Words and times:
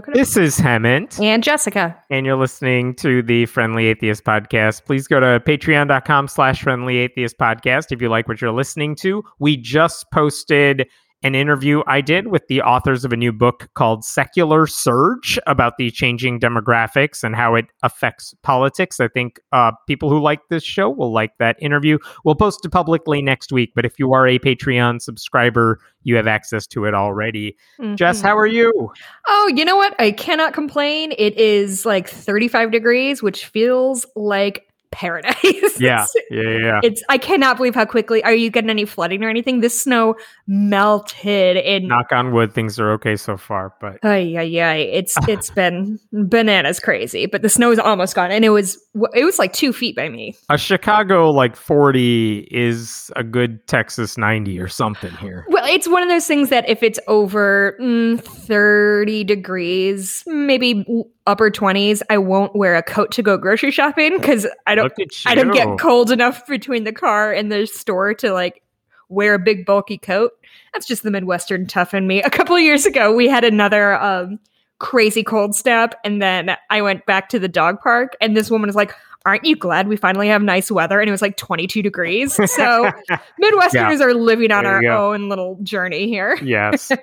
could 0.00 0.14
This 0.14 0.36
is 0.36 0.58
Hemant, 0.58 1.20
and 1.22 1.42
Jessica. 1.42 1.96
and 2.10 2.24
you're 2.26 2.36
listening 2.36 2.94
to 2.96 3.22
the 3.22 3.46
Friendly 3.46 3.86
Atheist 3.86 4.24
Podcast. 4.24 4.84
Please 4.84 5.06
go 5.06 5.20
to 5.20 5.40
patreon.com 5.40 6.28
slash 6.28 6.62
friendly 6.62 6.98
atheist 6.98 7.38
podcast 7.38 7.92
if 7.92 8.00
you 8.02 8.08
like 8.08 8.28
what 8.28 8.40
you're 8.40 8.52
listening 8.52 8.94
to. 8.96 9.22
We 9.38 9.56
just 9.56 10.10
posted 10.10 10.86
an 11.22 11.34
interview 11.34 11.82
I 11.86 12.00
did 12.00 12.28
with 12.28 12.46
the 12.48 12.62
authors 12.62 13.04
of 13.04 13.12
a 13.12 13.16
new 13.16 13.32
book 13.32 13.68
called 13.74 14.04
Secular 14.04 14.66
Surge 14.66 15.38
about 15.46 15.76
the 15.76 15.90
changing 15.90 16.40
demographics 16.40 17.22
and 17.22 17.36
how 17.36 17.54
it 17.56 17.66
affects 17.82 18.34
politics. 18.42 19.00
I 19.00 19.08
think 19.08 19.38
uh, 19.52 19.72
people 19.86 20.08
who 20.08 20.18
like 20.20 20.40
this 20.48 20.64
show 20.64 20.88
will 20.88 21.12
like 21.12 21.36
that 21.38 21.56
interview. 21.60 21.98
We'll 22.24 22.36
post 22.36 22.64
it 22.64 22.70
publicly 22.70 23.20
next 23.20 23.52
week, 23.52 23.72
but 23.74 23.84
if 23.84 23.98
you 23.98 24.12
are 24.14 24.26
a 24.26 24.38
Patreon 24.38 25.02
subscriber, 25.02 25.78
you 26.04 26.16
have 26.16 26.26
access 26.26 26.66
to 26.68 26.86
it 26.86 26.94
already. 26.94 27.56
Jess, 27.96 28.20
Mhm. 28.20 28.22
how 28.22 28.38
are 28.38 28.46
you? 28.46 28.90
Oh, 29.28 29.52
you 29.54 29.64
know 29.66 29.76
what? 29.76 29.94
I 30.00 30.12
cannot 30.12 30.54
complain. 30.54 31.12
It 31.18 31.36
is 31.36 31.84
like 31.84 32.08
35 32.08 32.70
degrees, 32.70 33.22
which 33.22 33.44
feels 33.46 34.06
like 34.16 34.66
paradise. 34.92 35.80
Yeah, 35.80 36.04
yeah, 36.32 36.42
yeah, 36.42 36.58
yeah. 36.58 36.80
It's 36.82 37.00
I 37.08 37.16
cannot 37.16 37.56
believe 37.56 37.76
how 37.76 37.84
quickly 37.84 38.24
are 38.24 38.34
you 38.34 38.50
getting 38.50 38.70
any 38.70 38.84
flooding 38.84 39.22
or 39.22 39.28
anything? 39.28 39.60
This 39.60 39.80
snow 39.80 40.16
melted 40.52 41.56
in 41.58 41.86
Knock 41.86 42.10
on 42.10 42.34
wood, 42.34 42.52
things 42.52 42.80
are 42.80 42.90
okay 42.94 43.14
so 43.14 43.36
far, 43.36 43.72
but 43.80 43.98
ay, 44.02 44.34
ay. 44.36 44.76
It's 44.78 45.16
it's 45.28 45.48
been 45.48 46.00
bananas 46.12 46.80
crazy, 46.80 47.26
but 47.26 47.42
the 47.42 47.48
snow 47.48 47.70
is 47.70 47.78
almost 47.78 48.16
gone, 48.16 48.32
and 48.32 48.44
it 48.44 48.48
was 48.48 48.76
it 49.14 49.24
was 49.24 49.38
like 49.38 49.52
two 49.52 49.72
feet 49.72 49.94
by 49.94 50.08
me. 50.08 50.36
a 50.48 50.58
Chicago 50.58 51.30
like 51.30 51.54
40 51.54 52.48
is 52.50 53.12
a 53.14 53.22
good 53.22 53.64
Texas 53.68 54.18
90 54.18 54.58
or 54.58 54.66
something 54.66 55.12
here. 55.18 55.46
Well, 55.48 55.64
it's 55.66 55.86
one 55.88 56.02
of 56.02 56.08
those 56.08 56.26
things 56.26 56.48
that 56.48 56.68
if 56.68 56.82
it's 56.82 56.98
over 57.06 57.76
mm, 57.80 58.20
thirty 58.20 59.22
degrees, 59.22 60.24
maybe 60.26 60.84
upper 61.28 61.50
twenties, 61.50 62.02
I 62.10 62.18
won't 62.18 62.56
wear 62.56 62.74
a 62.74 62.82
coat 62.82 63.12
to 63.12 63.22
go 63.22 63.38
grocery 63.38 63.70
shopping 63.70 64.16
because 64.18 64.48
I 64.66 64.74
don't 64.74 64.86
Look 64.86 64.98
at 64.98 65.24
you. 65.24 65.30
I 65.30 65.36
don't 65.36 65.52
get 65.52 65.78
cold 65.78 66.10
enough 66.10 66.44
between 66.48 66.82
the 66.82 66.92
car 66.92 67.32
and 67.32 67.52
the 67.52 67.66
store 67.66 68.14
to 68.14 68.32
like 68.32 68.64
wear 69.10 69.34
a 69.34 69.38
big 69.38 69.66
bulky 69.66 69.98
coat. 69.98 70.32
That's 70.72 70.86
just 70.86 71.02
the 71.02 71.10
Midwestern 71.10 71.66
tough 71.66 71.94
in 71.94 72.06
me. 72.06 72.22
A 72.22 72.30
couple 72.30 72.54
of 72.56 72.62
years 72.62 72.86
ago, 72.86 73.12
we 73.12 73.28
had 73.28 73.44
another 73.44 73.94
um, 74.00 74.38
crazy 74.78 75.22
cold 75.22 75.54
snap, 75.54 75.94
and 76.04 76.20
then 76.22 76.56
I 76.70 76.82
went 76.82 77.06
back 77.06 77.28
to 77.30 77.38
the 77.38 77.48
dog 77.48 77.80
park, 77.80 78.16
and 78.20 78.36
this 78.36 78.50
woman 78.50 78.68
was 78.68 78.76
like, 78.76 78.94
"Aren't 79.26 79.44
you 79.44 79.56
glad 79.56 79.88
we 79.88 79.96
finally 79.96 80.28
have 80.28 80.42
nice 80.42 80.70
weather?" 80.70 81.00
And 81.00 81.08
it 81.08 81.12
was 81.12 81.22
like 81.22 81.36
22 81.36 81.82
degrees. 81.82 82.34
So 82.34 82.90
Midwesterners 83.42 84.00
are 84.00 84.14
living 84.14 84.52
on 84.52 84.64
There 84.64 84.92
our 84.92 85.12
own 85.14 85.28
little 85.28 85.58
journey 85.62 86.06
here. 86.08 86.38
yes. 86.42 86.90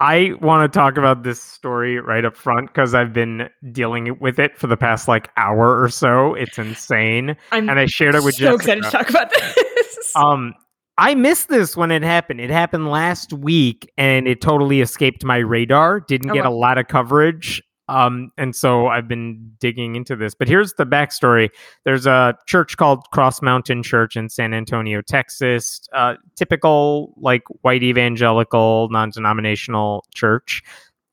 I 0.00 0.32
want 0.42 0.70
to 0.70 0.78
talk 0.78 0.98
about 0.98 1.22
this 1.22 1.40
story 1.42 1.98
right 1.98 2.26
up 2.26 2.36
front 2.36 2.66
because 2.68 2.94
I've 2.94 3.14
been 3.14 3.48
dealing 3.72 4.18
with 4.20 4.38
it 4.38 4.58
for 4.58 4.66
the 4.66 4.76
past 4.76 5.08
like 5.08 5.30
hour 5.38 5.80
or 5.82 5.88
so. 5.88 6.34
It's 6.34 6.58
insane. 6.58 7.36
I'm 7.52 7.70
And 7.70 7.78
I 7.78 7.86
shared 7.86 8.14
it 8.14 8.22
with 8.22 8.34
so 8.34 8.58
Jessica. 8.58 8.72
excited 8.72 8.84
to 8.84 8.90
talk 8.90 9.08
about 9.08 9.30
this. 9.30 10.12
Um, 10.14 10.52
I 10.98 11.14
missed 11.14 11.48
this 11.48 11.76
when 11.76 11.90
it 11.90 12.02
happened. 12.02 12.40
It 12.40 12.50
happened 12.50 12.88
last 12.90 13.32
week, 13.32 13.90
and 13.98 14.26
it 14.26 14.40
totally 14.40 14.80
escaped 14.80 15.24
my 15.24 15.38
radar. 15.38 16.00
Didn't 16.00 16.30
Oh, 16.30 16.34
get 16.34 16.46
a 16.46 16.50
lot 16.50 16.78
of 16.78 16.88
coverage. 16.88 17.62
Um, 17.88 18.32
and 18.36 18.56
so 18.56 18.88
I've 18.88 19.06
been 19.06 19.52
digging 19.60 19.94
into 19.94 20.16
this. 20.16 20.34
But 20.34 20.48
here's 20.48 20.72
the 20.74 20.86
backstory: 20.86 21.50
There's 21.84 22.06
a 22.06 22.34
church 22.46 22.76
called 22.76 23.04
Cross 23.12 23.42
Mountain 23.42 23.82
Church 23.82 24.16
in 24.16 24.28
San 24.28 24.54
Antonio, 24.54 25.02
Texas. 25.02 25.82
Uh, 25.92 26.14
typical 26.34 27.14
like 27.16 27.42
white 27.60 27.82
evangelical, 27.82 28.88
non-denominational 28.90 30.04
church. 30.14 30.62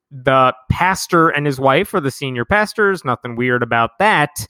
The 0.09 0.55
pastor 0.71 1.29
and 1.29 1.45
his 1.45 1.59
wife 1.59 1.93
are 1.93 1.99
the 2.01 2.11
senior 2.11 2.45
pastors. 2.45 3.03
Nothing 3.03 3.35
weird 3.35 3.61
about 3.63 3.91
that. 3.99 4.47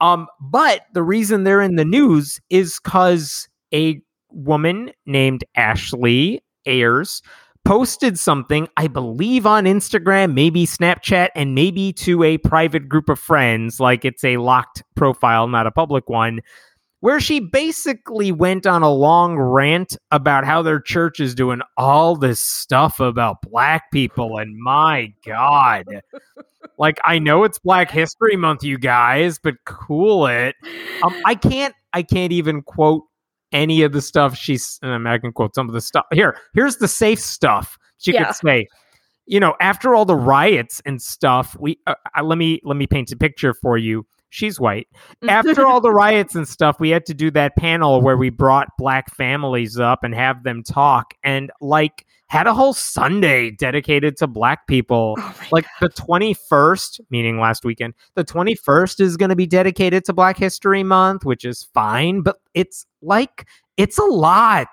Um, 0.00 0.26
but 0.40 0.82
the 0.92 1.02
reason 1.02 1.44
they're 1.44 1.62
in 1.62 1.76
the 1.76 1.84
news 1.84 2.40
is 2.50 2.80
because 2.82 3.48
a 3.72 4.02
woman 4.34 4.90
named 5.06 5.44
Ashley 5.56 6.42
Ayers 6.66 7.22
posted 7.64 8.18
something, 8.18 8.68
I 8.76 8.88
believe, 8.88 9.46
on 9.46 9.64
Instagram, 9.64 10.34
maybe 10.34 10.66
Snapchat, 10.66 11.30
and 11.34 11.54
maybe 11.54 11.92
to 11.94 12.22
a 12.22 12.38
private 12.38 12.88
group 12.88 13.08
of 13.08 13.18
friends, 13.18 13.80
like 13.80 14.04
it's 14.04 14.22
a 14.24 14.36
locked 14.36 14.82
profile, 14.94 15.48
not 15.48 15.66
a 15.66 15.70
public 15.70 16.08
one, 16.08 16.40
where 17.00 17.20
she 17.20 17.40
basically 17.40 18.32
went 18.32 18.66
on 18.66 18.82
a 18.82 18.92
long 18.92 19.38
rant 19.38 19.96
about 20.10 20.44
how 20.44 20.62
their 20.62 20.80
church 20.80 21.20
is 21.20 21.34
doing 21.34 21.60
all 21.76 22.16
this 22.16 22.40
stuff 22.40 23.00
about 23.00 23.42
black 23.42 23.90
people. 23.90 24.38
And 24.38 24.58
my 24.58 25.12
God. 25.26 25.84
Like 26.78 26.98
I 27.04 27.18
know 27.18 27.44
it's 27.44 27.58
Black 27.58 27.90
History 27.90 28.36
Month, 28.36 28.64
you 28.64 28.78
guys, 28.78 29.38
but 29.38 29.54
cool 29.64 30.26
it. 30.26 30.56
Um, 31.02 31.14
I 31.24 31.34
can't. 31.34 31.74
I 31.92 32.02
can't 32.02 32.32
even 32.32 32.62
quote 32.62 33.04
any 33.54 33.80
of 33.82 33.92
the 33.92 34.02
stuff 34.02 34.36
she's. 34.36 34.78
Um, 34.82 35.06
I 35.06 35.16
can 35.16 35.32
quote 35.32 35.54
some 35.54 35.68
of 35.68 35.74
the 35.74 35.80
stuff 35.80 36.04
here. 36.12 36.36
Here's 36.52 36.76
the 36.76 36.88
safe 36.88 37.18
stuff 37.20 37.78
she 37.98 38.12
Yeah. 38.12 38.24
could 38.26 38.34
say. 38.34 38.68
You 39.26 39.40
know, 39.40 39.54
after 39.60 39.94
all 39.94 40.04
the 40.04 40.16
riots 40.16 40.82
and 40.84 41.00
stuff, 41.00 41.56
we 41.58 41.78
uh, 41.86 41.94
uh, 42.14 42.22
let 42.22 42.36
me 42.36 42.60
let 42.64 42.76
me 42.76 42.86
paint 42.86 43.10
a 43.12 43.16
picture 43.16 43.54
for 43.54 43.78
you. 43.78 44.06
She's 44.34 44.58
white. 44.58 44.88
After 45.28 45.64
all 45.66 45.80
the 45.80 45.92
riots 45.92 46.34
and 46.34 46.48
stuff, 46.48 46.80
we 46.80 46.90
had 46.90 47.06
to 47.06 47.14
do 47.14 47.30
that 47.30 47.54
panel 47.56 48.02
where 48.02 48.16
we 48.16 48.30
brought 48.30 48.68
black 48.76 49.14
families 49.14 49.78
up 49.78 50.02
and 50.02 50.12
have 50.12 50.42
them 50.42 50.64
talk, 50.64 51.14
and 51.22 51.52
like 51.60 52.04
had 52.26 52.48
a 52.48 52.54
whole 52.54 52.74
Sunday 52.74 53.52
dedicated 53.52 54.16
to 54.16 54.26
black 54.26 54.66
people. 54.66 55.14
Oh 55.18 55.34
like 55.52 55.66
the 55.80 55.88
21st 55.88 57.00
meaning 57.10 57.38
last 57.38 57.64
weekend 57.64 57.94
the 58.16 58.24
21st 58.24 59.00
is 59.00 59.16
going 59.16 59.28
to 59.28 59.36
be 59.36 59.46
dedicated 59.46 60.04
to 60.06 60.12
black 60.12 60.38
history 60.38 60.82
month 60.82 61.24
which 61.24 61.44
is 61.44 61.64
fine 61.74 62.22
but 62.22 62.36
it's 62.54 62.86
like 63.02 63.46
it's 63.76 63.98
a 63.98 64.04
lot. 64.04 64.68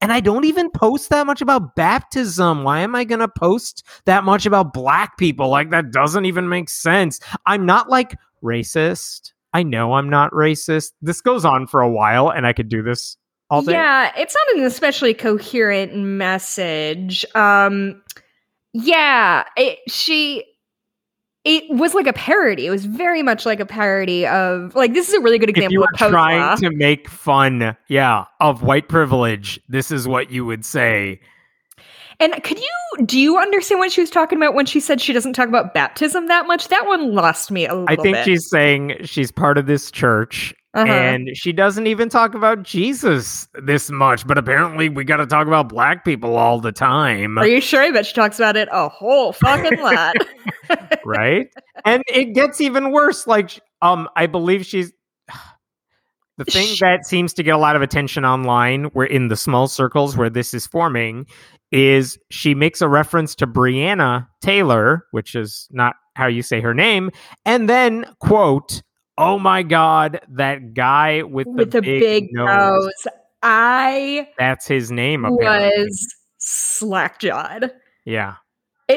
And 0.00 0.12
i 0.12 0.20
don't 0.20 0.44
even 0.44 0.70
post 0.70 1.10
that 1.10 1.26
much 1.26 1.40
about 1.40 1.76
baptism. 1.76 2.64
Why 2.64 2.80
am 2.80 2.94
i 2.94 3.04
going 3.04 3.20
to 3.20 3.28
post 3.28 3.84
that 4.04 4.24
much 4.24 4.46
about 4.46 4.72
black 4.72 5.16
people? 5.16 5.48
Like 5.48 5.70
that 5.70 5.90
doesn't 5.92 6.24
even 6.24 6.48
make 6.48 6.68
sense. 6.68 7.20
I'm 7.46 7.66
not 7.66 7.88
like 7.88 8.16
racist 8.42 9.32
i 9.52 9.62
know 9.62 9.94
i'm 9.94 10.10
not 10.10 10.30
racist 10.32 10.92
this 11.00 11.20
goes 11.20 11.44
on 11.44 11.66
for 11.66 11.80
a 11.80 11.90
while 11.90 12.30
and 12.30 12.46
i 12.46 12.52
could 12.52 12.68
do 12.68 12.82
this 12.82 13.16
all 13.50 13.60
day 13.60 13.72
Yeah, 13.72 14.10
it's 14.16 14.34
not 14.34 14.56
an 14.56 14.64
especially 14.64 15.12
coherent 15.12 15.94
message. 15.94 17.26
Um 17.34 18.02
yeah, 18.72 19.44
it, 19.56 19.78
she 19.88 20.44
it 21.44 21.64
was 21.68 21.92
like 21.92 22.06
a 22.06 22.12
parody. 22.12 22.66
It 22.66 22.70
was 22.70 22.86
very 22.86 23.22
much 23.22 23.44
like 23.44 23.60
a 23.60 23.66
parody 23.66 24.26
of 24.26 24.74
like 24.74 24.94
this 24.94 25.08
is 25.08 25.14
a 25.14 25.20
really 25.20 25.38
good 25.38 25.50
example. 25.50 25.66
if 25.66 25.72
you 25.72 25.80
were 25.80 26.06
of 26.06 26.10
trying 26.10 26.56
to 26.58 26.70
make 26.70 27.08
fun, 27.08 27.76
yeah, 27.88 28.24
of 28.40 28.62
white 28.62 28.88
privilege, 28.88 29.60
this 29.68 29.90
is 29.90 30.08
what 30.08 30.30
you 30.30 30.46
would 30.46 30.64
say. 30.64 31.20
And 32.22 32.42
could 32.44 32.58
you 32.60 33.04
do 33.04 33.18
you 33.18 33.36
understand 33.38 33.80
what 33.80 33.90
she 33.90 34.00
was 34.00 34.10
talking 34.10 34.38
about 34.38 34.54
when 34.54 34.64
she 34.66 34.78
said 34.78 35.00
she 35.00 35.12
doesn't 35.12 35.32
talk 35.32 35.48
about 35.48 35.74
baptism 35.74 36.28
that 36.28 36.46
much? 36.46 36.68
That 36.68 36.86
one 36.86 37.14
lost 37.14 37.50
me 37.50 37.66
a 37.66 37.74
little 37.74 37.86
I 37.88 37.96
think 37.96 38.16
bit. 38.16 38.24
she's 38.24 38.48
saying 38.48 38.96
she's 39.04 39.32
part 39.32 39.58
of 39.58 39.66
this 39.66 39.90
church 39.90 40.54
Uh-huh. 40.74 40.86
and 40.92 41.28
she 41.34 41.52
doesn't 41.52 41.86
even 41.88 42.08
talk 42.08 42.34
about 42.34 42.62
Jesus 42.62 43.48
this 43.64 43.90
much, 43.90 44.24
but 44.26 44.38
apparently 44.38 44.88
we 44.88 45.02
got 45.04 45.16
to 45.16 45.26
talk 45.26 45.46
about 45.48 45.68
black 45.68 46.04
people 46.04 46.36
all 46.36 46.60
the 46.60 46.70
time, 46.72 47.38
Are 47.38 47.46
you 47.46 47.60
sure? 47.60 47.82
I 47.82 47.90
bet 47.90 48.06
she 48.06 48.14
talks 48.14 48.38
about 48.38 48.56
it 48.56 48.68
a 48.70 48.88
whole 48.88 49.32
fucking 49.32 49.80
lot. 49.80 50.14
right? 51.04 51.48
And 51.84 52.02
it 52.08 52.34
gets 52.34 52.60
even 52.60 52.92
worse 52.92 53.26
like 53.26 53.58
um 53.80 54.08
I 54.16 54.26
believe 54.26 54.64
she's 54.64 54.92
the 56.38 56.44
thing 56.44 56.74
that 56.80 57.04
seems 57.06 57.32
to 57.34 57.42
get 57.42 57.54
a 57.54 57.58
lot 57.58 57.76
of 57.76 57.82
attention 57.82 58.24
online 58.24 58.84
where 58.94 59.06
in 59.06 59.28
the 59.28 59.36
small 59.36 59.68
circles 59.68 60.16
where 60.16 60.30
this 60.30 60.54
is 60.54 60.66
forming 60.66 61.26
is 61.70 62.18
she 62.30 62.54
makes 62.54 62.80
a 62.80 62.88
reference 62.88 63.34
to 63.36 63.46
Brianna 63.46 64.26
Taylor, 64.40 65.06
which 65.10 65.34
is 65.34 65.68
not 65.70 65.94
how 66.16 66.26
you 66.26 66.42
say 66.42 66.60
her 66.60 66.74
name, 66.74 67.10
and 67.44 67.68
then 67.68 68.04
quote, 68.20 68.82
"Oh 69.18 69.38
my 69.38 69.62
god, 69.62 70.20
that 70.30 70.74
guy 70.74 71.22
with, 71.22 71.46
With 71.48 71.70
the, 71.70 71.80
the 71.80 71.98
big, 71.98 72.28
nose. 72.32 72.46
nose. 72.46 73.06
I 73.42 74.28
That's 74.38 74.66
his 74.66 74.90
name 74.90 75.24
apparently." 75.24 75.84
was 75.84 76.14
slackjawed. 76.40 77.70
Yeah. 78.04 78.34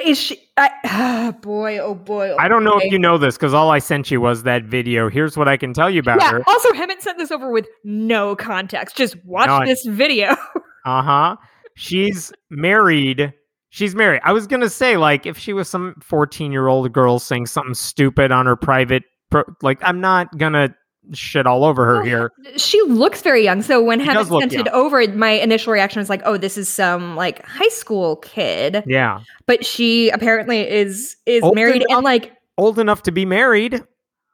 Is 0.04 0.18
she? 0.18 0.40
I, 0.58 0.70
ah, 0.86 1.34
boy, 1.42 1.78
oh 1.80 1.94
boy. 1.96 2.32
Oh 2.32 2.38
I 2.40 2.48
don't 2.48 2.64
know 2.64 2.74
boy. 2.80 2.86
if 2.86 2.92
you 2.92 3.00
know 3.00 3.18
this 3.18 3.38
cuz 3.38 3.54
all 3.54 3.70
I 3.72 3.80
sent 3.80 4.10
you 4.12 4.22
was 4.22 4.44
that 4.44 4.64
video. 4.64 5.10
Here's 5.10 5.38
what 5.38 5.48
I 5.48 5.58
can 5.58 5.74
tell 5.74 5.90
you 5.90 6.00
about 6.00 6.22
Yeah. 6.22 6.32
her. 6.32 6.44
Also, 6.48 6.70
Hemant 6.72 7.02
sent 7.02 7.18
this 7.18 7.32
over 7.32 7.52
with 7.52 7.68
no 7.84 8.36
context. 8.36 8.96
Just 8.98 9.16
watch 9.26 9.66
this 9.66 9.86
video. 9.86 10.36
Uh 10.88 11.02
huh. 11.02 11.36
She's 11.76 12.32
married. 12.52 13.34
She's 13.70 13.96
married. 13.96 14.22
I 14.24 14.34
was 14.34 14.46
gonna 14.46 14.70
say, 14.70 14.98
like, 14.98 15.26
if 15.26 15.36
she 15.36 15.52
was 15.52 15.68
some 15.68 15.96
fourteen-year-old 16.00 16.94
girl 16.94 17.18
saying 17.18 17.48
something 17.48 17.74
stupid 17.74 18.32
on 18.32 18.46
her 18.46 18.56
private, 18.56 19.02
pro- 19.32 19.44
like, 19.64 19.80
I'm 19.82 20.00
not 20.00 20.38
gonna 20.38 20.76
shit 21.13 21.46
all 21.48 21.63
over 21.63 21.86
her 21.86 21.96
Well, 21.96 22.04
here. 22.06 22.31
She 22.57 22.81
looks 22.84 23.22
very 23.22 23.44
young. 23.44 23.62
So 23.62 23.81
when 23.84 24.00
She 24.00 24.06
Hemant 24.07 24.40
sent 24.40 24.54
it 24.54 24.68
over, 24.69 25.07
my 25.10 25.31
initial 25.31 25.74
reaction 25.74 26.00
was 26.00 26.10
like, 26.10 26.22
"Oh, 26.25 26.38
this 26.38 26.57
is 26.57 26.68
some 26.69 27.16
like 27.16 27.46
high 27.46 27.69
school 27.69 28.18
kid." 28.18 28.84
Yeah, 28.88 29.22
But 29.46 29.66
she 29.66 30.10
apparently 30.10 30.69
is 30.69 31.16
is 31.25 31.44
Old 31.44 31.56
married 31.56 31.84
enough. 31.84 31.98
and 31.98 32.04
like 32.04 32.34
old 32.57 32.80
enough 32.80 33.04
to 33.04 33.12
be 33.12 33.25
married. 33.25 33.84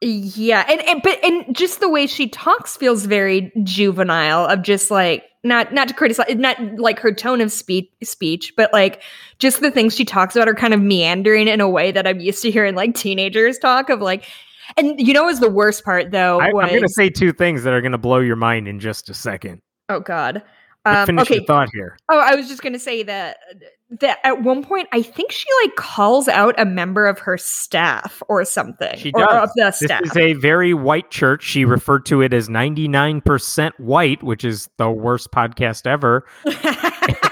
yeah, 0.00 0.64
and, 0.68 0.80
and 0.88 1.02
but 1.02 1.22
and 1.24 1.54
just 1.54 1.80
the 1.80 1.88
way 1.88 2.06
she 2.06 2.28
talks 2.28 2.76
feels 2.76 3.06
very 3.06 3.52
juvenile. 3.62 4.46
Of 4.46 4.62
just 4.62 4.90
like 4.90 5.24
not 5.44 5.72
not 5.72 5.88
to 5.88 5.94
criticize, 5.94 6.34
not 6.36 6.58
like 6.76 6.98
her 7.00 7.12
tone 7.12 7.40
of 7.40 7.52
speech 7.52 7.88
speech, 8.02 8.52
but 8.56 8.72
like 8.72 9.02
just 9.38 9.60
the 9.60 9.70
things 9.70 9.94
she 9.94 10.04
talks 10.04 10.34
about 10.36 10.48
are 10.48 10.54
kind 10.54 10.74
of 10.74 10.80
meandering 10.80 11.48
in 11.48 11.60
a 11.60 11.68
way 11.68 11.92
that 11.92 12.06
I'm 12.06 12.20
used 12.20 12.42
to 12.42 12.50
hearing 12.50 12.74
like 12.74 12.94
teenagers 12.94 13.58
talk 13.58 13.90
of 13.90 14.00
like. 14.00 14.24
And 14.76 15.00
you 15.00 15.12
know, 15.12 15.24
was 15.24 15.40
the 15.40 15.50
worst 15.50 15.84
part 15.84 16.10
though? 16.10 16.40
I, 16.40 16.46
I'm 16.46 16.52
going 16.68 16.82
to 16.82 16.88
say 16.88 17.10
two 17.10 17.32
things 17.32 17.62
that 17.64 17.72
are 17.72 17.80
going 17.80 17.92
to 17.92 17.98
blow 17.98 18.18
your 18.18 18.36
mind 18.36 18.68
in 18.68 18.80
just 18.80 19.08
a 19.10 19.14
second. 19.14 19.60
oh 19.88 20.00
god. 20.00 20.42
Um, 20.84 21.06
finish 21.06 21.22
okay, 21.22 21.36
your 21.36 21.44
thought 21.44 21.68
here. 21.72 21.96
Oh, 22.10 22.18
I 22.18 22.34
was 22.34 22.48
just 22.48 22.60
gonna 22.60 22.76
say 22.76 23.04
that 23.04 23.36
that 24.00 24.18
at 24.24 24.42
one 24.42 24.64
point 24.64 24.88
I 24.90 25.00
think 25.00 25.30
she 25.30 25.46
like 25.62 25.76
calls 25.76 26.26
out 26.26 26.56
a 26.58 26.64
member 26.64 27.06
of 27.06 27.20
her 27.20 27.38
staff 27.38 28.20
or 28.28 28.44
something. 28.44 28.98
She 28.98 29.12
or 29.14 29.24
does. 29.24 29.44
of 29.44 29.50
the 29.54 29.66
This 29.66 29.78
staff. 29.78 30.02
is 30.02 30.16
a 30.16 30.32
very 30.32 30.74
white 30.74 31.08
church. 31.12 31.44
She 31.44 31.64
referred 31.64 32.04
to 32.06 32.20
it 32.20 32.32
as 32.34 32.48
99% 32.48 33.78
white, 33.78 34.24
which 34.24 34.44
is 34.44 34.68
the 34.78 34.90
worst 34.90 35.30
podcast 35.30 35.86
ever. 35.86 36.26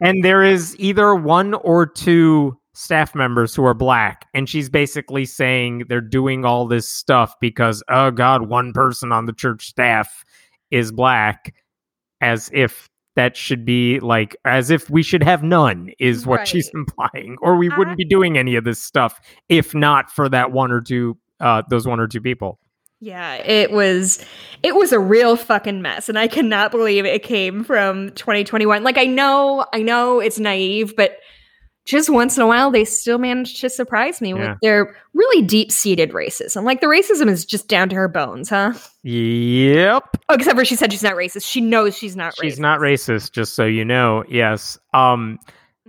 And 0.00 0.22
there 0.22 0.42
is 0.42 0.76
either 0.78 1.14
one 1.14 1.54
or 1.54 1.86
two 1.86 2.58
staff 2.76 3.14
members 3.14 3.54
who 3.54 3.64
are 3.64 3.74
black. 3.74 4.26
And 4.34 4.48
she's 4.48 4.68
basically 4.68 5.24
saying 5.24 5.84
they're 5.88 6.00
doing 6.00 6.44
all 6.44 6.66
this 6.66 6.88
stuff 6.88 7.34
because, 7.40 7.82
oh 7.88 8.10
God, 8.10 8.48
one 8.48 8.72
person 8.72 9.12
on 9.12 9.26
the 9.26 9.32
church 9.32 9.66
staff 9.66 10.24
is 10.70 10.92
black, 10.92 11.54
as 12.20 12.50
if 12.52 12.88
that 13.14 13.36
should 13.36 13.64
be 13.64 13.98
like, 14.00 14.36
as 14.44 14.70
if 14.70 14.90
we 14.90 15.02
should 15.02 15.22
have 15.22 15.42
none, 15.42 15.90
is 15.98 16.26
what 16.26 16.46
she's 16.46 16.68
implying. 16.74 17.36
Or 17.40 17.56
we 17.56 17.68
wouldn't 17.70 17.92
I- 17.92 17.94
be 17.96 18.04
doing 18.04 18.36
any 18.36 18.56
of 18.56 18.64
this 18.64 18.82
stuff 18.82 19.20
if 19.48 19.74
not 19.74 20.10
for 20.10 20.28
that 20.28 20.52
one 20.52 20.70
or 20.70 20.80
two, 20.82 21.16
uh, 21.40 21.62
those 21.70 21.86
one 21.86 21.98
or 22.00 22.06
two 22.08 22.20
people. 22.20 22.58
yeah, 23.00 23.34
it 23.36 23.70
was 23.72 24.24
it 24.62 24.74
was 24.74 24.92
a 24.92 24.98
real 24.98 25.36
fucking 25.36 25.80
mess, 25.82 26.08
and 26.08 26.18
I 26.18 26.28
cannot 26.28 26.70
believe 26.72 27.04
it 27.06 27.22
came 27.22 27.62
from 27.64 28.10
2021. 28.12 28.82
Like 28.82 28.98
I 28.98 29.04
know, 29.04 29.64
I 29.72 29.82
know 29.82 30.20
it's 30.20 30.38
naive, 30.38 30.94
but 30.96 31.16
just 31.86 32.10
once 32.10 32.36
in 32.36 32.42
a 32.42 32.46
while 32.46 32.70
they 32.70 32.84
still 32.84 33.18
manage 33.18 33.60
to 33.60 33.70
surprise 33.70 34.20
me 34.20 34.34
Yeah. 34.34 34.50
with 34.50 34.58
their 34.60 34.96
really 35.14 35.42
deep 35.46 35.72
seated 35.72 36.10
racism. 36.10 36.64
Like 36.64 36.80
the 36.80 36.86
racism 36.88 37.28
is 37.28 37.44
just 37.44 37.68
down 37.68 37.88
to 37.88 37.94
her 37.96 38.08
bones, 38.08 38.50
huh? 38.50 38.74
Yep. 39.04 40.04
Oh, 40.28 40.34
except 40.34 40.58
for 40.58 40.64
she 40.64 40.76
said 40.76 40.92
she's 40.92 41.02
not 41.02 41.14
racist. 41.14 41.48
She 41.50 41.60
knows 41.60 41.96
she's 41.96 42.16
not 42.16 42.34
She's 42.34 42.40
racist. 42.40 42.44
She's 42.50 42.60
not 42.60 42.80
racist, 42.80 43.32
just 43.32 43.54
so 43.54 43.64
you 43.64 43.84
know. 43.84 44.24
Yes. 44.28 44.78
Um, 44.92 45.38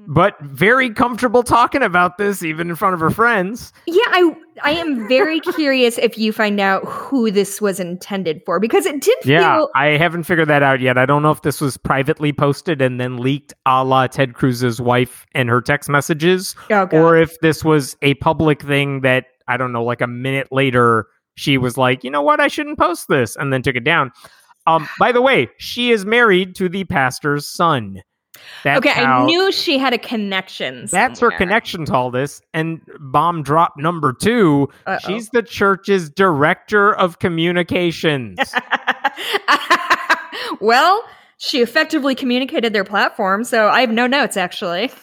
but 0.07 0.39
very 0.41 0.89
comfortable 0.89 1.43
talking 1.43 1.83
about 1.83 2.17
this 2.17 2.41
even 2.41 2.69
in 2.69 2.75
front 2.77 2.93
of 2.93 2.99
her 3.01 3.09
friends. 3.09 3.73
Yeah, 3.85 4.05
I 4.07 4.35
I 4.63 4.71
am 4.71 5.07
very 5.07 5.41
curious 5.41 5.97
if 5.97 6.17
you 6.17 6.31
find 6.31 6.59
out 6.59 6.85
who 6.85 7.29
this 7.29 7.61
was 7.61 7.79
intended 7.79 8.41
for 8.45 8.59
because 8.59 8.85
it 8.85 9.01
did 9.01 9.17
Yeah, 9.25 9.57
feel 9.57 9.69
I 9.75 9.97
haven't 9.97 10.23
figured 10.23 10.47
that 10.47 10.63
out 10.63 10.79
yet. 10.79 10.97
I 10.97 11.05
don't 11.05 11.21
know 11.21 11.31
if 11.31 11.41
this 11.41 11.59
was 11.59 11.75
privately 11.75 12.31
posted 12.31 12.81
and 12.81 12.99
then 12.99 13.17
leaked 13.17 13.53
a 13.65 13.83
la 13.83 14.07
Ted 14.07 14.33
Cruz's 14.33 14.81
wife 14.81 15.25
and 15.33 15.49
her 15.49 15.61
text 15.61 15.89
messages, 15.89 16.55
oh, 16.71 16.87
or 16.93 17.17
if 17.17 17.37
this 17.41 17.65
was 17.65 17.97
a 18.01 18.13
public 18.15 18.61
thing 18.61 19.01
that, 19.01 19.25
I 19.49 19.57
don't 19.57 19.73
know, 19.73 19.83
like 19.83 20.01
a 20.01 20.07
minute 20.07 20.47
later, 20.51 21.07
she 21.35 21.57
was 21.57 21.77
like, 21.77 22.03
you 22.05 22.09
know 22.09 22.21
what, 22.21 22.39
I 22.39 22.47
shouldn't 22.47 22.79
post 22.79 23.09
this, 23.09 23.35
and 23.35 23.51
then 23.51 23.61
took 23.61 23.75
it 23.75 23.83
down. 23.83 24.11
Um, 24.65 24.87
by 24.99 25.11
the 25.11 25.21
way, 25.21 25.49
she 25.57 25.91
is 25.91 26.05
married 26.05 26.55
to 26.55 26.69
the 26.69 26.85
pastor's 26.85 27.45
son. 27.45 28.01
That's 28.63 28.79
okay, 28.79 28.89
how- 28.89 29.23
I 29.23 29.25
knew 29.25 29.51
she 29.51 29.77
had 29.77 29.93
a 29.93 29.97
connection. 29.97 30.87
That's 30.91 31.19
her 31.19 31.31
connection 31.31 31.85
to 31.85 31.93
all 31.93 32.11
this. 32.11 32.41
And 32.53 32.81
bomb 32.99 33.43
drop 33.43 33.73
number 33.77 34.13
2 34.13 34.69
Uh-oh. 34.85 34.97
she's 35.05 35.29
the 35.29 35.43
church's 35.43 36.09
director 36.09 36.93
of 36.95 37.19
communications. 37.19 38.39
well, 40.59 41.03
she 41.37 41.61
effectively 41.61 42.15
communicated 42.15 42.73
their 42.73 42.83
platform, 42.83 43.43
so 43.43 43.67
I 43.67 43.81
have 43.81 43.91
no 43.91 44.07
notes 44.07 44.37
actually. 44.37 44.91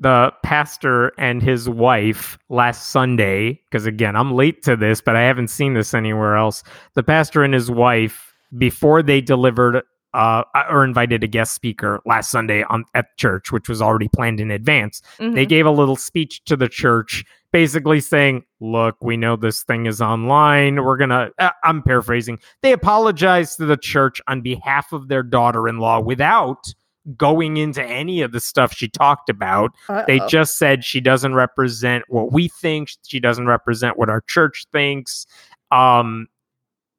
the 0.00 0.32
pastor 0.42 1.12
and 1.18 1.42
his 1.42 1.68
wife 1.68 2.38
last 2.48 2.90
Sunday, 2.90 3.60
because 3.70 3.86
again, 3.86 4.16
I'm 4.16 4.34
late 4.34 4.62
to 4.64 4.76
this, 4.76 5.00
but 5.00 5.16
I 5.16 5.22
haven't 5.22 5.48
seen 5.48 5.74
this 5.74 5.94
anywhere 5.94 6.36
else. 6.36 6.62
The 6.94 7.02
pastor 7.02 7.42
and 7.42 7.54
his 7.54 7.70
wife, 7.70 8.34
before 8.58 9.02
they 9.02 9.20
delivered 9.20 9.82
uh, 10.14 10.42
or 10.70 10.84
invited 10.84 11.24
a 11.24 11.26
guest 11.26 11.54
speaker 11.54 12.00
last 12.04 12.30
Sunday 12.30 12.64
on 12.64 12.84
at 12.94 13.16
church, 13.16 13.50
which 13.52 13.68
was 13.68 13.80
already 13.80 14.08
planned 14.08 14.40
in 14.40 14.50
advance, 14.50 15.00
they 15.18 15.46
Mhm. 15.46 15.48
gave 15.48 15.66
a 15.66 15.70
little 15.70 15.96
speech 15.96 16.42
to 16.44 16.56
the 16.56 16.68
church 16.68 17.24
basically 17.52 18.00
saying 18.00 18.42
look 18.60 18.96
we 19.02 19.14
know 19.14 19.36
this 19.36 19.62
thing 19.62 19.84
is 19.86 20.00
online. 20.00 20.82
We're 20.82 20.96
gonna 20.96 21.30
uh, 21.38 21.50
i'm 21.64 21.82
paraphrasing 21.82 22.38
they 22.62 22.72
apologized 22.72 23.58
to 23.58 23.66
the 23.66 23.76
church 23.76 24.22
on 24.26 24.40
behalf 24.40 24.90
of 24.92 25.08
their 25.08 25.22
daughter-in-law 25.22 26.00
without 26.00 26.72
going 27.16 27.56
into 27.58 27.82
any 27.84 28.22
of 28.22 28.32
the 28.32 28.40
stuff 28.40 28.72
she 28.72 28.88
talked 28.88 29.28
about. 29.28 29.72
They 30.06 30.20
Uh-oh. 30.20 30.28
just 30.28 30.56
said 30.56 30.82
she 30.84 31.00
doesn't 31.00 31.34
represent 31.34 32.04
what 32.08 32.32
we 32.32 32.48
think. 32.48 32.90
She 33.06 33.18
doesn't 33.20 33.46
represent 33.46 33.98
what 33.98 34.08
our 34.08 34.22
church 34.28 34.64
thinks. 34.72 35.26
Um 35.70 36.28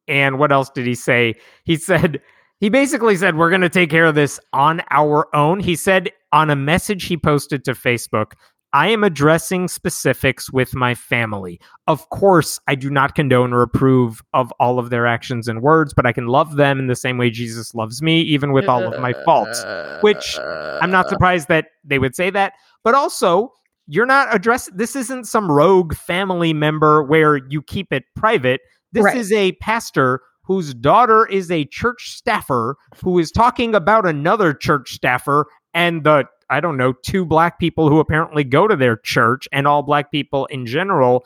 and 0.07 0.37
what 0.37 0.51
else 0.51 0.69
did 0.69 0.85
he 0.85 0.95
say? 0.95 1.33
He 1.63 1.77
said 1.77 2.21
he 2.63 2.69
basically 2.69 3.17
said 3.17 3.35
we're 3.35 3.49
going 3.49 3.59
to 3.59 3.67
take 3.67 3.89
care 3.89 4.05
of 4.05 4.15
this 4.15 4.39
on 4.53 4.81
our 4.89 5.27
own 5.35 5.59
he 5.59 5.75
said 5.75 6.09
on 6.31 6.49
a 6.49 6.55
message 6.55 7.03
he 7.03 7.17
posted 7.17 7.65
to 7.65 7.73
facebook 7.73 8.33
I 8.71 8.87
am 8.87 9.03
addressing 9.03 9.67
specifics 9.67 10.51
with 10.51 10.73
my 10.73 10.95
family. 10.95 11.59
Of 11.85 12.09
course, 12.09 12.59
I 12.67 12.73
do 12.73 12.89
not 12.89 13.13
condone 13.13 13.53
or 13.53 13.61
approve 13.61 14.23
of 14.33 14.51
all 14.59 14.79
of 14.79 14.89
their 14.89 15.05
actions 15.05 15.47
and 15.47 15.61
words, 15.61 15.93
but 15.93 16.07
I 16.07 16.11
can 16.11 16.25
love 16.25 16.55
them 16.55 16.79
in 16.79 16.87
the 16.87 16.95
same 16.95 17.19
way 17.19 17.29
Jesus 17.29 17.75
loves 17.75 18.01
me, 18.01 18.21
even 18.21 18.51
with 18.51 18.67
all 18.67 18.91
of 18.91 18.99
my 18.99 19.13
faults. 19.25 19.63
which 20.01 20.39
I'm 20.81 20.89
not 20.89 21.07
surprised 21.07 21.49
that 21.49 21.67
they 21.83 21.99
would 21.99 22.15
say 22.15 22.31
that. 22.31 22.53
But 22.83 22.95
also, 22.95 23.53
you're 23.85 24.07
not 24.07 24.33
addressing 24.33 24.75
this 24.75 24.95
isn't 24.95 25.25
some 25.25 25.51
rogue 25.51 25.93
family 25.93 26.51
member 26.51 27.03
where 27.03 27.37
you 27.47 27.61
keep 27.61 27.93
it 27.93 28.05
private. 28.15 28.61
This 28.91 29.03
Right. 29.03 29.17
is 29.17 29.31
a 29.31 29.51
pastor 29.53 30.19
whose 30.43 30.73
daughter 30.73 31.25
is 31.25 31.49
a 31.49 31.65
church 31.65 32.09
staffer 32.09 32.75
who 33.03 33.17
is 33.19 33.31
talking 33.31 33.73
about 33.75 34.05
another 34.07 34.53
church 34.53 34.91
staffer 34.93 35.47
and 35.73 36.03
the 36.03 36.25
I 36.49 36.59
don't 36.59 36.77
know, 36.77 36.93
two 37.03 37.25
black 37.25 37.57
people 37.57 37.89
who 37.89 37.99
apparently 37.99 38.43
go 38.43 38.67
to 38.67 38.75
their 38.75 38.97
church 38.97 39.47
and 39.51 39.65
all 39.67 39.81
black 39.81 40.11
people 40.11 40.45
in 40.47 40.65
general. 40.67 41.25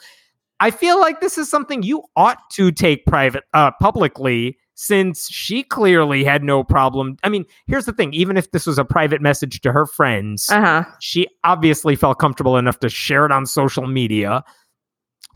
I 0.59 0.71
feel 0.71 1.00
like 1.00 1.19
this 1.19 1.38
is 1.38 1.50
something 1.50 1.83
you 1.83 2.03
ought 2.15 2.38
to 2.51 2.71
take 2.71 3.05
private 3.05 3.43
uh 3.53 3.71
publicly 3.81 4.57
since 4.79 5.27
she 5.29 5.63
clearly 5.63 6.24
had 6.24 6.43
no 6.43 6.63
problem. 6.63 7.17
I 7.24 7.29
mean, 7.29 7.45
here's 7.65 7.86
the 7.86 7.93
thing, 7.93 8.13
even 8.13 8.38
if 8.38 8.51
this 8.51 8.67
was 8.67 8.77
a 8.77 8.86
private 8.86 9.21
message 9.24 9.59
to 9.62 9.71
her 9.71 9.88
friends, 9.88 10.47
Uh-huh. 10.51 10.83
she 11.00 11.27
obviously 11.43 11.95
felt 11.95 12.19
comfortable 12.19 12.57
enough 12.57 12.79
to 12.81 12.89
share 12.89 13.25
it 13.25 13.31
on 13.31 13.47
social 13.47 13.88
media 13.88 14.43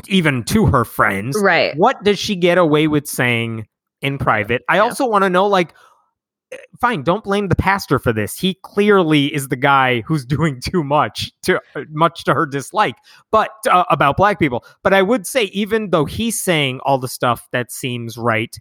even 0.07 0.43
to 0.43 0.67
her 0.67 0.85
friends. 0.85 1.37
Right. 1.41 1.75
What 1.75 2.03
does 2.03 2.17
she 2.19 2.35
get 2.35 2.57
away 2.57 2.87
with 2.87 3.07
saying 3.07 3.67
in 4.01 4.17
private? 4.17 4.63
I 4.69 4.75
Yeah. 4.77 4.81
also 4.83 5.05
want 5.07 5.23
to 5.23 5.29
know 5.29 5.45
like 5.47 5.73
eh, 6.51 6.57
fine, 6.79 7.03
don't 7.03 7.23
blame 7.23 7.47
the 7.47 7.55
pastor 7.55 7.99
for 7.99 8.11
this. 8.13 8.37
He 8.37 8.55
clearly 8.63 9.33
is 9.33 9.47
the 9.49 9.55
guy 9.55 10.01
who's 10.01 10.25
doing 10.37 10.59
too 10.61 10.83
much 10.83 11.31
to 11.43 11.59
uh, 11.75 11.83
much 11.89 12.23
to 12.25 12.33
her 12.33 12.45
dislike, 12.45 12.95
but 13.31 13.51
uh, 13.69 13.85
about 13.89 14.17
black 14.17 14.39
people. 14.39 14.65
But 14.83 14.93
I 14.93 15.01
would 15.01 15.25
say 15.27 15.43
even 15.45 15.89
though 15.91 16.05
he's 16.05 16.39
saying 16.41 16.79
all 16.83 16.97
the 16.97 17.07
stuff 17.07 17.47
that 17.51 17.71
seems 17.71 18.17
right, 18.17 18.55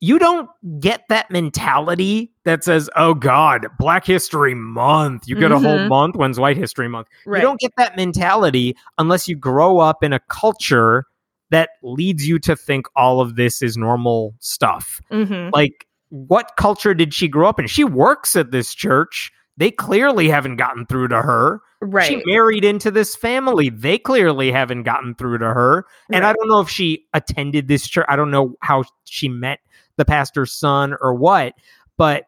you 0.00 0.18
don't 0.18 0.50
get 0.80 1.04
that 1.08 1.30
mentality 1.30 2.30
that 2.44 2.62
says, 2.62 2.90
"Oh 2.94 3.14
God, 3.14 3.66
Black 3.78 4.04
History 4.04 4.54
Month." 4.54 5.22
You 5.26 5.34
get 5.36 5.50
a 5.50 5.58
whole 5.58 5.78
Mhm. 5.78 5.88
month. 5.88 6.16
When's 6.16 6.38
White 6.38 6.58
History 6.58 6.88
Month? 6.88 7.08
Right. 7.24 7.38
You 7.38 7.42
don't 7.46 7.58
get 7.60 7.72
that 7.78 7.96
mentality 7.96 8.76
unless 8.98 9.28
you 9.28 9.36
grow 9.36 9.78
up 9.78 10.02
in 10.02 10.12
a 10.12 10.20
culture 10.28 11.06
that 11.54 11.70
leads 11.84 12.26
you 12.26 12.40
to 12.40 12.56
think 12.56 12.86
all 12.96 13.20
of 13.20 13.36
this 13.36 13.62
is 13.62 13.76
normal 13.76 14.34
stuff. 14.40 15.00
Mhm. 15.12 15.52
Like, 15.52 15.86
what 16.08 16.50
culture 16.56 16.94
did 16.94 17.14
she 17.14 17.28
grow 17.28 17.48
up 17.48 17.60
in? 17.60 17.68
She 17.68 17.84
works 17.84 18.34
at 18.34 18.50
this 18.50 18.74
church. 18.74 19.30
They 19.56 19.70
clearly 19.70 20.28
haven't 20.28 20.56
gotten 20.56 20.84
through 20.84 21.08
to 21.08 21.22
her. 21.22 21.60
Right. 21.80 22.06
She 22.06 22.22
married 22.26 22.64
into 22.64 22.90
this 22.90 23.14
family. 23.14 23.68
They 23.68 23.98
clearly 23.98 24.50
haven't 24.50 24.82
gotten 24.82 25.14
through 25.14 25.38
to 25.38 25.46
her. 25.46 25.86
And 26.10 26.26
I 26.26 26.32
don't 26.32 26.48
know 26.48 26.58
if 26.58 26.68
she 26.68 27.06
attended 27.14 27.68
this 27.68 27.86
church. 27.86 28.06
I 28.08 28.16
don't 28.16 28.32
know 28.32 28.56
how 28.60 28.82
she 29.04 29.28
met 29.28 29.60
the 29.96 30.04
pastor's 30.04 30.52
son 30.52 30.96
or 31.00 31.14
what, 31.14 31.54
but 31.96 32.24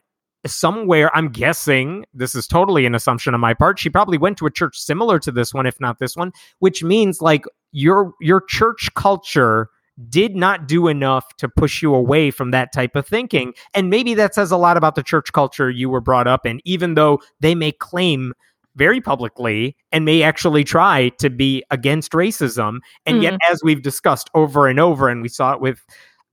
somewhere 0.46 1.14
I'm 1.16 1.28
guessing 1.28 2.04
this 2.14 2.34
is 2.34 2.46
totally 2.46 2.86
an 2.86 2.94
assumption 2.94 3.34
on 3.34 3.40
my 3.40 3.54
part. 3.54 3.78
She 3.78 3.90
probably 3.90 4.18
went 4.18 4.38
to 4.38 4.46
a 4.46 4.50
church 4.50 4.78
similar 4.78 5.18
to 5.20 5.32
this 5.32 5.54
one, 5.54 5.66
if 5.66 5.80
not 5.80 5.98
this 5.98 6.16
one, 6.16 6.32
which 6.58 6.82
means 6.82 7.20
like 7.20 7.44
your 7.72 8.12
your 8.20 8.40
church 8.40 8.90
culture 8.94 9.68
did 10.08 10.36
not 10.36 10.68
do 10.68 10.88
enough 10.88 11.36
to 11.38 11.48
push 11.48 11.80
you 11.80 11.94
away 11.94 12.30
from 12.30 12.50
that 12.50 12.72
type 12.72 12.96
of 12.96 13.06
thinking. 13.06 13.54
And 13.74 13.88
maybe 13.88 14.14
that 14.14 14.34
says 14.34 14.50
a 14.50 14.56
lot 14.56 14.76
about 14.76 14.94
the 14.94 15.02
church 15.02 15.32
culture 15.32 15.70
you 15.70 15.88
were 15.88 16.02
brought 16.02 16.26
up 16.26 16.44
in, 16.44 16.60
even 16.64 16.94
though 16.94 17.20
they 17.40 17.54
may 17.54 17.72
claim 17.72 18.34
very 18.74 19.00
publicly 19.00 19.74
and 19.90 20.04
may 20.04 20.22
actually 20.22 20.64
try 20.64 21.08
to 21.18 21.30
be 21.30 21.64
against 21.70 22.12
racism. 22.12 22.80
And 23.06 23.22
yet, 23.22 23.38
as 23.50 23.60
we've 23.64 23.80
discussed 23.80 24.28
over 24.34 24.68
and 24.68 24.78
over, 24.78 25.08
and 25.08 25.22
we 25.22 25.28
saw 25.28 25.52
it 25.52 25.60
with 25.60 25.82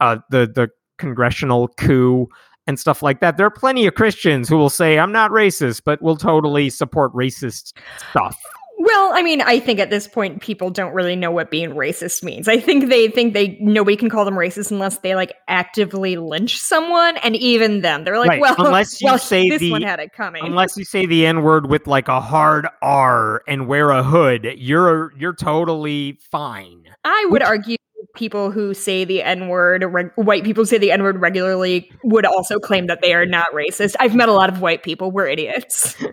uh, 0.02 0.18
the 0.30 0.52
the 0.54 0.70
congressional 0.98 1.70
coup 1.70 2.28
and 2.68 2.80
stuff 2.80 3.04
like 3.04 3.20
that, 3.22 3.38
there 3.38 3.46
are 3.46 3.52
plenty 3.52 3.86
of 3.86 3.96
Christians 3.96 4.48
who 4.50 4.58
will 4.58 4.70
say, 4.70 4.98
"I'm 5.00 5.12
not 5.12 5.32
racist," 5.32 5.82
but 5.86 6.02
will 6.02 6.18
totally 6.18 6.70
support 6.70 7.14
racist 7.14 7.74
stuff. 8.10 8.36
Well, 8.80 9.12
I 9.14 9.22
mean, 9.22 9.40
I 9.42 9.60
think 9.60 9.80
at 9.80 9.92
this 9.92 10.08
point 10.10 10.42
people 10.42 10.70
don't 10.70 10.94
really 10.94 11.16
know 11.16 11.32
what 11.32 11.50
being 11.52 11.70
racist 11.70 12.22
means. 12.22 12.48
I 12.50 12.60
think 12.60 12.90
they 12.90 13.08
think 13.08 13.34
they 13.34 13.58
nobody 13.62 13.96
can 13.96 14.10
call 14.10 14.26
them 14.26 14.34
racist 14.34 14.72
unless 14.72 14.98
they 14.98 15.16
like 15.16 15.36
actively 15.48 16.18
lynch 16.18 16.58
someone, 16.58 17.16
and 17.18 17.36
even 17.38 17.82
then 17.82 18.04
they're 18.04 18.18
like, 18.18 18.30
Right, 18.30 18.42
"Well, 18.42 18.56
unless 18.58 19.00
you 19.02 19.06
well, 19.06 19.20
say 19.20 19.48
this 19.48 19.60
the- 19.60 19.72
one 19.72 19.84
had 19.84 20.00
it 20.00 20.12
coming." 20.12 20.44
Unless 20.44 20.76
you 20.76 20.84
say 20.84 21.06
the 21.06 21.26
N 21.26 21.44
word 21.44 21.70
with 21.70 21.88
like 21.88 22.08
a 22.10 22.20
hard 22.20 22.68
R 22.82 23.44
and 23.48 23.68
wear 23.68 23.92
a 23.92 24.04
hood, 24.04 24.54
you're 24.58 25.14
you're 25.18 25.36
totally 25.36 26.20
fine. 26.30 26.84
I 27.06 27.26
would 27.30 27.44
argue 27.44 27.78
people 28.16 28.52
who 28.52 28.74
say 28.74 29.04
the 29.06 29.22
N 29.24 29.48
word, 29.48 29.84
reg- 29.84 30.12
white 30.16 30.44
people 30.44 30.66
say 30.66 30.78
the 30.78 30.92
N 30.92 31.02
word 31.04 31.20
regularly, 31.20 31.92
would 32.04 32.26
also 32.26 32.60
claim 32.60 32.88
that 32.88 33.02
they 33.02 33.14
are 33.14 33.26
not 33.26 33.48
racist. 33.54 33.96
I've 34.00 34.16
met 34.16 34.30
a 34.30 34.34
lot 34.34 34.50
of 34.50 34.62
white 34.62 34.84
people. 34.84 35.12
We're 35.12 35.28
idiots. 35.28 35.96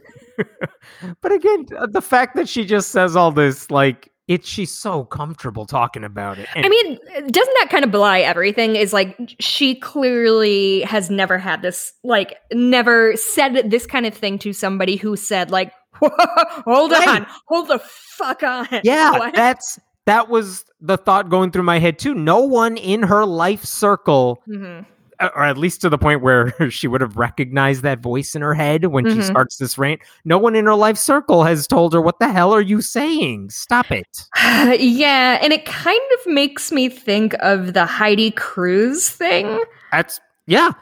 But 1.23 1.33
again, 1.33 1.67
uh, 1.79 1.87
the 1.87 2.01
fact 2.03 2.35
that 2.37 2.49
she 2.49 2.65
just 2.65 2.91
says 2.91 3.15
all 3.17 3.31
this, 3.31 3.71
like, 3.71 4.11
it, 4.29 4.45
she's 4.45 4.71
so 4.71 5.05
comfortable 5.05 5.67
talking 5.67 6.05
about 6.05 6.39
it. 6.39 6.49
And 6.55 6.65
I 6.65 6.69
mean, 6.69 6.99
doesn't 7.27 7.55
that 7.59 7.69
kind 7.71 7.85
of 7.85 7.91
belie 7.91 8.21
everything? 8.21 8.77
Is 8.77 8.93
like 8.93 9.17
she 9.39 9.75
clearly 9.75 10.81
has 10.83 11.11
never 11.11 11.37
had 11.39 11.63
this, 11.63 11.93
like, 12.05 12.37
never 12.53 13.17
said 13.17 13.71
this 13.71 13.87
kind 13.87 14.07
of 14.07 14.15
thing 14.15 14.39
to 14.41 14.53
somebody 14.53 14.97
who 14.97 15.17
said, 15.17 15.51
like, 15.51 15.73
hold 15.95 16.93
Right. 16.93 17.09
on, 17.09 17.27
hold 17.49 17.69
the 17.69 17.79
fuck 17.81 18.43
on. 18.43 18.69
yeah, 18.85 19.11
What? 19.19 19.35
that's 19.35 19.79
that 20.11 20.29
was 20.29 20.65
the 20.81 20.97
thought 20.97 21.29
going 21.31 21.51
through 21.51 21.63
my 21.63 21.79
head 21.79 21.99
too. 21.99 22.15
No 22.15 22.41
one 22.41 22.77
in 22.77 23.03
her 23.05 23.25
life 23.25 23.65
circle, 23.65 24.43
Mhm. 24.49 24.85
uh, 25.21 25.29
or 25.37 25.45
at 25.45 25.57
least 25.59 25.81
to 25.83 25.89
the 25.89 25.99
point 25.99 26.21
where 26.23 26.53
she 26.71 26.89
would 26.89 27.01
have 27.01 27.17
recognized 27.17 27.83
that 27.83 28.01
voice 28.01 28.35
in 28.35 28.43
her 28.43 28.55
head 28.55 28.87
when 28.87 29.05
she 29.09 29.19
Mhm. 29.19 29.25
starts 29.25 29.57
this 29.59 29.79
rant. 29.79 30.01
No 30.25 30.39
one 30.39 30.57
in 30.57 30.65
her 30.67 30.75
life 30.75 30.97
circle 30.97 31.45
has 31.45 31.67
told 31.67 31.93
her, 31.93 32.01
"What 32.01 32.19
the 32.19 32.29
hell 32.29 32.53
are 32.53 32.61
you 32.61 32.81
saying? 32.81 33.51
Stop 33.51 33.91
it." 33.93 34.27
yeah, 34.81 35.39
and 35.43 35.53
it 35.53 35.65
kind 35.67 36.01
of 36.19 36.33
makes 36.33 36.73
me 36.73 36.89
think 36.89 37.35
of 37.41 37.73
the 37.75 37.85
Heidi 37.87 38.31
Cruz 38.33 39.09
thing. 39.09 39.61
That's 39.93 40.21
yeah. 40.47 40.73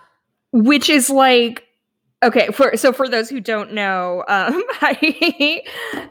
which 0.52 0.88
is 0.88 1.10
like 1.10 1.64
okay 2.22 2.48
for 2.48 2.76
so 2.76 2.92
for 2.92 3.08
those 3.08 3.28
who 3.30 3.40
don't 3.40 3.72
know 3.72 4.24
um 4.28 4.62
I, 4.80 5.62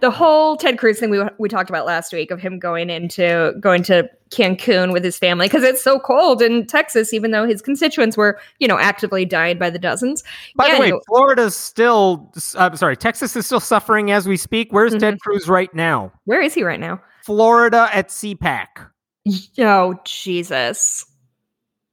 the 0.01 0.09
whole 0.11 0.55
ted 0.55 0.77
cruz 0.77 0.99
thing 0.99 1.09
we, 1.09 1.21
we 1.37 1.49
talked 1.49 1.69
about 1.69 1.85
last 1.85 2.13
week 2.13 2.31
of 2.31 2.39
him 2.39 2.59
going 2.59 2.89
into 2.89 3.53
going 3.59 3.83
to 3.83 4.09
cancun 4.29 4.91
with 4.93 5.03
his 5.03 5.17
family 5.17 5.47
because 5.47 5.63
it's 5.63 5.81
so 5.81 5.99
cold 5.99 6.41
in 6.41 6.65
texas 6.65 7.13
even 7.13 7.31
though 7.31 7.45
his 7.47 7.61
constituents 7.61 8.15
were 8.17 8.39
you 8.59 8.67
know 8.67 8.77
actively 8.77 9.25
dying 9.25 9.57
by 9.57 9.69
the 9.69 9.79
dozens 9.79 10.23
By 10.55 10.67
Yeah, 10.67 10.75
the 10.75 10.79
way, 10.81 10.89
no- 10.91 11.01
Florida's 11.07 11.55
still. 11.55 12.31
I'm 12.57 12.75
sorry, 12.77 12.95
Texas 12.97 13.35
is 13.35 13.45
still 13.45 13.59
suffering 13.59 14.11
as 14.11 14.27
we 14.27 14.37
speak. 14.37 14.71
Where's 14.71 14.91
Mm-hmm. 14.93 14.99
Ted 14.99 15.19
Cruz 15.21 15.47
right 15.49 15.73
now? 15.73 16.11
where 16.25 16.41
is 16.41 16.53
he 16.53 16.63
right 16.63 16.79
now 16.79 17.01
Florida 17.25 17.89
at 17.93 18.09
CPAC. 18.09 18.67
oh 19.59 19.95
jesus 20.05 21.05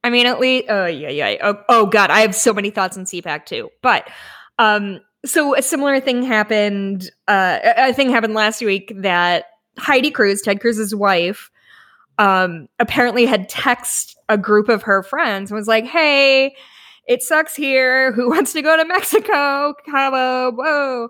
i 0.05 0.09
mean 0.09 0.27
at 0.27 0.39
least 0.39 0.67
oh 0.69 0.85
yeah 0.85 1.09
yeah 1.09 1.35
oh, 1.41 1.57
oh 1.67 1.85
god 1.87 2.11
i 2.11 2.21
have 2.21 2.35
so 2.35 2.53
many 2.53 2.69
thoughts 2.69 2.97
on 2.97 3.05
cpac 3.05 3.45
too. 3.45 3.69
But 3.81 4.07
um 4.59 5.01
so 5.25 5.55
a 5.55 5.61
similar 5.61 5.99
thing 5.99 6.21
happened 6.21 7.09
uh 7.27 7.59
a 7.63 7.93
thing 7.93 8.09
happened 8.11 8.35
last 8.35 8.61
week 8.61 8.93
that 8.95 9.45
heidi 9.77 10.11
cruz 10.11 10.41
ted 10.41 10.61
cruz's 10.61 10.93
wife 10.93 11.49
um 12.19 12.67
apparently 12.79 13.25
had 13.25 13.49
text 13.49 14.15
a 14.29 14.37
group 14.37 14.69
of 14.69 14.83
her 14.83 15.01
friends 15.01 15.49
and 15.51 15.57
was 15.57 15.67
like 15.67 15.85
hey 15.85 16.55
it 17.07 17.21
sucks 17.21 17.55
here. 17.55 18.11
Who 18.13 18.29
wants 18.31 18.53
to 18.53 18.61
go 18.61 18.77
to 18.77 18.85
mexico? 18.85 19.73
Cabo 19.85 20.51
whoa. 20.51 21.09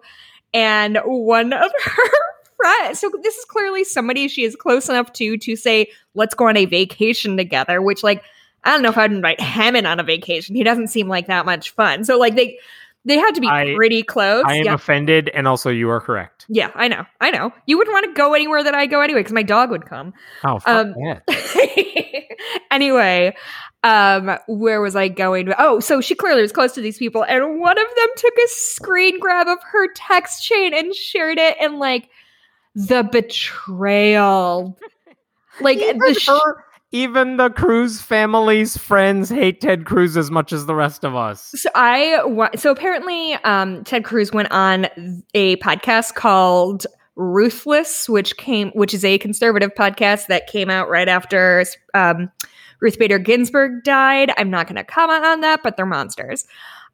And 0.53 0.99
one 1.05 1.53
of 1.53 1.71
her 1.83 2.09
friends 2.55 2.99
so 2.99 3.11
this 3.21 3.35
is 3.35 3.45
clearly 3.45 3.83
somebody 3.83 4.29
she 4.29 4.45
is 4.45 4.55
close 4.55 4.87
enough 4.87 5.11
to 5.11 5.37
to 5.37 5.57
say 5.57 5.87
let's 6.13 6.33
go 6.33 6.47
on 6.47 6.55
a 6.55 6.63
vacation 6.63 7.35
together 7.35 7.81
which 7.81 8.01
like 8.01 8.23
i 8.65 8.71
don't 8.71 8.81
know 8.81 8.89
if 8.89 8.97
i'd 8.97 9.11
invite 9.11 9.39
Hemant 9.39 9.87
on 9.89 9.99
a 9.99 10.03
vacation 10.03 10.55
he 10.55 10.63
doesn't 10.63 10.87
seem 10.87 11.07
like 11.07 11.27
that 11.27 11.45
much 11.45 11.69
fun 11.71 12.03
so 12.03 12.17
like 12.19 12.35
they 12.35 12.57
they 13.07 13.17
had 13.17 13.31
to 13.35 13.41
be 13.41 13.47
I- 13.47 13.73
pretty 13.75 14.01
close 14.03 14.43
I 14.47 14.55
am 14.55 14.65
yeah. 14.65 14.73
offended, 14.73 15.29
and 15.29 15.47
also 15.47 15.69
you 15.69 15.89
are 15.91 16.01
correct. 16.01 16.45
yeah 16.49 16.71
i 16.75 16.87
know 16.87 17.05
i 17.21 17.29
know 17.31 17.51
you 17.67 17.77
wouldn't 17.77 17.93
want 17.93 18.05
to 18.07 18.13
go 18.13 18.33
anywhere 18.33 18.63
that 18.63 18.73
i 18.75 18.85
go 18.87 18.99
anyway 19.01 19.19
because 19.21 19.31
my 19.33 19.43
dog 19.43 19.69
would 19.69 19.85
come 19.85 20.13
Oh, 20.43 20.59
fuck 20.59 20.87
Um, 20.87 20.93
that. 20.93 21.23
anyway, 22.71 23.35
um, 23.83 24.37
where 24.47 24.81
was 24.81 24.95
I 24.95 25.07
going? 25.07 25.53
Oh, 25.59 25.79
so 25.79 26.01
she 26.01 26.15
clearly 26.15 26.41
was 26.41 26.51
close 26.51 26.73
to 26.73 26.81
these 26.81 26.97
people, 26.97 27.23
and 27.23 27.59
one 27.59 27.77
of 27.77 27.85
them 27.95 28.07
took 28.17 28.33
a 28.33 28.47
screen 28.47 29.19
grab 29.19 29.47
of 29.47 29.59
her 29.71 29.87
text 29.93 30.43
chain 30.43 30.73
and 30.73 30.93
shared 30.95 31.37
it, 31.37 31.57
and 31.59 31.77
like 31.79 32.09
the 32.75 33.03
betrayal, 33.03 34.77
like 35.61 35.77
the 35.79 36.17
sh- 36.19 36.27
her- 36.27 36.64
even 36.95 37.35
the 37.35 37.49
Cruz 37.49 38.01
family's 38.01 38.77
friends 38.77 39.27
hate 39.29 39.59
Ted 39.59 39.85
Cruz 39.85 40.15
as 40.15 40.31
much 40.31 40.53
as 40.53 40.65
the 40.65 40.73
rest 40.73 41.03
of 41.03 41.13
us. 41.13 41.51
So 41.53 41.69
I 41.75 42.49
so 42.55 42.71
apparently 42.71 43.33
um 43.43 43.83
Ted 43.83 44.05
Cruz 44.05 44.31
went 44.31 44.49
on 44.49 44.87
a 45.33 45.57
podcast 45.57 46.15
called 46.15 46.87
Ruthless, 47.17 48.07
which 48.07 48.37
came 48.37 48.71
which 48.71 48.93
is 48.93 49.03
a 49.03 49.17
conservative 49.17 49.75
podcast 49.75 50.27
that 50.27 50.47
came 50.47 50.69
out 50.69 50.89
right 50.89 51.09
after 51.09 51.65
um 51.93 52.31
Ruth 52.79 52.97
Bader 52.97 53.19
Ginsburg 53.19 53.83
died. 53.83 54.31
I'm 54.37 54.49
not 54.49 54.67
going 54.67 54.75
to 54.75 54.83
comment 54.83 55.25
on 55.25 55.41
that, 55.41 55.63
but 55.63 55.75
they're 55.75 55.85
monsters. 55.85 56.45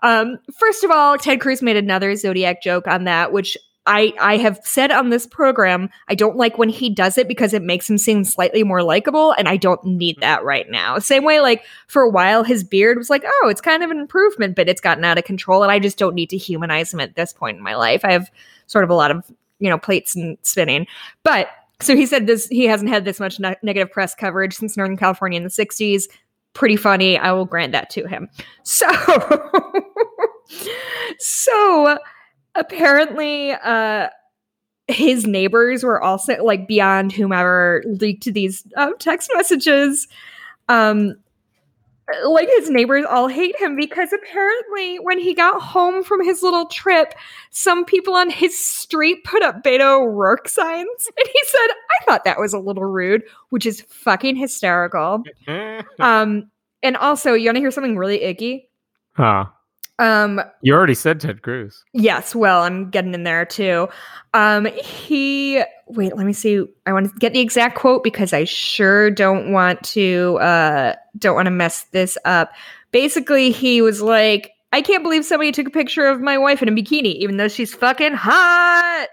Um 0.01 0.39
first 0.57 0.83
of 0.83 0.89
all, 0.89 1.15
Ted 1.19 1.41
Cruz 1.41 1.61
made 1.61 1.77
another 1.77 2.15
zodiac 2.15 2.63
joke 2.63 2.87
on 2.87 3.03
that 3.03 3.31
which 3.31 3.55
I, 3.87 4.13
I 4.19 4.37
have 4.37 4.59
said 4.63 4.91
on 4.91 5.09
this 5.09 5.25
program, 5.25 5.89
I 6.07 6.13
don't 6.13 6.37
like 6.37 6.57
when 6.57 6.69
he 6.69 6.89
does 6.89 7.17
it 7.17 7.27
because 7.27 7.53
it 7.53 7.63
makes 7.63 7.89
him 7.89 7.97
seem 7.97 8.23
slightly 8.23 8.63
more 8.63 8.83
likable, 8.83 9.31
and 9.31 9.47
I 9.47 9.57
don't 9.57 9.83
need 9.83 10.17
mm-hmm. 10.17 10.21
that 10.21 10.43
right 10.43 10.69
now. 10.69 10.99
Same 10.99 11.23
way, 11.23 11.39
like 11.39 11.63
for 11.87 12.03
a 12.03 12.09
while, 12.09 12.43
his 12.43 12.63
beard 12.63 12.97
was 12.97 13.09
like, 13.09 13.23
oh, 13.25 13.47
it's 13.49 13.61
kind 13.61 13.83
of 13.83 13.89
an 13.89 13.99
improvement, 13.99 14.55
but 14.55 14.69
it's 14.69 14.81
gotten 14.81 15.03
out 15.03 15.17
of 15.17 15.23
control, 15.23 15.63
and 15.63 15.71
I 15.71 15.79
just 15.79 15.97
don't 15.97 16.13
need 16.13 16.29
to 16.29 16.37
humanize 16.37 16.93
him 16.93 16.99
at 16.99 17.15
this 17.15 17.33
point 17.33 17.57
in 17.57 17.63
my 17.63 17.75
life. 17.75 18.05
I 18.05 18.11
have 18.11 18.29
sort 18.67 18.83
of 18.83 18.91
a 18.91 18.95
lot 18.95 19.11
of 19.11 19.25
you 19.59 19.69
know 19.69 19.79
plates 19.79 20.15
and 20.15 20.37
spinning, 20.43 20.85
but 21.23 21.49
so 21.81 21.95
he 21.95 22.05
said 22.05 22.27
this 22.27 22.47
he 22.47 22.65
hasn't 22.65 22.91
had 22.91 23.03
this 23.03 23.19
much 23.19 23.39
ne- 23.39 23.57
negative 23.63 23.91
press 23.91 24.13
coverage 24.13 24.53
since 24.53 24.77
Northern 24.77 24.97
California 24.97 25.37
in 25.37 25.43
the 25.43 25.49
'60s. 25.49 26.03
Pretty 26.53 26.75
funny. 26.75 27.17
I 27.17 27.31
will 27.31 27.45
grant 27.45 27.71
that 27.71 27.89
to 27.91 28.07
him. 28.07 28.29
So, 28.63 28.87
so 31.17 31.97
apparently, 32.55 33.51
uh, 33.51 34.09
his 34.87 35.25
neighbors 35.25 35.83
were 35.83 36.01
also 36.01 36.43
like 36.43 36.67
beyond 36.67 37.11
whomever 37.11 37.83
leaked 37.85 38.25
these 38.33 38.63
um, 38.75 38.97
text 38.99 39.31
messages. 39.33 40.07
Um, 40.69 41.15
like 42.25 42.49
his 42.57 42.69
neighbors 42.69 43.05
all 43.09 43.27
hate 43.27 43.55
him 43.59 43.75
because 43.75 44.11
apparently 44.11 44.97
when 44.97 45.19
he 45.19 45.33
got 45.33 45.61
home 45.61 46.03
from 46.03 46.23
his 46.23 46.43
little 46.43 46.65
trip, 46.65 47.13
some 47.51 47.85
people 47.85 48.13
on 48.13 48.29
his 48.29 48.57
street 48.57 49.23
put 49.23 49.43
up 49.43 49.63
Beto 49.63 50.01
O'Rourke 50.01 50.49
signs, 50.49 51.07
and 51.17 51.27
he 51.27 51.39
said, 51.45 51.67
"I 51.69 52.05
thought 52.05 52.23
that 52.25 52.39
was 52.39 52.53
a 52.53 52.59
little 52.59 52.85
rude," 52.85 53.23
which 53.49 53.65
is 53.65 53.81
fucking 53.81 54.35
hysterical. 54.35 55.23
Um, 55.99 56.49
and 56.83 56.97
also, 56.97 57.33
you 57.33 57.47
want 57.47 57.57
to 57.57 57.61
hear 57.61 57.71
something 57.71 57.97
really 57.97 58.21
icky? 58.23 58.69
huh. 59.13 59.45
Um, 60.01 60.41
You 60.61 60.73
already 60.73 60.95
said 60.95 61.19
Ted 61.19 61.43
Cruz. 61.43 61.85
Yes, 61.93 62.33
well, 62.33 62.63
I'm 62.63 62.89
getting 62.89 63.13
in 63.13 63.23
there 63.23 63.45
too. 63.45 63.87
Um, 64.33 64.65
he 64.65 65.63
wait, 65.87 66.15
let 66.17 66.25
me 66.25 66.33
see. 66.33 66.65
I 66.87 66.93
want 66.93 67.11
to 67.11 67.19
get 67.19 67.33
the 67.33 67.39
exact 67.39 67.77
quote 67.77 68.03
because 68.03 68.33
I 68.33 68.45
sure 68.45 69.11
don't 69.11 69.51
want 69.51 69.83
to 69.83 70.37
uh 70.41 70.95
don't 71.19 71.35
want 71.35 71.45
to 71.45 71.51
mess 71.51 71.83
this 71.91 72.17
up. 72.25 72.51
Basically, 72.91 73.51
he 73.51 73.81
was 73.81 74.01
like, 74.01 74.51
I 74.73 74.81
can't 74.81 75.03
believe 75.03 75.23
somebody 75.23 75.51
took 75.51 75.67
a 75.67 75.71
picture 75.71 76.07
of 76.07 76.19
my 76.19 76.37
wife 76.37 76.63
in 76.63 76.67
a 76.67 76.71
bikini, 76.71 77.13
even 77.17 77.37
though 77.37 77.47
she's 77.47 77.73
fucking 77.75 78.13
hot. 78.13 79.07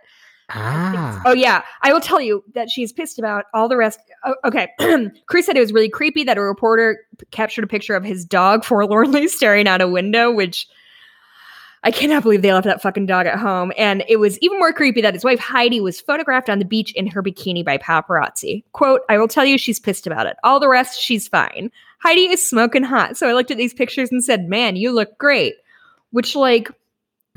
Ah. 0.50 1.21
Oh 1.26 1.35
yeah, 1.35 1.62
I 1.83 1.92
will 1.92 2.00
tell 2.00 2.21
you 2.21 2.42
that 2.54 2.71
she's 2.71 2.92
pissed 2.92 3.18
about 3.18 3.45
all 3.52 3.68
the 3.68 3.76
rest. 3.76 4.00
Oh, 4.25 4.35
okay, 4.47 4.68
Cruz 5.26 5.45
said 5.45 5.57
it 5.57 5.61
was 5.61 5.75
really 5.75 5.90
creepy 5.90 6.25
that 6.25 6.38
a 6.38 6.40
reporter 6.40 7.00
p- 7.18 7.26
captured 7.30 7.64
a 7.64 7.66
picture 7.66 7.95
of 7.95 8.02
his 8.04 8.25
dog 8.25 8.64
forlornly 8.64 9.28
staring 9.28 9.68
out 9.68 9.83
a 9.83 9.88
window, 9.88 10.33
which 10.33 10.66
I 11.85 11.90
cannot 11.90 12.23
believe 12.25 12.42
they 12.42 12.52
left 12.52 12.66
that 12.66 12.82
fucking 12.82 13.06
dog 13.06 13.26
at 13.26 13.38
home. 13.38 13.73
And 13.76 14.04
it 14.08 14.16
was 14.16 14.38
even 14.40 14.58
more 14.58 14.73
creepy 14.73 15.00
that 15.02 15.14
his 15.14 15.25
wife 15.25 15.38
Heidi 15.38 15.80
was 15.80 16.00
photographed 16.00 16.50
on 16.50 16.58
the 16.58 16.64
beach 16.64 16.92
in 16.94 17.06
her 17.06 17.23
bikini 17.23 17.64
by 17.64 17.78
paparazzi. 17.78 18.64
Quote, 18.73 19.02
I 19.08 19.16
will 19.18 19.28
tell 19.28 19.44
you 19.44 19.58
she's 19.58 19.78
pissed 19.78 20.06
about 20.06 20.26
it. 20.26 20.37
All 20.42 20.58
the 20.58 20.68
rest, 20.68 21.00
she's 21.00 21.28
fine. 21.28 21.70
Heidi 22.00 22.23
is 22.30 22.44
smoking 22.44 22.82
hot. 22.82 23.16
So 23.16 23.28
I 23.28 23.32
looked 23.32 23.50
at 23.50 23.56
these 23.56 23.75
pictures 23.75 24.11
and 24.11 24.25
said, 24.25 24.49
Man, 24.49 24.76
you 24.76 24.92
look 24.92 25.16
great. 25.18 25.54
Which, 26.11 26.35
like, 26.35 26.70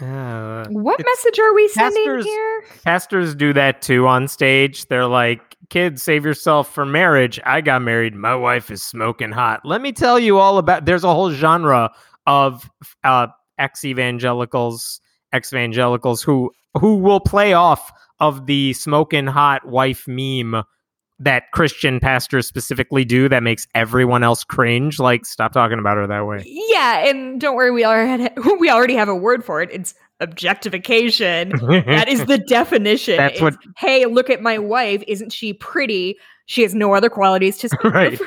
Uh, 0.01 0.65
what 0.69 0.99
message 1.05 1.37
are 1.39 1.53
we 1.53 1.67
sending 1.67 2.05
pastors- 2.05 2.25
here? 2.25 2.63
pastors 2.83 3.35
do 3.35 3.53
that 3.53 3.81
too 3.83 4.07
on 4.07 4.27
stage. 4.27 4.87
They're 4.87 5.05
like, 5.05 5.55
"Kids, 5.69 6.01
save 6.01 6.25
yourself 6.25 6.73
for 6.73 6.85
marriage." 6.85 7.39
I 7.45 7.61
got 7.61 7.83
married. 7.83 8.15
My 8.15 8.33
wife 8.33 8.71
is 8.71 8.81
smoking 8.81 9.31
hot. 9.31 9.61
Let 9.63 9.79
me 9.81 9.91
tell 9.91 10.17
you 10.17 10.39
all 10.39 10.57
about. 10.57 10.85
There's 10.85 11.03
a 11.03 11.13
whole 11.13 11.29
genre 11.29 11.91
of 12.25 12.67
uh, 13.03 13.27
ex 13.61 13.85
evangelicals, 13.85 14.99
ex 15.31 15.53
evangelicals 15.53 16.21
who 16.21 16.51
who 16.79 16.95
will 16.95 17.19
play 17.19 17.53
off 17.53 17.91
of 18.19 18.45
the 18.45 18.73
smoking 18.73 19.27
hot 19.27 19.65
wife 19.67 20.05
meme 20.07 20.63
that 21.19 21.43
Christian 21.53 21.99
pastors 21.99 22.47
specifically 22.47 23.05
do. 23.05 23.29
That 23.29 23.43
makes 23.43 23.67
everyone 23.75 24.23
else 24.23 24.43
cringe. 24.43 24.99
Like, 24.99 25.25
stop 25.25 25.53
talking 25.53 25.77
about 25.79 25.97
her 25.97 26.07
that 26.07 26.25
way. 26.25 26.43
Yeah, 26.45 27.05
and 27.07 27.39
don't 27.39 27.55
worry, 27.55 27.71
we 27.71 27.85
already 27.85 28.29
we 28.59 28.69
already 28.69 28.95
have 28.95 29.07
a 29.09 29.15
word 29.15 29.45
for 29.45 29.61
it. 29.61 29.69
It's 29.71 29.93
objectification. 30.19 31.49
that 31.85 32.07
is 32.07 32.25
the 32.25 32.37
definition. 32.37 33.17
That's 33.17 33.33
It's, 33.33 33.41
what- 33.41 33.57
Hey, 33.77 34.05
look 34.05 34.29
at 34.29 34.41
my 34.41 34.57
wife. 34.57 35.03
Isn't 35.07 35.31
she 35.31 35.53
pretty? 35.53 36.17
She 36.47 36.63
has 36.63 36.75
no 36.75 36.93
other 36.93 37.09
qualities 37.09 37.57
to 37.59 37.69
speak 37.69 37.83
right. 37.93 38.13
of. 38.13 38.19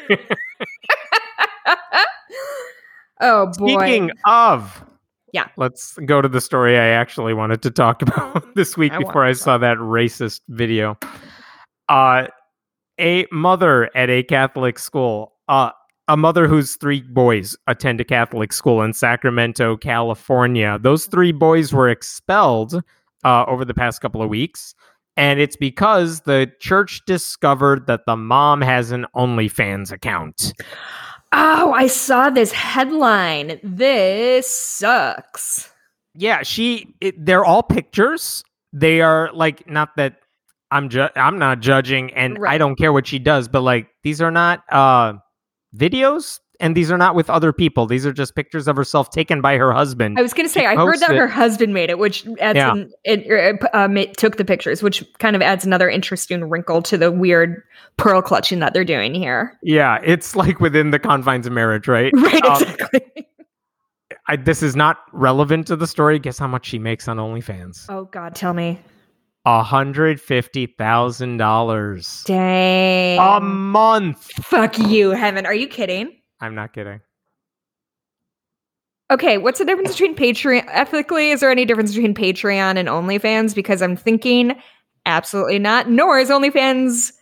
oh 3.21 3.47
boy. 3.59 3.77
Speaking 3.79 4.11
of, 4.27 4.85
Yeah. 5.35 5.49
let's 5.57 5.99
go 6.07 6.23
to 6.23 6.29
the 6.29 6.41
story 6.41 6.79
I 6.79 6.87
actually 6.87 7.35
wanted 7.35 7.61
to 7.63 7.71
talk 7.71 8.03
about 8.07 8.55
this 8.55 8.77
week 8.77 8.93
I 8.93 8.99
before 8.99 9.25
I 9.25 9.33
saw 9.33 9.59
that 9.59 9.79
racist 9.79 10.41
video. 10.49 10.97
Uh, 11.89 12.29
a 13.01 13.27
mother 13.33 13.91
at 13.97 14.09
a 14.09 14.23
Catholic 14.23 14.79
school, 14.79 15.33
uh, 15.49 15.71
a 16.07 16.17
mother 16.17 16.47
whose 16.47 16.77
three 16.77 17.01
boys 17.01 17.57
attend 17.67 18.01
a 18.01 18.05
Catholic 18.05 18.53
school 18.53 18.81
in 18.83 18.93
Sacramento, 18.93 19.77
California. 19.77 20.79
Those 20.81 21.07
three 21.07 21.33
boys 21.33 21.73
were 21.73 21.89
expelled 21.89 22.81
uh, 23.25 23.45
over 23.49 23.65
the 23.65 23.75
past 23.75 24.01
couple 24.01 24.23
of 24.23 24.29
weeks. 24.29 24.73
And 25.17 25.41
it's 25.41 25.57
because 25.57 26.21
the 26.23 26.51
church 26.61 27.03
discovered 27.07 27.89
that 27.89 28.03
the 28.07 28.17
mom 28.17 28.61
has 28.61 28.93
an 28.93 29.07
OnlyFans 29.17 29.91
account. 29.91 30.53
Oh, 31.37 31.73
I 31.73 31.89
saw 31.89 32.31
this 32.31 32.53
headline. 32.53 33.59
This 33.63 34.47
sucks. 34.49 35.69
yeah 36.15 36.43
she 36.45 36.95
it, 37.01 37.15
they're 37.27 37.45
all 37.45 37.63
pictures 37.63 38.45
they 38.73 39.01
are 39.01 39.31
like 39.35 39.67
not 39.69 39.91
that 39.97 40.15
i'm 40.71 40.89
ju- 40.89 41.11
i'm 41.17 41.39
not 41.41 41.59
judging 41.59 42.15
and 42.15 42.39
i 42.47 42.57
don't 42.57 42.77
care 42.77 42.93
what 42.93 43.05
she 43.07 43.19
does 43.19 43.49
but 43.49 43.63
like 43.63 43.89
these 44.05 44.23
are 44.23 44.31
not 44.31 44.63
uh 44.71 45.13
videos 45.77 46.39
and 46.61 46.77
these 46.77 46.91
are 46.91 46.99
not 46.99 47.15
with 47.15 47.29
other 47.31 47.53
people 47.53 47.87
these 47.87 48.07
are 48.07 48.13
just 48.13 48.35
pictures 48.37 48.69
of 48.69 48.77
herself 48.77 49.11
taken 49.11 49.41
by 49.41 49.57
her 49.57 49.73
husband 49.73 50.19
I 50.19 50.23
was 50.23 50.33
going 50.35 50.47
to 50.47 50.53
say, 50.53 50.61
She 50.61 50.67
I 50.67 50.77
heard 50.77 50.95
that 51.01 51.09
posted- 51.09 51.17
her 51.19 51.27
husband 51.29 51.75
made 51.75 51.91
it, 51.91 51.99
which 51.99 52.27
adds 52.41 52.57
Yeah. 52.57 52.73
an, 52.73 52.93
it, 53.05 53.27
er, 53.31 53.59
uh, 53.73 53.89
ma- 53.89 54.05
took 54.17 54.37
the 54.37 54.45
pictures, 54.45 54.83
which 54.83 55.05
kind 55.19 55.35
of 55.37 55.43
adds 55.43 55.65
another 55.65 55.89
interesting 55.91 56.49
wrinkle 56.49 56.83
to 56.83 56.97
the 56.99 57.11
weird 57.11 57.63
pearl 57.97 58.23
clutching 58.23 58.59
that 58.61 58.73
they're 58.75 58.85
doing 58.85 59.15
here. 59.15 59.59
yeah 59.63 59.99
it's 60.05 60.35
like 60.37 60.61
within 60.61 60.91
the 60.91 60.99
confines 60.99 61.47
of 61.47 61.53
marriage 61.53 61.89
right 61.89 62.13
Right, 62.17 62.45
Um, 62.45 62.63
exactly. 62.63 63.27
I, 64.29 64.37
this 64.37 64.63
is 64.63 64.75
not 64.77 64.99
relevant 65.13 65.67
to 65.67 65.77
the 65.77 65.87
story 65.87 66.19
guess 66.19 66.39
how 66.39 66.47
much 66.47 66.67
she 66.67 66.79
makes 66.79 67.09
on 67.09 67.17
onlyfans 67.19 67.87
oh 67.89 68.05
God, 68.07 68.35
tell 68.35 68.55
me. 68.55 68.81
a 69.45 69.63
hundred 69.63 70.21
fifty 70.21 70.67
thousand 70.67 71.37
dollars 71.39 72.23
Dang. 72.27 73.19
a 73.19 73.41
month 73.41 74.23
Fuck 74.45 74.79
you, 74.79 75.11
Hemant. 75.11 75.45
Are 75.47 75.55
you 75.55 75.67
kidding? 75.69 76.17
I'm 76.45 76.55
not 76.55 76.73
kidding 76.73 77.01
Okay, 79.11 79.37
what's 79.37 79.59
the 79.59 79.67
difference 79.67 79.91
between 79.93 80.17
Patreon? 80.17 80.65
Ethically, 80.69 81.29
is 81.31 81.41
there 81.41 81.51
any 81.51 81.67
difference 81.67 81.93
between 81.95 82.15
Patreon 82.15 82.79
and 82.79 82.89
OnlyFans? 82.89 83.55
Because 83.55 83.83
I'm 83.83 83.97
thinking 83.97 84.55
absolutely 85.05 85.59
not. 85.59 85.91
Nor 85.91 86.19
is 86.19 86.31
OnlyFans 86.31 87.13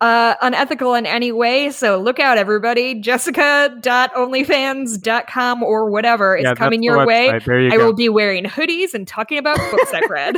uh, 0.00 0.34
unethical 0.42 0.92
in 0.94 1.06
any 1.06 1.30
way. 1.30 1.70
So 1.70 2.00
look 2.00 2.18
out, 2.18 2.36
everybody. 2.36 3.00
Jessica.onlyfans.com 3.00 5.62
or 5.62 5.88
whatever 5.88 6.36
is 6.36 6.42
Yeah, 6.42 6.50
that's 6.50 6.58
coming 6.58 6.80
the 6.80 6.86
your 6.86 7.06
way. 7.06 7.26
you 7.26 7.68
I 7.68 7.76
go 7.76 7.86
will 7.86 7.94
be 7.94 8.08
wearing 8.08 8.42
hoodies 8.44 8.92
and 8.92 9.06
talking 9.06 9.38
about 9.38 9.56
books 9.70 9.92
I've 9.94 10.10
read. 10.10 10.36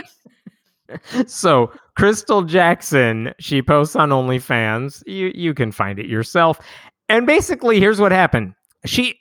so 1.27 1.73
Crystal 1.97 2.43
Jackson, 2.43 3.33
she 3.39 3.63
posts 3.63 3.97
on 3.97 4.11
OnlyFans. 4.11 5.03
You 5.07 5.33
you 5.35 5.55
can 5.55 5.73
find 5.73 5.99
it 5.99 6.05
yourself. 6.07 6.61
And 7.13 7.27
basically, 7.27 7.79
here's 7.79 8.01
what 8.01 8.11
happened. 8.13 8.55
She 8.87 9.19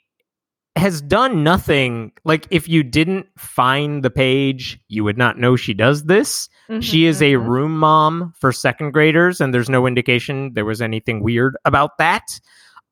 has 0.76 1.02
done 1.02 1.44
nothing. 1.44 2.12
Like 2.24 2.46
if 2.50 2.66
you 2.66 2.82
didn't 2.82 3.26
find 3.36 4.02
the 4.02 4.10
page, 4.10 4.80
you 4.88 5.04
would 5.04 5.18
not 5.18 5.38
know 5.38 5.54
she 5.54 5.74
does 5.74 6.04
this. 6.04 6.48
She 6.80 7.04
is 7.04 7.20
a 7.20 7.34
Mhm. 7.34 7.46
room 7.46 7.78
mom 7.78 8.32
for 8.40 8.50
second 8.52 8.92
graders, 8.92 9.38
and 9.42 9.52
there's 9.52 9.68
no 9.68 9.86
indication 9.86 10.52
there 10.54 10.64
was 10.64 10.80
anything 10.80 11.22
weird 11.22 11.54
about 11.66 11.98
that. 11.98 12.22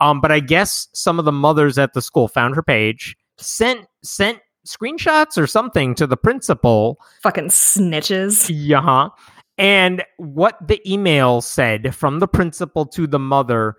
Um, 0.00 0.20
but 0.20 0.30
I 0.30 0.40
guess 0.40 0.88
some 0.92 1.18
of 1.18 1.24
the 1.24 1.32
mothers 1.32 1.78
at 1.78 1.94
the 1.94 2.02
school 2.02 2.28
found 2.28 2.54
her 2.56 2.62
page, 2.62 3.16
sent 3.38 3.86
sent 4.04 4.40
screenshots 4.66 5.38
or 5.38 5.46
something 5.46 5.94
to 5.94 6.06
the 6.06 6.18
principal, 6.18 6.98
fucking 7.22 7.48
snitches. 7.48 8.50
yeah. 8.52 9.08
And 9.56 10.02
what 10.18 10.56
the 10.66 10.80
email 10.90 11.40
said 11.40 11.94
from 11.94 12.18
the 12.18 12.28
principal 12.28 12.84
to 12.86 13.06
the 13.06 13.18
mother 13.18 13.76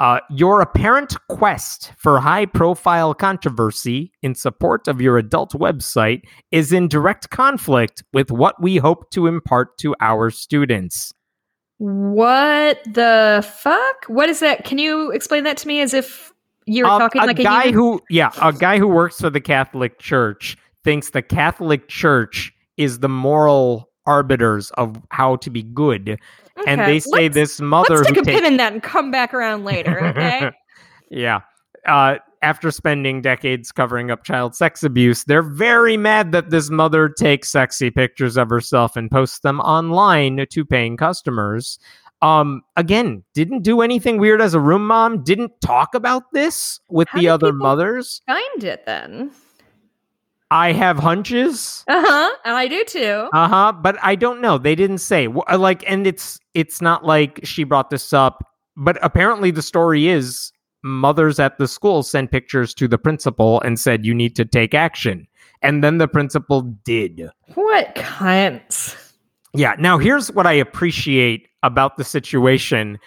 uh, 0.00 0.18
your 0.30 0.62
apparent 0.62 1.14
quest 1.28 1.92
for 1.98 2.18
high 2.20 2.46
profile 2.46 3.12
controversy 3.14 4.10
in 4.22 4.34
support 4.34 4.88
of 4.88 5.00
your 5.00 5.18
adult 5.18 5.52
website 5.52 6.22
is 6.50 6.72
in 6.72 6.88
direct 6.88 7.28
conflict 7.30 8.02
with 8.12 8.30
what 8.30 8.60
we 8.62 8.78
hope 8.78 9.10
to 9.10 9.26
impart 9.26 9.76
to 9.78 9.94
our 10.00 10.30
students. 10.30 11.12
What 11.76 12.82
the 12.84 13.46
fuck? 13.56 14.06
What 14.06 14.28
is 14.30 14.40
that? 14.40 14.64
Can 14.64 14.78
you 14.78 15.10
explain 15.12 15.44
that 15.44 15.58
to 15.58 15.68
me 15.68 15.80
as 15.80 15.94
if 15.94 16.32
you're 16.66 16.86
Um, 16.86 16.98
talking 16.98 17.22
a 17.22 17.26
like 17.26 17.38
a 17.38 17.42
guy 17.42 17.70
who, 17.70 18.00
yeah, 18.08 18.30
a 18.42 18.52
guy 18.52 18.78
who 18.78 18.88
works 18.88 19.20
for 19.20 19.30
the 19.30 19.40
Catholic 19.40 19.98
Church 19.98 20.56
thinks 20.82 21.10
the 21.10 21.22
Catholic 21.22 21.88
Church 21.88 22.52
is 22.76 23.00
the 23.00 23.08
moral 23.08 23.90
arbiters 24.06 24.70
of 24.72 25.00
how 25.10 25.36
to 25.36 25.50
be 25.50 25.62
good. 25.62 26.18
And 26.66 26.80
they 26.80 27.00
say 27.00 27.10
let's- 27.24 27.34
this 27.34 27.60
mother 27.60 27.96
Let's 27.96 28.08
stick 28.08 28.16
who 28.16 28.22
a 28.22 28.24
takes 28.24 28.40
pin 28.40 28.52
in 28.52 28.56
that 28.58 28.72
and 28.72 28.82
come 28.82 29.10
back 29.10 29.34
around 29.34 29.64
later, 29.64 30.04
okay? 30.08 30.50
yeah. 31.10 31.40
Uh, 31.86 32.16
after 32.42 32.70
spending 32.70 33.20
decades 33.20 33.70
covering 33.72 34.10
up 34.10 34.24
child 34.24 34.54
sex 34.54 34.82
abuse, 34.82 35.24
they're 35.24 35.42
very 35.42 35.96
mad 35.96 36.32
that 36.32 36.50
this 36.50 36.70
mother 36.70 37.08
takes 37.08 37.50
sexy 37.50 37.90
pictures 37.90 38.36
of 38.36 38.48
herself 38.48 38.96
and 38.96 39.10
posts 39.10 39.40
them 39.40 39.60
online 39.60 40.46
to 40.50 40.64
paying 40.64 40.96
customers. 40.96 41.78
Um, 42.22 42.62
again, 42.76 43.24
didn't 43.34 43.62
do 43.62 43.80
anything 43.80 44.18
weird 44.18 44.42
as 44.42 44.54
a 44.54 44.60
room 44.60 44.86
mom, 44.86 45.22
didn't 45.22 45.52
talk 45.60 45.94
about 45.94 46.24
this 46.32 46.80
with 46.88 47.08
How 47.08 47.20
the 47.20 47.28
other 47.28 47.52
mothers. 47.52 48.20
Find 48.26 48.64
it 48.64 48.84
then. 48.86 49.30
I 50.50 50.72
have 50.72 50.98
hunches. 50.98 51.84
Uh 51.88 52.02
huh. 52.04 52.36
And 52.44 52.56
I 52.56 52.66
do 52.66 52.84
too. 52.84 53.28
Uh 53.32 53.48
huh. 53.48 53.72
But 53.72 53.96
I 54.02 54.16
don't 54.16 54.40
know. 54.40 54.58
They 54.58 54.74
didn't 54.74 54.98
say 54.98 55.28
uh, 55.28 55.58
like, 55.58 55.88
and 55.88 56.06
it's 56.06 56.38
it's 56.54 56.80
not 56.80 57.04
like 57.04 57.40
she 57.44 57.64
brought 57.64 57.90
this 57.90 58.12
up. 58.12 58.44
But 58.76 58.98
apparently, 59.02 59.50
the 59.50 59.62
story 59.62 60.08
is 60.08 60.52
mothers 60.82 61.38
at 61.38 61.58
the 61.58 61.68
school 61.68 62.02
sent 62.02 62.30
pictures 62.30 62.72
to 62.74 62.88
the 62.88 62.98
principal 62.98 63.60
and 63.60 63.78
said 63.78 64.04
you 64.04 64.14
need 64.14 64.34
to 64.36 64.44
take 64.44 64.74
action, 64.74 65.26
and 65.62 65.84
then 65.84 65.98
the 65.98 66.08
principal 66.08 66.62
did. 66.62 67.28
what 67.54 67.94
cunts? 67.94 68.96
Yeah. 69.54 69.74
Now, 69.78 69.98
here's 69.98 70.30
what 70.32 70.46
I 70.46 70.52
appreciate 70.52 71.48
about 71.62 71.96
the 71.96 72.04
situation. 72.04 72.98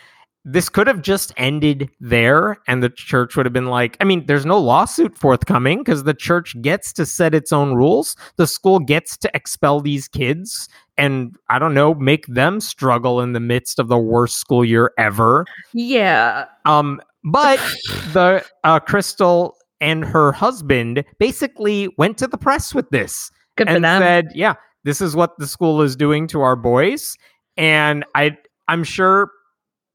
This 0.45 0.67
could 0.67 0.87
have 0.87 1.01
just 1.01 1.31
ended 1.37 1.89
there, 2.01 2.57
and 2.67 2.83
the 2.83 2.89
church 2.89 3.35
would 3.35 3.45
have 3.45 3.53
been 3.53 3.67
like, 3.67 3.95
I 4.01 4.03
mean, 4.03 4.25
there's 4.25 4.45
no 4.45 4.59
lawsuit 4.59 5.17
forthcoming 5.17 5.79
because 5.79 6.03
the 6.03 6.13
church 6.13 6.55
gets 6.61 6.91
to 6.93 7.05
set 7.05 7.33
its 7.33 7.53
own 7.53 7.75
rules. 7.75 8.17
The 8.35 8.47
school 8.47 8.79
gets 8.79 9.15
to 9.17 9.31
expel 9.33 9.79
these 9.79 10.07
kids 10.07 10.67
and, 10.97 11.35
I 11.49 11.59
don't 11.59 11.73
know, 11.73 11.93
make 11.95 12.25
them 12.27 12.59
struggle 12.59 13.21
in 13.21 13.33
the 13.33 13.39
midst 13.39 13.79
of 13.79 13.87
the 13.87 13.97
worst 13.97 14.37
school 14.37 14.65
year 14.65 14.91
ever. 14.97 15.45
Yeah. 15.73 16.45
Um, 16.65 17.01
but 17.23 17.57
the 18.13 18.45
uh, 18.63 18.79
Crystal 18.79 19.55
and 19.79 20.03
her 20.03 20.31
husband 20.31 21.03
basically 21.19 21.89
went 21.97 22.17
to 22.17 22.27
the 22.27 22.37
press 22.37 22.73
with 22.73 22.89
this 22.89 23.31
Good 23.57 23.69
and 23.69 23.83
said, 23.83 24.29
"Yeah, 24.33 24.55
this 24.83 25.01
is 25.01 25.15
what 25.15 25.37
the 25.37 25.47
school 25.47 25.81
is 25.81 25.95
doing 25.95 26.27
to 26.27 26.41
our 26.41 26.55
boys." 26.55 27.15
And 27.57 28.03
I, 28.15 28.37
I'm 28.67 28.83
sure 28.83 29.29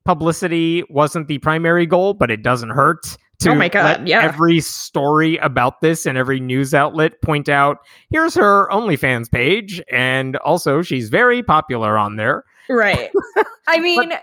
publicity 0.08 0.82
wasn't 0.88 1.28
the 1.28 1.36
primary 1.36 1.84
goal, 1.84 2.14
but 2.14 2.30
it 2.30 2.42
doesn't 2.42 2.70
hurt 2.70 3.18
to 3.40 3.50
Oh 3.50 3.54
my 3.54 3.68
God, 3.68 3.84
let 3.84 4.06
yeah. 4.06 4.22
every 4.22 4.58
story 4.58 5.36
about 5.36 5.82
this 5.82 6.06
and 6.06 6.16
every 6.16 6.40
news 6.40 6.72
outlet 6.72 7.20
point 7.20 7.46
out 7.46 7.76
here's 8.08 8.34
her 8.34 8.70
OnlyFans 8.70 9.30
page, 9.30 9.82
and 9.92 10.36
also 10.38 10.80
she's 10.80 11.10
very 11.10 11.42
popular 11.42 11.98
on 11.98 12.16
there. 12.16 12.42
Right. 12.70 13.10
I 13.68 13.80
mean, 13.80 14.14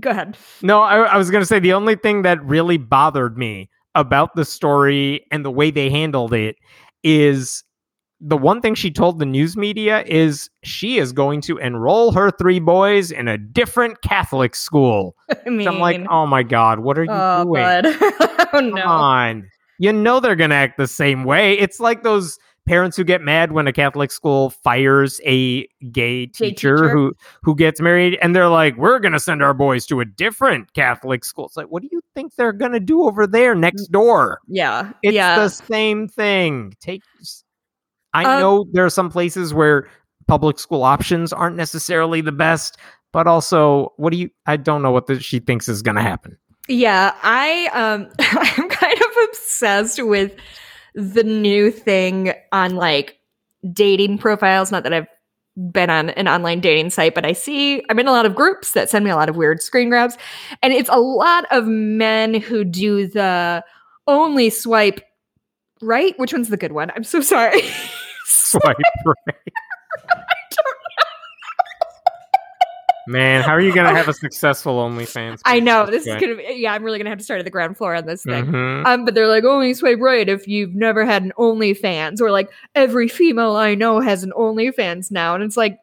go 0.00 0.08
ahead. 0.08 0.38
No, 0.62 0.80
I, 0.80 1.00
I 1.00 1.18
was 1.18 1.30
going 1.30 1.42
to 1.42 1.46
say 1.46 1.58
the 1.58 1.74
only 1.74 1.96
thing 1.96 2.22
that 2.22 2.42
really 2.42 2.78
bothered 2.78 3.36
me 3.36 3.68
about 3.94 4.36
the 4.36 4.46
story 4.46 5.26
and 5.30 5.44
the 5.44 5.50
way 5.50 5.70
they 5.70 5.90
handled 5.90 6.32
it 6.32 6.56
is 7.02 7.62
the 8.20 8.36
one 8.36 8.60
thing 8.60 8.74
she 8.74 8.90
told 8.90 9.18
the 9.18 9.26
news 9.26 9.56
media 9.56 10.02
is 10.06 10.48
she 10.62 10.98
is 10.98 11.12
going 11.12 11.40
to 11.42 11.58
enroll 11.58 12.12
her 12.12 12.30
three 12.30 12.60
boys 12.60 13.10
in 13.10 13.28
a 13.28 13.36
different 13.36 14.00
Catholic 14.02 14.54
school. 14.54 15.16
I 15.46 15.50
mean, 15.50 15.66
So 15.66 15.72
I'm 15.72 15.80
like, 15.80 16.00
oh 16.08 16.26
my 16.26 16.42
God, 16.42 16.80
what 16.80 16.98
are 16.98 17.04
you 17.04 17.10
oh, 17.10 17.44
doing? 17.44 17.96
oh 18.20 18.46
Come 18.50 18.70
no. 18.70 18.82
on. 18.82 19.48
You 19.78 19.92
know 19.92 20.20
they're 20.20 20.36
going 20.36 20.50
to 20.50 20.56
act 20.56 20.78
the 20.78 20.86
same 20.86 21.24
way. 21.24 21.58
It's 21.58 21.80
like 21.80 22.02
those 22.02 22.38
parents 22.66 22.96
who 22.96 23.04
get 23.04 23.20
mad 23.20 23.52
when 23.52 23.66
a 23.66 23.72
Catholic 23.72 24.10
school 24.10 24.50
fires 24.50 25.20
a 25.26 25.66
gay 25.92 26.26
teacher, 26.26 26.76
teacher. 26.76 26.88
who 26.88 27.12
who 27.42 27.54
gets 27.54 27.80
married 27.80 28.18
and 28.22 28.34
they're 28.34 28.48
like, 28.48 28.76
"We're 28.76 28.98
going 28.98 29.12
to 29.12 29.20
send 29.20 29.42
our 29.42 29.54
boys 29.54 29.86
to 29.86 30.00
a 30.00 30.04
different 30.04 30.72
Catholic 30.74 31.24
school." 31.24 31.46
It's 31.46 31.56
like, 31.56 31.66
"What 31.66 31.82
do 31.82 31.88
you 31.90 32.00
think 32.14 32.36
they're 32.36 32.52
going 32.52 32.72
to 32.72 32.80
do 32.80 33.02
over 33.02 33.26
there 33.26 33.54
next 33.54 33.88
door?" 33.88 34.40
Yeah. 34.46 34.92
It's 35.02 35.14
yeah. 35.14 35.38
the 35.38 35.48
same 35.48 36.08
thing. 36.08 36.74
Take 36.80 37.02
I 38.14 38.24
Um, 38.24 38.40
know 38.40 38.64
there 38.72 38.84
are 38.84 38.90
some 38.90 39.10
places 39.10 39.52
where 39.52 39.88
public 40.26 40.58
school 40.58 40.82
options 40.82 41.32
aren't 41.32 41.56
necessarily 41.56 42.20
the 42.20 42.32
best, 42.32 42.78
but 43.12 43.26
also, 43.26 43.92
what 43.96 44.10
do 44.12 44.16
you 44.18 44.30
I 44.46 44.56
don't 44.56 44.82
know 44.82 44.90
what 44.92 45.06
the, 45.06 45.20
she 45.20 45.38
thinks 45.40 45.68
is 45.68 45.82
going 45.82 45.96
to 45.96 46.02
happen. 46.02 46.38
Yeah, 46.68 47.12
I 47.22 47.68
um 47.74 48.08
I'm 48.20 48.68
kind 48.68 48.98
of 49.00 49.28
obsessed 49.28 50.02
with 50.02 50.32
the 50.94 51.24
new 51.24 51.70
thing 51.70 52.32
on 52.52 52.76
like 52.76 53.18
dating 53.72 54.18
profiles. 54.18 54.70
Not 54.72 54.82
that 54.84 54.92
I've 54.92 55.06
been 55.70 55.90
on 55.90 56.10
an 56.10 56.26
online 56.26 56.60
dating 56.60 56.90
site, 56.90 57.14
but 57.14 57.24
I 57.24 57.32
see 57.32 57.82
I'm 57.90 57.98
in 57.98 58.08
a 58.08 58.12
lot 58.12 58.26
of 58.26 58.34
groups 58.34 58.72
that 58.72 58.90
send 58.90 59.04
me 59.04 59.10
a 59.10 59.16
lot 59.16 59.28
of 59.28 59.36
weird 59.36 59.62
screen 59.62 59.88
grabs. 59.88 60.16
And 60.62 60.72
it's 60.72 60.88
a 60.88 60.98
lot 60.98 61.44
of 61.50 61.66
men 61.66 62.34
who 62.34 62.64
do 62.64 63.06
the 63.06 63.62
only 64.06 64.50
swipe 64.50 65.00
right. 65.82 66.18
Which 66.18 66.32
one's 66.32 66.48
the 66.48 66.56
good 66.56 66.72
one? 66.72 66.90
I'm 66.96 67.04
so 67.04 67.20
sorry. 67.20 67.60
Swipe 68.60 68.76
right. 69.06 69.36
Man, 73.06 73.42
how 73.42 73.52
are 73.52 73.60
you 73.60 73.74
going 73.74 73.86
to 73.86 73.94
have 73.94 74.08
a 74.08 74.14
successful 74.14 74.78
OnlyFans? 74.78 75.40
I 75.44 75.60
know 75.60 75.84
this 75.84 76.04
this 76.04 76.14
is 76.14 76.20
gonna 76.20 76.36
be 76.36 76.54
yeah, 76.56 76.72
I'm 76.72 76.82
really 76.82 76.96
gonna 76.98 77.10
have 77.10 77.18
to 77.18 77.24
start 77.24 77.38
at 77.38 77.44
the 77.44 77.50
ground 77.50 77.76
floor 77.76 77.94
on 77.94 78.06
this 78.06 78.22
thing. 78.22 78.46
Mhm. 78.46 78.86
Um, 78.86 79.04
but 79.04 79.14
they're 79.14 79.28
like, 79.28 79.44
only 79.44 79.74
swipe 79.74 79.98
right 80.00 80.26
if 80.26 80.48
you've 80.48 80.74
never 80.74 81.04
had 81.04 81.22
an 81.22 81.32
OnlyFans, 81.38 82.22
or 82.22 82.30
like 82.30 82.50
every 82.74 83.08
female 83.08 83.56
I 83.56 83.74
know 83.74 84.00
has 84.00 84.22
an 84.22 84.32
OnlyFans 84.34 85.10
now, 85.10 85.34
and 85.34 85.44
it's 85.44 85.56
like, 85.56 85.78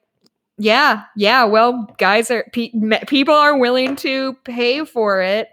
yeah, 0.57 1.03
yeah. 1.15 1.43
Well, 1.43 1.88
guys 1.99 2.31
are 2.31 2.45
pe- 2.53 2.71
people 3.07 3.36
are 3.36 3.55
willing 3.55 3.95
to 3.97 4.34
pay 4.43 4.84
for 4.84 5.21
it, 5.21 5.49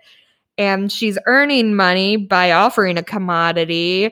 and 0.57 0.91
she's 0.91 1.19
earning 1.27 1.77
money 1.77 2.17
by 2.17 2.53
offering 2.53 2.97
a 2.97 3.03
commodity. 3.03 4.11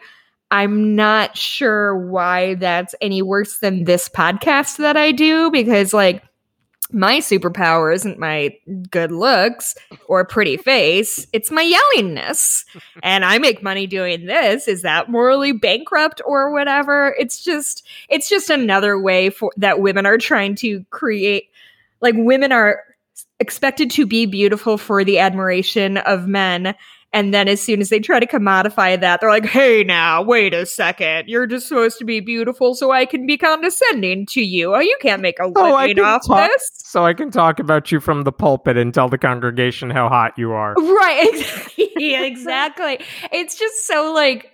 I'm 0.51 0.95
not 0.95 1.37
sure 1.37 1.97
why 1.97 2.55
that's 2.55 2.95
any 3.01 3.23
worse 3.23 3.59
than 3.59 3.85
this 3.85 4.09
podcast 4.09 4.77
that 4.79 4.97
I 4.97 5.13
do 5.13 5.51
because, 5.51 5.93
like, 5.93 6.23
my 6.93 7.19
superpower 7.19 7.93
isn't 7.93 8.19
my 8.19 8.57
good 8.91 9.11
looks 9.11 9.75
or 10.07 10.25
pretty 10.25 10.57
face, 10.57 11.27
it's 11.33 11.51
my 11.51 11.63
yellingness. 11.65 12.65
and 13.03 13.25
I 13.25 13.39
make 13.39 13.63
money 13.63 13.87
doing 13.87 14.27
this. 14.27 14.69
Is 14.69 14.83
that 14.83 15.11
morally 15.11 15.53
bankrupt 15.53 16.23
or 16.25 16.53
whatever? 16.53 17.15
It's 17.19 17.43
just 17.43 17.87
it's 18.09 18.29
just 18.29 18.51
another 18.51 19.01
way 19.01 19.31
for 19.31 19.53
that 19.57 19.81
women 19.81 20.07
are 20.07 20.19
trying 20.19 20.55
to 20.57 20.85
create 20.91 21.51
like 22.01 22.15
women 22.17 22.53
are 22.53 22.85
expected 23.41 23.91
to 23.91 24.07
be 24.07 24.27
beautiful 24.27 24.79
for 24.79 25.05
the 25.05 25.19
admiration 25.19 25.97
of 25.99 26.27
men. 26.27 26.75
And 27.17 27.33
then 27.33 27.49
as 27.49 27.63
soon 27.63 27.81
as 27.81 27.89
they 27.89 27.99
try 27.99 28.21
to 28.21 28.27
commodify 28.27 29.01
that, 29.01 29.23
they're 29.23 29.31
like, 29.31 29.47
hey 29.47 29.83
now, 29.83 30.21
wait 30.21 30.53
a 30.53 30.67
second. 30.67 31.29
You're 31.31 31.47
just 31.47 31.67
supposed 31.67 31.99
to 31.99 32.05
be 32.05 32.21
beautiful 32.21 32.75
so 32.75 32.91
I 32.91 33.07
can 33.07 33.25
be 33.27 33.39
condescending 33.39 34.27
to 34.33 34.43
you. 34.43 34.75
Oh, 34.75 34.81
you 34.81 34.95
can't 35.01 35.23
make 35.23 35.39
a 35.39 35.45
Oh, 35.45 35.75
living 35.77 35.99
off 36.05 36.27
talk- 36.27 36.51
this. 36.51 36.71
So 36.75 37.07
I 37.07 37.15
can 37.15 37.31
talk 37.31 37.59
about 37.59 37.91
you 37.91 38.01
from 38.01 38.25
the 38.25 38.33
pulpit 38.33 38.77
and 38.77 38.93
tell 38.93 39.09
the 39.09 39.17
congregation 39.17 39.89
how 39.89 40.11
hot 40.11 40.35
you 40.37 40.53
are. 40.53 40.75
Right. 40.75 41.33
Exactly. 41.77 41.91
yeah, 41.99 42.23
exactly. 42.25 42.99
It's 43.33 43.59
just 43.59 43.87
so 43.87 44.13
like, 44.13 44.53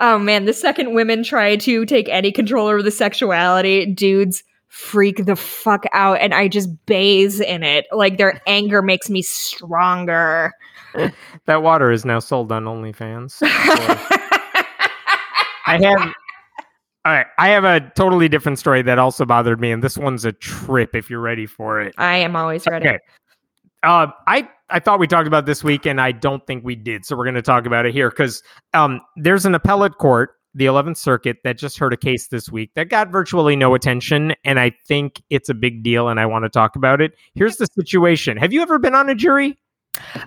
oh 0.00 0.18
man, 0.18 0.46
the 0.46 0.54
second 0.54 0.94
women 0.94 1.22
try 1.22 1.56
to 1.56 1.84
take 1.84 2.08
any 2.08 2.32
control 2.32 2.68
over 2.68 2.82
the 2.82 2.90
sexuality, 2.90 3.84
dudes 3.84 4.42
freak 4.68 5.24
the 5.26 5.36
fuck 5.36 5.84
out 5.92 6.18
and 6.20 6.34
I 6.34 6.48
just 6.48 6.68
bathe 6.86 7.40
in 7.42 7.62
it. 7.62 7.86
Like 7.92 8.16
their 8.18 8.40
anger 8.46 8.80
makes 8.82 9.08
me 9.10 9.20
stronger. 9.22 10.52
That 11.46 11.62
water 11.62 11.90
is 11.90 12.04
now 12.04 12.20
sold 12.20 12.50
on 12.52 12.64
OnlyFans. 12.64 13.38
I 15.66 15.78
have. 15.82 16.14
All 17.06 17.12
right, 17.12 17.26
I 17.38 17.48
have 17.48 17.64
a 17.64 17.80
totally 17.96 18.28
different 18.30 18.58
story 18.58 18.80
that 18.82 18.98
also 18.98 19.26
bothered 19.26 19.60
me, 19.60 19.70
and 19.70 19.82
this 19.82 19.98
one's 19.98 20.24
a 20.24 20.32
trip. 20.32 20.94
If 20.94 21.10
you're 21.10 21.20
ready 21.20 21.44
for 21.44 21.80
it, 21.80 21.94
I 21.98 22.16
am 22.16 22.34
always 22.34 22.66
ready. 22.66 22.88
Okay. 22.88 22.98
uh, 23.82 24.06
I 24.26 24.48
I 24.70 24.80
thought 24.80 24.98
we 24.98 25.06
talked 25.06 25.26
about 25.26 25.44
this 25.44 25.62
week, 25.62 25.84
and 25.84 26.00
I 26.00 26.12
don't 26.12 26.46
think 26.46 26.64
we 26.64 26.74
did. 26.74 27.04
So 27.04 27.14
we're 27.16 27.24
going 27.24 27.34
to 27.34 27.42
talk 27.42 27.66
about 27.66 27.84
it 27.84 27.92
here 27.92 28.08
because 28.08 28.42
um, 28.72 29.00
there's 29.16 29.44
an 29.44 29.54
appellate 29.54 29.98
court, 29.98 30.30
the 30.54 30.64
11th 30.64 30.96
Circuit, 30.96 31.36
that 31.44 31.58
just 31.58 31.78
heard 31.78 31.92
a 31.92 31.96
case 31.98 32.28
this 32.28 32.48
week 32.48 32.70
that 32.74 32.88
got 32.88 33.10
virtually 33.10 33.54
no 33.54 33.74
attention, 33.74 34.34
and 34.44 34.58
I 34.58 34.72
think 34.88 35.20
it's 35.28 35.50
a 35.50 35.54
big 35.54 35.82
deal, 35.82 36.08
and 36.08 36.18
I 36.18 36.24
want 36.24 36.46
to 36.46 36.48
talk 36.48 36.74
about 36.74 37.02
it. 37.02 37.12
Here's 37.34 37.56
the 37.58 37.66
situation: 37.66 38.38
Have 38.38 38.54
you 38.54 38.62
ever 38.62 38.78
been 38.78 38.94
on 38.94 39.10
a 39.10 39.14
jury? 39.14 39.58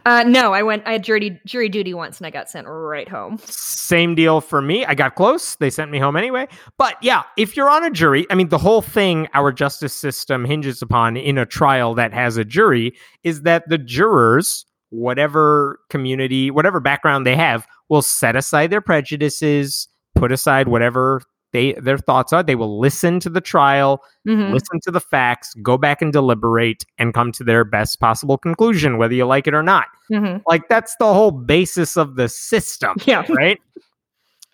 Uh, 0.06 0.24
no, 0.24 0.54
I 0.54 0.64
went. 0.64 0.84
I 0.86 0.94
had 0.94 1.04
jury 1.04 1.40
jury 1.46 1.70
duty 1.70 1.94
once, 1.94 2.18
and 2.18 2.28
I 2.28 2.30
got 2.30 2.50
sent 2.50 2.68
right 2.68 3.08
home. 3.08 3.38
Same 3.46 4.16
deal 4.16 4.42
for 4.42 4.62
me. 4.62 4.86
I 4.86 4.96
got 4.96 5.16
close. 5.16 5.56
They 5.56 5.70
sent 5.70 5.92
me 5.92 6.00
home 6.00 6.16
anyway. 6.16 6.48
But 6.78 6.96
yeah, 7.02 7.24
if 7.38 7.56
you're 7.56 7.70
on 7.70 7.84
a 7.84 7.92
jury, 7.92 8.26
I 8.30 8.36
mean, 8.36 8.50
the 8.50 8.58
whole 8.58 8.82
thing 8.82 9.28
our 9.34 9.52
justice 9.52 9.94
system 9.94 10.46
hinges 10.46 10.82
upon 10.82 11.18
in 11.18 11.38
a 11.38 11.46
trial 11.46 11.94
that 11.96 12.14
has 12.14 12.38
a 12.38 12.46
jury 12.46 12.94
is 13.24 13.42
that 13.42 13.68
the 13.68 13.78
jurors, 13.78 14.66
whatever 14.90 15.80
community, 15.90 16.52
whatever 16.52 16.80
background 16.80 17.26
they 17.26 17.36
have, 17.36 17.68
will 17.90 18.02
set 18.02 18.36
aside 18.36 18.70
their 18.70 18.82
prejudices, 18.82 19.88
put 20.16 20.32
aside 20.32 20.68
whatever 20.68 21.22
they 21.58 21.74
their 21.74 21.98
thoughts 21.98 22.32
are. 22.34 22.44
They 22.44 22.56
will 22.56 22.80
listen 22.80 23.20
to 23.22 23.30
the 23.30 23.42
trial, 23.42 24.02
Mhm. 24.28 24.52
listen 24.54 24.80
to 24.84 24.92
the 24.92 25.00
facts, 25.02 25.54
go 25.64 25.78
back 25.78 26.02
and 26.02 26.14
deliberate, 26.14 26.86
and 27.00 27.14
come 27.14 27.32
to 27.34 27.44
their 27.44 27.64
best 27.66 28.00
possible 28.00 28.38
conclusion, 28.38 28.98
whether 28.98 29.14
you 29.16 29.26
like 29.26 29.48
it 29.48 29.54
or 29.54 29.64
not. 29.64 29.88
Mhm. 30.12 30.42
Like 30.48 30.70
that's 30.70 30.96
the 31.00 31.12
whole 31.14 31.32
basis 31.32 31.98
of 31.98 32.16
the 32.16 32.30
system 32.30 32.96
Yeah. 33.06 33.26
right? 33.30 33.60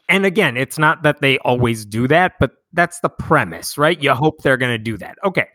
And 0.09 0.25
again, 0.25 0.57
it's 0.57 0.77
not 0.77 1.03
that 1.03 1.21
they 1.21 1.37
always 1.39 1.85
do 1.85 2.07
that, 2.07 2.33
but 2.39 2.51
that's 2.73 2.99
the 3.01 3.09
premise, 3.09 3.77
right? 3.77 4.01
You 4.01 4.13
hope 4.13 4.41
they're 4.43 4.57
going 4.57 4.73
to 4.73 4.83
do 4.91 4.97
that. 4.97 5.17
Okay. 5.25 5.47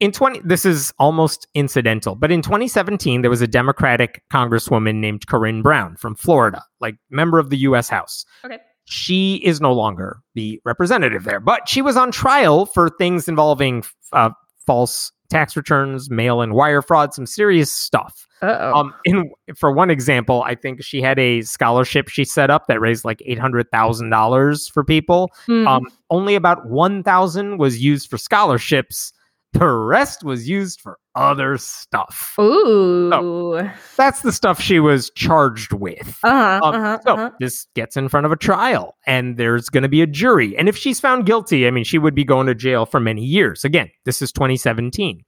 In 0.00 0.10
20 0.10 0.40
this 0.44 0.64
is 0.64 0.92
almost 0.98 1.46
incidental, 1.54 2.16
but 2.16 2.32
in 2.32 2.42
2017 2.42 3.22
there 3.22 3.30
was 3.30 3.40
a 3.42 3.46
Democratic 3.46 4.22
congresswoman 4.32 4.96
named 4.96 5.26
Corrine 5.28 5.62
Brown 5.62 5.94
from 5.96 6.16
Florida, 6.16 6.64
like 6.80 6.96
member 7.10 7.38
of 7.38 7.50
the 7.50 7.58
US 7.68 7.88
House. 7.88 8.24
Okay. 8.44 8.58
She 8.92 9.36
is 9.36 9.60
no 9.60 9.72
longer 9.72 10.18
the 10.34 10.60
representative 10.64 11.24
there, 11.24 11.40
but 11.40 11.66
she 11.68 11.80
was 11.80 11.96
on 11.96 12.12
trial 12.12 12.66
for 12.66 12.90
things 12.90 13.26
involving 13.26 13.84
uh, 14.12 14.30
false 14.66 15.12
tax 15.30 15.56
returns, 15.56 16.10
mail-in 16.10 16.52
wire 16.52 16.82
fraud, 16.82 17.14
some 17.14 17.24
serious 17.24 17.72
stuff. 17.72 18.28
Uh-oh. 18.42 18.74
Um, 18.74 18.94
in 19.04 19.30
for 19.56 19.72
one 19.72 19.88
example, 19.88 20.42
I 20.42 20.54
think 20.54 20.82
she 20.82 21.00
had 21.00 21.18
a 21.18 21.40
scholarship 21.40 22.08
she 22.08 22.24
set 22.24 22.50
up 22.50 22.66
that 22.66 22.80
raised 22.80 23.04
like 23.04 23.22
eight 23.24 23.38
hundred 23.38 23.70
thousand 23.70 24.10
dollars 24.10 24.68
for 24.68 24.84
people. 24.84 25.30
Hmm. 25.46 25.66
Um, 25.66 25.86
only 26.10 26.34
about 26.34 26.68
one 26.68 27.02
thousand 27.02 27.58
was 27.58 27.82
used 27.82 28.10
for 28.10 28.18
scholarships. 28.18 29.12
The 29.52 29.68
rest 29.68 30.24
was 30.24 30.48
used 30.48 30.80
for 30.80 30.98
other 31.14 31.58
stuff. 31.58 32.34
Ooh. 32.40 33.68
That's 33.96 34.22
the 34.22 34.32
stuff 34.32 34.60
she 34.60 34.80
was 34.80 35.10
charged 35.10 35.72
with. 35.74 36.18
Uh-huh. 36.24 36.60
Um, 36.62 36.74
uh-huh, 36.74 36.98
so 37.04 37.12
uh-huh. 37.14 37.30
this 37.38 37.66
gets 37.74 37.96
in 37.96 38.08
front 38.08 38.24
of 38.24 38.32
a 38.32 38.36
trial, 38.36 38.96
and 39.06 39.36
there's 39.36 39.68
going 39.68 39.82
to 39.82 39.90
be 39.90 40.00
a 40.00 40.06
jury. 40.06 40.56
And 40.56 40.68
if 40.70 40.76
she's 40.76 41.00
found 41.00 41.26
guilty, 41.26 41.66
I 41.66 41.70
mean, 41.70 41.84
she 41.84 41.98
would 41.98 42.14
be 42.14 42.24
going 42.24 42.46
to 42.46 42.54
jail 42.54 42.86
for 42.86 42.98
many 42.98 43.22
years. 43.24 43.62
Again, 43.62 43.90
this 44.04 44.22
is 44.22 44.32
2017. 44.32 45.22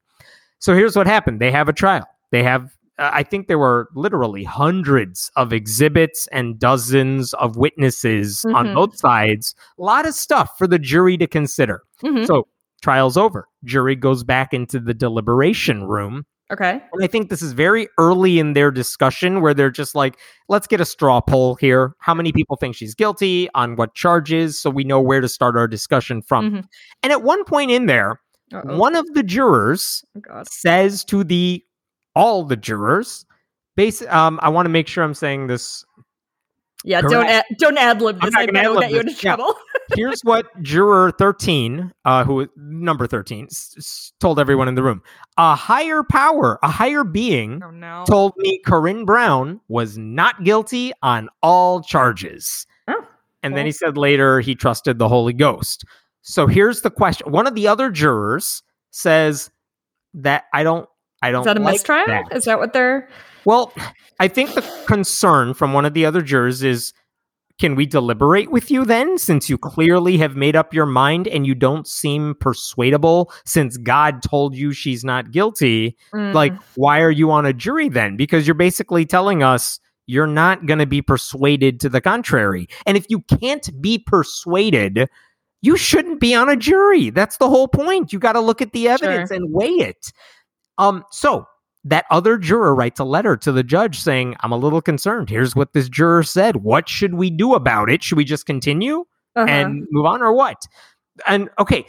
So 0.59 0.75
here's 0.75 0.97
what 0.97 1.07
happened: 1.07 1.41
they 1.41 1.51
have 1.51 1.69
a 1.69 1.75
trial. 1.75 2.07
They 2.33 2.43
have, 2.43 2.75
uh, 2.99 3.11
I 3.13 3.23
think, 3.25 3.47
there 3.47 3.59
were 3.59 3.89
literally 3.95 4.45
hundreds 4.45 5.31
of 5.37 5.53
exhibits 5.53 6.27
and 6.33 6.59
dozens 6.59 7.35
of 7.35 7.57
witnesses 7.57 8.43
on 8.55 8.69
Mhm. 8.69 8.75
both 8.75 8.97
sides. 8.97 9.55
A 9.79 9.83
lot 9.83 10.07
of 10.07 10.15
stuff 10.15 10.57
for 10.57 10.67
the 10.67 10.79
jury 10.79 11.19
to 11.19 11.27
consider. 11.27 11.83
Mhm. 12.03 12.27
So 12.27 12.49
trial's 12.85 13.17
over. 13.17 13.49
Jury 13.65 13.97
goes 13.97 14.23
back 14.25 14.53
into 14.53 14.79
the 14.79 14.93
deliberation 14.93 15.85
room. 15.85 16.25
Okay. 16.53 16.73
And 16.93 17.03
I 17.03 17.07
think 17.07 17.31
this 17.31 17.41
is 17.41 17.53
very 17.53 17.89
early 17.99 18.39
in 18.39 18.53
their 18.53 18.71
discussion 18.71 19.41
where 19.41 19.55
they're 19.55 19.71
just 19.71 19.95
like, 19.95 20.19
let's 20.51 20.67
get 20.67 20.79
a 20.81 20.85
straw 20.85 21.23
poll 21.23 21.55
here. 21.55 21.95
How 22.01 22.13
many 22.13 22.31
people 22.33 22.57
think 22.57 22.77
she's 22.77 22.95
guilty? 22.95 23.49
On 23.55 23.77
what 23.77 23.95
charges? 23.95 24.61
So 24.61 24.69
we 24.69 24.85
know 24.85 25.01
where 25.01 25.23
to 25.23 25.29
start 25.29 25.57
our 25.57 25.67
discussion 25.67 26.21
from. 26.21 26.51
Mhm. 26.51 26.65
And 27.03 27.13
at 27.13 27.23
one 27.23 27.45
point 27.45 27.71
in 27.71 27.87
there, 27.87 28.21
Uh-oh. 28.53 28.77
one 28.77 28.95
of 28.95 29.07
the 29.15 29.23
jurors 29.23 30.05
Oh, 30.31 30.43
says 30.47 31.03
to 31.07 31.25
the 31.25 31.65
all 32.15 32.45
the 32.45 32.57
jurors, 32.57 33.25
base 33.75 34.03
um, 34.09 34.39
I 34.43 34.51
want 34.51 34.67
to 34.67 34.71
make 34.71 34.87
sure 34.87 35.03
I'm 35.03 35.15
saying 35.15 35.47
this 35.47 35.83
Yeah, 36.85 37.01
don't 37.01 37.27
ad, 37.27 37.45
don't 37.59 37.79
ad 37.79 38.03
lib 38.03 38.21
this. 38.21 38.35
I'm 38.37 38.53
not 38.53 38.65
I 38.67 38.69
will 38.69 38.81
get 38.81 38.91
you 38.91 39.01
into 39.01 39.17
trouble. 39.17 39.47
Yeah. 39.74 39.74
Here's 39.95 40.21
what 40.23 40.47
juror 40.63 41.11
13 41.13 41.93
uh 42.05 42.25
who 42.25 42.49
number 42.57 43.07
13 43.07 43.47
s- 43.51 43.75
s- 43.77 44.13
told 44.21 44.39
everyone 44.39 44.67
in 44.69 44.75
the 44.75 44.83
room 44.83 45.03
a 45.37 45.55
higher 45.55 46.03
power 46.03 46.59
a 46.63 46.69
higher 46.71 47.05
being 47.05 47.63
oh 47.63 47.71
no. 47.71 48.05
told 48.07 48.33
me 48.39 48.61
corrine 48.67 49.05
brown 49.05 49.61
was 49.69 49.99
not 49.99 50.43
guilty 50.45 50.93
on 51.03 51.29
all 51.43 51.83
charges 51.83 52.67
Oh, 52.89 53.07
and 53.43 53.57
then 53.57 53.67
he 53.67 53.73
said 53.73 53.97
later 53.99 54.41
he 54.41 54.55
trusted 54.55 54.99
the 54.99 55.09
holy 55.09 55.33
ghost 55.35 55.85
so 56.23 56.47
here's 56.47 56.81
the 56.81 56.91
question 56.91 57.31
one 57.31 57.47
of 57.47 57.55
the 57.55 57.69
other 57.69 57.91
jurors 57.91 58.63
says 58.91 59.51
that 60.15 60.45
i 60.55 60.63
don't 60.63 60.89
i 61.23 61.31
don't 61.31 61.43
Is 61.43 61.47
that 61.47 61.59
a 61.59 61.61
like 61.61 61.75
mistrial? 61.75 62.07
that. 62.07 62.25
Is 62.35 62.45
that 62.45 62.59
what 62.59 62.73
they're? 62.73 63.09
well 63.45 63.73
i 64.19 64.29
think 64.29 64.55
the 64.55 64.63
concern 64.87 65.53
from 65.53 65.73
one 65.75 65.85
of 65.85 65.93
the 65.93 66.07
other 66.07 66.23
jurors 66.23 66.63
is 66.63 66.95
can 67.61 67.77
we 67.77 67.87
deliberate 67.87 68.51
with 68.51 68.69
you 68.71 68.85
then 68.85 69.17
since 69.17 69.49
you 69.49 69.57
clearly 69.57 70.19
have 70.19 70.35
made 70.35 70.57
up 70.57 70.75
your 70.75 70.87
mind 70.87 71.29
and 71.29 71.47
you 71.47 71.55
don't 71.55 71.87
seem 71.87 72.35
persuadable 72.41 73.33
since 73.47 73.77
god 73.77 74.23
told 74.23 74.57
you 74.57 74.73
she's 74.73 75.05
not 75.05 75.31
guilty? 75.31 75.97
Like 76.13 76.53
Mm. 76.53 76.59
why 76.75 77.01
are 77.01 77.11
you 77.13 77.31
on 77.31 77.47
a 77.47 77.53
jury 77.53 77.89
then? 77.89 78.17
Because 78.17 78.47
you're 78.47 78.55
basically 78.55 79.07
telling 79.07 79.43
us 79.43 79.79
you're 80.07 80.27
not 80.27 80.67
going 80.67 80.81
to 80.81 80.87
be 80.87 81.01
persuaded 81.01 81.81
to 81.81 81.89
the 81.89 82.01
contrary. 82.01 82.69
And 82.87 82.97
if 82.97 83.07
you 83.09 83.21
can't 83.21 83.71
be 83.81 83.99
persuaded 83.99 85.09
you 85.63 85.79
shouldn't 85.79 86.21
be 86.21 86.35
on 86.35 86.51
a 86.51 86.57
jury. 86.57 87.09
That's 87.09 87.39
the 87.39 87.49
whole 87.49 87.69
point. 87.69 88.13
You 88.13 88.19
got 88.19 88.33
to 88.35 88.41
look 88.41 88.61
at 88.61 88.73
the 88.73 88.87
evidence 88.87 89.31
and 89.31 89.51
weigh 89.51 89.69
it. 89.69 90.13
Um 90.77 91.05
so 91.11 91.47
that 91.85 92.07
other 92.11 92.39
juror 92.39 92.75
writes 92.75 92.99
a 92.99 93.05
letter 93.05 93.37
to 93.37 93.53
the 93.53 93.63
judge 93.63 93.99
saying 94.01 94.35
i'm 94.41 94.53
a 94.53 94.57
little 94.57 94.81
concerned 94.83 95.29
here's 95.29 95.55
what 95.55 95.73
this 95.73 95.89
juror 95.89 96.23
said 96.23 96.57
what 96.57 96.89
should 96.89 97.15
we 97.15 97.31
do 97.31 97.55
about 97.55 97.91
it 97.91 98.03
should 98.03 98.17
we 98.17 98.25
just 98.25 98.47
continue 98.47 99.05
Uh-huh. 99.37 99.47
and 99.51 99.85
move 99.91 100.07
on 100.07 100.23
or 100.23 100.33
what? 100.33 100.67
And 101.27 101.51
okay, 101.59 101.85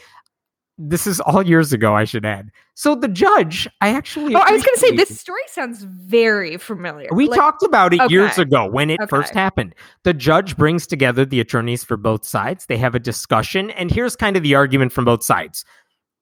this 0.80 1.06
is 1.08 1.20
all 1.20 1.42
years 1.46 1.72
ago, 1.74 1.96
I 1.96 2.04
should 2.04 2.26
add. 2.26 2.50
So 2.74 2.96
the 2.96 3.08
judge, 3.08 3.68
I 3.82 3.90
actually 3.90 4.34
oh, 4.36 4.40
I 4.44 4.52
was 4.52 4.64
going 4.64 4.74
to 4.74 4.80
say 4.80 4.96
this 4.96 5.20
story 5.20 5.42
sounds 5.48 5.84
very 5.84 6.58
familiar. 6.58 7.08
We 7.14 7.28
Like, 7.30 7.40
talked 7.40 7.62
about 7.64 7.94
it 7.94 8.10
years 8.12 8.38
ago 8.40 8.66
when 8.68 8.90
it 8.90 9.00
first 9.10 9.34
happened. 9.34 9.76
The 10.04 10.14
judge 10.16 10.58
brings 10.58 10.88
together 10.88 11.24
the 11.24 11.40
attorneys 11.40 11.84
for 11.84 11.98
both 11.98 12.26
sides. 12.26 12.66
They 12.66 12.78
have 12.78 12.96
a 12.96 13.00
discussion, 13.00 13.70
and 13.72 13.92
here's 13.92 14.16
kind 14.16 14.36
of 14.36 14.42
the 14.44 14.56
argument 14.56 14.92
from 14.92 15.06
both 15.06 15.24
sides. 15.24 15.64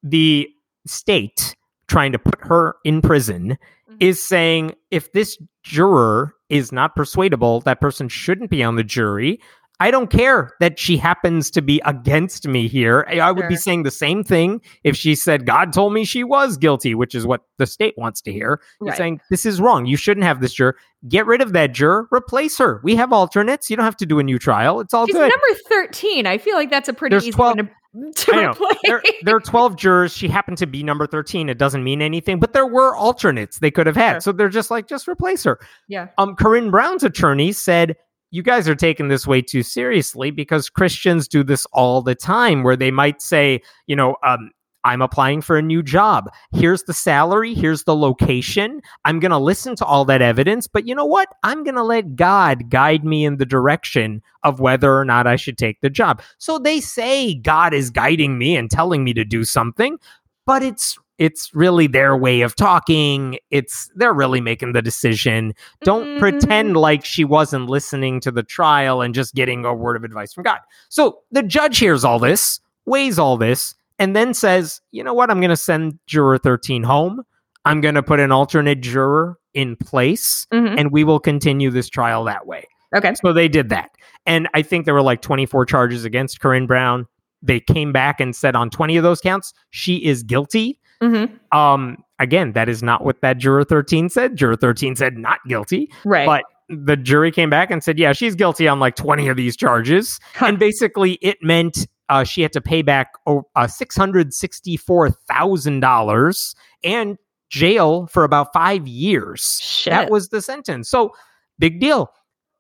The 0.04 0.50
state 0.86 1.56
trying 1.94 2.12
to 2.12 2.20
put 2.20 2.40
her 2.42 2.76
in 2.84 3.02
prison 3.02 3.58
Mhm. 3.90 3.96
is 4.00 4.22
saying 4.22 4.74
if 4.92 5.12
this 5.14 5.38
juror 5.64 6.34
is 6.50 6.72
not 6.72 6.96
persuadable, 6.96 7.62
that 7.62 7.80
person 7.80 8.10
shouldn't 8.10 8.50
be 8.50 8.64
on 8.64 8.76
the 8.76 8.84
jury. 8.84 9.40
I 9.80 9.92
don't 9.92 10.10
care 10.10 10.52
that 10.60 10.80
she 10.80 10.96
happens 10.98 11.52
to 11.52 11.62
be 11.62 11.82
against 11.84 12.48
me 12.48 12.68
here. 12.68 13.06
I 13.10 13.32
would 13.32 13.50
be 13.50 13.56
saying 13.58 13.84
the 13.84 13.92
same 13.92 14.24
thing 14.24 14.62
if 14.84 14.96
she 14.96 15.14
said, 15.14 15.46
God 15.46 15.74
told 15.74 15.94
me 15.94 16.06
she 16.06 16.24
was 16.24 16.58
guilty, 16.58 16.96
which 16.96 17.14
is 17.16 17.26
what 17.26 17.42
the 17.58 17.66
state 17.66 17.94
wants 17.98 18.22
to 18.22 18.32
hear. 18.32 18.62
You're 18.80 18.90
Right. 18.90 18.98
saying, 18.98 19.20
this 19.30 19.46
is 19.46 19.60
wrong. 19.60 19.86
You 19.86 19.98
shouldn't 19.98 20.26
have 20.26 20.40
this 20.42 20.54
juror. 20.54 20.76
Get 21.10 21.26
rid 21.26 21.42
of 21.42 21.52
that 21.54 21.74
juror, 21.74 22.08
replace 22.14 22.58
her. 22.60 22.80
We 22.84 22.96
have 22.96 23.12
alternates. 23.12 23.70
You 23.70 23.76
don't 23.76 23.84
have 23.86 23.98
to 23.98 24.06
do 24.06 24.20
a 24.20 24.24
new 24.24 24.40
trial. 24.40 24.80
It's 24.80 24.94
all 24.94 25.06
She's 25.06 25.16
good. 25.16 25.22
number 25.30 25.60
13. 25.68 26.28
I 26.28 26.38
feel 26.38 26.56
like 26.56 26.70
that's 26.70 26.88
a 26.88 26.94
pretty 26.94 27.14
There's 27.16 27.24
easy 27.24 27.32
12 27.34 27.58
one 27.58 27.66
to, 27.66 27.72
to 28.16 28.78
there, 28.84 29.04
there 29.24 29.36
are 29.36 29.40
12 29.40 29.76
jurors. 29.76 30.16
She 30.16 30.28
happened 30.28 30.58
to 30.58 30.68
be 30.68 30.84
number 30.84 31.06
13. 31.06 31.50
It 31.50 31.58
doesn't 31.58 31.84
mean 31.84 32.02
anything, 32.02 32.40
but 32.40 32.54
there 32.54 32.66
were 32.66 32.96
alternates 32.96 33.60
they 33.60 33.72
could 33.72 33.88
have 33.88 33.96
had. 33.96 34.14
Sure. 34.14 34.22
So 34.22 34.32
they're 34.32 34.50
just 34.50 34.72
like, 34.72 34.88
just 34.88 35.08
replace 35.08 35.44
her. 35.44 35.60
yeah. 35.88 36.08
Um, 36.18 36.36
Corrine 36.36 36.72
Brown's 36.72 37.04
attorney 37.04 37.52
said, 37.52 37.96
You 38.32 38.42
guys 38.42 38.68
are 38.68 38.76
taking 38.76 39.10
this 39.10 39.28
way 39.28 39.42
too 39.42 39.62
seriously 39.64 40.32
because 40.32 40.70
Christians 40.70 41.28
do 41.28 41.44
this 41.44 41.68
all 41.72 42.02
the 42.02 42.16
time 42.16 42.64
where 42.64 42.76
they 42.76 42.92
might 42.92 43.22
say, 43.22 43.62
you 43.86 43.96
know, 43.96 44.16
um, 44.26 44.52
I'm 44.84 45.02
applying 45.02 45.42
for 45.42 45.58
a 45.58 45.62
new 45.62 45.82
job. 45.84 46.32
Here's 46.52 46.84
the 46.84 46.94
salary. 46.94 47.54
Here's 47.54 47.84
the 47.84 47.96
location. 47.96 48.82
I'm 49.06 49.20
going 49.20 49.32
to 49.32 49.38
listen 49.38 49.76
to 49.78 49.86
all 49.86 50.06
that 50.06 50.22
evidence. 50.22 50.68
But 50.68 50.88
you 50.88 50.94
know 50.96 51.06
what? 51.06 51.30
I'm 51.44 51.64
going 51.64 51.76
to 51.76 51.84
let 51.84 52.16
God 52.16 52.70
guide 52.70 53.06
me 53.06 53.26
in 53.26 53.38
the 53.38 53.46
direction 53.46 54.22
of 54.44 54.60
whether 54.60 54.98
or 54.98 55.06
not 55.06 55.26
I 55.28 55.36
should 55.38 55.58
take 55.58 55.82
the 55.82 55.90
job. 55.90 56.22
So 56.38 56.60
they 56.60 56.80
say 56.82 57.36
God 57.36 57.74
is 57.74 57.90
guiding 57.90 58.38
me 58.38 58.56
and 58.58 58.70
telling 58.70 59.04
me 59.04 59.14
to 59.14 59.24
do 59.24 59.44
something, 59.44 59.98
but 60.46 60.64
it's 60.64 60.98
it's 61.20 61.54
really 61.54 61.86
their 61.86 62.18
way 62.18 62.42
of 62.42 62.56
talking. 62.56 63.38
It's 63.52 63.90
they're 63.96 64.14
really 64.14 64.42
making 64.42 64.74
the 64.74 64.82
decision. 64.82 65.54
Don't 65.84 66.08
Mhm. 66.08 66.20
pretend 66.20 66.76
like 66.76 67.06
she 67.06 67.24
wasn't 67.24 67.70
listening 67.70 68.20
to 68.22 68.32
the 68.32 68.42
trial 68.42 69.00
and 69.02 69.14
just 69.14 69.36
getting 69.36 69.64
a 69.64 69.76
word 69.76 69.96
of 69.96 70.04
advice 70.04 70.34
from 70.34 70.44
God. 70.44 70.58
So 70.90 71.20
the 71.32 71.44
judge 71.44 71.78
hears 71.78 72.04
all 72.04 72.18
this, 72.18 72.60
weighs 72.88 73.20
all 73.20 73.38
this, 73.38 73.76
and 74.00 74.16
then 74.16 74.34
says, 74.34 74.82
you 74.92 75.04
know 75.04 75.14
what? 75.14 75.30
I'm 75.30 75.40
going 75.40 75.50
to 75.50 75.58
send 75.58 76.00
juror 76.08 76.38
13 76.38 76.84
home. 76.84 77.22
I'm 77.66 77.80
going 77.82 77.96
to 77.96 78.04
put 78.04 78.20
an 78.20 78.32
alternate 78.32 78.82
juror 78.82 79.38
in 79.54 79.76
place, 79.78 80.46
Mhm. 80.54 80.80
and 80.80 80.92
we 80.92 81.04
will 81.04 81.20
continue 81.20 81.70
this 81.70 81.90
trial 81.90 82.24
that 82.26 82.46
way. 82.48 82.68
Okay. 82.96 83.14
So 83.24 83.34
they 83.34 83.48
did 83.48 83.70
that. 83.70 83.90
And 84.26 84.48
I 84.54 84.62
think 84.62 84.86
there 84.86 84.94
were 84.94 85.02
like 85.02 85.22
24 85.22 85.66
charges 85.66 86.06
against 86.06 86.40
Corrine 86.40 86.68
Brown. 86.68 87.06
They 87.42 87.60
came 87.60 87.92
back 87.92 88.20
and 88.20 88.36
said 88.36 88.56
on 88.56 88.70
20 88.70 88.98
of 88.98 89.04
those 89.04 89.22
counts, 89.22 89.54
she 89.72 89.98
is 89.98 90.24
guilty. 90.24 90.80
hmm 91.02 91.26
Um, 91.52 91.98
again, 92.20 92.54
that 92.54 92.70
is 92.70 92.82
not 92.84 93.04
what 93.04 93.22
that 93.22 93.38
juror 93.38 93.64
13 93.64 94.10
said. 94.10 94.36
Juror 94.36 94.56
13 94.56 94.96
said 94.96 95.18
not 95.18 95.40
guilty. 95.48 95.92
Right. 96.06 96.26
But 96.26 96.44
the 96.70 96.96
jury 96.96 97.32
came 97.32 97.50
back 97.50 97.70
and 97.72 97.84
said, 97.84 98.00
yeah, 98.00 98.14
she's 98.14 98.36
guilty 98.36 98.68
on 98.68 98.80
like 98.80 98.96
20 98.96 99.28
of 99.28 99.36
these 99.38 99.58
charges. 99.58 100.20
Huh. 100.36 100.48
And 100.48 100.60
basically, 100.60 101.14
it 101.22 101.38
meant 101.42 101.88
uh, 102.14 102.24
she 102.24 102.42
had 102.44 102.54
to 102.54 102.62
pay 102.62 102.82
back 102.84 103.12
uh, 103.28 103.42
$664,000 103.58 106.56
and 106.84 107.18
jail 107.50 108.08
for 108.08 108.24
about 108.24 108.54
five 108.54 108.88
years. 108.88 109.60
Shit. 109.62 109.92
That 109.92 110.10
was 110.12 110.30
the 110.30 110.42
sentence. 110.42 110.90
So, 110.90 111.14
big 111.60 111.80
deal. 111.80 112.12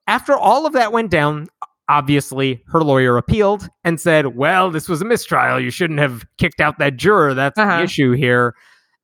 After 0.07 0.33
all 0.35 0.65
of 0.65 0.73
that 0.73 0.91
went 0.91 1.11
down, 1.11 1.47
obviously 1.89 2.61
her 2.67 2.81
lawyer 2.83 3.17
appealed 3.17 3.69
and 3.83 3.99
said, 3.99 4.35
well, 4.35 4.69
this 4.71 4.87
was 4.89 5.01
a 5.01 5.05
mistrial. 5.05 5.59
You 5.59 5.69
shouldn't 5.71 5.99
have 5.99 6.25
kicked 6.37 6.61
out 6.61 6.77
that 6.79 6.97
juror. 6.97 7.33
That's 7.33 7.57
Uh-huh. 7.59 7.77
the 7.77 7.83
issue 7.83 8.11
here. 8.13 8.55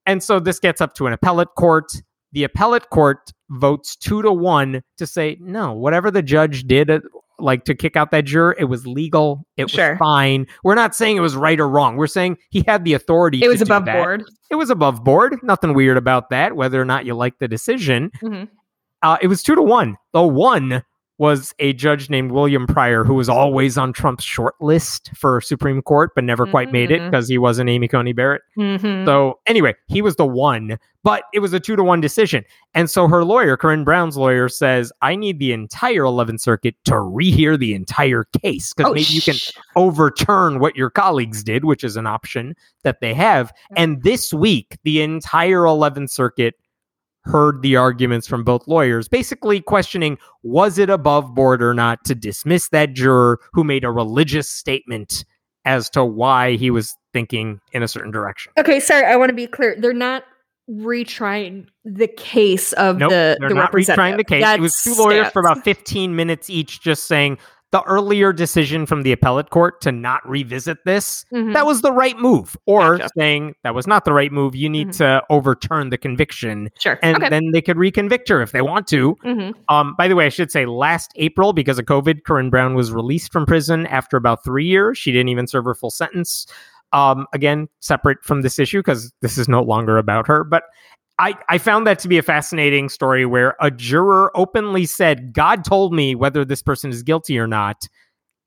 And 0.05 0.23
so 0.23 0.39
this 0.39 0.59
gets 0.59 0.81
up 0.81 0.93
to 0.95 1.07
an 1.07 1.13
appellate 1.13 1.49
court. 1.57 1.91
The 2.31 2.43
appellate 2.43 2.89
court 2.89 3.31
votes 3.49 3.95
two 3.95 4.21
to 4.21 4.31
one 4.31 4.81
to 4.97 5.07
say, 5.07 5.37
no, 5.39 5.73
whatever 5.73 6.11
the 6.11 6.21
judge 6.21 6.65
did, 6.65 6.89
uh, 6.89 6.99
like 7.41 7.65
to 7.65 7.75
kick 7.75 7.95
out 7.95 8.11
that 8.11 8.25
juror, 8.25 8.55
it 8.57 8.65
was 8.65 8.85
legal. 8.87 9.45
It 9.57 9.69
Sure. 9.69 9.91
was 9.91 9.99
fine. 9.99 10.47
We're 10.63 10.75
not 10.75 10.95
saying 10.95 11.17
it 11.17 11.21
was 11.21 11.35
right 11.35 11.59
or 11.59 11.67
wrong. 11.69 11.95
We're 11.97 12.07
saying 12.07 12.37
he 12.49 12.63
had 12.67 12.83
the 12.85 12.93
authority 12.93 13.41
it 13.43 13.47
was 13.47 13.61
above 13.61 13.85
that. 13.85 13.95
board. 13.95 14.23
It 14.51 14.55
was 14.55 14.69
above 14.69 15.03
board. 15.03 15.37
Nothing 15.43 15.73
weird 15.73 15.97
about 15.97 16.29
that, 16.29 16.55
whether 16.55 16.81
or 16.81 16.85
not 16.85 17.05
you 17.05 17.13
like 17.15 17.39
the 17.39 17.47
decision. 17.47 18.11
Mhm. 18.21 18.47
Uh, 19.01 19.17
it 19.21 19.27
was 19.27 19.41
two 19.43 19.55
to 19.55 19.61
one. 19.61 19.95
The 20.13 20.21
one 20.23 20.83
was 21.19 21.53
a 21.59 21.73
judge 21.73 22.09
named 22.09 22.31
William 22.31 22.65
Pryor, 22.65 23.03
who 23.03 23.13
was 23.13 23.27
always 23.29 23.77
on 23.77 23.91
Trump's 23.93 24.23
short 24.23 24.55
list 24.61 25.11
for 25.15 25.41
Supreme 25.41 25.81
Court, 25.81 26.11
but 26.15 26.23
never 26.23 26.47
quite 26.47 26.71
made 26.71 26.91
it 26.91 27.03
because 27.03 27.27
he 27.27 27.37
wasn't 27.37 27.69
Amy 27.69 27.89
Coney 27.89 28.13
Barrett. 28.13 28.41
Mhm. 28.57 29.05
So 29.05 29.37
anyway, 29.45 29.75
he 29.87 30.01
was 30.01 30.15
the 30.15 30.25
one, 30.25 30.79
but 31.03 31.23
it 31.33 31.39
was 31.39 31.51
a 31.51 31.59
two 31.59 31.75
to 31.75 31.83
one 31.83 31.99
decision. 31.99 32.45
And 32.73 32.89
so 32.89 33.09
her 33.09 33.25
lawyer, 33.25 33.57
Corrine 33.57 33.83
Brown's 33.83 34.15
lawyer, 34.15 34.47
says, 34.47 34.93
I 35.01 35.17
need 35.17 35.39
the 35.39 35.51
entire 35.51 36.03
11th 36.03 36.39
Circuit 36.39 36.75
to 36.85 36.93
rehear 36.93 37.59
the 37.59 37.73
entire 37.73 38.23
case 38.41 38.73
because 38.73 38.89
Oh, 38.89 38.93
maybe 38.93 39.07
you 39.09 39.21
can 39.21 39.35
overturn 39.75 40.59
what 40.59 40.77
your 40.77 40.89
colleagues 40.89 41.43
did, 41.43 41.65
which 41.65 41.83
is 41.83 41.97
an 41.97 42.07
option 42.07 42.55
that 42.83 43.01
they 43.01 43.13
have. 43.13 43.51
And 43.75 44.03
this 44.03 44.33
week, 44.33 44.77
the 44.83 45.01
entire 45.01 45.63
11th 45.63 46.11
Circuit 46.11 46.55
heard 47.23 47.61
the 47.61 47.75
arguments 47.75 48.27
from 48.27 48.43
both 48.43 48.67
lawyers, 48.67 49.07
basically 49.07 49.61
questioning 49.61 50.17
was 50.43 50.77
it 50.77 50.89
above 50.89 51.33
board 51.35 51.61
or 51.61 51.73
not 51.73 52.03
to 52.05 52.15
dismiss 52.15 52.69
that 52.69 52.93
juror 52.93 53.39
who 53.53 53.63
made 53.63 53.83
a 53.83 53.91
religious 53.91 54.49
statement 54.49 55.25
as 55.65 55.89
to 55.91 56.03
why 56.03 56.55
he 56.55 56.71
was 56.71 56.95
thinking 57.13 57.59
in 57.73 57.83
a 57.83 57.87
certain 57.87 58.11
direction. 58.11 58.51
Okay, 58.57 58.79
sorry. 58.79 59.05
I 59.05 59.15
want 59.15 59.29
to 59.29 59.35
be 59.35 59.47
clear. 59.47 59.75
They're 59.77 59.93
not 59.93 60.23
retrying 60.69 61.67
the 61.83 62.07
case 62.07 62.73
of 62.73 62.97
Nope, 62.97 63.09
the 63.09 63.37
they're 63.39 63.49
the 63.49 63.55
not 63.55 63.71
retrying 63.71 64.17
the 64.17 64.23
case. 64.23 64.45
it 64.45 64.59
was 64.61 64.75
two 64.81 64.93
lawyers 64.93 65.29
for 65.29 65.39
about 65.39 65.63
15 65.63 66.15
minutes 66.15 66.49
each, 66.49 66.81
just 66.81 67.07
saying 67.07 67.37
the 67.71 67.83
earlier 67.83 68.33
decision 68.33 68.85
from 68.85 69.03
the 69.03 69.11
appellate 69.11 69.51
court 69.51 69.79
to 69.81 69.91
not 69.91 70.27
revisit 70.27 70.77
this, 70.85 71.23
Mhm. 71.31 71.53
that 71.53 71.65
was 71.67 71.81
the 71.81 71.91
right 71.91 72.17
move. 72.17 72.57
Or 72.65 72.97
Gotcha. 72.97 73.09
saying 73.17 73.53
that 73.63 73.75
was 73.75 73.85
not 73.85 74.05
the 74.05 74.13
right 74.13 74.31
move, 74.31 74.55
you 74.55 74.69
need 74.69 74.89
Mhm. 74.89 74.97
to 74.97 75.23
overturn 75.29 75.89
the 75.89 75.97
conviction 75.97 76.69
sure. 76.79 76.97
and 77.03 77.17
okay. 77.17 77.29
then 77.29 77.51
they 77.51 77.61
could 77.61 77.77
reconvict 77.77 78.27
her 78.29 78.41
if 78.41 78.51
they 78.51 78.61
want 78.61 78.87
to. 78.87 79.15
Mhm. 79.23 79.53
Um, 79.67 79.93
by 79.97 80.07
the 80.07 80.15
way, 80.15 80.25
I 80.25 80.29
should 80.29 80.51
say 80.51 80.65
last 80.65 81.11
April, 81.15 81.53
because 81.53 81.77
of 81.77 81.85
COVID, 81.85 82.23
Corrine 82.23 82.49
Brown 82.49 82.73
was 82.73 82.91
released 82.91 83.31
from 83.31 83.45
prison 83.45 83.85
after 83.85 84.17
about 84.17 84.43
three 84.43 84.65
years. 84.65 84.97
She 84.97 85.11
didn't 85.11 85.29
even 85.29 85.45
serve 85.45 85.65
her 85.65 85.75
full 85.75 85.91
sentence. 85.91 86.47
Um, 86.91 87.27
again, 87.33 87.67
separate 87.81 88.17
from 88.23 88.41
this 88.41 88.57
issue 88.57 88.79
because 88.79 89.13
this 89.21 89.37
is 89.37 89.47
no 89.47 89.61
longer 89.61 89.99
about 89.99 90.25
her. 90.27 90.43
But 90.43 90.63
I, 91.19 91.35
I 91.49 91.57
found 91.57 91.85
that 91.85 91.99
to 91.99 92.07
be 92.07 92.17
a 92.17 92.23
fascinating 92.23 92.87
story 92.87 93.25
where 93.25 93.55
a 93.59 93.69
juror 93.69 94.31
openly 94.35 94.85
said, 94.85 95.33
God 95.33 95.65
told 95.65 95.93
me 95.93 96.15
whether 96.15 96.45
this 96.45 96.63
person 96.63 96.91
is 96.91 97.03
guilty 97.03 97.37
or 97.37 97.45
not. 97.45 97.87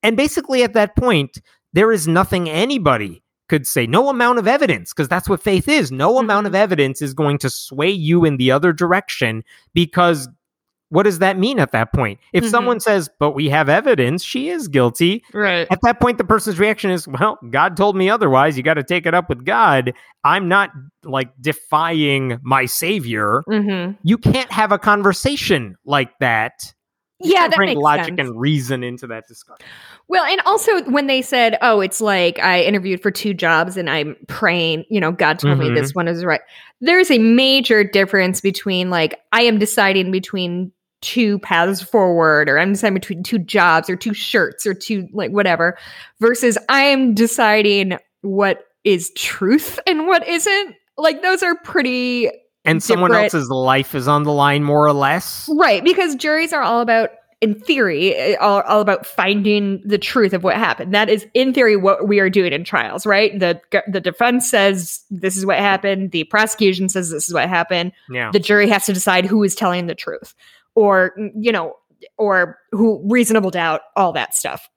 And 0.02 0.16
basically, 0.16 0.62
at 0.62 0.72
that 0.72 0.96
point, 0.96 1.38
there 1.74 1.92
is 1.92 2.08
nothing 2.08 2.48
anybody 2.48 3.22
could 3.48 3.66
say. 3.66 3.86
No 3.86 4.08
amount 4.08 4.38
of 4.38 4.48
evidence, 4.48 4.92
because 4.92 5.08
that's 5.08 5.28
what 5.28 5.42
faith 5.42 5.68
is. 5.68 5.92
No 5.92 6.18
amount 6.18 6.46
of 6.46 6.54
mm-hmm. 6.54 6.62
evidence 6.62 7.02
is 7.02 7.12
going 7.12 7.36
to 7.38 7.50
sway 7.50 7.90
you 7.90 8.24
in 8.24 8.38
the 8.38 8.50
other 8.50 8.72
direction 8.72 9.44
because 9.74 10.28
what 10.92 11.04
does 11.04 11.20
that 11.20 11.38
mean 11.38 11.58
at 11.58 11.72
that 11.72 11.92
point? 11.92 12.20
If 12.34 12.44
Mhm. 12.44 12.50
someone 12.50 12.80
says, 12.80 13.08
but 13.18 13.30
we 13.32 13.48
have 13.48 13.68
evidence, 13.70 14.22
she 14.22 14.50
is 14.50 14.68
guilty, 14.68 15.24
Right. 15.32 15.66
at 15.70 15.78
that 15.82 16.00
point, 16.00 16.18
the 16.18 16.24
person's 16.24 16.58
reaction 16.58 16.90
is, 16.90 17.08
well, 17.08 17.38
God 17.50 17.76
told 17.78 17.96
me 17.96 18.10
otherwise. 18.10 18.56
You 18.58 18.62
got 18.62 18.74
to 18.74 18.84
take 18.84 19.06
it 19.06 19.14
up 19.14 19.30
with 19.30 19.44
God. 19.46 19.94
I'm 20.22 20.48
not 20.48 20.70
like 21.02 21.30
defying 21.40 22.38
my 22.42 22.66
savior. 22.66 23.42
hmm 23.48 23.92
You 24.02 24.18
can't 24.18 24.52
have 24.52 24.70
a 24.70 24.78
conversation 24.78 25.76
like 25.86 26.10
that. 26.20 26.74
You 27.20 27.32
Yeah, 27.32 27.48
that 27.48 27.56
bring 27.56 27.78
logic 27.78 28.06
sense. 28.06 28.20
and 28.20 28.38
reason 28.40 28.82
into 28.82 29.06
that 29.06 29.28
discussion. 29.28 29.64
Well, 30.08 30.24
and 30.24 30.40
also 30.44 30.82
when 30.90 31.06
they 31.06 31.22
said, 31.22 31.56
"Oh, 31.62 31.80
it's 31.80 32.00
like 32.00 32.38
I 32.40 32.62
interviewed 32.62 33.00
for 33.00 33.12
two 33.12 33.32
jobs 33.32 33.76
and 33.76 33.88
I'm 33.88 34.16
praying, 34.26 34.84
you 34.90 35.00
know, 35.00 35.12
God 35.12 35.38
told 35.38 35.56
Mhm. 35.56 35.74
me 35.74 35.80
this 35.80 35.94
one 35.94 36.08
is 36.08 36.24
right." 36.24 36.40
There's 36.80 37.10
a 37.12 37.18
major 37.18 37.84
difference 37.84 38.40
between 38.40 38.90
like 38.90 39.20
I 39.30 39.42
am 39.42 39.58
deciding 39.58 40.10
between 40.10 40.72
two 41.02 41.38
paths 41.40 41.82
forward 41.82 42.48
or 42.48 42.58
I'm 42.58 42.72
deciding 42.72 42.94
between 42.94 43.22
two 43.22 43.38
jobs 43.38 43.90
or 43.90 43.96
two 43.96 44.14
shirts 44.14 44.66
or 44.66 44.72
two 44.72 45.08
like 45.12 45.30
whatever 45.30 45.76
versus 46.20 46.56
I 46.68 46.82
am 46.84 47.12
deciding 47.12 47.98
what 48.22 48.64
is 48.84 49.12
truth 49.16 49.78
and 49.86 50.06
what 50.06 50.26
isn't. 50.26 50.74
Like 50.96 51.20
those 51.22 51.42
are 51.42 51.54
pretty 51.56 52.30
And 52.64 52.82
someone 52.82 53.10
Different- 53.10 53.34
else's 53.34 53.50
life 53.50 53.94
is 53.94 54.06
on 54.08 54.22
the 54.22 54.32
line, 54.32 54.62
more 54.62 54.86
or 54.86 54.92
less. 54.92 55.48
Right, 55.52 55.82
because 55.82 56.14
juries 56.14 56.52
are 56.52 56.62
all 56.62 56.80
about, 56.80 57.10
in 57.40 57.56
theory, 57.58 58.14
eh, 58.14 58.36
all, 58.36 58.60
all 58.62 58.80
about 58.80 59.04
finding 59.04 59.82
the 59.84 59.98
truth 59.98 60.32
of 60.32 60.44
what 60.44 60.54
happened. 60.56 60.94
That 60.94 61.08
is, 61.08 61.26
in 61.34 61.52
theory, 61.52 61.74
what 61.76 62.06
we 62.06 62.20
are 62.20 62.30
doing 62.30 62.52
in 62.52 62.62
trials. 62.62 63.04
Right, 63.04 63.36
the 63.36 63.60
the 63.88 64.00
defense 64.00 64.48
says 64.48 65.02
this 65.10 65.36
is 65.36 65.44
what 65.44 65.58
happened. 65.58 66.12
The 66.12 66.22
prosecution 66.24 66.88
says 66.88 67.10
this 67.10 67.26
is 67.26 67.34
what 67.34 67.48
happened. 67.48 67.90
Yeah. 68.08 68.30
The 68.32 68.38
jury 68.38 68.68
has 68.68 68.86
to 68.86 68.92
decide 68.92 69.26
who 69.26 69.42
is 69.42 69.56
telling 69.56 69.86
the 69.88 69.96
truth, 69.96 70.34
or 70.74 71.14
you 71.34 71.52
know, 71.52 71.74
or 72.18 72.58
who 72.70 73.02
reasonable 73.08 73.50
doubt, 73.50 73.82
all 73.96 74.12
that 74.12 74.34
stuff. 74.34 74.68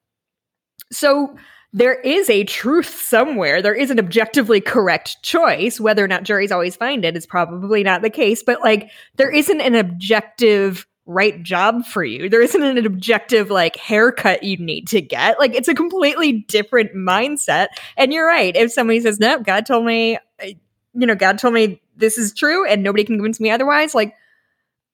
So 0.92 1.36
there 1.72 2.00
is 2.00 2.30
a 2.30 2.44
truth 2.44 3.02
somewhere. 3.02 3.60
There 3.60 3.74
is 3.74 3.90
an 3.90 3.98
objectively 3.98 4.60
correct 4.60 5.22
choice. 5.22 5.78
Whether 5.78 6.04
or 6.04 6.08
not 6.08 6.22
juries 6.22 6.52
always 6.52 6.76
find 6.76 7.04
it 7.04 7.16
is 7.16 7.26
probably 7.26 7.82
not 7.82 8.02
the 8.02 8.10
case, 8.10 8.42
but 8.42 8.62
like 8.62 8.90
there 9.16 9.30
isn't 9.30 9.60
an 9.60 9.74
objective 9.74 10.86
right 11.06 11.42
job 11.42 11.84
for 11.84 12.02
you. 12.02 12.28
There 12.28 12.42
isn't 12.42 12.62
an 12.62 12.84
objective 12.84 13.50
like 13.50 13.76
haircut 13.76 14.42
you 14.42 14.56
need 14.56 14.88
to 14.88 15.00
get. 15.00 15.38
Like 15.38 15.54
it's 15.54 15.68
a 15.68 15.74
completely 15.74 16.44
different 16.48 16.94
mindset. 16.94 17.68
And 17.96 18.12
you're 18.12 18.26
right. 18.26 18.56
If 18.56 18.72
somebody 18.72 19.00
says, 19.00 19.20
"No, 19.20 19.38
God 19.40 19.66
told 19.66 19.84
me, 19.84 20.16
uh, 20.16 20.46
you 20.94 21.06
know, 21.06 21.14
God 21.14 21.38
told 21.38 21.54
me 21.54 21.80
this 21.96 22.18
is 22.18 22.32
true 22.32 22.66
and 22.66 22.82
nobody 22.82 23.04
can 23.04 23.16
convince 23.16 23.38
me 23.38 23.50
otherwise," 23.50 23.94
like 23.94 24.14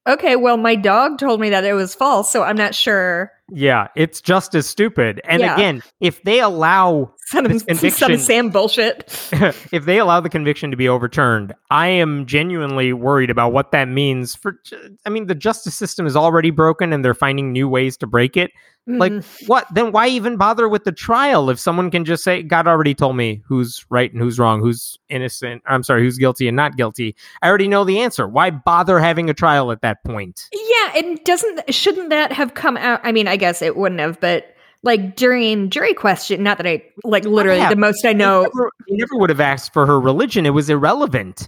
okay, 0.07 0.35
well 0.35 0.57
my 0.57 0.75
dog 0.75 1.17
told 1.17 1.39
me 1.39 1.49
that 1.49 1.63
it 1.63 1.73
was 1.73 1.95
false, 1.95 2.31
so 2.31 2.43
I'm 2.43 2.57
not 2.57 2.75
sure. 2.75 3.31
Yeah. 3.51 3.87
It's 3.95 4.21
just 4.21 4.55
as 4.55 4.65
stupid. 4.65 5.19
And 5.25 5.41
Yeah. 5.41 5.53
again, 5.55 5.83
if 5.99 6.23
they 6.23 6.39
allow 6.39 7.13
Son 7.27 7.43
This 7.45 7.63
conviction- 7.63 8.11
of 8.11 8.21
Sam 8.21 8.49
bullshit. 8.49 9.03
if 9.71 9.85
they 9.85 9.97
allow 9.99 10.19
the 10.19 10.29
conviction 10.29 10.71
to 10.71 10.77
be 10.77 10.87
overturned, 10.89 11.53
I 11.71 11.87
am 11.87 12.25
genuinely 12.25 12.93
worried 12.93 13.29
about 13.29 13.53
what 13.53 13.71
that 13.71 13.87
means 13.87 14.35
for. 14.35 14.59
I 15.05 15.09
mean, 15.09 15.27
the 15.27 15.35
justice 15.35 15.75
system 15.75 16.05
is 16.05 16.15
already 16.15 16.51
broken, 16.51 16.93
and 16.93 17.03
they're 17.03 17.13
finding 17.13 17.51
new 17.51 17.67
ways 17.67 17.97
to 17.97 18.07
break 18.07 18.35
it. 18.37 18.51
Like, 18.85 19.13
Mhm. 19.13 19.47
what? 19.47 19.65
Then 19.73 19.93
why 19.93 20.07
even 20.09 20.35
bother 20.35 20.67
with 20.67 20.83
the 20.83 20.91
trial 20.91 21.49
if 21.49 21.57
someone 21.57 21.89
can 21.89 22.03
just 22.03 22.21
say, 22.21 22.43
"God 22.43 22.67
already 22.67 22.93
told 22.93 23.15
me 23.15 23.41
who's 23.47 23.85
right 23.89 24.11
and 24.11 24.21
who's 24.21 24.37
wrong, 24.37 24.59
who's 24.59 24.99
innocent." 25.07 25.63
I'm 25.65 25.83
sorry, 25.83 26.01
who's 26.03 26.17
guilty 26.17 26.49
and 26.49 26.57
not 26.57 26.75
guilty. 26.75 27.15
I 27.41 27.47
already 27.47 27.69
know 27.69 27.85
the 27.85 27.99
answer. 27.99 28.27
Why 28.27 28.49
bother 28.51 28.99
having 28.99 29.29
a 29.29 29.33
trial 29.33 29.71
at 29.71 29.81
that 29.83 30.03
point? 30.03 30.49
Yeah, 30.51 30.82
and 30.95 31.23
doesn't 31.23 31.73
shouldn't 31.73 32.09
that 32.09 32.31
have 32.31 32.53
come 32.53 32.77
out? 32.77 32.99
I 33.03 33.11
mean, 33.11 33.27
I 33.27 33.35
guess 33.37 33.61
it 33.61 33.75
wouldn't 33.75 34.01
have, 34.01 34.19
but 34.19 34.47
like 34.83 35.15
during 35.15 35.69
jury 35.69 35.93
question, 35.93 36.43
not 36.43 36.57
that 36.57 36.67
I 36.67 36.83
like 37.03 37.25
literally 37.25 37.59
Yeah. 37.59 37.69
the 37.69 37.75
most 37.77 38.05
I 38.05 38.13
know. 38.13 38.41
Never, 38.43 38.69
never 38.89 39.17
would 39.17 39.29
have 39.29 39.39
asked 39.39 39.71
for 39.73 39.85
her 39.85 39.99
religion. 39.99 40.45
It 40.45 40.51
was 40.51 40.69
irrelevant. 40.69 41.47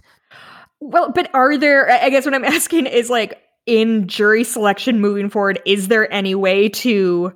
Well, 0.80 1.10
but 1.12 1.30
are 1.34 1.56
there? 1.58 1.90
I 1.90 2.08
guess 2.10 2.24
what 2.24 2.34
I'm 2.34 2.44
asking 2.46 2.86
is 2.86 3.10
like 3.10 3.42
in 3.66 4.06
jury 4.08 4.44
selection 4.44 5.00
moving 5.00 5.28
forward, 5.28 5.60
is 5.66 5.88
there 5.88 6.10
any 6.12 6.34
way 6.34 6.68
to 6.68 7.32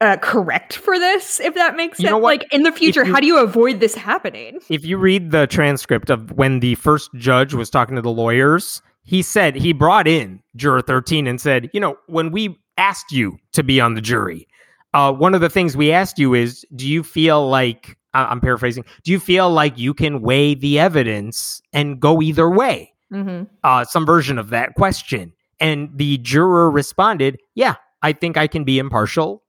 uh, 0.00 0.16
correct 0.16 0.76
for 0.76 0.98
this? 0.98 1.38
If 1.40 1.54
that 1.54 1.76
makes 1.76 2.00
You 2.00 2.08
sense, 2.08 2.22
like 2.22 2.52
in 2.52 2.62
the 2.64 2.72
future, 2.72 3.04
you- 3.04 3.12
how 3.12 3.20
do 3.20 3.26
you 3.26 3.38
avoid 3.38 3.80
this 3.80 3.94
happening? 3.94 4.58
if 4.68 4.84
you 4.84 4.96
read 4.98 5.30
the 5.30 5.46
transcript 5.46 6.10
of 6.10 6.32
when 6.32 6.60
the 6.60 6.74
first 6.76 7.10
judge 7.14 7.54
was 7.54 7.70
talking 7.70 7.94
to 7.96 8.02
the 8.02 8.10
lawyers, 8.10 8.82
he 9.04 9.22
said 9.22 9.54
he 9.54 9.72
brought 9.72 10.06
in 10.06 10.42
juror 10.56 10.82
13 10.82 11.26
and 11.26 11.40
said, 11.40 11.70
you 11.72 11.80
know, 11.80 11.96
when 12.06 12.30
we 12.30 12.58
asked 12.78 13.12
you 13.12 13.38
to 13.52 13.62
be 13.62 13.80
on 13.80 13.94
the 13.94 14.00
jury, 14.00 14.46
uh, 14.94 15.12
one 15.12 15.34
of 15.34 15.40
the 15.40 15.50
things 15.50 15.76
we 15.76 15.90
asked 15.90 16.18
you 16.18 16.34
is, 16.34 16.64
do 16.74 16.86
you 16.86 17.02
feel 17.02 17.48
like, 17.48 17.96
I'm 18.14 18.40
paraphrasing, 18.40 18.84
do 19.04 19.10
you 19.10 19.18
feel 19.18 19.50
like 19.50 19.78
you 19.78 19.94
can 19.94 20.20
weigh 20.20 20.54
the 20.54 20.78
evidence 20.78 21.62
and 21.72 21.98
go 21.98 22.20
either 22.20 22.50
way? 22.50 22.92
Mm-hmm. 23.12 23.44
Uh, 23.64 23.84
some 23.84 24.06
version 24.06 24.38
of 24.38 24.50
that 24.50 24.74
question. 24.74 25.32
And 25.60 25.90
the 25.94 26.18
juror 26.18 26.70
responded, 26.70 27.38
yeah, 27.54 27.76
I 28.02 28.12
think 28.12 28.36
I 28.36 28.46
can 28.46 28.64
be 28.64 28.78
impartial. 28.78 29.42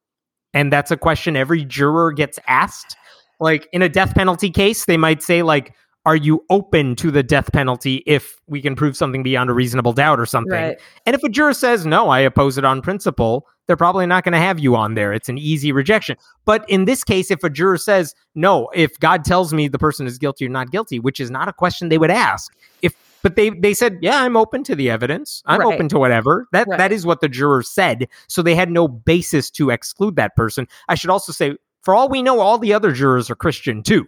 And 0.53 0.71
that's 0.71 0.91
a 0.91 0.97
question 0.97 1.35
every 1.35 1.65
juror 1.65 2.11
gets 2.11 2.39
asked. 2.47 2.95
Like 3.39 3.67
in 3.73 3.81
a 3.81 3.89
death 3.89 4.13
penalty 4.15 4.49
case, 4.49 4.85
they 4.85 4.97
might 4.97 5.23
say, 5.23 5.43
like, 5.43 5.73
are 6.05 6.15
you 6.15 6.43
open 6.49 6.95
to 6.97 7.11
the 7.11 7.23
death 7.23 7.51
penalty 7.53 8.03
if 8.05 8.39
we 8.47 8.61
can 8.61 8.75
prove 8.75 8.97
something 8.97 9.23
beyond 9.23 9.49
a 9.49 9.53
reasonable 9.53 9.93
doubt 9.93 10.19
or 10.19 10.25
something? 10.25 10.51
Right. 10.51 10.81
And 11.05 11.15
if 11.15 11.23
a 11.23 11.29
juror 11.29 11.53
says, 11.53 11.85
no, 11.85 12.09
I 12.09 12.19
oppose 12.19 12.57
it 12.57 12.65
on 12.65 12.81
principle, 12.81 13.47
they're 13.67 13.77
probably 13.77 14.05
not 14.05 14.25
going 14.25 14.33
to 14.33 14.39
have 14.39 14.59
you 14.59 14.75
on 14.75 14.95
there. 14.95 15.13
It's 15.13 15.29
an 15.29 15.37
easy 15.37 15.71
rejection. 15.71 16.17
But 16.43 16.69
in 16.69 16.85
this 16.85 17.03
case, 17.05 17.31
if 17.31 17.43
a 17.43 17.49
juror 17.49 17.77
says, 17.77 18.13
no, 18.35 18.69
if 18.73 18.99
God 18.99 19.23
tells 19.23 19.53
me 19.53 19.69
the 19.69 19.79
person 19.79 20.05
is 20.05 20.17
guilty 20.17 20.45
or 20.45 20.49
not 20.49 20.71
guilty, 20.71 20.99
which 20.99 21.21
is 21.21 21.31
not 21.31 21.47
a 21.47 21.53
question 21.53 21.87
they 21.87 21.97
would 21.97 22.11
ask, 22.11 22.53
if 22.81 22.93
but 23.21 23.37
they 23.37 23.51
they 23.51 23.73
said, 23.73 23.99
yeah, 24.01 24.21
I'm 24.21 24.35
open 24.35 24.65
to 24.65 24.75
the 24.75 24.89
evidence. 24.89 25.41
I'm 25.45 25.61
Right. 25.61 25.73
open 25.73 25.87
to 25.89 25.97
whatever. 25.97 26.45
That 26.51 26.67
Right. 26.67 26.77
that 26.77 26.91
is 26.91 27.05
what 27.05 27.21
the 27.21 27.29
juror 27.29 27.63
said. 27.63 28.09
So 28.27 28.41
they 28.41 28.53
had 28.55 28.69
no 28.69 28.89
basis 28.89 29.49
to 29.51 29.69
exclude 29.69 30.17
that 30.17 30.35
person. 30.35 30.67
I 30.89 30.95
should 30.95 31.09
also 31.09 31.31
say, 31.31 31.55
for 31.81 31.95
all 31.95 32.09
we 32.09 32.21
know, 32.21 32.41
all 32.41 32.57
the 32.57 32.73
other 32.73 32.91
jurors 32.91 33.29
are 33.29 33.35
Christian 33.35 33.81
too. 33.81 34.05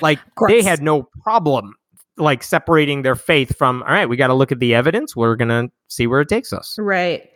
Like 0.00 0.18
they 0.48 0.62
had 0.62 0.82
no 0.82 1.08
problem 1.22 1.74
like 2.16 2.42
separating 2.42 3.02
their 3.02 3.14
faith 3.14 3.56
from 3.56 3.82
all 3.84 3.92
right 3.92 4.08
we 4.08 4.16
got 4.16 4.26
to 4.26 4.34
look 4.34 4.50
at 4.50 4.58
the 4.58 4.74
evidence 4.74 5.14
we're 5.14 5.36
gonna 5.36 5.68
see 5.86 6.04
where 6.04 6.20
it 6.20 6.28
takes 6.28 6.52
us 6.52 6.76
Right. 6.76 7.30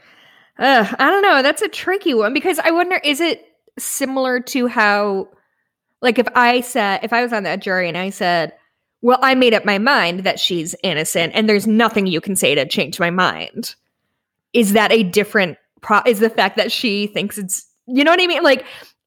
Uh, 0.59 0.87
I 0.99 1.11
don't 1.11 1.23
know. 1.23 1.43
That's 1.43 1.63
a 1.63 1.69
tricky 1.69 2.15
one 2.15 2.35
because 2.35 2.59
I 2.59 2.71
wonder 2.71 3.01
is 3.03 3.21
it 3.21 3.45
similar 3.79 4.41
to 4.41 4.67
how, 4.67 5.29
like, 6.01 6.19
if 6.19 6.29
I 6.35 6.61
said, 6.61 7.01
if 7.03 7.13
I 7.13 7.23
was 7.23 7.33
on 7.33 7.45
that 7.45 7.63
jury 7.63 7.89
and 7.89 7.97
I 7.97 8.11
said, 8.11 8.53
well, 9.01 9.19
I 9.23 9.35
made 9.35 9.55
up 9.55 9.65
my 9.65 9.79
mind 9.79 10.21
that 10.21 10.39
she's 10.39 10.75
innocent 10.83 11.33
and 11.35 11.49
there's 11.49 11.67
nothing 11.67 12.07
you 12.07 12.21
can 12.21 12.37
say 12.37 12.55
to 12.55 12.67
change 12.67 13.01
my 13.01 13.11
mind. 13.11 13.75
Is 14.53 14.75
that 14.75 14.93
a 14.93 15.03
different 15.03 15.57
pro? 15.81 16.01
Is 16.07 16.21
the 16.21 16.31
fact 16.31 16.57
that 16.59 16.71
she 16.71 17.07
thinks 17.07 17.39
it's, 17.39 17.67
you 17.87 18.05
know 18.05 18.11
what 18.11 18.21
I 18.21 18.27
mean? 18.27 18.43
Like, 18.43 18.65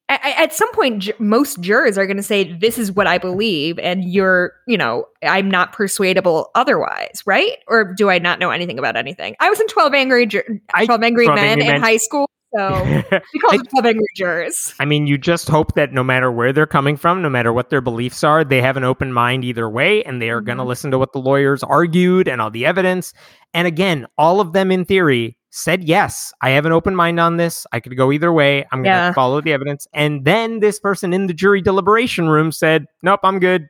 at 0.09 0.53
some 0.53 0.71
point, 0.73 1.09
most 1.19 1.61
jurors 1.61 1.97
are 1.97 2.05
going 2.05 2.17
to 2.17 2.23
say, 2.23 2.53
this 2.53 2.77
is 2.77 2.91
what 2.91 3.07
I 3.07 3.17
believe, 3.17 3.79
and 3.79 4.03
you're, 4.05 4.53
you 4.67 4.77
know, 4.77 5.05
I'm 5.23 5.49
not 5.49 5.73
persuadable 5.73 6.51
otherwise, 6.53 7.23
right? 7.25 7.57
Or 7.67 7.93
do 7.93 8.09
I 8.09 8.19
not 8.19 8.39
know 8.39 8.51
anything 8.51 8.77
about 8.77 8.95
anything? 8.95 9.35
I 9.39 9.49
was 9.49 9.59
in 9.59 9.67
12 9.67 9.93
Angry, 9.93 10.25
Ju- 10.27 10.59
I- 10.73 10.85
12 10.85 11.03
Angry 11.03 11.25
12 11.25 11.35
Men 11.35 11.49
Angry 11.49 11.65
in 11.65 11.71
Men. 11.73 11.81
high 11.81 11.97
school. 11.97 12.29
So 12.55 12.83
we 13.33 13.39
called 13.39 13.61
it 13.61 13.69
12 13.71 13.85
Angry 13.85 14.05
Jurors. 14.15 14.73
I 14.79 14.85
mean, 14.85 15.07
you 15.07 15.17
just 15.17 15.49
hope 15.49 15.73
that 15.73 15.91
no 15.91 16.03
matter 16.03 16.31
where 16.31 16.53
they're 16.53 16.67
coming 16.67 16.95
from, 16.97 17.21
no 17.21 17.29
matter 17.29 17.51
what 17.51 17.69
their 17.69 17.81
beliefs 17.81 18.23
are, 18.23 18.45
they 18.45 18.61
have 18.61 18.77
an 18.77 18.83
open 18.83 19.11
mind 19.11 19.43
either 19.43 19.69
way, 19.69 20.03
and 20.03 20.21
they 20.21 20.29
are 20.29 20.39
going 20.39 20.57
to 20.57 20.61
mm-hmm. 20.61 20.69
listen 20.69 20.91
to 20.91 20.99
what 20.99 21.13
the 21.13 21.19
lawyers 21.19 21.63
argued 21.63 22.27
and 22.27 22.41
all 22.41 22.51
the 22.51 22.65
evidence. 22.65 23.13
And 23.53 23.67
again, 23.67 24.05
all 24.17 24.39
of 24.39 24.53
them 24.53 24.71
in 24.71 24.85
theory 24.85 25.37
said 25.55 25.85
yes. 25.85 26.33
I 26.41 26.49
have 26.51 26.65
an 26.65 26.73
open 26.73 26.95
mind 26.95 27.17
on 27.19 27.37
this. 27.37 27.65
I 27.71 27.79
could 27.79 27.95
go 27.95 28.11
either 28.11 28.31
way. 28.31 28.65
I'm 28.71 28.83
going 28.83 29.07
to 29.07 29.13
follow 29.13 29.39
the 29.39 29.53
evidence. 29.53 29.87
And 29.93 30.25
then 30.25 30.59
this 30.59 30.79
person 30.79 31.13
in 31.13 31.27
the 31.27 31.33
jury 31.33 31.61
deliberation 31.61 32.27
room 32.27 32.51
said, 32.51 32.85
"Nope, 33.01 33.21
I'm 33.23 33.39
good." 33.39 33.67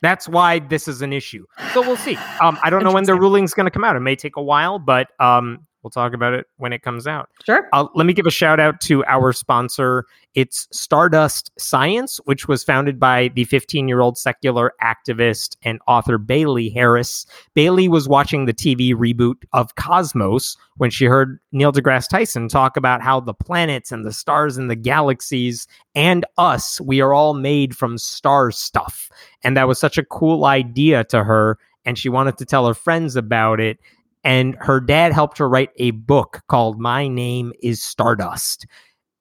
That's 0.00 0.28
why 0.28 0.60
this 0.60 0.86
is 0.86 1.02
an 1.02 1.12
issue. 1.12 1.46
So 1.72 1.80
we'll 1.80 1.96
see. 1.96 2.16
Um, 2.40 2.58
I 2.62 2.70
don't 2.70 2.84
know 2.84 2.92
when 2.92 3.04
the 3.04 3.14
ruling's 3.14 3.54
going 3.54 3.64
to 3.64 3.70
come 3.70 3.84
out. 3.84 3.96
It 3.96 4.00
may 4.00 4.16
take 4.16 4.36
a 4.36 4.42
while, 4.42 4.78
but 4.78 5.08
um, 5.18 5.66
we'll 5.84 5.90
talk 5.90 6.14
about 6.14 6.32
it 6.32 6.46
when 6.56 6.72
it 6.72 6.82
comes 6.82 7.06
out. 7.06 7.28
Sure. 7.44 7.68
Uh, 7.72 7.86
let 7.94 8.06
me 8.06 8.14
give 8.14 8.26
a 8.26 8.30
shout 8.30 8.58
out 8.58 8.80
to 8.80 9.04
our 9.04 9.32
sponsor. 9.32 10.06
It's 10.34 10.66
Stardust 10.72 11.52
Science, 11.58 12.18
which 12.24 12.48
was 12.48 12.64
founded 12.64 12.98
by 12.98 13.28
the 13.28 13.44
15 13.44 13.86
year 13.86 14.00
old 14.00 14.18
secular 14.18 14.72
activist 14.82 15.56
and 15.62 15.78
author 15.86 16.18
Bailey 16.18 16.70
Harris. 16.70 17.26
Bailey 17.54 17.88
was 17.88 18.08
watching 18.08 18.46
the 18.46 18.54
TV 18.54 18.94
reboot 18.94 19.44
of 19.52 19.74
Cosmos 19.76 20.56
when 20.78 20.90
she 20.90 21.04
heard 21.04 21.38
Neil 21.52 21.70
deGrasse 21.70 22.08
Tyson 22.08 22.48
talk 22.48 22.76
about 22.76 23.02
how 23.02 23.20
the 23.20 23.34
planets 23.34 23.92
and 23.92 24.04
the 24.04 24.12
stars 24.12 24.56
and 24.56 24.68
the 24.68 24.76
galaxies 24.76 25.68
and 25.94 26.24
us, 26.38 26.80
we 26.80 27.00
are 27.00 27.14
all 27.14 27.34
made 27.34 27.76
from 27.76 27.98
star 27.98 28.50
stuff. 28.50 29.08
And 29.44 29.56
that 29.56 29.68
was 29.68 29.78
such 29.78 29.98
a 29.98 30.04
cool 30.04 30.46
idea 30.46 31.04
to 31.04 31.22
her. 31.22 31.58
And 31.84 31.98
she 31.98 32.08
wanted 32.08 32.38
to 32.38 32.46
tell 32.46 32.66
her 32.66 32.74
friends 32.74 33.14
about 33.14 33.60
it 33.60 33.78
and 34.24 34.56
her 34.60 34.80
dad 34.80 35.12
helped 35.12 35.38
her 35.38 35.48
write 35.48 35.70
a 35.76 35.92
book 35.92 36.42
called 36.48 36.80
My 36.80 37.06
Name 37.08 37.52
is 37.62 37.82
Stardust 37.82 38.66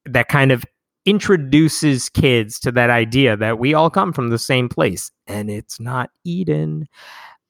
that 0.05 0.29
kind 0.29 0.51
of 0.51 0.63
introduces 1.05 2.09
kids 2.09 2.59
to 2.59 2.71
that 2.71 2.89
idea 2.89 3.35
that 3.35 3.59
we 3.59 3.73
all 3.73 3.89
come 3.89 4.13
from 4.13 4.29
the 4.29 4.39
same 4.39 4.69
place 4.69 5.11
and 5.27 5.49
it's 5.49 5.79
not 5.79 6.09
Eden. 6.23 6.87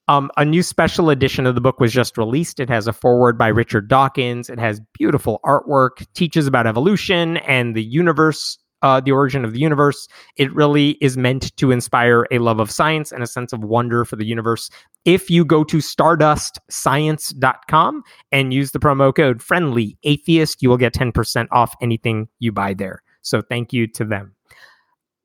Um, 0.08 0.32
a 0.36 0.44
new 0.44 0.64
special 0.64 1.10
edition 1.10 1.46
of 1.46 1.56
the 1.56 1.62
book 1.62 1.80
was 1.80 1.94
just 1.94 2.18
released. 2.18 2.60
It 2.60 2.70
has 2.70 2.88
a 2.88 2.94
foreword 2.94 3.38
by 3.38 3.48
Richard 3.48 3.88
Dawkins. 3.88 4.50
It 4.50 4.60
has 4.60 4.82
beautiful 4.98 5.40
artwork, 5.46 6.06
teaches 6.14 6.46
about 6.46 6.68
evolution 6.68 7.38
and 7.38 7.74
the 7.74 7.84
universe, 7.84 8.58
uh, 8.84 9.00
the 9.00 9.12
origin 9.12 9.44
of 9.44 9.54
the 9.54 9.60
universe. 9.60 10.08
It 10.38 10.54
really 10.54 10.92
is 11.02 11.18
meant 11.18 11.58
to 11.58 11.72
inspire 11.72 12.28
a 12.30 12.38
love 12.38 12.60
of 12.60 12.70
science 12.70 13.12
and 13.12 13.24
a 13.24 13.28
sense 13.28 13.52
of 13.54 13.64
wonder 13.64 14.06
for 14.06 14.16
the 14.16 14.26
universe. 14.26 14.70
If 15.06 15.32
you 15.32 15.44
go 15.44 15.64
to 15.64 15.78
stardustscience.com 15.78 18.04
and 18.32 18.54
use 18.54 18.70
the 18.72 18.80
promo 18.80 19.16
code 19.16 19.42
friendly 19.42 19.98
atheist, 20.04 20.62
you 20.62 20.70
will 20.70 20.78
get 20.78 20.94
10% 20.94 21.48
off 21.52 21.74
anything 21.82 22.28
you 22.40 22.52
buy 22.52 22.76
there. 22.76 23.02
So 23.22 23.42
thank 23.42 23.74
you 23.74 23.88
to 23.88 24.06
them. 24.06 24.36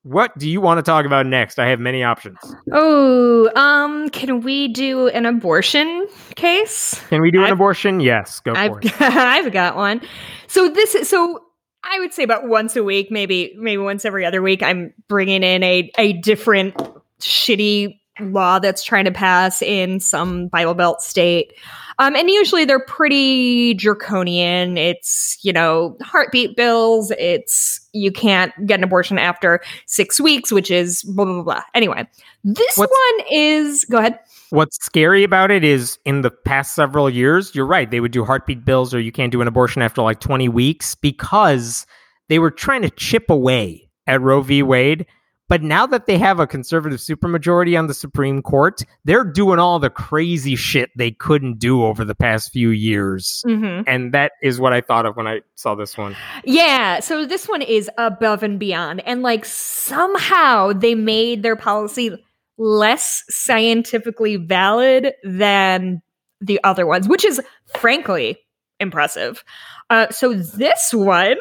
What 0.05 0.39
do 0.39 0.49
you 0.49 0.61
want 0.61 0.79
to 0.79 0.83
talk 0.83 1.05
about 1.05 1.27
next? 1.27 1.59
I 1.59 1.67
have 1.67 1.81
many 1.81 2.05
options. 2.05 2.39
Oh, 2.73 3.51
um, 3.57 4.09
can 4.11 4.41
we 4.41 4.69
do 4.69 5.09
an 5.09 5.27
abortion 5.27 6.07
case? 6.37 6.95
Can 7.09 7.21
we 7.21 7.33
do 7.33 7.41
an 7.41 7.47
I've- 7.47 7.53
abortion? 7.55 7.99
Yes, 8.01 8.39
go 8.41 8.55
for 8.55 8.61
I've 8.61 8.77
it. 8.81 8.93
I've 9.03 9.53
got 9.53 9.75
one. 9.77 10.01
So 10.47 10.69
this 10.71 10.95
is 10.95 11.09
so 11.11 11.45
I 11.85 12.01
would 12.01 12.13
say 12.13 12.23
about 12.23 12.49
once 12.49 12.77
a 12.77 12.85
week, 12.85 13.11
maybe 13.11 13.55
maybe 13.57 13.79
once 13.79 14.05
every 14.05 14.25
other 14.27 14.43
week. 14.43 14.63
I'm 14.63 14.93
bringing 15.09 15.43
in 15.43 15.63
a 15.63 15.91
a 15.99 16.13
different 16.15 16.75
shitty 17.21 17.99
law 18.21 18.59
that's 18.59 18.83
trying 18.83 19.05
to 19.05 19.13
pass 19.13 19.63
in 19.63 20.01
some 20.01 20.49
Bible 20.49 20.75
Belt 20.75 21.03
state. 21.03 21.53
Um, 22.01 22.15
and 22.15 22.31
usually 22.31 22.65
they're 22.65 22.79
pretty 22.79 23.75
draconian. 23.75 24.77
It's, 24.79 25.37
you 25.43 25.53
know, 25.53 25.97
heartbeat 26.01 26.57
bills. 26.57 27.13
It's 27.19 27.81
you 27.93 28.13
can't 28.13 28.53
get 28.67 28.79
an 28.79 28.85
abortion 28.85 29.19
after 29.19 29.61
six 29.87 30.21
weeks, 30.21 30.53
which 30.53 30.71
is 30.71 31.03
blah, 31.03 31.25
blah, 31.25 31.35
blah, 31.35 31.43
blah. 31.43 31.63
Anyway, 31.75 32.09
this 32.45 32.77
What's- 32.77 32.93
one 32.93 33.27
is, 33.33 33.85
go 33.85 33.99
ahead. 33.99 34.19
What's 34.51 34.77
scary 34.85 35.25
about 35.25 35.51
it 35.51 35.65
is 35.65 35.99
in 36.05 36.23
the 36.23 36.31
past 36.31 36.75
several 36.75 37.11
years, 37.11 37.55
you're 37.55 37.67
right, 37.67 37.91
they 37.91 38.01
would 38.01 38.13
do 38.13 38.25
heartbeat 38.25 38.65
bills 38.65 38.95
or 38.95 39.01
you 39.01 39.13
can't 39.13 39.33
do 39.33 39.41
an 39.41 39.49
abortion 39.49 39.83
after 39.83 40.03
like 40.03 40.21
20 40.21 40.49
weeks 40.49 40.95
because 40.95 41.87
they 42.29 42.39
were 42.39 42.51
trying 42.51 42.83
to 42.83 42.91
chip 42.91 43.29
away 43.29 43.89
at 44.07 44.21
Roe 44.21 44.41
v. 44.41 44.63
Wade. 44.63 45.07
But 45.49 45.63
now 45.63 45.87
that 45.87 46.05
they 46.05 46.19
have 46.19 46.41
a 46.41 46.47
conservative 46.47 46.99
supermajority 46.99 47.79
on 47.79 47.87
the 47.87 47.95
Supreme 47.95 48.43
Court, 48.43 48.83
they're 49.07 49.25
doing 49.25 49.59
all 49.59 49.79
the 49.79 49.89
crazy 49.89 50.57
shit 50.57 50.91
they 50.95 51.11
couldn't 51.11 51.59
do 51.59 51.85
over 51.85 52.05
the 52.05 52.15
past 52.15 52.53
few 52.53 52.69
years. 52.69 53.43
Mm-hmm. 53.47 53.85
And 53.87 54.13
that 54.13 54.33
is 54.43 54.61
what 54.61 54.75
I 54.75 54.83
thought 54.83 55.07
of 55.07 55.17
when 55.17 55.27
I 55.27 55.41
saw 55.55 55.75
this 55.75 55.97
one. 55.97 56.15
Yeah, 56.45 57.01
so 57.01 57.25
this 57.25 57.49
one 57.49 57.63
is 57.63 57.89
above 57.97 58.43
and 58.43 58.59
beyond. 58.59 59.01
And 59.07 59.23
like 59.23 59.47
somehow 59.47 60.75
they 60.75 60.95
made 60.95 61.43
their 61.43 61.57
policy 61.57 62.23
less 62.59 63.25
scientifically 63.31 64.37
valid 64.37 65.15
than 65.23 66.03
the 66.41 66.61
other 66.65 66.87
ones, 66.87 67.09
which 67.09 67.25
is 67.25 67.41
frankly 67.77 68.39
impressive. 68.81 69.43
Uh, 69.91 70.09
so 70.11 70.35
this 70.35 70.93
one, 70.93 71.37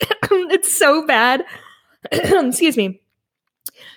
it's 0.30 0.76
so 0.76 1.06
bad. 1.06 1.44
Excuse 2.12 2.76
me. 2.76 3.00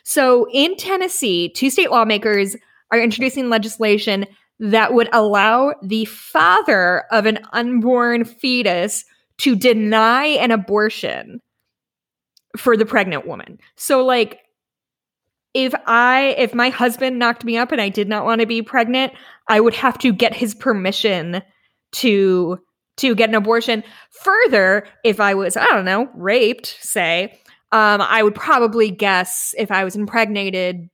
So 0.03 0.47
in 0.53 0.75
Tennessee, 0.77 1.49
two 1.49 1.69
state 1.69 1.91
lawmakers 1.91 2.55
are 2.91 2.99
introducing 2.99 3.49
legislation 3.49 4.25
that 4.59 4.93
would 4.93 5.09
allow 5.13 5.73
the 5.83 6.05
father 6.05 7.03
of 7.11 7.25
an 7.25 7.39
unborn 7.53 8.25
fetus 8.25 9.05
to 9.39 9.55
deny 9.55 10.25
an 10.25 10.51
abortion 10.51 11.41
for 12.55 12.75
the 12.75 12.85
pregnant 12.85 13.27
woman. 13.27 13.59
So 13.75 14.03
like 14.03 14.39
if 15.53 15.73
I 15.85 16.35
if 16.37 16.53
my 16.53 16.69
husband 16.69 17.19
knocked 17.19 17.43
me 17.43 17.57
up 17.57 17.71
and 17.71 17.81
I 17.81 17.89
did 17.89 18.07
not 18.07 18.25
want 18.25 18.41
to 18.41 18.47
be 18.47 18.61
pregnant, 18.61 19.13
I 19.47 19.59
would 19.59 19.75
have 19.75 19.97
to 19.99 20.13
get 20.13 20.35
his 20.35 20.53
permission 20.53 21.41
to 21.93 22.59
to 22.97 23.15
get 23.15 23.29
an 23.29 23.35
abortion. 23.35 23.83
Further, 24.23 24.87
if 25.03 25.19
I 25.19 25.33
was 25.33 25.57
I 25.57 25.65
don't 25.65 25.85
know, 25.85 26.09
raped, 26.15 26.77
say, 26.81 27.39
um 27.71 28.01
I 28.01 28.23
would 28.23 28.35
probably 28.35 28.91
guess 28.91 29.53
if 29.57 29.71
I 29.71 29.83
was 29.83 29.95
impregnated 29.95 30.89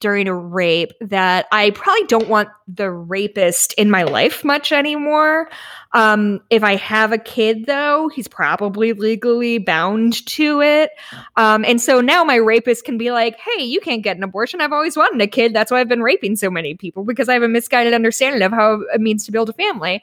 during 0.00 0.28
a 0.28 0.34
rape 0.34 0.92
that 1.00 1.46
I 1.50 1.70
probably 1.70 2.04
don't 2.06 2.28
want 2.28 2.48
the 2.68 2.90
rapist 2.90 3.72
in 3.74 3.90
my 3.90 4.02
life 4.02 4.44
much 4.44 4.72
anymore. 4.72 5.48
Um, 5.92 6.40
if 6.50 6.62
I 6.62 6.76
have 6.76 7.12
a 7.12 7.18
kid, 7.18 7.66
though, 7.66 8.08
he's 8.08 8.28
probably 8.28 8.92
legally 8.92 9.58
bound 9.58 10.26
to 10.26 10.60
it. 10.60 10.90
Um, 11.36 11.64
and 11.64 11.80
so 11.80 12.00
now 12.00 12.24
my 12.24 12.34
rapist 12.34 12.84
can 12.84 12.98
be 12.98 13.12
like, 13.12 13.38
hey, 13.38 13.62
you 13.62 13.80
can't 13.80 14.02
get 14.02 14.16
an 14.16 14.22
abortion. 14.22 14.60
I've 14.60 14.72
always 14.72 14.96
wanted 14.96 15.22
a 15.22 15.26
kid. 15.26 15.54
That's 15.54 15.70
why 15.70 15.80
I've 15.80 15.88
been 15.88 16.02
raping 16.02 16.36
so 16.36 16.50
many 16.50 16.74
people 16.74 17.04
because 17.04 17.28
I 17.28 17.34
have 17.34 17.42
a 17.42 17.48
misguided 17.48 17.94
understanding 17.94 18.42
of 18.42 18.52
how 18.52 18.82
it 18.92 19.00
means 19.00 19.24
to 19.26 19.32
build 19.32 19.48
a 19.48 19.54
family. 19.54 20.02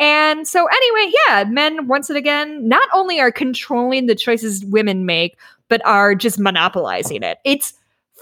And 0.00 0.46
so, 0.46 0.66
anyway, 0.66 1.12
yeah, 1.26 1.44
men, 1.44 1.88
once 1.88 2.08
and 2.08 2.16
again, 2.16 2.68
not 2.68 2.88
only 2.92 3.18
are 3.18 3.32
controlling 3.32 4.06
the 4.06 4.14
choices 4.14 4.64
women 4.64 5.06
make, 5.06 5.36
but 5.68 5.84
are 5.84 6.14
just 6.14 6.38
monopolizing 6.38 7.22
it. 7.22 7.38
It's 7.44 7.74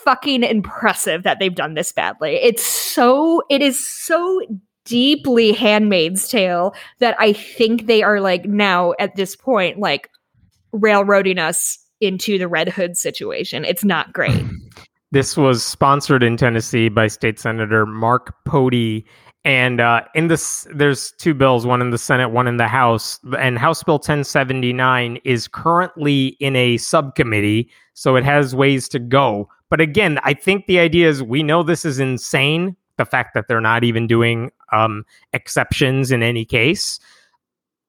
fucking 0.06 0.44
impressive 0.44 1.24
that 1.24 1.38
they've 1.40 1.54
done 1.54 1.74
this 1.74 1.92
badly. 1.92 2.36
It's 2.36 2.64
so, 2.64 3.42
it 3.50 3.60
is 3.60 3.84
so 3.84 4.40
deeply 4.84 5.52
handmaid's 5.52 6.28
tale 6.28 6.74
that 7.00 7.16
I 7.18 7.32
think 7.34 7.86
they 7.86 8.02
are 8.02 8.20
like 8.20 8.46
now 8.46 8.94
at 8.98 9.16
this 9.16 9.36
point, 9.36 9.80
like 9.80 10.08
railroading 10.72 11.38
us 11.38 11.78
into 12.00 12.38
the 12.38 12.48
Red 12.48 12.68
Hood 12.68 12.96
situation. 12.96 13.64
It's 13.64 13.84
not 13.84 14.12
great. 14.12 14.44
This 15.10 15.36
was 15.36 15.64
sponsored 15.64 16.22
in 16.22 16.36
Tennessee 16.36 16.88
by 16.88 17.08
State 17.08 17.38
Senator 17.38 17.84
Mark 17.84 18.34
Pody. 18.44 19.04
And 19.46 19.80
uh, 19.80 20.02
in 20.16 20.26
this, 20.26 20.66
there's 20.74 21.12
two 21.12 21.32
bills, 21.32 21.64
one 21.64 21.80
in 21.80 21.90
the 21.90 21.98
Senate, 21.98 22.30
one 22.30 22.48
in 22.48 22.56
the 22.56 22.66
House. 22.66 23.20
And 23.38 23.56
House 23.56 23.80
Bill 23.80 23.94
1079 23.94 25.20
is 25.22 25.46
currently 25.46 26.36
in 26.40 26.56
a 26.56 26.78
subcommittee, 26.78 27.70
so 27.94 28.16
it 28.16 28.24
has 28.24 28.56
ways 28.56 28.88
to 28.88 28.98
go. 28.98 29.48
But 29.70 29.80
again, 29.80 30.18
I 30.24 30.34
think 30.34 30.66
the 30.66 30.80
idea 30.80 31.08
is 31.08 31.22
we 31.22 31.44
know 31.44 31.62
this 31.62 31.84
is 31.84 32.00
insane. 32.00 32.76
The 32.96 33.04
fact 33.04 33.34
that 33.34 33.46
they're 33.46 33.60
not 33.60 33.84
even 33.84 34.08
doing 34.08 34.50
um, 34.72 35.04
exceptions 35.32 36.10
in 36.10 36.24
any 36.24 36.44
case. 36.44 36.98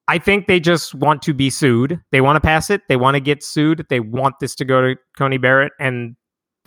I 0.07 0.19
think 0.19 0.45
they 0.45 0.59
just 0.59 0.93
want 0.93 1.23
to 1.23 1.33
be 1.33 1.49
sued. 1.49 1.99
They 2.11 2.21
want 2.21 2.35
to 2.35 2.41
pass 2.41 2.69
it. 2.69 2.83
They 2.87 2.97
want 2.97 3.15
to 3.15 3.19
get 3.19 3.43
sued. 3.43 3.83
They 3.89 3.99
want 3.99 4.35
this 4.39 4.53
to 4.55 4.65
go 4.65 4.81
to 4.81 4.95
Coney 5.17 5.37
Barrett, 5.37 5.73
and 5.79 6.15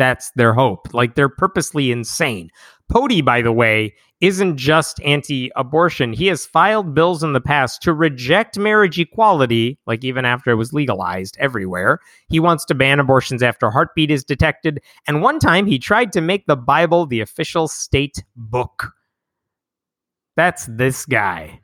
that's 0.01 0.31
their 0.31 0.55
hope. 0.55 0.89
Like 0.95 1.15
they're 1.15 1.29
purposely 1.29 1.93
insane. 1.93 2.49
Pody, 2.91 3.21
by 3.21 3.43
the 3.43 3.53
way, 3.53 3.95
isn't 4.23 4.57
just 4.57 4.99
anti 5.03 5.53
abortion. 5.57 6.15
He 6.15 6.27
has 6.29 6.47
filed 6.47 6.95
bills 6.95 7.23
in 7.23 7.35
the 7.35 7.41
past 7.41 7.83
to 7.83 7.93
reject 7.93 8.59
marriage 8.59 8.99
equality, 8.99 9.79
like 9.87 10.03
even 10.03 10.25
after 10.25 10.51
it 10.51 10.57
was 10.57 10.73
legalized 10.73 11.37
everywhere. 11.39 11.99
He 12.31 12.41
wants 12.41 12.65
to 12.65 12.75
ban 12.75 12.99
abortions 12.99 13.43
after 13.43 13.71
heartbeat 13.71 14.11
is 14.11 14.25
detected. 14.25 14.81
And 15.07 15.21
one 15.21 15.39
time 15.39 15.67
he 15.67 15.79
tried 15.79 16.13
to 16.15 16.23
make 16.23 16.47
the 16.47 16.57
Bible 16.57 17.05
the 17.05 17.21
official 17.21 17.69
state 17.69 18.25
book. 18.35 18.93
That's 20.35 20.65
this 20.65 21.05
guy. 21.05 21.61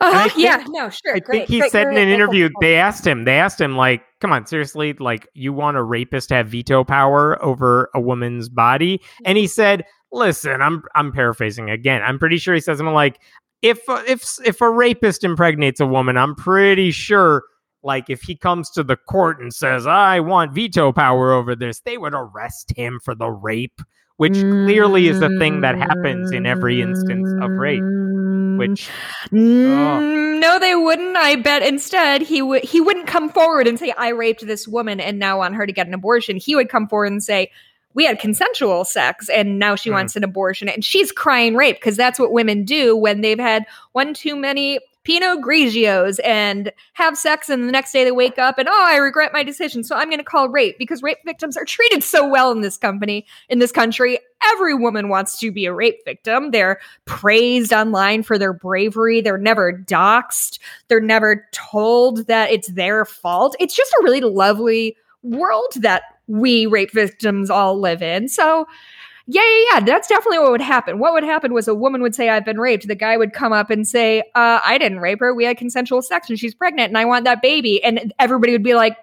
Uh, 0.00 0.10
I 0.14 0.28
think- 0.28 0.44
yeah, 0.44 0.64
no, 0.68 0.90
sure. 0.90 1.16
I 1.16 1.20
great, 1.20 1.38
think 1.40 1.48
he 1.48 1.58
great, 1.60 1.72
said 1.72 1.88
in 1.88 1.96
an 1.96 2.08
interview, 2.08 2.48
great. 2.48 2.54
they 2.60 2.76
asked 2.76 3.06
him, 3.06 3.24
they 3.24 3.38
asked 3.38 3.60
him, 3.60 3.76
like, 3.76 4.02
come 4.20 4.32
on, 4.32 4.46
seriously, 4.46 4.92
like, 4.94 5.28
you 5.34 5.52
want 5.52 5.76
a 5.76 5.82
rapist 5.82 6.28
to 6.30 6.34
have 6.36 6.48
veto 6.48 6.84
power 6.84 7.42
over 7.42 7.90
a 7.94 8.00
woman's 8.00 8.48
body? 8.48 9.00
And 9.24 9.38
he 9.38 9.46
said, 9.46 9.84
listen, 10.12 10.60
I'm 10.62 10.82
I'm 10.94 11.12
paraphrasing 11.12 11.70
again. 11.70 12.02
I'm 12.02 12.18
pretty 12.18 12.38
sure 12.38 12.54
he 12.54 12.60
says 12.60 12.78
something 12.78 12.94
like, 12.94 13.20
if 13.62 13.80
if 13.88 14.24
if 14.44 14.60
a 14.60 14.70
rapist 14.70 15.24
impregnates 15.24 15.80
a 15.80 15.86
woman, 15.86 16.16
I'm 16.16 16.34
pretty 16.34 16.90
sure 16.90 17.42
like 17.82 18.10
if 18.10 18.22
he 18.22 18.36
comes 18.36 18.70
to 18.70 18.82
the 18.82 18.96
court 18.96 19.40
and 19.40 19.52
says 19.52 19.86
I 19.86 20.20
want 20.20 20.52
veto 20.52 20.92
power 20.92 21.32
over 21.32 21.54
this, 21.56 21.80
they 21.80 21.98
would 21.98 22.14
arrest 22.14 22.72
him 22.76 23.00
for 23.04 23.14
the 23.14 23.28
rape, 23.30 23.80
which 24.16 24.34
clearly 24.34 25.08
is 25.08 25.20
a 25.22 25.28
thing 25.38 25.60
that 25.62 25.76
happens 25.76 26.32
in 26.32 26.46
every 26.46 26.82
instance 26.82 27.30
of 27.42 27.50
rape. 27.52 27.82
Which 28.58 28.88
Mm, 29.32 30.40
no, 30.40 30.58
they 30.58 30.74
wouldn't. 30.74 31.16
I 31.16 31.36
bet 31.36 31.62
instead 31.62 32.22
he 32.22 32.42
would 32.42 32.64
he 32.64 32.80
wouldn't 32.80 33.06
come 33.06 33.28
forward 33.30 33.66
and 33.66 33.78
say 33.78 33.92
I 33.96 34.08
raped 34.08 34.46
this 34.46 34.66
woman 34.68 35.00
and 35.00 35.18
now 35.18 35.38
want 35.38 35.54
her 35.54 35.66
to 35.66 35.72
get 35.72 35.86
an 35.86 35.94
abortion. 35.94 36.36
He 36.36 36.54
would 36.54 36.68
come 36.68 36.88
forward 36.88 37.12
and 37.12 37.22
say 37.22 37.50
we 37.94 38.04
had 38.04 38.18
consensual 38.18 38.84
sex 38.84 39.28
and 39.28 39.58
now 39.58 39.74
she 39.74 39.88
Mm. 39.90 39.94
wants 39.94 40.16
an 40.16 40.24
abortion 40.24 40.68
and 40.68 40.84
she's 40.84 41.12
crying 41.12 41.54
rape 41.54 41.76
because 41.76 41.96
that's 41.96 42.18
what 42.18 42.32
women 42.32 42.64
do 42.64 42.94
when 42.96 43.22
they've 43.22 43.38
had 43.38 43.64
one 43.92 44.12
too 44.14 44.36
many 44.36 44.78
Pinot 45.06 45.40
Grigios 45.40 46.18
and 46.24 46.72
have 46.94 47.16
sex 47.16 47.48
and 47.48 47.68
the 47.68 47.70
next 47.70 47.92
day 47.92 48.02
they 48.02 48.10
wake 48.10 48.40
up 48.40 48.58
and 48.58 48.68
oh 48.68 48.84
I 48.84 48.96
regret 48.96 49.32
my 49.32 49.44
decision 49.44 49.84
so 49.84 49.94
I'm 49.94 50.08
going 50.08 50.18
to 50.18 50.24
call 50.24 50.48
rape 50.48 50.78
because 50.80 51.00
rape 51.00 51.18
victims 51.24 51.56
are 51.56 51.64
treated 51.64 52.02
so 52.02 52.28
well 52.28 52.50
in 52.50 52.60
this 52.60 52.76
company 52.76 53.24
in 53.48 53.60
this 53.60 53.70
country. 53.70 54.18
Every 54.52 54.74
woman 54.74 55.08
wants 55.08 55.38
to 55.38 55.52
be 55.52 55.64
a 55.66 55.72
rape 55.72 56.04
victim. 56.04 56.50
They're 56.50 56.80
praised 57.04 57.72
online 57.72 58.24
for 58.24 58.36
their 58.36 58.52
bravery. 58.52 59.20
They're 59.20 59.38
never 59.38 59.72
doxxed. 59.72 60.58
They're 60.88 61.00
never 61.00 61.46
told 61.52 62.26
that 62.26 62.50
it's 62.50 62.68
their 62.68 63.04
fault. 63.04 63.54
It's 63.60 63.76
just 63.76 63.92
a 63.92 64.02
really 64.02 64.22
lovely 64.22 64.96
world 65.22 65.72
that 65.76 66.02
we 66.26 66.66
rape 66.66 66.90
victims 66.90 67.48
all 67.48 67.78
live 67.78 68.02
in. 68.02 68.26
So 68.28 68.66
yeah, 69.26 69.42
yeah, 69.42 69.64
yeah. 69.72 69.80
That's 69.80 70.06
definitely 70.06 70.38
what 70.38 70.52
would 70.52 70.60
happen. 70.60 70.98
What 70.98 71.12
would 71.12 71.24
happen 71.24 71.52
was 71.52 71.66
a 71.66 71.74
woman 71.74 72.00
would 72.02 72.14
say, 72.14 72.28
I've 72.28 72.44
been 72.44 72.60
raped. 72.60 72.86
The 72.86 72.94
guy 72.94 73.16
would 73.16 73.32
come 73.32 73.52
up 73.52 73.70
and 73.70 73.86
say, 73.86 74.20
uh, 74.34 74.60
I 74.64 74.78
didn't 74.78 75.00
rape 75.00 75.18
her. 75.20 75.34
We 75.34 75.44
had 75.44 75.56
consensual 75.56 76.00
sex 76.00 76.30
and 76.30 76.38
she's 76.38 76.54
pregnant 76.54 76.88
and 76.88 76.98
I 76.98 77.04
want 77.06 77.24
that 77.24 77.42
baby. 77.42 77.82
And 77.82 78.12
everybody 78.20 78.52
would 78.52 78.62
be 78.62 78.74
like, 78.74 78.96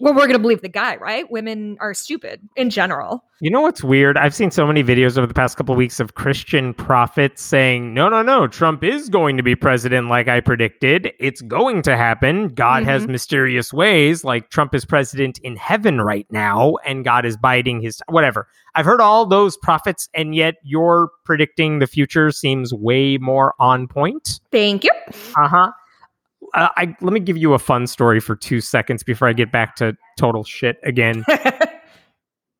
well, 0.00 0.12
we're 0.12 0.26
going 0.26 0.32
to 0.32 0.38
believe 0.38 0.62
the 0.62 0.68
guy, 0.68 0.96
right? 0.96 1.30
Women 1.30 1.76
are 1.80 1.94
stupid 1.94 2.40
in 2.56 2.70
general. 2.70 3.24
You 3.40 3.50
know 3.50 3.60
what's 3.60 3.82
weird? 3.84 4.16
I've 4.16 4.34
seen 4.34 4.50
so 4.50 4.66
many 4.66 4.82
videos 4.82 5.18
over 5.18 5.26
the 5.26 5.34
past 5.34 5.56
couple 5.56 5.74
of 5.74 5.76
weeks 5.76 6.00
of 6.00 6.14
Christian 6.14 6.74
prophets 6.74 7.42
saying, 7.42 7.92
"No, 7.92 8.08
no, 8.08 8.22
no, 8.22 8.46
Trump 8.46 8.82
is 8.82 9.08
going 9.08 9.36
to 9.36 9.42
be 9.42 9.54
president 9.54 10.08
like 10.08 10.28
I 10.28 10.40
predicted. 10.40 11.12
It's 11.18 11.42
going 11.42 11.82
to 11.82 11.96
happen. 11.96 12.48
God 12.48 12.84
has 12.84 13.06
mysterious 13.06 13.72
ways, 13.72 14.24
like 14.24 14.50
Trump 14.50 14.74
is 14.74 14.84
president 14.84 15.38
in 15.38 15.56
heaven 15.56 16.00
right 16.00 16.26
now 16.30 16.76
and 16.86 17.04
God 17.04 17.26
is 17.26 17.36
biding 17.36 17.80
his 17.80 18.02
whatever." 18.08 18.46
I've 18.74 18.84
heard 18.84 19.00
all 19.00 19.24
those 19.24 19.56
prophets 19.56 20.08
and 20.12 20.34
yet 20.34 20.56
your 20.62 21.10
predicting 21.24 21.78
the 21.78 21.86
future 21.86 22.30
seems 22.30 22.74
way 22.74 23.16
more 23.16 23.54
on 23.58 23.88
point. 23.88 24.40
Thank 24.52 24.84
you. 24.84 24.90
Uh-huh. 25.34 25.72
Uh, 26.56 26.68
I 26.76 26.96
let 27.00 27.12
me 27.12 27.20
give 27.20 27.36
you 27.36 27.52
a 27.52 27.58
fun 27.58 27.86
story 27.86 28.18
for 28.18 28.34
2 28.34 28.60
seconds 28.60 29.02
before 29.04 29.28
I 29.28 29.32
get 29.34 29.52
back 29.52 29.76
to 29.76 29.96
total 30.18 30.42
shit 30.42 30.78
again. 30.82 31.24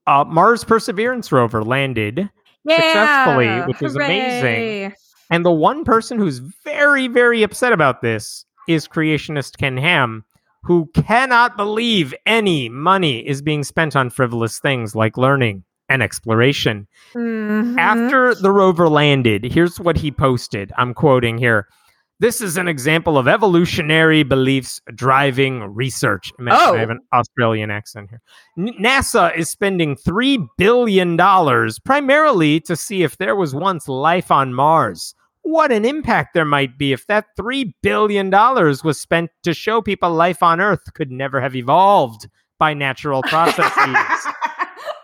Uh, 0.09 0.23
Mars 0.25 0.63
Perseverance 0.63 1.33
rover 1.33 1.65
landed 1.65 2.31
Successfully, 2.69 3.47
yeah, 3.47 3.67
which 3.67 3.83
is 3.83 3.97
amazing. 3.97 4.93
And 5.31 5.45
the 5.45 5.51
one 5.53 5.85
person 5.85 6.19
who's 6.19 6.39
very, 6.65 7.09
very 7.09 7.43
upset 7.43 7.73
about 7.73 8.03
this 8.03 8.45
is 8.69 8.89
creationist 8.89 9.57
Ken 9.59 9.77
Ham, 9.77 10.25
who 10.63 10.89
cannot 10.95 11.57
believe 11.57 12.15
any 12.25 12.69
money 12.69 13.27
is 13.27 13.43
being 13.43 13.65
spent 13.65 13.97
on 13.97 14.11
frivolous 14.11 14.59
things 14.59 14.95
like 14.95 15.17
learning 15.17 15.65
and 15.89 16.03
exploration. 16.03 16.87
Mhm. 17.15 17.79
After 17.79 18.35
the 18.35 18.51
rover 18.51 18.89
landed, 18.89 19.45
here's 19.45 19.79
what 19.81 19.97
he 19.97 20.11
posted. 20.11 20.73
I'm 20.77 20.95
quoting 20.95 21.39
here. 21.39 21.69
This 22.19 22.41
is 22.41 22.57
an 22.57 22.67
example 22.67 23.19
of 23.19 23.29
evolutionary 23.29 24.23
beliefs 24.23 24.81
driving 24.95 25.63
research. 25.75 26.33
Imagine 26.39 26.61
Oh. 26.63 26.75
I 26.75 26.79
have 26.79 26.89
an 26.91 27.01
Australian 27.13 27.71
accent 27.71 28.09
here. 28.09 28.23
NASA 28.57 29.37
is 29.37 29.51
spending 29.51 29.97
$3 29.97 30.47
billion 30.57 31.19
primarily 31.85 32.61
to 32.61 32.75
see 32.75 33.03
if 33.03 33.19
there 33.19 33.37
was 33.37 33.55
once 33.55 33.87
life 33.87 34.31
on 34.31 34.55
Mars. 34.55 35.15
What 35.43 35.71
an 35.71 35.85
impact 35.85 36.33
there 36.33 36.47
might 36.47 36.79
be 36.79 36.93
if 36.93 37.07
that 37.07 37.27
$3 37.39 37.73
billion 37.83 38.31
was 38.31 38.99
spent 38.99 39.31
to 39.43 39.53
show 39.53 39.83
people 39.83 40.11
life 40.11 40.43
on 40.43 40.59
Earth 40.61 40.95
could 40.95 41.11
never 41.11 41.41
have 41.41 41.55
evolved 41.55 42.29
by 42.59 42.73
natural 42.73 43.23
processes. 43.25 43.67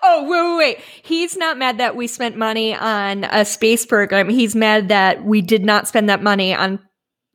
oh, 0.03 0.27
wait, 0.29 0.57
wait, 0.57 0.77
wait. 0.79 0.85
He's 1.03 1.37
not 1.37 1.59
mad 1.59 1.77
that 1.77 1.95
we 1.95 2.07
spent 2.07 2.39
money 2.39 2.75
on 2.75 3.25
a 3.25 3.45
space 3.45 3.85
program. 3.85 4.31
He's 4.31 4.57
mad 4.57 4.89
that 4.89 5.25
we 5.25 5.43
did 5.43 5.63
not 5.63 5.87
spend 5.87 6.09
that 6.09 6.23
money 6.23 6.55
on 6.55 6.81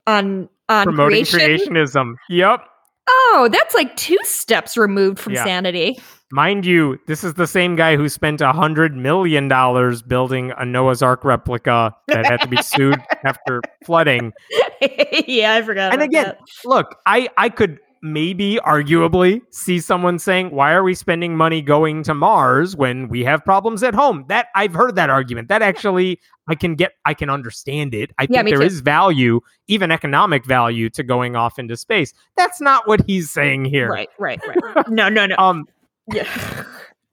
on 0.07 0.49
on 0.69 0.83
Promoting 0.85 1.25
creation. 1.25 1.73
creationism. 1.73 2.15
Yep. 2.29 2.61
Oh, 3.09 3.47
that's 3.51 3.73
like 3.75 3.95
two 3.95 4.17
steps 4.23 4.75
removed 4.75 5.19
from 5.19 5.33
Yeah. 5.33 5.45
sanity. 5.45 5.97
Mind 6.29 6.65
you, 6.65 6.99
this 7.07 7.23
is 7.23 7.35
the 7.35 7.47
same 7.47 7.77
guy 7.77 7.95
who 7.95 8.09
spent 8.09 8.41
a 8.41 8.51
hundred 8.51 8.97
million 8.97 9.47
dollars 9.47 10.01
building 10.01 10.51
a 10.57 10.65
Noah's 10.65 11.01
Ark 11.01 11.23
replica 11.23 11.95
that 12.07 12.25
had 12.25 12.41
to 12.41 12.49
be 12.49 12.61
sued 12.61 13.01
after 13.23 13.61
flooding. 13.85 14.33
yeah, 15.25 15.53
I 15.53 15.61
forgot. 15.61 15.93
And 15.93 16.01
again, 16.01 16.25
that. 16.25 16.39
look, 16.65 16.95
I 17.05 17.29
I 17.37 17.47
could 17.47 17.79
maybe 18.01 18.59
arguably 18.65 19.41
see 19.51 19.79
someone 19.79 20.19
saying, 20.19 20.51
"Why 20.51 20.71
are 20.73 20.83
we 20.83 20.93
spending 20.93 21.35
money 21.35 21.61
going 21.61 22.03
to 22.03 22.13
Mars 22.13 22.75
when 22.75 23.07
we 23.09 23.23
have 23.23 23.43
problems 23.45 23.83
at 23.83 23.93
home?" 23.93 24.25
That 24.29 24.47
I've 24.55 24.73
heard 24.73 24.95
that 24.95 25.09
argument. 25.09 25.49
That 25.49 25.61
actually 25.61 26.19
I 26.47 26.55
can 26.55 26.75
get 26.75 26.93
I 27.05 27.13
can 27.13 27.29
understand 27.29 27.93
it. 27.93 28.11
I 28.17 28.27
Yeah, 28.29 28.43
think 28.43 28.49
there 28.49 28.59
too. 28.59 28.65
is 28.65 28.79
value, 28.81 29.41
even 29.67 29.91
economic 29.91 30.45
value 30.45 30.89
to 30.91 31.03
going 31.03 31.35
off 31.35 31.59
into 31.59 31.75
space. 31.77 32.13
That's 32.35 32.61
not 32.61 32.87
what 32.87 33.01
he's 33.07 33.29
saying 33.31 33.65
here. 33.65 33.89
right, 33.89 34.09
right, 34.19 34.39
right. 34.47 34.89
No, 34.89 35.09
no, 35.09 35.25
no. 35.25 35.35
Um 35.39 35.67
Yeah. 36.11 36.27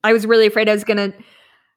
I 0.04 0.12
was 0.12 0.26
really 0.26 0.46
afraid 0.46 0.68
I 0.68 0.72
was 0.74 0.84
going 0.84 0.98
to 0.98 1.16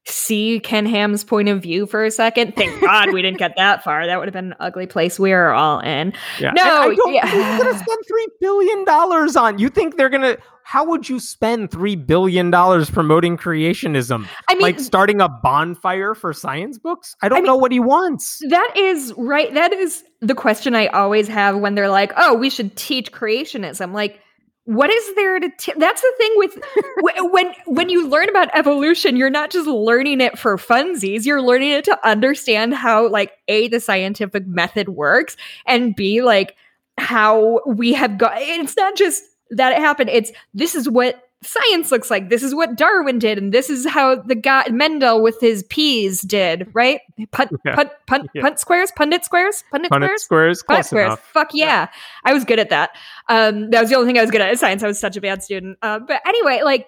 see 0.09 0.59
Ken 0.59 0.85
Ham's 0.85 1.23
point 1.23 1.49
of 1.49 1.61
view 1.61 1.85
for 1.85 2.03
a 2.05 2.11
second. 2.11 2.55
Thank 2.55 2.79
God 2.85 3.11
we 3.13 3.21
didn't 3.21 3.37
get 3.39 3.53
that 3.57 3.83
far. 3.83 4.05
That 4.07 4.17
would 4.19 4.27
have 4.27 4.33
been 4.33 4.47
an 4.51 4.55
ugly 4.59 4.87
place 4.87 5.19
we 5.19 5.31
are 5.33 5.51
all 5.53 5.79
in. 5.79 6.13
Yeah. 6.39 6.51
No, 6.51 6.61
And 6.63 6.91
I 6.91 6.95
don't 6.95 7.13
yeah. 7.13 7.27
who's 7.27 7.63
gonna 7.63 7.77
spend 7.83 7.99
three 8.07 8.27
billion 8.39 8.85
dollars 8.85 9.35
on. 9.35 9.59
You 9.59 9.69
think 9.69 9.97
they're 9.97 10.09
gonna? 10.09 10.37
How 10.63 10.83
would 10.85 11.07
you 11.07 11.19
spend 11.21 11.71
three 11.71 11.95
billion 11.95 12.51
dollars 12.51 12.89
promoting 12.89 13.37
creationism? 13.37 14.27
I 14.49 14.53
mean, 14.55 14.61
like 14.61 14.79
starting 14.81 15.21
a 15.21 15.29
bonfire 15.29 16.13
for 16.13 16.33
science 16.33 16.77
books? 16.77 17.15
I 17.21 17.29
don't 17.29 17.37
I 17.37 17.41
mean- 17.41 17.47
know 17.47 17.55
what 17.55 17.71
he 17.71 17.79
wants. 17.79 18.39
that 18.49 18.73
is 18.75 19.13
right. 19.17 19.53
That 19.53 19.71
is 19.73 20.03
the 20.21 20.35
question 20.35 20.75
I 20.75 20.87
always 20.87 21.27
have 21.29 21.57
when 21.57 21.75
they're 21.75 21.87
like, 21.89 22.11
"Oh, 22.17 22.33
we 22.35 22.49
should 22.49 22.75
teach 22.75 23.11
creationism." 23.13 23.93
Like, 23.93 24.19
what 24.67 24.89
is 24.89 25.15
there 25.15 25.39
to? 25.39 25.49
T- 25.57 25.73
That's 25.77 26.01
the 26.01 26.13
thing 26.17 26.31
with 26.35 26.61
when 27.31 27.53
when 27.67 27.87
you 27.89 28.09
learn 28.09 28.27
about 28.27 28.49
evolution, 28.53 29.15
you're 29.15 29.29
not 29.29 29.49
just 29.49 29.65
learning 29.65 30.19
it 30.19 30.37
for 30.37 30.57
funsies. 30.57 31.25
You're 31.25 31.41
learning 31.41 31.71
it 31.71 31.85
to 31.85 32.07
understand 32.07 32.73
how, 32.73 33.07
like, 33.07 33.31
a 33.47 33.69
the 33.69 33.79
scientific 33.79 34.45
method 34.45 34.89
works, 34.89 35.37
and 35.65 35.95
b 35.95 36.21
like 36.21 36.57
how 36.97 37.61
we 37.65 37.93
have 37.93 38.17
got. 38.17 38.33
It's 38.41 38.75
not 38.75 38.97
just 38.97 39.23
that 39.51 39.71
it 39.71 39.79
happened. 39.79 40.09
It's 40.09 40.33
this 40.53 40.75
is 40.75 40.89
what 40.89 41.26
science 41.43 41.91
looks 41.91 42.09
like. 42.09 42.29
This 42.29 42.43
is 42.43 42.53
what 42.55 42.75
Darwin 42.75 43.19
did, 43.19 43.37
and 43.37 43.53
this 43.53 43.69
is 43.69 43.85
how 43.87 44.15
the 44.15 44.35
guy 44.35 44.67
Mendel 44.69 45.21
with 45.21 45.39
his 45.39 45.63
peas 45.63 46.21
did. 46.21 46.67
Right? 46.73 47.01
Punt, 47.31 47.51
Yeah. 47.65 47.75
punt, 47.75 47.89
punt, 48.07 48.29
Yeah. 48.33 48.41
punt 48.41 48.59
squares, 48.59 48.91
pundit 48.95 49.23
squares, 49.25 49.63
pundit, 49.71 49.91
Punnett 49.91 50.17
squares. 50.19 50.59
squares, 50.59 50.87
squares. 50.87 51.05
enough. 51.07 51.23
Fuck 51.33 51.49
yeah. 51.53 51.87
I 52.25 52.33
was 52.33 52.43
good 52.43 52.59
at 52.59 52.69
that. 52.69 52.91
Um, 53.29 53.69
that 53.71 53.81
was 53.81 53.89
the 53.89 53.95
only 53.95 54.07
thing 54.07 54.17
I 54.17 54.21
was 54.21 54.31
good 54.31 54.41
at 54.41 54.57
science. 54.59 54.83
I 54.83 54.87
was 54.87 54.99
such 54.99 55.15
a 55.17 55.21
bad 55.21 55.43
student. 55.43 55.77
Uh, 55.81 55.99
but 55.99 56.21
anyway, 56.25 56.61
like, 56.63 56.87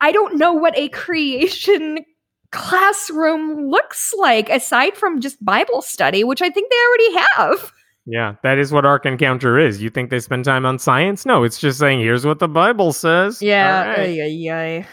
I 0.00 0.10
don't 0.12 0.36
know 0.36 0.52
what 0.52 0.76
a 0.76 0.88
creation 0.88 1.98
classroom 2.50 3.68
looks 3.70 4.12
like 4.18 4.48
aside 4.48 4.96
from 4.96 5.20
just 5.20 5.42
Bible 5.44 5.82
study, 5.82 6.22
which 6.24 6.42
I 6.42 6.50
think 6.50 6.70
they 6.70 6.76
already 6.88 7.26
have. 7.36 7.72
Yeah, 8.04 8.34
that 8.42 8.58
is 8.58 8.72
what 8.72 8.84
Ark 8.84 9.06
Encounter 9.06 9.58
is. 9.58 9.80
You 9.80 9.88
think 9.88 10.10
they 10.10 10.18
spend 10.18 10.44
time 10.44 10.66
on 10.66 10.78
science? 10.78 11.24
No, 11.24 11.44
it's 11.44 11.58
just 11.58 11.78
saying 11.78 12.00
here's 12.00 12.26
what 12.26 12.40
the 12.40 12.48
Bible 12.48 12.92
says. 12.92 13.40
All 13.90 13.96
right. 13.98 14.06
yeah, 14.26 14.26
yeah. 14.26 14.86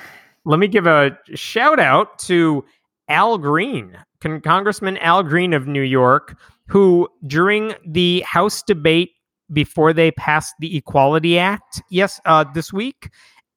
Let 0.45 0.60
me 0.60 0.68
give 0.68 0.86
a 0.86 1.18
shout 1.34 1.80
out 1.80 2.20
to 2.20 2.64
Al 3.07 3.38
Green, 3.38 3.97
Con- 4.22 4.41
Congressman 4.41 4.97
Al 4.97 5.24
Green 5.24 5.53
of 5.53 5.68
New 5.68 5.82
York, 5.82 6.38
who 6.68 7.10
during 7.26 7.74
the 7.86 8.22
House 8.22 8.62
debate 8.62 9.10
before 9.51 9.93
they 9.93 10.12
passed 10.12 10.53
the 10.60 10.78
Equality 10.78 11.39
Act, 11.39 11.82
yes, 11.89 12.22
uh, 12.26 12.45
this 12.53 12.72
week, 12.72 13.10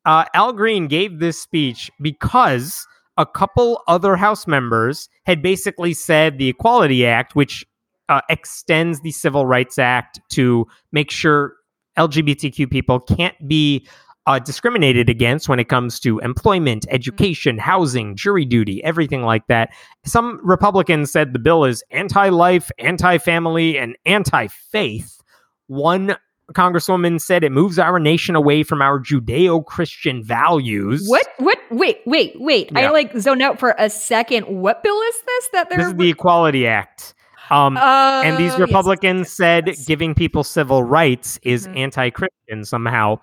uh, 0.07 0.25
Al 0.35 0.55
Green 0.55 0.89
gave 0.89 1.19
this 1.19 1.41
speech 1.41 1.91
because 2.01 2.87
a 3.19 3.27
couple 3.27 3.83
other 3.87 4.17
House 4.17 4.47
members 4.47 5.09
had 5.27 5.43
basically 5.43 5.93
said 5.93 6.39
the 6.39 6.49
Equality 6.49 7.05
Act, 7.07 7.37
which 7.37 7.65
uh, 8.09 8.21
extends 8.29 9.01
the 9.01 9.11
Civil 9.11 9.47
Rights 9.47 9.79
Act 9.79 10.21
to 10.31 10.67
make 10.93 11.11
sure 11.11 11.55
LGBTQ 11.99 12.71
people 12.71 13.01
can't 13.01 13.37
be 13.49 13.87
uh, 14.27 14.39
discriminated 14.39 15.09
against 15.09 15.49
when 15.49 15.59
it 15.59 15.69
comes 15.69 15.99
to 16.01 16.19
employment, 16.21 16.87
education, 16.91 17.59
housing, 17.59 18.15
jury 18.15 18.45
duty, 18.45 18.83
everything 18.85 19.23
like 19.23 19.47
that. 19.49 19.71
Some 20.05 20.41
Republicans 20.45 21.11
said 21.11 21.33
the 21.33 21.39
bill 21.39 21.65
is 21.65 21.83
anti 21.91 22.29
life, 22.29 22.71
anti 22.79 23.19
family, 23.19 23.77
and 23.79 23.97
anti 24.07 24.47
faith. 24.47 25.21
One 25.67 26.17
Congresswoman 26.53 27.21
said 27.21 27.45
it 27.45 27.51
moves 27.53 27.79
our 27.79 27.99
nation 27.99 28.37
away 28.37 28.63
from 28.63 28.83
our 28.83 29.01
Judeo 29.01 29.65
Christian 29.65 30.23
values. 30.23 31.05
What? 31.09 31.27
What? 31.39 31.59
Wait, 31.71 32.01
wait, 32.05 32.35
wait. 32.37 32.71
I 32.77 32.83
Yeah. 32.83 32.91
like 32.91 33.17
zoned 33.19 33.43
out 33.43 33.59
for 33.59 33.75
a 33.79 33.89
second. 33.89 34.47
What 34.47 34.83
bill 34.83 35.01
is 35.01 35.15
this 35.27 35.49
that 35.53 35.69
they're 35.71 35.79
This 35.79 35.87
is 35.89 35.95
the 35.95 36.11
Equality 36.11 36.67
Act. 36.67 37.15
Um, 37.53 37.77
Uh, 37.77 38.23
and 38.25 38.37
these 38.39 38.53
yes, 38.53 38.61
Republicans 38.61 39.21
yes, 39.27 39.33
said 39.33 39.67
yes. 39.69 39.85
giving 39.87 40.15
people 40.15 40.43
civil 40.43 40.83
rights 40.83 41.39
is 41.43 41.69
Mhm. 41.69 41.77
anti 41.77 42.11
Christian 42.11 42.65
somehow. 42.65 43.19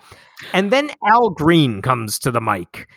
And 0.53 0.71
then 0.71 0.91
Al 1.07 1.31
Green 1.31 1.81
comes 1.81 2.19
to 2.19 2.31
the 2.31 2.39
mic. 2.41 2.87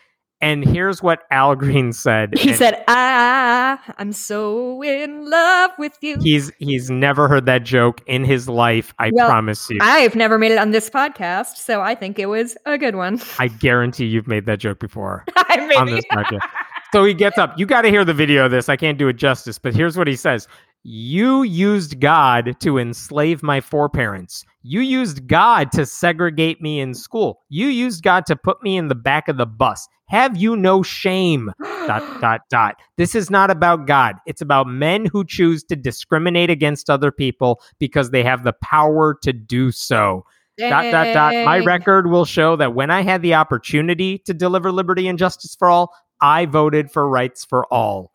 And 0.42 0.64
here's 0.64 1.02
what 1.02 1.20
Al 1.30 1.54
Green 1.54 1.92
said. 1.92 2.36
He 2.36 2.48
and 2.48 2.58
said, 2.58 2.84
"Ah, 2.88 3.80
I'm 3.96 4.12
so 4.12 4.82
in 4.82 5.30
love 5.30 5.70
with 5.78 5.96
you." 6.02 6.18
he's 6.20 6.50
he's 6.58 6.90
never 6.90 7.28
heard 7.28 7.46
that 7.46 7.62
joke 7.62 8.00
in 8.06 8.24
his 8.24 8.48
life. 8.48 8.92
I 8.98 9.10
Well, 9.14 9.28
promise 9.28 9.70
you. 9.70 9.78
I've 9.80 10.16
never 10.16 10.38
made 10.38 10.50
it 10.50 10.58
on 10.58 10.72
this 10.72 10.90
podcast, 10.90 11.56
so 11.58 11.80
I 11.80 11.94
think 11.94 12.18
it 12.18 12.26
was 12.26 12.56
a 12.66 12.76
good 12.76 12.96
one. 12.96 13.20
I 13.38 13.46
guarantee 13.48 14.06
you've 14.06 14.26
made 14.26 14.46
that 14.46 14.58
joke 14.58 14.80
before. 14.80 15.24
On 15.78 15.86
this 15.86 16.04
podcast. 16.12 16.40
So 16.92 17.04
he 17.04 17.14
gets 17.14 17.38
up. 17.38 17.54
You 17.56 17.64
got 17.64 17.82
to 17.82 17.88
hear 17.88 18.04
the 18.04 18.12
video 18.12 18.44
of 18.44 18.50
this. 18.50 18.68
I 18.68 18.76
can't 18.76 18.98
do 18.98 19.08
it 19.08 19.16
justice, 19.16 19.58
but 19.58 19.74
here's 19.74 19.96
what 19.96 20.06
he 20.06 20.14
says. 20.14 20.46
You 20.84 21.42
used 21.42 22.00
God 22.00 22.56
to 22.60 22.78
enslave 22.78 23.42
my 23.42 23.60
foreparents. 23.60 24.44
You 24.62 24.80
used 24.80 25.28
God 25.28 25.70
to 25.72 25.86
segregate 25.86 26.60
me 26.60 26.80
in 26.80 26.94
school. 26.94 27.40
You 27.48 27.68
used 27.68 28.02
God 28.02 28.26
to 28.26 28.36
put 28.36 28.62
me 28.62 28.76
in 28.76 28.88
the 28.88 28.96
back 28.96 29.28
of 29.28 29.36
the 29.36 29.46
bus. 29.46 29.86
Have 30.06 30.36
you 30.36 30.56
no 30.56 30.82
shame? 30.82 31.52
Dot, 31.86 32.20
dot, 32.20 32.42
dot. 32.48 32.76
This 32.96 33.16
is 33.16 33.28
not 33.28 33.50
about 33.50 33.86
God. 33.88 34.14
It's 34.24 34.40
about 34.40 34.68
men 34.68 35.06
who 35.06 35.24
choose 35.24 35.64
to 35.64 35.74
discriminate 35.74 36.48
against 36.48 36.88
other 36.88 37.10
people 37.10 37.60
because 37.80 38.10
they 38.10 38.22
have 38.22 38.44
the 38.44 38.52
power 38.52 39.16
to 39.22 39.32
do 39.32 39.72
so 39.72 40.24
dot 40.58 40.92
dot 40.92 41.14
dot 41.14 41.32
my 41.46 41.58
record 41.58 42.10
will 42.10 42.26
show 42.26 42.56
that 42.56 42.74
when 42.74 42.90
i 42.90 43.00
had 43.00 43.22
the 43.22 43.34
opportunity 43.34 44.18
to 44.18 44.34
deliver 44.34 44.70
liberty 44.70 45.08
and 45.08 45.18
justice 45.18 45.54
for 45.54 45.68
all 45.68 45.94
i 46.20 46.44
voted 46.44 46.90
for 46.90 47.08
rights 47.08 47.44
for 47.44 47.64
all 47.72 48.11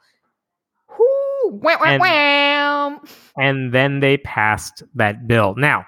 Whoo, 1.52 1.60
wah, 1.64 1.98
wah, 2.00 2.98
And- 3.38 3.74
then 3.74 4.00
they 4.00 4.18
passed 4.18 4.84
that 4.96 5.28
bill. 5.28 5.56
Now 5.58 5.86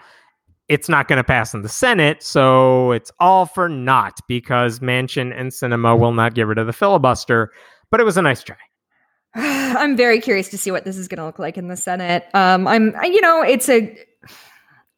it's 0.68 0.88
not 0.88 1.08
going 1.08 1.18
to 1.18 1.24
pass 1.24 1.56
in 1.56 1.64
the 1.64 1.70
senate 1.70 2.22
so 2.22 2.92
it's 2.92 3.12
all 3.20 3.48
for 3.48 3.68
naught 3.68 4.20
because 4.28 4.80
Manchin 4.80 5.34
and 5.36 5.50
Sinema 5.52 5.98
will 6.00 6.12
not 6.14 6.36
get 6.36 6.46
rid 6.46 6.60
of 6.60 6.68
the 6.68 6.74
filibuster 6.74 7.52
but 7.90 8.00
it 8.00 8.04
was 8.04 8.18
a 8.18 8.22
nice 8.22 8.44
try. 8.44 8.56
I'm 9.36 9.98
very 9.98 10.20
curious 10.22 10.48
to 10.50 10.58
see 10.60 10.70
what 10.70 10.86
this 10.86 10.96
is 10.98 11.08
going 11.08 11.18
to 11.18 11.26
look 11.26 11.40
like 11.40 11.58
in 11.58 11.70
the 11.70 11.76
Senate. 11.78 12.26
Um, 12.36 12.68
I'm, 12.68 12.96
you 13.04 13.20
know, 13.22 13.42
it's 13.42 13.68
a 13.68 13.98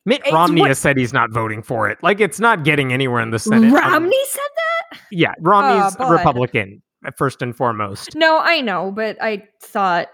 mitt 0.06 0.22
It's 0.26 0.34
romney 0.34 0.60
what- 0.62 0.70
has 0.72 0.80
said 0.80 0.98
he's 0.98 1.14
not 1.14 1.32
voting 1.32 1.64
for 1.64 1.90
it. 1.90 1.98
Like 2.04 2.20
it's 2.20 2.40
not 2.40 2.66
getting 2.66 2.92
anywhere 2.92 3.22
in 3.22 3.30
the 3.32 3.40
senate. 3.40 3.68
Um, 3.68 3.74
Romney 3.74 4.26
said 4.28 4.42
that. 4.92 5.00
yeah 5.12 5.34
romney's 5.40 5.96
Oh, 6.00 6.08
a 6.10 6.12
republican 6.12 6.82
first 7.18 7.42
and 7.42 7.56
foremost. 7.56 8.14
No, 8.16 8.40
I 8.40 8.60
know, 8.62 8.92
but 8.92 9.18
I 9.22 9.44
thought, 9.62 10.08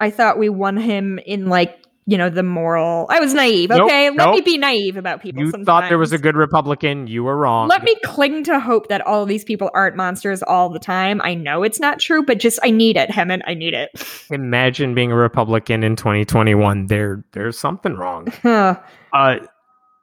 I 0.00 0.10
thought 0.10 0.38
we 0.38 0.48
won 0.48 0.76
him 0.76 1.18
in 1.26 1.48
like, 1.48 1.76
you 2.06 2.16
know, 2.18 2.28
the 2.30 2.42
moral. 2.42 3.06
I 3.10 3.20
was 3.20 3.34
naive. 3.34 3.68
Nope, 3.68 3.82
Okay, 3.82 4.10
let 4.10 4.30
me 4.30 4.40
be 4.40 4.58
naive 4.58 4.96
about 4.96 5.20
people. 5.22 5.42
you 5.42 5.50
sometimes. 5.50 5.66
thought 5.66 5.88
there 5.88 5.98
was 5.98 6.12
a 6.12 6.18
good 6.18 6.34
republican 6.34 7.06
you 7.06 7.22
were 7.22 7.36
wrong 7.36 7.68
Let 7.68 7.84
me 7.84 7.94
cling 8.04 8.42
to 8.44 8.58
hope 8.58 8.88
that 8.88 9.00
all 9.06 9.22
of 9.22 9.28
these 9.28 9.44
people 9.44 9.70
aren't 9.74 9.94
monsters 9.96 10.42
all 10.42 10.70
the 10.70 10.78
time. 10.80 11.20
I 11.22 11.34
know 11.34 11.62
it's 11.62 11.78
not 11.78 12.00
true, 12.00 12.24
but 12.24 12.38
just 12.38 12.58
I 12.64 12.70
need 12.70 12.96
it, 12.96 13.10
Hemant. 13.10 13.42
I 13.46 13.54
need 13.54 13.74
it. 13.74 13.90
imagine 14.30 14.94
being 14.94 15.12
a 15.12 15.16
Republican 15.16 15.84
in 15.84 15.94
2021. 15.94 16.86
There, 16.86 17.24
there's 17.32 17.58
something 17.58 17.94
wrong. 17.96 18.28
Uh, 19.12 19.36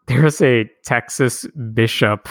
there's 0.07 0.41
a 0.41 0.69
Texas 0.85 1.45
bishop 1.73 2.29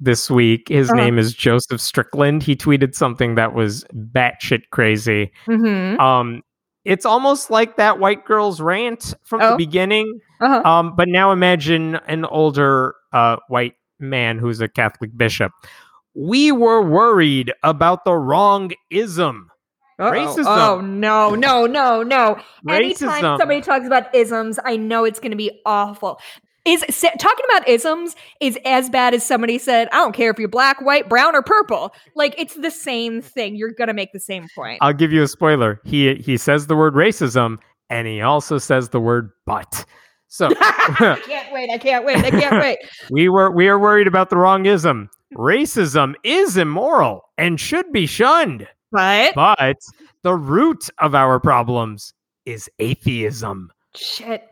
this 0.00 0.30
week. 0.30 0.68
His 0.68 0.90
Uh-huh. 0.90 0.96
name 1.00 1.18
is 1.18 1.32
Joseph 1.34 1.80
Strickland. 1.80 2.42
He 2.42 2.54
tweeted 2.56 2.94
something 2.94 3.34
that 3.36 3.54
was 3.54 3.84
batshit 3.94 4.62
crazy. 4.70 5.30
Mhm. 5.46 5.98
Um, 5.98 6.42
it's 6.86 7.04
almost 7.04 7.50
like 7.50 7.76
that 7.76 7.98
white 7.98 8.24
girl's 8.24 8.60
rant 8.60 9.14
from 9.24 9.40
the 9.40 9.52
Oh. 9.54 9.56
beginning. 9.56 10.20
Uh-huh. 10.40 10.62
Um, 10.68 10.94
but 10.96 11.08
now 11.08 11.32
imagine 11.32 11.96
an 12.06 12.24
older 12.24 12.94
uh, 13.12 13.36
white 13.48 13.74
man 13.98 14.38
who's 14.38 14.60
a 14.60 14.68
Catholic 14.68 15.10
bishop. 15.16 15.52
We 16.14 16.52
were 16.52 16.82
worried 16.82 17.52
about 17.62 18.04
the 18.04 18.14
wrong 18.14 18.72
ism. 18.90 19.50
Uh-oh. 19.98 20.10
racism. 20.10 20.44
Oh 20.46 20.80
no, 20.82 21.34
no, 21.34 21.66
no, 21.66 22.02
no. 22.02 22.38
Anytime 22.68 23.22
somebody 23.22 23.62
talks 23.62 23.86
about 23.86 24.14
isms, 24.14 24.58
I 24.64 24.76
know 24.76 25.04
it's 25.04 25.18
going 25.20 25.30
to 25.30 25.36
be 25.38 25.60
awful. 25.64 26.20
Is 26.66 26.84
talking 27.00 27.46
about 27.48 27.68
isms 27.68 28.16
is 28.40 28.58
as 28.64 28.90
bad 28.90 29.14
as 29.14 29.24
somebody 29.24 29.56
said, 29.56 29.88
"I 29.92 29.98
don't 29.98 30.12
care 30.14 30.30
if 30.30 30.38
you're 30.38 30.48
black, 30.48 30.80
white, 30.82 31.08
brown, 31.08 31.34
or 31.36 31.42
purple." 31.42 31.94
Like 32.16 32.34
it's 32.36 32.54
the 32.54 32.70
same 32.72 33.22
thing. 33.22 33.54
You're 33.56 33.70
going 33.72 33.88
to 33.88 33.94
make 33.94 34.12
the 34.12 34.20
same 34.20 34.48
point. 34.54 34.78
I'll 34.82 34.92
give 34.92 35.12
you 35.12 35.22
a 35.22 35.28
spoiler. 35.28 35.80
He 35.84 36.16
he 36.16 36.36
says 36.36 36.66
the 36.66 36.74
word 36.76 36.94
racism 36.94 37.58
and 37.88 38.06
he 38.08 38.20
also 38.20 38.58
says 38.58 38.88
the 38.88 39.00
word 39.00 39.30
but. 39.46 39.84
So 40.28 40.48
I 40.60 41.20
can't 41.24 41.52
wait. 41.52 41.70
I 41.70 41.78
can't 41.78 42.04
wait. 42.04 42.16
I 42.18 42.30
can't 42.30 42.56
wait. 42.60 42.78
we 43.10 43.28
were 43.28 43.50
we 43.50 43.68
are 43.68 43.78
worried 43.78 44.08
about 44.08 44.30
the 44.30 44.36
wrong 44.36 44.66
ism. 44.66 45.08
Racism 45.34 46.14
is 46.24 46.56
immoral 46.56 47.22
and 47.38 47.60
should 47.60 47.92
be 47.92 48.06
shunned. 48.06 48.66
But 48.90 49.34
But 49.36 49.76
the 50.22 50.34
root 50.34 50.88
of 50.98 51.14
our 51.14 51.38
problems 51.38 52.12
is 52.44 52.68
atheism. 52.78 53.70
shit, 53.94 54.42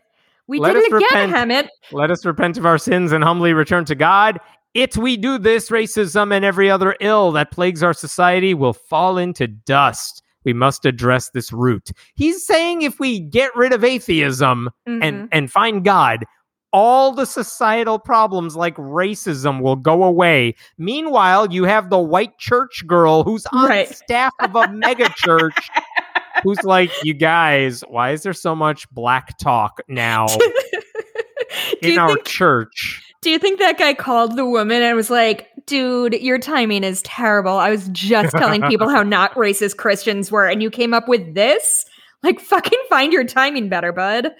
we 0.47 0.59
Let 0.61 0.75
did 0.75 0.85
it 0.85 0.93
us 0.93 1.03
again. 1.11 1.31
Hemant. 1.31 1.69
Let 1.93 2.11
us 2.11 2.25
repent 2.25 2.59
of 2.59 2.67
our 2.67 2.79
sins 2.79 3.13
and 3.13 3.25
humbly 3.25 3.53
return 3.53 3.85
to 3.87 3.95
God. 3.95 4.39
It 4.75 4.97
we 4.97 5.17
do 5.17 5.39
this, 5.39 5.71
racism 5.71 6.33
and 6.35 6.45
every 6.45 6.69
other 6.71 6.97
ill 7.01 7.31
that 7.33 7.51
plagues 7.53 7.83
our 7.83 7.95
society 7.95 8.55
will 8.55 8.73
fall 8.73 9.19
into 9.19 9.47
dust. 9.47 10.23
We 10.45 10.53
must 10.53 10.85
address 10.85 11.31
this 11.31 11.53
root. 11.53 11.91
He's 12.17 12.45
saying 12.45 12.83
if 12.83 12.99
we 12.99 13.21
get 13.21 13.55
rid 13.57 13.73
of 13.73 13.85
atheism 13.85 14.69
Mhm. 14.87 14.99
and, 15.03 15.29
and 15.33 15.51
find 15.51 15.85
God, 15.85 16.25
all 16.73 17.13
the 17.13 17.25
societal 17.25 18.01
problems 18.01 18.57
like 18.57 18.75
racism 18.77 19.61
will 19.63 19.77
go 19.77 20.03
away. 20.03 20.57
Meanwhile, 20.77 21.53
you 21.53 21.65
have 21.65 21.89
the 21.89 22.01
white 22.01 22.37
church 22.39 22.83
girl 22.87 23.23
who's 23.23 23.47
on 23.53 23.69
Right. 23.69 23.89
staff 23.89 24.33
of 24.41 24.57
a 24.57 24.69
mega 24.73 25.09
church 25.17 25.57
who's 26.43 26.63
like, 26.65 26.91
you 27.03 27.15
guys, 27.15 27.83
why 27.89 28.11
is 28.11 28.23
there 28.23 28.33
so 28.33 28.55
much 28.55 28.91
black 28.91 29.39
talk 29.39 29.81
now 29.89 30.27
in 31.83 31.99
our 31.99 32.15
think 32.15 32.25
church? 32.25 33.03
Do 33.23 33.31
you 33.31 33.39
think 33.39 33.59
that 33.59 33.79
guy 33.79 33.95
called 33.95 34.37
the 34.37 34.45
woman 34.45 34.83
and 34.83 34.97
was 34.97 35.11
like, 35.11 35.49
dude, 35.67 36.15
your 36.15 36.39
timing 36.39 36.85
is 36.85 37.01
terrible. 37.03 37.57
I 37.57 37.71
was 37.71 37.89
just 37.89 38.37
telling 38.37 38.63
people 38.63 38.89
how 38.89 39.03
not 39.05 39.35
racist 39.35 39.77
Christians 39.77 40.31
were, 40.31 40.47
and 40.47 40.63
you 40.63 40.71
came 40.71 40.93
up 40.93 41.09
with 41.09 41.35
this? 41.35 41.87
Like, 42.23 42.41
fucking 42.41 42.81
find 42.89 43.13
your 43.13 43.25
timing 43.25 43.69
better, 43.69 43.93
bud. 43.93 44.31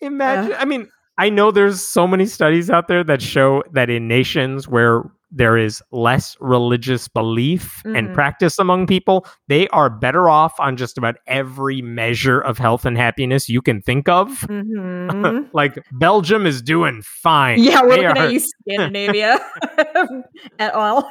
Imagine, 0.00 0.54
I 0.58 0.64
mean, 0.64 0.88
I 1.18 1.30
know 1.30 1.50
there's 1.50 1.80
so 1.80 2.06
many 2.06 2.26
studies 2.26 2.70
out 2.70 2.88
there 2.88 3.04
that 3.04 3.22
show 3.22 3.62
that 3.72 3.90
in 3.90 4.08
nations 4.08 4.68
where 4.68 5.02
there 5.34 5.56
is 5.56 5.82
less 5.92 6.36
religious 6.40 7.08
belief 7.08 7.80
and 7.84 8.08
Mhm. 8.08 8.14
practice 8.14 8.58
among 8.58 8.86
people, 8.86 9.26
they 9.48 9.66
are 9.68 9.88
better 9.88 10.28
off 10.28 10.58
on 10.60 10.76
just 10.76 10.98
about 10.98 11.16
every 11.26 11.80
measure 11.80 12.38
of 12.40 12.58
health 12.58 12.84
and 12.84 12.96
happiness 12.98 13.48
you 13.48 13.62
can 13.62 13.80
think 13.80 14.08
of. 14.08 14.28
Mhm. 14.48 15.48
like 15.54 15.78
Belgium 15.92 16.44
is 16.46 16.60
doing 16.62 17.00
fine. 17.02 17.58
yeah, 17.62 17.82
we're 17.82 17.96
They 17.96 18.06
looking 18.08 18.22
are- 18.22 18.26
at 18.26 18.32
you, 18.32 18.40
Scandinavia, 18.68 19.38
at 20.58 20.74
all. 20.74 21.10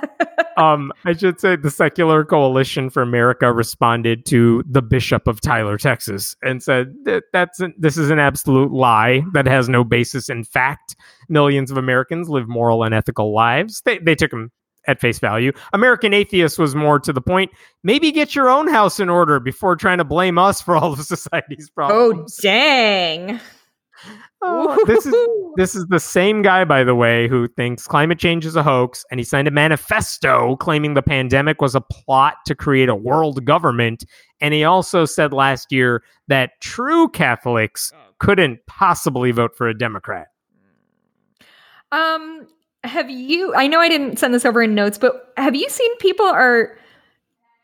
um, 0.58 0.92
I 1.06 1.14
should 1.14 1.40
say 1.40 1.56
the 1.56 1.72
Secular 1.72 2.24
Coalition 2.24 2.90
for 2.90 3.02
America 3.02 3.52
responded 3.52 4.26
to 4.28 4.64
the 4.70 4.82
Bishop 4.82 5.28
of 5.28 5.42
Tyler, 5.42 5.78
Texas, 5.78 6.36
and 6.44 6.62
said 6.62 6.94
that 7.06 7.24
that's 7.34 7.60
an, 7.60 7.74
this 7.78 7.98
is 7.98 8.10
an 8.10 8.20
absolute 8.20 8.72
lie 8.72 9.24
that 9.34 9.48
has 9.48 9.68
no 9.70 9.84
basis 9.84 10.30
in 10.30 10.44
fact. 10.44 10.96
Millions 11.30 11.72
of 11.72 11.78
Americans 11.78 12.28
live 12.30 12.50
moral 12.50 12.84
and 12.84 12.94
ethical 12.94 13.34
lives. 13.34 13.82
They 13.86 14.00
they 14.00 14.11
took 14.16 14.32
him 14.32 14.52
at 14.88 15.00
face 15.00 15.20
value. 15.20 15.52
American 15.74 16.14
Atheist 16.14 16.58
was 16.58 16.76
more 16.76 17.00
to 17.00 17.14
the 17.14 17.22
point. 17.22 17.52
Maybe 17.84 18.12
get 18.12 18.36
your 18.36 18.50
own 18.50 18.68
house 18.68 19.00
in 19.00 19.10
order 19.10 19.40
before 19.40 19.76
trying 19.76 20.00
to 20.00 20.04
blame 20.04 20.38
us 20.38 20.62
for 20.62 20.76
all 20.76 20.94
of 20.94 21.02
society's 21.04 21.70
problems. 21.70 22.40
oh, 22.40 22.42
dang. 22.42 23.40
Oh, 24.44 24.84
this 24.88 25.06
is 25.06 25.14
this 25.56 25.76
is 25.76 25.86
the 25.90 26.00
same 26.00 26.42
guy, 26.42 26.64
by 26.66 26.84
the 26.84 26.96
way, 26.96 27.28
who 27.28 27.48
thinks 27.48 27.86
climate 27.86 28.18
change 28.18 28.44
is 28.44 28.56
a 28.56 28.64
hoax, 28.64 29.06
and 29.12 29.20
he 29.20 29.24
signed 29.24 29.48
a 29.48 29.52
manifesto 29.52 30.56
claiming 30.56 30.96
the 30.96 31.04
pandemic 31.04 31.62
was 31.62 31.76
a 31.76 31.82
plot 31.82 32.38
to 32.48 32.56
create 32.56 32.90
a 32.90 32.96
world 32.96 33.46
government. 33.46 34.04
And 34.40 34.56
he 34.56 34.64
also 34.64 35.06
said 35.06 35.32
last 35.32 35.72
year 35.72 36.02
that 36.28 36.60
true 36.60 37.08
Catholics 37.10 37.94
couldn't 38.18 38.66
possibly 38.66 39.30
vote 39.30 39.56
for 39.56 39.68
a 39.68 39.78
Democrat. 39.78 40.30
Um, 41.92 42.48
have 42.84 43.10
you? 43.10 43.54
I 43.56 43.68
know 43.68 43.80
I 43.80 43.90
didn't 43.90 44.18
send 44.18 44.34
this 44.34 44.46
over 44.46 44.62
in 44.64 44.76
notes, 44.76 44.98
but 44.98 45.34
have 45.38 45.56
you 45.56 45.70
seen 45.70 45.98
people 45.98 46.26
are 46.26 46.78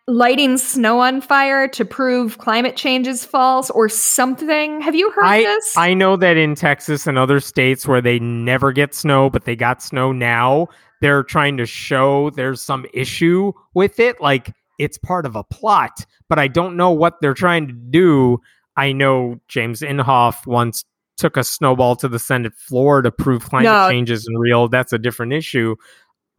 lighting 0.07 0.57
snow 0.57 0.99
on 0.99 1.19
fire 1.19 1.67
to 1.67 1.83
prove 1.83 2.37
climate 2.37 2.77
change 2.77 3.07
is 3.07 3.25
false 3.25 3.69
or 3.71 3.89
something? 3.89 4.79
Have 4.81 4.95
you 4.95 5.11
heard 5.11 5.25
I, 5.25 5.43
this? 5.43 5.75
I 5.75 5.93
know 5.93 6.15
that 6.15 6.37
in 6.37 6.55
Texas 6.55 7.07
and 7.07 7.17
other 7.17 7.39
states 7.39 7.87
where 7.87 8.01
they 8.01 8.19
never 8.19 8.71
get 8.71 8.93
snow, 8.93 9.29
but 9.29 9.45
they 9.45 9.55
got 9.55 9.81
snow 9.81 10.11
now, 10.11 10.67
they're 11.01 11.23
trying 11.23 11.57
to 11.57 11.65
show 11.65 12.29
there's 12.31 12.61
some 12.61 12.85
issue 12.93 13.51
with 13.73 13.99
it. 13.99 14.21
Like 14.21 14.53
it's 14.79 14.97
part 14.97 15.25
of 15.25 15.35
a 15.35 15.43
plot, 15.43 16.05
but 16.29 16.39
I 16.39 16.47
don't 16.47 16.77
know 16.77 16.91
what 16.91 17.19
they're 17.21 17.33
trying 17.33 17.67
to 17.67 17.73
do. 17.73 18.39
I 18.75 18.91
know 18.91 19.39
James 19.47 19.81
Inhofe 19.81 20.45
once 20.45 20.83
took 21.17 21.35
a 21.37 21.43
snowball 21.43 21.95
to 21.97 22.07
the 22.07 22.19
Senate 22.19 22.53
floor 22.55 23.01
to 23.01 23.11
prove 23.11 23.43
climate 23.43 23.65
No. 23.65 23.89
change 23.89 24.09
isn't 24.11 24.37
real. 24.37 24.67
That's 24.67 24.93
a 24.93 24.97
different 24.99 25.33
issue. 25.33 25.75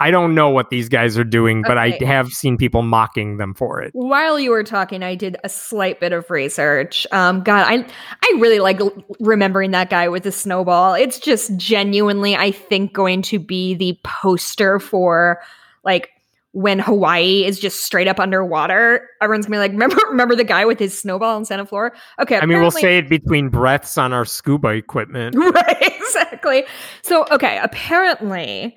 I 0.01 0.13
don't 0.13 0.37
know 0.37 0.49
what 0.49 0.71
these 0.71 0.89
guys 0.89 1.19
are 1.19 1.25
doing, 1.25 1.63
but 1.63 1.77
I 1.77 1.99
have 2.07 2.29
seen 2.29 2.57
people 2.57 2.83
mocking 2.83 3.39
them 3.39 3.53
for 3.53 3.83
it. 3.83 3.91
While 3.95 4.39
you 4.39 4.53
were 4.53 4.63
talking, 4.63 5.03
I 5.03 5.17
did 5.17 5.37
a 5.43 5.49
slight 5.49 5.99
bit 5.99 6.13
of 6.13 6.31
research. 6.31 7.05
Um, 7.11 7.43
God, 7.43 7.67
I 7.69 7.85
I 8.23 8.39
really 8.39 8.61
like 8.61 8.81
l- 8.81 8.93
remembering 9.19 9.73
that 9.73 9.91
guy 9.91 10.07
with 10.07 10.23
the 10.23 10.31
snowball. 10.31 10.95
It's 10.95 11.19
just 11.19 11.57
genuinely, 11.57 12.37
I 12.37 12.53
think, 12.53 12.93
going 12.93 13.23
to 13.23 13.41
be 13.41 13.75
the 13.75 13.99
poster 14.05 14.79
for 14.79 15.41
like 15.83 16.11
when 16.53 16.79
Hawaii 16.79 17.45
is 17.45 17.59
just 17.61 17.85
straight 17.85 18.09
up 18.09 18.19
underwater. 18.19 19.07
Everyone's 19.21 19.47
gonna 19.47 19.57
be 19.57 19.59
like, 19.61 19.73
remember, 19.73 19.97
remember 20.09 20.35
the 20.35 20.45
guy 20.45 20.65
with 20.65 20.79
his 20.79 20.99
snowball 20.99 21.37
in 21.37 21.45
Santa 21.45 21.67
Flora? 21.67 21.93
Okay, 22.21 22.39
I 22.39 22.47
mean, 22.47 22.61
we'll 22.61 22.71
say 22.71 22.99
it 22.99 23.09
between 23.09 23.49
breaths 23.49 23.99
on 23.99 24.13
our 24.13 24.25
scuba 24.25 24.69
equipment. 24.69 25.35
right 25.39 25.93
exactly 26.09 26.65
so 27.03 27.27
okay 27.31 27.59
apparently 27.63 28.75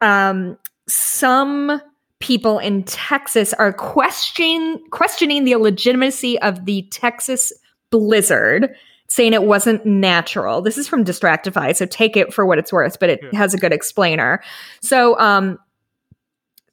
um 0.00 0.56
some 0.88 1.80
people 2.20 2.58
in 2.60 2.84
texas 2.84 3.52
are 3.54 3.72
questioning 3.72 4.78
questioning 4.90 5.44
the 5.44 5.56
legitimacy 5.56 6.38
of 6.40 6.64
the 6.66 6.82
texas 6.92 7.52
blizzard 7.90 8.70
saying 9.08 9.32
it 9.32 9.42
wasn't 9.42 9.84
natural 9.84 10.62
this 10.62 10.78
is 10.78 10.86
from 10.86 11.04
distractify 11.04 11.74
so 11.74 11.84
take 11.86 12.16
it 12.16 12.32
for 12.32 12.46
what 12.46 12.58
it's 12.58 12.72
worth 12.72 12.98
but 13.00 13.10
it 13.10 13.20
Yeah. 13.22 13.38
has 13.38 13.54
a 13.54 13.58
good 13.58 13.72
explainer 13.72 14.40
so 14.80 15.18
um 15.18 15.58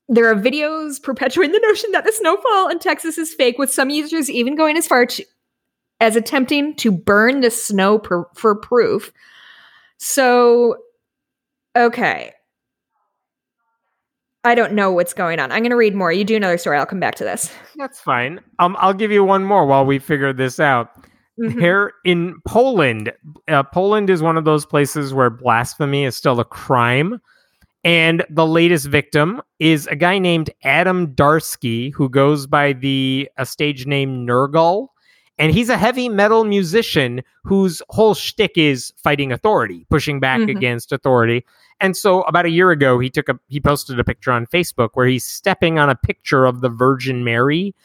there 0.08 0.30
are 0.30 0.36
videos 0.36 1.02
perpetuating 1.02 1.52
the 1.52 1.68
notion 1.68 1.92
that 1.92 2.06
the 2.06 2.12
snowfall 2.12 2.70
in 2.70 2.80
Texas 2.80 3.18
is 3.18 3.34
fake, 3.34 3.58
with 3.58 3.72
some 3.72 3.90
users 3.90 4.30
even 4.30 4.56
going 4.56 4.78
as 4.78 4.88
far 4.88 5.06
to, 5.06 5.26
as 6.00 6.16
attempting 6.16 6.76
to 6.76 6.92
burn 6.92 7.42
the 7.42 7.50
snow 7.52 7.98
per, 7.98 8.26
for 8.36 8.56
proof. 8.56 9.12
So, 9.98 10.78
okay. 11.76 12.34
I 14.44 14.54
don't 14.54 14.74
know 14.74 14.92
what's 14.92 15.14
going 15.14 15.40
on. 15.40 15.52
I'm 15.52 15.62
going 15.64 15.72
to 15.72 15.76
read 15.76 15.96
more. 15.96 16.12
You 16.12 16.24
do 16.24 16.36
another 16.36 16.60
story. 16.60 16.78
I'll 16.78 16.86
come 16.86 17.00
back 17.00 17.16
to 17.16 17.24
this. 17.24 17.52
That's 17.78 18.00
fine. 18.00 18.40
Um, 18.60 18.76
I'll 18.80 18.94
give 18.94 19.12
you 19.12 19.24
one 19.24 19.44
more 19.44 19.66
while 19.66 19.86
we 19.86 19.98
figure 19.98 20.34
this 20.34 20.60
out. 20.60 20.92
Mhm. 21.40 21.60
Here 21.60 21.94
in 22.06 22.40
Poland, 22.48 23.12
uh, 23.48 23.64
Poland 23.64 24.10
is 24.10 24.22
one 24.22 24.38
of 24.38 24.46
those 24.46 24.66
places 24.66 25.14
where 25.14 25.30
blasphemy 25.30 26.06
is 26.06 26.16
still 26.16 26.40
a 26.40 26.46
crime. 26.46 27.20
And 27.86 28.26
the 28.32 28.48
latest 28.48 28.88
victim 28.88 29.42
is 29.60 29.86
a 29.88 29.96
guy 29.96 30.18
named 30.18 30.50
Adam 30.64 31.14
Darski, 31.14 31.94
who 31.94 32.10
goes 32.10 32.48
by 32.48 32.74
the 32.74 33.30
a 33.38 33.46
stage 33.46 33.86
name 33.86 34.26
Nergal. 34.26 34.88
And 35.38 35.54
he's 35.54 35.70
a 35.70 35.78
heavy 35.78 36.10
metal 36.10 36.46
musician 36.46 37.22
whose 37.44 37.84
whole 37.90 38.16
shtick 38.16 38.58
is 38.58 38.92
fighting 39.04 39.32
authority, 39.32 39.86
pushing 39.90 40.20
back 40.20 40.40
Mhm. 40.40 40.50
against 40.50 40.92
authority. 40.92 41.46
And 41.80 41.96
so 41.96 42.22
about 42.24 42.46
a 42.46 42.50
year 42.50 42.72
ago, 42.72 43.00
he 43.00 43.10
took 43.10 43.30
a 43.30 43.38
he 43.50 43.60
posted 43.60 44.00
a 44.00 44.04
picture 44.04 44.32
on 44.32 44.48
Facebook 44.48 44.92
where 44.94 45.06
he's 45.06 45.26
stepping 45.26 45.78
on 45.78 45.90
a 45.90 45.96
picture 45.96 46.46
of 46.46 46.62
the 46.62 46.70
Virgin 46.70 47.24
Mary. 47.24 47.76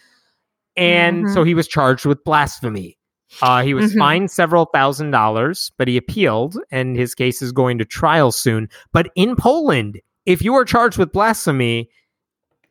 And 0.76 1.26
Mhm. 1.26 1.34
so 1.34 1.44
he 1.44 1.54
was 1.54 1.68
charged 1.68 2.06
with 2.06 2.24
blasphemy. 2.24 2.96
Uh, 3.42 3.62
he 3.62 3.74
was 3.74 3.94
Mhm. 3.94 3.98
fined 3.98 4.30
several 4.30 4.66
thousand 4.66 5.10
dollars, 5.12 5.70
but 5.78 5.88
he 5.88 5.96
appealed, 5.96 6.58
and 6.70 6.96
his 6.96 7.14
case 7.14 7.40
is 7.42 7.52
going 7.52 7.78
to 7.78 7.84
trial 7.84 8.32
soon. 8.32 8.68
But 8.92 9.10
in 9.14 9.36
Poland, 9.36 10.00
if 10.26 10.42
you 10.42 10.54
are 10.54 10.64
charged 10.64 10.98
with 10.98 11.12
blasphemy, 11.12 11.88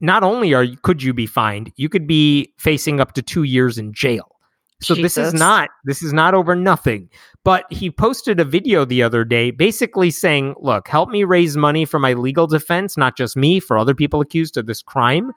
not 0.02 0.24
only 0.24 0.54
are 0.54 0.64
you, 0.64 0.78
could 0.82 1.02
you 1.04 1.14
be 1.14 1.26
fined, 1.26 1.72
you 1.76 1.90
could 1.90 2.08
be 2.08 2.54
facing 2.58 3.00
up 3.00 3.14
to 3.14 3.22
two 3.22 3.44
years 3.44 3.78
in 3.78 3.94
jail. 3.94 4.36
So 4.82 4.96
this 4.96 5.18
is 5.18 5.34
not 5.34 5.70
this 5.84 6.02
is 6.02 6.14
not 6.14 6.34
over 6.34 6.56
nothing. 6.56 7.10
But 7.44 7.66
he 7.70 7.90
posted 7.92 8.40
a 8.40 8.46
video 8.46 8.86
the 8.86 9.04
other 9.04 9.26
day, 9.26 9.52
basically 9.52 10.10
saying, 10.10 10.56
"Look, 10.62 10.88
help 10.88 11.10
me 11.10 11.26
raise 11.26 11.58
money 11.58 11.84
for 11.84 12.00
my 12.00 12.14
legal 12.14 12.48
defense, 12.48 12.96
not 12.96 13.18
just 13.18 13.36
me, 13.36 13.60
for 13.60 13.78
other 13.78 13.94
people 13.94 14.22
accused 14.22 14.56
of 14.56 14.68
this 14.68 14.82
crime." 14.82 15.32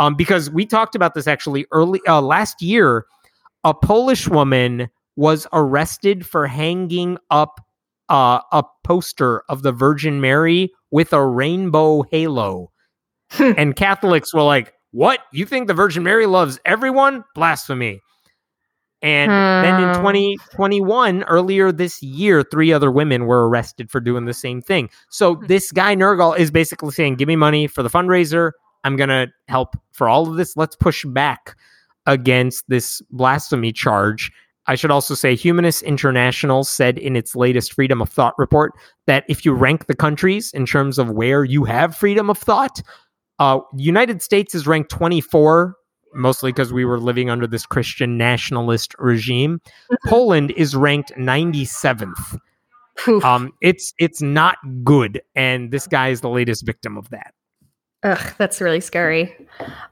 Um, 0.00 0.14
because 0.16 0.50
we 0.50 0.66
talked 0.66 0.94
about 0.96 1.14
this 1.14 1.26
actually 1.28 1.66
early 1.72 2.00
uh, 2.08 2.20
last 2.20 2.60
year 2.62 3.04
a 3.64 3.74
Polish 3.74 4.28
woman 4.28 4.88
was 5.16 5.46
arrested 5.52 6.26
for 6.26 6.46
hanging 6.46 7.18
up 7.30 7.60
uh, 8.08 8.40
a 8.52 8.62
poster 8.84 9.42
of 9.48 9.62
the 9.62 9.72
Virgin 9.72 10.20
Mary 10.20 10.72
with 10.90 11.12
a 11.12 11.24
rainbow 11.26 12.02
halo. 12.10 12.70
and 13.38 13.76
Catholics 13.76 14.32
were 14.32 14.42
like, 14.42 14.72
What? 14.92 15.20
You 15.32 15.44
think 15.44 15.66
the 15.68 15.74
Virgin 15.74 16.02
Mary 16.02 16.26
loves 16.26 16.58
everyone? 16.64 17.24
Blasphemy. 17.34 18.00
And 19.00 19.30
then 19.30 19.80
in 19.80 19.88
Hmm. 19.94 20.00
2021, 20.00 21.22
earlier 21.24 21.70
this 21.70 22.02
year, 22.02 22.42
three 22.42 22.72
other 22.72 22.90
women 22.90 23.26
were 23.26 23.48
arrested 23.48 23.90
for 23.92 24.00
doing 24.00 24.24
the 24.24 24.34
same 24.34 24.60
thing. 24.60 24.90
So 25.10 25.34
Hmm. 25.36 25.46
this 25.46 25.70
guy, 25.70 25.94
Nergal, 25.94 26.36
is 26.38 26.50
basically 26.50 26.90
saying, 26.92 27.16
Give 27.16 27.28
me 27.28 27.36
money 27.36 27.66
for 27.66 27.82
the 27.82 27.90
fundraiser. 27.90 28.52
I'm 28.84 28.96
going 28.96 29.08
to 29.10 29.28
help 29.48 29.76
for 29.92 30.08
all 30.08 30.28
of 30.30 30.36
this. 30.36 30.56
Let's 30.56 30.76
push 30.76 31.04
back 31.04 31.56
against 32.08 32.64
this 32.68 33.00
blasphemy 33.10 33.70
charge. 33.70 34.32
I 34.66 34.74
should 34.74 34.90
also 34.90 35.14
say 35.14 35.36
Humanist 35.36 35.82
International 35.82 36.64
said 36.64 36.98
in 36.98 37.14
its 37.14 37.36
latest 37.36 37.74
freedom 37.74 38.02
of 38.02 38.08
thought 38.08 38.34
report 38.38 38.72
that 39.06 39.24
if 39.28 39.44
you 39.44 39.52
rank 39.52 39.86
the 39.86 39.94
countries 39.94 40.50
in 40.52 40.66
terms 40.66 40.98
of 40.98 41.10
where 41.10 41.44
you 41.44 41.64
have 41.64 41.94
freedom 41.94 42.28
of 42.28 42.36
thought, 42.36 42.82
uh, 43.38 43.60
United 43.76 44.22
States 44.22 44.54
is 44.54 44.66
ranked 44.66 44.90
24, 44.90 45.76
mostly 46.14 46.50
because 46.50 46.72
we 46.72 46.84
were 46.84 46.98
living 46.98 47.30
under 47.30 47.46
this 47.46 47.64
Christian 47.64 48.18
nationalist 48.18 48.94
regime. 48.98 49.60
Poland 50.06 50.50
is 50.52 50.74
ranked 50.74 51.12
97th. 51.16 52.40
Um, 53.22 53.52
it's 53.60 53.94
it's 54.00 54.20
not 54.20 54.58
good, 54.82 55.22
and 55.36 55.70
this 55.70 55.86
guy 55.86 56.08
is 56.08 56.20
the 56.20 56.28
latest 56.28 56.66
victim 56.66 56.98
of 56.98 57.08
that. 57.10 57.32
Ugh, 58.02 58.34
that's 58.38 58.60
really 58.60 58.80
scary. 58.80 59.48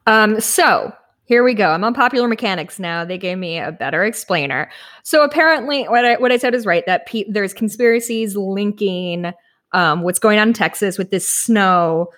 Um, 0.08 0.40
so 0.40 0.92
here 1.27 1.43
we 1.45 1.55
go. 1.55 1.70
I'm 1.70 1.85
on 1.85 1.93
popular 1.93 2.29
mechanics 2.29 2.79
now. 2.79 3.05
They 3.05 3.18
gave 3.18 3.37
me 3.37 3.59
a 3.59 3.72
better 3.72 4.05
explainer. 4.05 4.70
So 5.03 5.22
apparently, 5.22 5.85
what 5.85 6.05
I 6.05 6.16
what 6.16 6.33
I 6.33 6.39
said 6.39 6.55
is 6.55 6.64
right. 6.64 6.85
That 6.87 7.07
pe- 7.07 7.29
there's 7.29 7.53
conspiracies 7.53 8.37
linking 8.37 9.33
um, 9.72 10.03
what's 10.03 10.18
going 10.20 10.39
on 10.39 10.49
in 10.49 10.55
Texas 10.55 10.97
with 10.97 11.11
this 11.11 11.29
snow. 11.29 12.09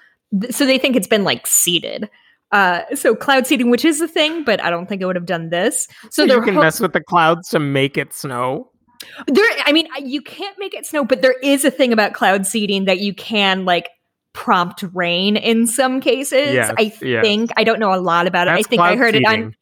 So 0.51 0.67
they 0.67 0.79
think 0.79 0.95
it's 0.95 1.07
been 1.07 1.25
like 1.25 1.47
seeded. 1.47 2.09
Uh, 2.53 2.83
so 2.95 3.15
cloud 3.15 3.47
seeding, 3.47 3.71
which 3.71 3.85
is 3.85 4.01
a 4.01 4.09
thing, 4.09 4.45
but 4.45 4.63
I 4.63 4.71
don't 4.71 4.87
think 4.87 5.03
it 5.03 5.07
would 5.07 5.17
have 5.17 5.27
done 5.27 5.51
this. 5.51 5.89
So 6.11 6.25
you 6.25 6.41
can 6.43 6.55
ho- 6.55 6.61
mess 6.61 6.81
with 6.81 6.93
the 6.93 7.03
clouds 7.03 7.49
to 7.51 7.59
make 7.59 7.97
it 7.97 8.13
snow. 8.13 8.71
there. 9.27 9.47
I 9.65 9.73
mean, 9.73 9.89
you 10.03 10.21
can't 10.23 10.59
make 10.59 10.75
it 10.75 10.87
snow, 10.87 11.05
but 11.05 11.23
there 11.23 11.39
is 11.43 11.65
a 11.65 11.71
thing 11.71 11.93
about 11.93 12.13
cloud 12.13 12.47
seeding 12.47 12.85
that 12.85 13.01
you 13.01 13.15
can 13.15 13.65
like 13.65 13.89
prompt 14.39 14.85
rain 14.95 15.37
in 15.37 15.67
some 15.67 16.01
cases. 16.01 16.55
Yes, 16.55 16.73
I 16.79 16.93
yes. 17.03 17.25
think 17.25 17.51
I 17.57 17.65
don't 17.65 17.81
know 17.81 17.93
a 17.93 17.99
lot 17.99 18.29
about 18.29 18.47
it. 18.47 18.53
That's 18.53 18.67
I 18.67 18.69
think 18.69 18.81
I 18.81 18.95
heard 18.95 19.17
it 19.17 19.27
on 19.27 19.35
seeding. 19.35 19.55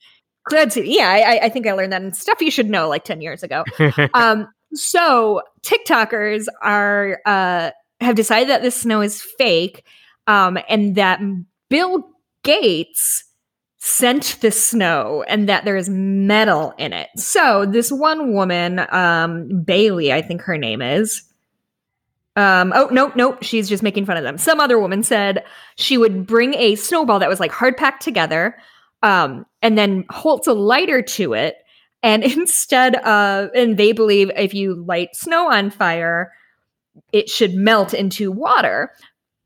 cloud 0.44 0.70
seeding. 0.72 0.92
Yeah, 0.92 1.08
I, 1.08 1.36
I- 1.36 1.44
I 1.44 1.48
think 1.48 1.66
I 1.66 1.72
learned 1.72 1.92
that 1.94 2.02
in 2.02 2.12
stuff 2.12 2.42
you 2.42 2.50
should 2.50 2.68
know 2.68 2.86
like 2.86 3.02
ten 3.04 3.22
years 3.22 3.42
ago. 3.42 3.64
um, 4.14 4.46
so 4.74 5.40
TikTokers 5.62 6.44
are 6.60 7.20
uh, 7.24 7.70
have 8.02 8.16
decided 8.16 8.50
that 8.50 8.60
this 8.60 8.74
snow 8.76 9.00
is 9.00 9.22
fake, 9.38 9.82
um, 10.26 10.58
and 10.68 10.94
that 10.96 11.20
Bill 11.70 12.06
Gates 12.42 13.24
sent 13.78 14.38
the 14.42 14.50
snow 14.50 15.24
and 15.26 15.48
that 15.48 15.64
there 15.64 15.76
is 15.76 15.88
metal 15.88 16.74
in 16.76 16.92
it. 16.92 17.08
So 17.16 17.64
this 17.64 17.90
one 17.90 18.34
woman, 18.34 18.84
um, 18.90 19.62
Bailey, 19.64 20.12
I 20.12 20.20
think 20.20 20.42
her 20.42 20.58
name 20.58 20.82
is. 20.82 21.22
Um, 22.36 22.72
oh 22.76 22.88
nope, 22.92 23.16
nope, 23.16 23.38
she's 23.42 23.68
just 23.68 23.82
making 23.82 24.04
fun 24.04 24.18
of 24.18 24.22
them. 24.22 24.36
Some 24.36 24.60
other 24.60 24.78
woman 24.78 25.02
said 25.02 25.42
she 25.76 25.96
would 25.96 26.26
bring 26.26 26.54
a 26.54 26.74
snowball 26.74 27.18
that 27.18 27.28
was 27.30 27.40
like 27.40 27.50
hard 27.50 27.76
packed 27.76 28.02
together, 28.02 28.56
um, 29.02 29.46
and 29.62 29.78
then 29.78 30.04
holds 30.10 30.46
a 30.46 30.52
lighter 30.52 31.00
to 31.02 31.32
it. 31.32 31.56
And 32.02 32.22
instead 32.24 32.96
of, 32.96 33.50
and 33.54 33.76
they 33.76 33.92
believe 33.92 34.30
if 34.36 34.52
you 34.52 34.74
light 34.74 35.16
snow 35.16 35.50
on 35.50 35.70
fire, 35.70 36.32
it 37.12 37.30
should 37.30 37.54
melt 37.54 37.94
into 37.94 38.30
water. 38.30 38.92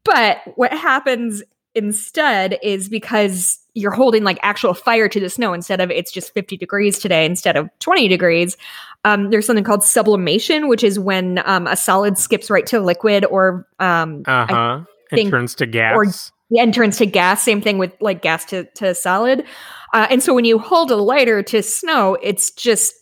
But 0.04 0.38
what 0.56 0.72
happens 0.72 1.42
instead 1.74 2.58
is 2.62 2.88
because 2.88 3.58
you're 3.74 3.92
holding 3.92 4.24
like 4.24 4.38
actual 4.42 4.74
fire 4.74 5.08
to 5.08 5.20
the 5.20 5.30
snow 5.30 5.52
instead 5.52 5.80
of 5.80 5.90
it's 5.90 6.10
just 6.10 6.34
50 6.34 6.56
degrees 6.56 6.98
today 6.98 7.24
instead 7.24 7.56
of 7.56 7.70
20 7.78 8.08
degrees. 8.08 8.56
Um, 9.04 9.30
there's 9.30 9.46
something 9.46 9.64
called 9.64 9.82
sublimation, 9.82 10.68
which 10.68 10.84
is 10.84 10.98
when 10.98 11.40
um, 11.46 11.66
a 11.66 11.76
solid 11.76 12.18
skips 12.18 12.50
right 12.50 12.66
to 12.66 12.80
liquid 12.80 13.24
or 13.24 13.66
um, 13.78 14.22
uh-huh. 14.26 14.82
think 15.08 15.26
Entrance 15.26 15.54
to 15.56 15.66
gas. 15.66 16.32
the 16.50 16.58
entrance 16.58 16.98
to 16.98 17.06
gas. 17.06 17.42
Same 17.42 17.62
thing 17.62 17.78
with 17.78 17.92
like 18.00 18.20
gas 18.22 18.44
to 18.46 18.64
to 18.74 18.94
solid. 18.94 19.44
Uh, 19.92 20.06
and 20.10 20.22
so 20.22 20.34
when 20.34 20.44
you 20.44 20.58
hold 20.58 20.90
a 20.90 20.96
lighter 20.96 21.42
to 21.44 21.62
snow, 21.62 22.16
it's 22.22 22.50
just 22.50 22.94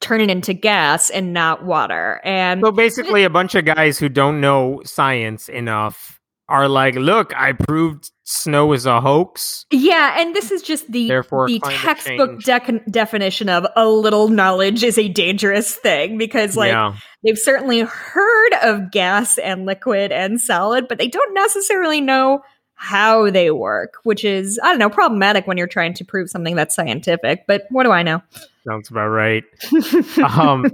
turning 0.00 0.30
into 0.30 0.52
gas 0.52 1.10
and 1.10 1.32
not 1.32 1.64
water. 1.64 2.20
And 2.24 2.60
so 2.60 2.70
basically, 2.70 3.24
a 3.24 3.30
bunch 3.30 3.54
of 3.54 3.64
guys 3.64 3.98
who 3.98 4.08
don't 4.08 4.40
know 4.40 4.82
science 4.84 5.48
enough 5.48 6.17
are 6.48 6.68
like, 6.68 6.94
"Look, 6.94 7.32
I 7.36 7.52
proved 7.52 8.10
snow 8.24 8.72
is 8.72 8.86
a 8.86 9.00
hoax." 9.00 9.66
yeah, 9.70 10.20
and 10.20 10.34
this 10.34 10.50
is 10.50 10.62
just 10.62 10.90
the 10.90 11.08
Therefore, 11.08 11.46
the 11.46 11.60
textbook 11.60 12.40
dec- 12.40 12.90
definition 12.90 13.48
of 13.48 13.66
a 13.76 13.88
little 13.88 14.28
knowledge 14.28 14.82
is 14.82 14.98
a 14.98 15.08
dangerous 15.08 15.74
thing 15.74 16.18
because 16.18 16.56
like 16.56 16.72
yeah, 16.72 16.96
they've 17.24 17.38
certainly 17.38 17.80
heard 17.80 18.54
of 18.62 18.90
gas 18.90 19.38
and 19.38 19.66
liquid 19.66 20.12
and 20.12 20.40
solid, 20.40 20.88
but 20.88 20.98
they 20.98 21.08
don't 21.08 21.34
necessarily 21.34 22.00
know 22.00 22.42
how 22.78 23.28
they 23.30 23.50
work, 23.50 23.94
which 24.04 24.24
is, 24.24 24.58
I 24.62 24.68
don't 24.68 24.78
know, 24.78 24.88
problematic 24.88 25.46
when 25.46 25.58
you're 25.58 25.66
trying 25.66 25.94
to 25.94 26.04
prove 26.04 26.30
something 26.30 26.54
that's 26.56 26.74
scientific. 26.74 27.44
But 27.46 27.66
what 27.70 27.82
do 27.84 27.90
I 27.90 28.02
know? 28.02 28.22
sounds 28.66 28.90
about 28.90 29.08
right. 29.08 29.44
Um, 30.38 30.66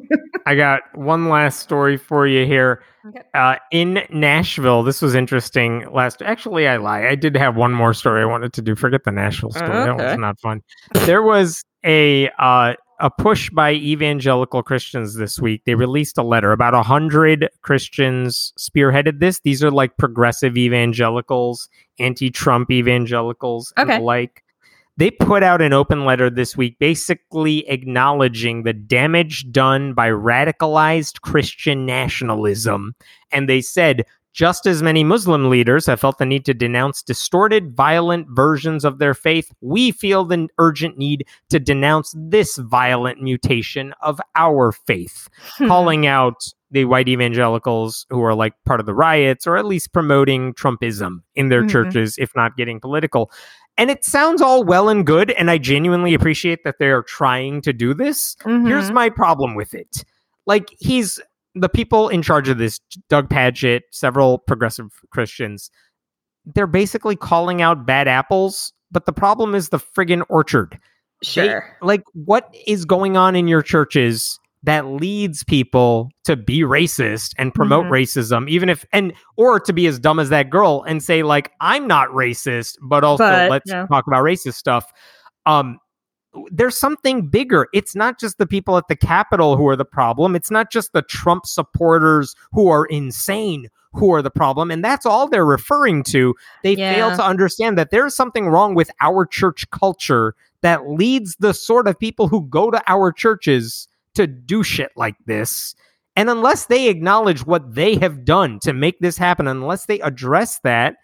I 0.47 0.55
got 0.55 0.83
one 0.97 1.29
last 1.29 1.61
story 1.61 1.97
for 1.97 2.27
you 2.27 2.45
here. 2.45 2.83
Okay. 3.07 3.23
Uh, 3.35 3.57
in 3.71 4.03
Nashville, 4.11 4.83
this 4.83 5.01
was 5.01 5.15
interesting. 5.15 5.87
Last, 5.93 6.21
actually, 6.23 6.67
I 6.67 6.77
lie. 6.79 7.07
I 7.07 7.15
did 7.15 7.37
have 7.37 7.57
one 7.57 7.73
more 7.73 7.95
story 7.95 8.23
I 8.23 8.25
wanted 8.25 8.53
to 8.55 8.63
do. 8.63 8.75
Forget 8.75 9.05
the 9.05 9.13
Nashville 9.13 9.51
story. 9.53 9.71
That 9.71 9.91
Okay. 9.91 10.05
was 10.11 10.19
not 10.19 10.41
fun. 10.41 10.63
There 11.07 11.23
was 11.23 11.63
a 11.85 12.31
uh, 12.39 12.75
a 13.01 13.11
push 13.11 13.51
by 13.51 13.73
evangelical 13.73 14.63
Christians 14.63 15.17
this 15.17 15.39
week. 15.41 15.63
They 15.67 15.75
released 15.75 16.19
a 16.19 16.23
letter. 16.23 16.53
About 16.53 16.75
a 16.75 16.83
hundred 16.83 17.49
Christians 17.63 18.53
spearheaded 18.59 19.21
this. 19.21 19.41
These 19.41 19.63
are 19.65 19.71
like 19.71 19.97
progressive 19.97 20.57
evangelicals, 20.57 21.69
anti-Trump 21.99 22.71
evangelicals, 22.71 23.73
and 23.77 23.91
Okay. 23.91 23.99
the 23.99 24.05
like. 24.05 24.43
They 24.97 25.11
put 25.11 25.43
out 25.43 25.61
an 25.61 25.73
open 25.73 26.05
letter 26.05 26.31
this 26.31 26.57
week 26.57 26.79
basically 26.79 27.69
acknowledging 27.69 28.63
the 28.63 28.73
damage 28.73 29.51
done 29.51 29.93
by 29.93 30.09
radicalized 30.09 31.21
Christian 31.23 31.85
nationalism. 31.85 32.95
And 33.33 33.49
they 33.49 33.61
said 33.61 34.05
just 34.35 34.67
as 34.67 34.83
many 34.83 35.05
Muslim 35.05 35.49
leaders 35.49 35.87
have 35.87 36.01
felt 36.01 36.19
the 36.19 36.27
need 36.27 36.45
to 36.45 36.53
denounce 36.53 37.03
distorted, 37.03 37.75
violent 37.75 38.27
versions 38.31 38.85
of 38.85 38.99
their 38.99 39.15
faith, 39.15 39.51
we 39.61 39.93
feel 39.93 40.25
the 40.25 40.49
urgent 40.59 40.99
need 40.99 41.25
to 41.51 41.61
denounce 41.61 42.13
this 42.19 42.57
violent 42.59 43.23
mutation 43.23 43.95
of 44.03 44.21
our 44.35 44.73
faith 44.73 45.29
calling 45.59 46.07
out 46.07 46.45
the 46.73 46.85
white 46.85 47.09
evangelicals 47.09 48.05
who 48.11 48.21
are 48.25 48.35
like 48.35 48.55
part 48.67 48.81
of 48.81 48.87
the 48.87 48.95
riots 48.95 49.47
or 49.47 49.57
at 49.57 49.65
least 49.65 49.93
promoting 49.93 50.53
Trumpism 50.55 51.19
in 51.37 51.49
their 51.49 51.63
Mhm. 51.63 51.71
churches, 51.71 52.17
if 52.19 52.35
not 52.35 52.57
getting 52.57 52.81
political. 52.81 53.31
And 53.79 53.89
it 53.91 54.05
sounds 54.05 54.43
all 54.43 54.65
well 54.65 54.89
and 54.89 55.07
good, 55.07 55.31
and 55.33 55.49
I 55.51 55.59
genuinely 55.59 56.13
appreciate 56.15 56.65
that 56.65 56.77
they 56.81 56.89
are 56.91 57.03
trying 57.03 57.61
to 57.63 57.73
do 57.73 57.95
this. 57.95 58.37
Here's 58.45 58.91
Mhm. 58.91 58.95
my 58.95 59.11
problem 59.11 59.55
with 59.55 59.75
it. 59.75 60.05
Like, 60.47 60.69
he's 60.81 61.21
the 61.55 61.69
people 61.69 62.09
in 62.09 62.23
charge 62.23 62.49
of 62.49 62.59
this, 62.59 62.81
Doug 63.09 63.29
Pagitt, 63.29 63.83
several 63.93 64.39
progressive 64.39 64.89
Christians, 65.11 65.71
they're 66.55 66.67
basically 66.67 67.17
calling 67.17 67.63
out 67.63 67.87
bad 67.87 68.09
apples, 68.09 68.73
but 68.91 69.07
the 69.07 69.13
problem 69.13 69.55
is 69.55 69.69
the 69.71 69.79
friggin' 69.79 70.23
orchard 70.29 70.79
they- 71.23 71.27
sure. 71.49 71.77
like 71.81 72.03
what 72.13 72.55
is 72.67 72.85
going 72.85 73.17
on 73.17 73.35
in 73.35 73.49
your 73.49 73.63
churches 73.63 74.39
that 74.63 74.87
leads 74.87 75.43
people 75.45 76.11
to 76.25 76.37
be 76.37 76.61
racist 76.61 77.33
and 77.39 77.55
promote 77.55 77.85
Mhm. 77.87 77.91
racism 77.91 78.49
even 78.49 78.69
if 78.69 78.85
and 78.93 79.13
or 79.37 79.59
to 79.61 79.73
be 79.73 79.87
as 79.87 79.99
dumb 79.99 80.19
as 80.19 80.29
that 80.31 80.51
girl 80.51 80.85
and 80.87 81.03
say 81.03 81.23
like 81.23 81.51
i'm 81.61 81.87
not 81.87 82.09
racist 82.11 82.77
but 82.83 83.05
also 83.05 83.25
But, 83.25 83.51
let's 83.51 83.71
yeah. 83.71 83.87
talk 83.87 84.07
about 84.07 84.23
racist 84.23 84.55
stuff 84.55 84.91
um 85.47 85.79
there's 86.51 86.77
something 86.77 87.29
bigger 87.29 87.69
it's 87.73 87.95
not 87.95 88.19
just 88.19 88.39
the 88.39 88.47
people 88.47 88.77
at 88.77 88.89
the 88.89 88.97
capitol 88.97 89.57
who 89.57 89.67
are 89.69 89.77
the 89.77 89.85
problem 89.85 90.35
it's 90.35 90.51
not 90.51 90.71
just 90.71 90.93
the 90.93 91.03
trump 91.03 91.47
supporters 91.47 92.35
who 92.53 92.69
are 92.69 92.87
insane 92.87 93.69
who 93.93 94.13
are 94.13 94.23
the 94.23 94.31
problem 94.31 94.71
and 94.71 94.85
that's 94.85 95.07
all 95.07 95.29
they're 95.29 95.47
referring 95.47 96.03
to 96.03 96.35
they 96.63 96.75
fail 96.75 97.15
to 97.15 97.25
understand 97.25 97.79
that 97.79 97.91
there's 97.91 98.17
something 98.17 98.49
wrong 98.49 98.75
with 98.75 98.91
our 99.01 99.25
church 99.25 99.71
culture 99.71 100.35
that 100.65 100.89
leads 100.89 101.37
the 101.37 101.53
sort 101.53 101.87
of 101.87 101.99
people 101.99 102.27
who 102.27 102.41
go 102.47 102.71
to 102.71 102.83
our 102.87 103.13
churches 103.13 103.87
to 104.15 104.27
do 104.27 104.63
shit 104.63 104.91
like 104.97 105.17
this. 105.27 105.75
And 106.17 106.31
unless 106.31 106.67
they 106.67 106.89
acknowledge 106.89 107.45
what 107.45 107.75
they 107.75 107.97
have 107.97 108.25
done 108.25 108.61
to 108.61 108.73
make 108.73 108.99
this 108.99 109.19
happen, 109.19 109.47
unless 109.47 109.85
they 109.85 110.01
address 110.01 110.61
that, 110.61 110.97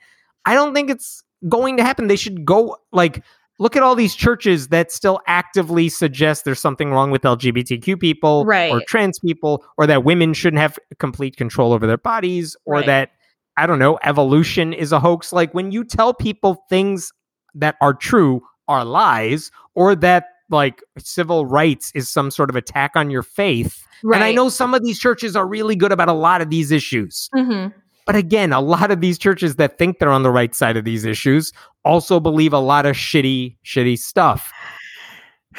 I 0.46 0.54
don't 0.54 0.72
think 0.72 0.88
it's 0.88 1.22
going 1.46 1.76
to 1.76 1.84
happen. 1.84 2.06
They 2.06 2.16
should 2.16 2.46
go 2.46 2.78
like 2.90 3.22
look 3.60 3.76
at 3.76 3.82
all 3.82 3.94
these 3.94 4.14
churches 4.16 4.68
that 4.68 4.90
still 4.90 5.20
actively 5.28 5.88
suggest 5.88 6.44
there's 6.44 6.58
something 6.58 6.90
wrong 6.90 7.10
with 7.10 7.22
LGBTQ 7.22 8.00
people 8.00 8.44
right. 8.46 8.72
or 8.72 8.80
trans 8.88 9.18
people 9.20 9.62
or 9.76 9.86
that 9.86 10.02
women 10.02 10.32
shouldn't 10.32 10.60
have 10.60 10.78
complete 10.98 11.36
control 11.36 11.72
over 11.72 11.86
their 11.86 11.98
bodies 11.98 12.56
or 12.64 12.76
Right. 12.76 12.86
that 12.86 13.10
I 13.56 13.66
don't 13.66 13.78
know, 13.78 13.98
evolution 14.02 14.72
is 14.72 14.90
a 14.90 14.98
hoax. 14.98 15.32
Like 15.32 15.52
when 15.52 15.70
you 15.70 15.84
tell 15.84 16.14
people 16.14 16.64
things 16.70 17.12
that 17.54 17.76
are 17.82 17.92
true 17.92 18.40
are 18.66 18.84
lies 18.84 19.50
or 19.74 19.94
that 19.96 20.24
like 20.48 20.82
civil 20.98 21.44
rights 21.44 21.92
is 21.94 22.08
some 22.08 22.30
sort 22.30 22.48
of 22.48 22.56
attack 22.56 22.92
on 22.94 23.10
your 23.10 23.22
faith. 23.22 23.86
Right. 24.02 24.16
And 24.16 24.24
I 24.24 24.32
know 24.32 24.48
some 24.48 24.72
of 24.72 24.82
these 24.82 24.98
churches 24.98 25.36
are 25.36 25.46
really 25.46 25.76
good 25.76 25.92
about 25.92 26.08
a 26.08 26.14
lot 26.14 26.40
of 26.40 26.48
these 26.48 26.70
issues. 26.72 27.28
Mhm. 27.34 27.74
But 28.10 28.18
again, 28.18 28.52
a 28.52 28.60
lot 28.60 28.90
of 28.90 29.00
these 29.00 29.18
churches 29.18 29.54
that 29.54 29.78
think 29.78 30.00
they're 30.00 30.10
on 30.10 30.24
the 30.24 30.32
right 30.32 30.52
side 30.52 30.76
of 30.76 30.84
these 30.84 31.04
issues 31.04 31.52
also 31.84 32.18
believe 32.18 32.52
a 32.52 32.58
lot 32.58 32.84
of 32.84 32.96
shitty, 32.96 33.56
shitty 33.64 33.96
stuff. 34.00 34.52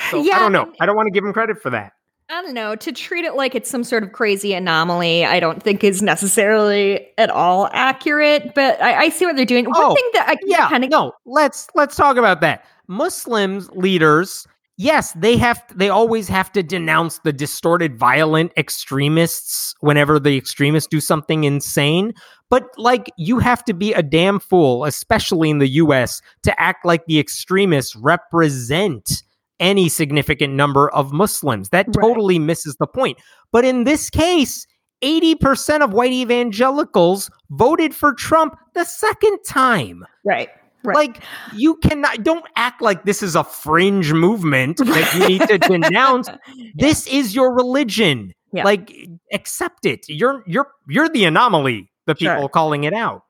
So 0.10 0.22
yeah, 0.22 0.36
I 0.36 0.40
don't 0.40 0.52
know. 0.52 0.70
I 0.82 0.86
don't 0.86 0.98
want 0.98 1.08
to 1.08 1.12
give 1.12 1.24
them 1.24 1.32
credit 1.32 1.62
for 1.62 1.70
that. 1.70 1.94
I 2.30 2.42
don't 2.42 2.54
know. 2.54 2.76
To 2.76 2.92
treat 2.92 3.24
it 3.24 3.36
like 3.36 3.56
it's 3.56 3.70
some 3.70 3.86
sort 3.86 4.04
of 4.04 4.12
crazy 4.12 4.54
anomaly, 4.54 5.24
I 5.24 5.40
don't 5.40 5.64
think 5.64 5.82
is 5.86 6.02
necessarily 6.02 7.08
at 7.18 7.30
all 7.30 7.70
accurate. 7.72 8.54
But 8.54 8.82
I, 8.82 9.04
I 9.04 9.10
see 9.10 9.26
what 9.26 9.38
they're 9.38 9.46
doing. 9.46 9.66
Oh, 9.74 9.88
One 9.88 9.96
thing 9.96 10.10
that 10.16 10.28
I 10.28 10.36
Yeah, 10.44 10.68
kind 10.68 10.84
of 10.84 10.90
no. 10.90 11.14
Let's 11.26 11.70
let's 11.74 11.96
talk 11.96 12.18
about 12.18 12.42
that. 12.42 12.66
Muslims 12.90 13.70
leaders, 13.70 14.46
yes, 14.82 15.14
they 15.14 15.38
have 15.38 15.64
they 15.76 15.90
always 15.90 16.28
have 16.28 16.52
to 16.54 16.64
denounce 16.64 17.20
the 17.20 17.32
distorted, 17.32 17.98
violent 17.98 18.52
extremists 18.58 19.76
whenever 19.80 20.20
the 20.20 20.36
extremists 20.38 20.88
do 20.90 21.00
something 21.00 21.44
insane. 21.44 22.14
But 22.50 22.68
like, 22.78 23.12
you 23.18 23.40
have 23.40 23.64
to 23.66 23.74
be 23.74 23.94
a 23.94 24.02
damn 24.04 24.40
fool, 24.40 24.86
especially 24.86 25.50
in 25.50 25.60
the 25.60 25.70
U.S., 25.84 26.22
to 26.44 26.62
act 26.62 26.86
like 26.86 27.06
the 27.06 27.20
extremists 27.20 27.96
represent 27.96 29.24
any 29.60 29.88
significant 29.90 30.54
number 30.56 30.90
of 30.90 31.14
Muslims. 31.14 31.70
That 31.70 31.86
Right. 31.88 32.02
totally 32.02 32.40
misses 32.40 32.76
the 32.80 32.88
point. 32.88 33.18
But 33.52 33.66
in 33.66 33.84
this 33.86 34.10
case. 34.10 34.66
80% 35.04 35.82
of 35.82 35.94
white 35.94 36.12
evangelicals 36.12 37.32
voted 37.50 37.96
for 37.96 38.14
Trump 38.14 38.56
the 38.76 38.84
second 38.86 39.40
time. 39.48 40.06
right, 40.24 40.50
right. 40.84 40.96
Like 40.96 41.24
you 41.54 41.76
cannot 41.78 42.24
don't 42.24 42.46
act 42.56 42.82
like 42.82 43.04
this 43.04 43.22
is 43.24 43.36
a 43.36 43.44
fringe 43.44 44.14
movement 44.14 44.78
that 44.78 45.14
you 45.16 45.28
need 45.28 45.48
to 45.48 45.58
denounce. 45.58 46.30
This 46.76 47.08
is 47.08 47.36
your 47.36 47.54
religion. 47.54 48.34
Yeah. 48.54 48.64
Like 48.64 48.96
accept 49.32 49.86
it. 49.86 50.08
You're 50.10 50.44
you're 50.48 50.68
you're 50.88 51.10
the 51.10 51.26
anomaly. 51.26 51.90
The 52.08 52.16
Sure. 52.16 52.34
people 52.34 52.50
calling 52.50 52.84
it 52.84 52.94
out. 52.94 53.24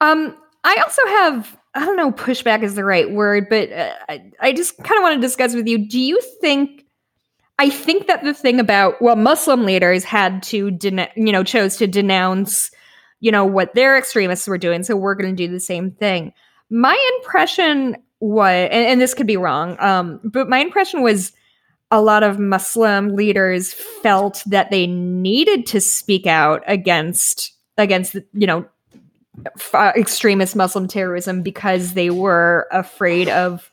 Um, 0.00 0.36
I 0.64 0.74
also 0.82 1.06
have 1.06 1.58
I 1.74 1.84
don't 1.84 1.96
know 1.96 2.10
pushback 2.12 2.62
is 2.62 2.74
the 2.74 2.84
right 2.84 3.10
word, 3.10 3.48
but 3.48 3.70
uh, 3.70 3.92
I, 4.08 4.30
I 4.40 4.52
just 4.52 4.76
kind 4.78 4.98
of 4.98 5.02
want 5.02 5.14
to 5.16 5.20
discuss 5.20 5.54
with 5.54 5.66
you. 5.66 5.78
Do 5.88 6.00
you 6.00 6.20
think? 6.40 6.84
I 7.60 7.70
think 7.70 8.06
that 8.06 8.22
the 8.22 8.34
thing 8.34 8.60
about 8.60 9.02
well, 9.02 9.16
Muslim 9.16 9.64
leaders 9.64 10.04
had 10.04 10.42
to 10.44 10.70
den- 10.70 11.08
you 11.16 11.32
know 11.32 11.44
chose 11.44 11.76
to 11.76 11.86
denounce 11.86 12.70
you 13.20 13.30
know 13.32 13.44
what 13.44 13.74
their 13.74 13.96
extremists 13.96 14.46
were 14.46 14.58
doing, 14.58 14.82
so 14.82 14.96
we're 14.96 15.14
going 15.14 15.34
to 15.34 15.46
do 15.46 15.50
the 15.50 15.60
same 15.60 15.90
thing. 15.92 16.32
My 16.70 16.96
impression 17.18 17.96
was, 18.20 18.68
and, 18.70 18.86
and 18.86 19.00
this 19.00 19.14
could 19.14 19.26
be 19.26 19.36
wrong, 19.36 19.76
um, 19.80 20.20
but 20.24 20.48
my 20.48 20.58
impression 20.58 21.02
was 21.02 21.32
a 21.90 22.02
lot 22.02 22.22
of 22.22 22.38
Muslim 22.38 23.16
leaders 23.16 23.72
felt 23.72 24.42
that 24.46 24.70
they 24.70 24.86
needed 24.86 25.66
to 25.66 25.80
speak 25.80 26.26
out 26.26 26.62
against 26.66 27.52
against 27.78 28.14
you 28.34 28.46
know 28.46 28.66
f- 29.56 29.74
uh, 29.74 29.92
extremist 29.96 30.54
Muslim 30.56 30.86
terrorism 30.86 31.42
because 31.42 31.94
they 31.94 32.10
were 32.10 32.66
afraid 32.72 33.28
of 33.28 33.70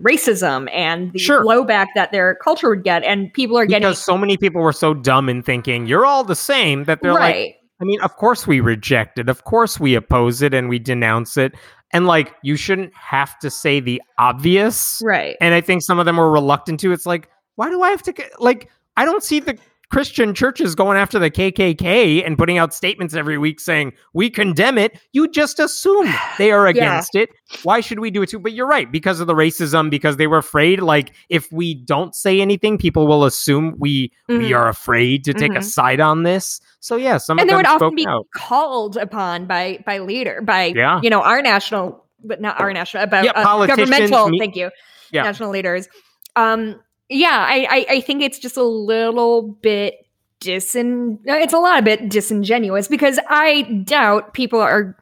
racism 0.00 0.70
and 0.72 1.12
the 1.12 1.18
Sure. 1.18 1.42
blowback 1.42 1.86
that 1.94 2.12
their 2.12 2.34
culture 2.36 2.68
would 2.68 2.84
get. 2.84 3.02
And 3.02 3.32
people 3.32 3.56
are 3.58 3.66
getting 3.66 3.88
Because 3.88 4.04
so 4.04 4.18
many 4.18 4.36
people 4.36 4.60
were 4.60 4.72
so 4.72 4.94
dumb 4.94 5.28
in 5.28 5.42
thinking 5.42 5.86
you're 5.86 6.04
all 6.04 6.22
the 6.22 6.36
same 6.36 6.84
that 6.84 7.00
they're 7.02 7.14
like, 7.14 7.34
right. 7.34 7.54
I 7.80 7.84
mean, 7.84 8.00
of 8.00 8.16
course 8.16 8.46
we 8.46 8.60
reject 8.60 9.18
it. 9.18 9.28
Of 9.28 9.44
course 9.44 9.78
we 9.78 9.94
oppose 9.94 10.42
it 10.42 10.54
and 10.54 10.68
we 10.68 10.78
denounce 10.78 11.36
it. 11.36 11.54
And 11.92 12.06
like 12.06 12.34
you 12.42 12.56
shouldn't 12.56 12.94
have 12.94 13.38
to 13.40 13.50
say 13.50 13.80
the 13.80 14.00
obvious. 14.18 15.00
right. 15.04 15.36
And 15.40 15.54
I 15.54 15.60
think 15.60 15.82
some 15.82 15.98
of 15.98 16.06
them 16.06 16.16
were 16.16 16.30
reluctant 16.30 16.80
to. 16.80 16.92
It's 16.92 17.06
like, 17.06 17.28
why 17.56 17.70
do 17.70 17.82
I 17.82 17.90
have 17.90 18.02
to 18.04 18.14
like 18.38 18.70
I 18.96 19.04
don't 19.04 19.22
see 19.22 19.40
the 19.40 19.58
Christian 19.90 20.34
churches 20.34 20.74
going 20.74 20.98
after 20.98 21.18
the 21.18 21.30
KKK 21.30 22.26
and 22.26 22.36
putting 22.36 22.58
out 22.58 22.74
statements 22.74 23.14
every 23.14 23.38
week 23.38 23.60
saying 23.60 23.92
we 24.14 24.28
condemn 24.28 24.78
it, 24.78 24.98
you 25.12 25.28
just 25.28 25.60
assume 25.60 26.12
they 26.38 26.50
are 26.50 26.66
against 26.66 27.14
yeah. 27.14 27.22
it. 27.22 27.30
Why 27.62 27.80
should 27.80 28.00
we 28.00 28.10
do 28.10 28.22
it 28.22 28.30
too? 28.30 28.40
But 28.40 28.52
you're 28.52 28.66
right 28.66 28.90
because 28.90 29.20
of 29.20 29.28
the 29.28 29.34
racism, 29.34 29.88
because 29.88 30.16
they 30.16 30.26
were 30.26 30.38
afraid. 30.38 30.80
Like 30.80 31.12
if 31.28 31.50
we 31.52 31.74
don't 31.74 32.14
say 32.14 32.40
anything, 32.40 32.78
people 32.78 33.06
will 33.06 33.24
assume 33.24 33.76
we 33.78 34.08
mm-hmm. 34.28 34.38
we 34.38 34.52
are 34.52 34.68
afraid 34.68 35.24
to 35.24 35.32
take 35.32 35.52
mm-hmm. 35.52 35.58
a 35.58 35.62
side 35.62 36.00
on 36.00 36.24
this. 36.24 36.60
So 36.80 36.96
yeah, 36.96 37.18
some 37.18 37.38
and 37.38 37.48
they 37.48 37.54
would 37.54 37.66
often 37.66 37.94
be 37.94 38.06
out. 38.06 38.26
called 38.34 38.96
upon 38.96 39.46
by 39.46 39.82
by 39.86 39.98
leader 39.98 40.42
by 40.42 40.72
yeah. 40.74 41.00
you 41.02 41.10
know 41.10 41.22
our 41.22 41.42
national, 41.42 42.04
but 42.24 42.40
not 42.40 42.60
our 42.60 42.72
national 42.72 43.04
about 43.04 43.24
yeah, 43.24 43.32
uh, 43.32 43.66
governmental. 43.66 44.28
Me- 44.30 44.38
thank 44.38 44.56
you, 44.56 44.70
yeah. 45.12 45.22
national 45.22 45.50
leaders. 45.50 45.88
Um, 46.34 46.80
yeah, 47.08 47.46
I, 47.48 47.66
I, 47.70 47.86
I 47.96 48.00
think 48.00 48.22
it's 48.22 48.38
just 48.38 48.56
a 48.56 48.62
little 48.62 49.42
bit 49.42 50.06
disin. 50.40 51.18
It's 51.24 51.52
a 51.52 51.58
lot 51.58 51.78
of 51.78 51.84
bit 51.84 52.08
disingenuous 52.08 52.88
because 52.88 53.18
I 53.28 53.62
doubt 53.84 54.34
people 54.34 54.60
are 54.60 54.96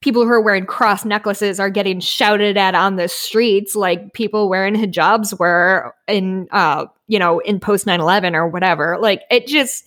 people 0.00 0.24
who 0.24 0.30
are 0.30 0.40
wearing 0.40 0.66
cross 0.66 1.04
necklaces 1.04 1.60
are 1.60 1.70
getting 1.70 2.00
shouted 2.00 2.56
at 2.56 2.74
on 2.74 2.96
the 2.96 3.06
streets 3.06 3.76
like 3.76 4.12
people 4.14 4.48
wearing 4.48 4.74
hijabs 4.74 5.38
were 5.38 5.94
in 6.08 6.48
uh 6.50 6.86
you 7.06 7.20
know 7.20 7.38
in 7.38 7.60
post 7.60 7.86
9-11 7.86 8.34
or 8.34 8.48
whatever 8.48 8.98
like 9.00 9.22
it 9.30 9.46
just 9.46 9.84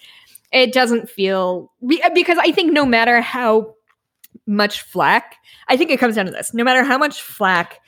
it 0.53 0.71
doesn't 0.71 1.09
feel 1.09 1.69
because 2.13 2.37
i 2.37 2.49
think 2.53 2.71
no 2.71 2.85
matter 2.85 3.19
how 3.19 3.75
much 4.47 4.83
flack 4.83 5.35
i 5.67 5.75
think 5.75 5.91
it 5.91 5.99
comes 5.99 6.15
down 6.15 6.25
to 6.25 6.31
this 6.31 6.53
no 6.53 6.63
matter 6.63 6.85
how 6.85 6.97
much 6.97 7.21
flack 7.21 7.81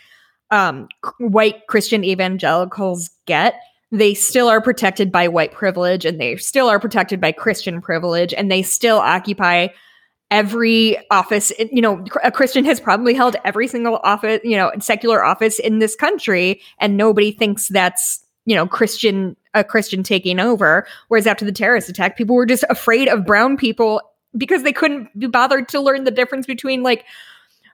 um, 0.51 0.87
white 1.19 1.67
Christian 1.67 2.03
evangelicals 2.03 3.09
get, 3.25 3.59
they 3.91 4.13
still 4.13 4.49
are 4.49 4.61
protected 4.61 5.11
by 5.11 5.27
white 5.27 5.51
privilege 5.51 6.05
and 6.05 6.19
they 6.19 6.35
still 6.37 6.67
are 6.67 6.79
protected 6.79 7.21
by 7.21 7.31
Christian 7.31 7.81
privilege 7.81 8.33
and 8.33 8.51
they 8.51 8.61
still 8.61 8.97
occupy 8.97 9.67
every 10.29 10.97
office 11.09 11.53
you 11.71 11.81
know 11.81 12.03
a 12.21 12.29
christian 12.29 12.65
has 12.65 12.81
probably 12.81 13.13
held 13.13 13.37
every 13.45 13.65
single 13.65 14.01
office 14.03 14.41
you 14.43 14.57
know 14.57 14.69
secular 14.77 15.23
office 15.23 15.57
in 15.57 15.79
this 15.79 15.95
country 15.95 16.61
and 16.79 16.97
nobody 16.97 17.31
thinks 17.31 17.69
that's 17.69 18.25
you 18.45 18.53
know 18.53 18.67
christian 18.67 19.37
a 19.57 19.63
christian 19.63 20.03
taking 20.03 20.39
over. 20.39 20.87
Whereas 21.07 21.27
after 21.27 21.45
the 21.45 21.51
terrorist 21.51 21.89
attack 21.89 22.17
people 22.17 22.35
were 22.35 22.45
just 22.45 22.63
afraid 22.69 23.07
of 23.07 23.25
brown 23.25 23.57
people 23.57 24.01
because 24.37 24.63
they 24.63 24.73
couldn't 24.73 25.17
be 25.17 25.27
bothered 25.27 25.67
to 25.69 25.81
learn 25.81 26.03
the 26.03 26.11
difference 26.11 26.45
between 26.45 26.83
like 26.83 27.05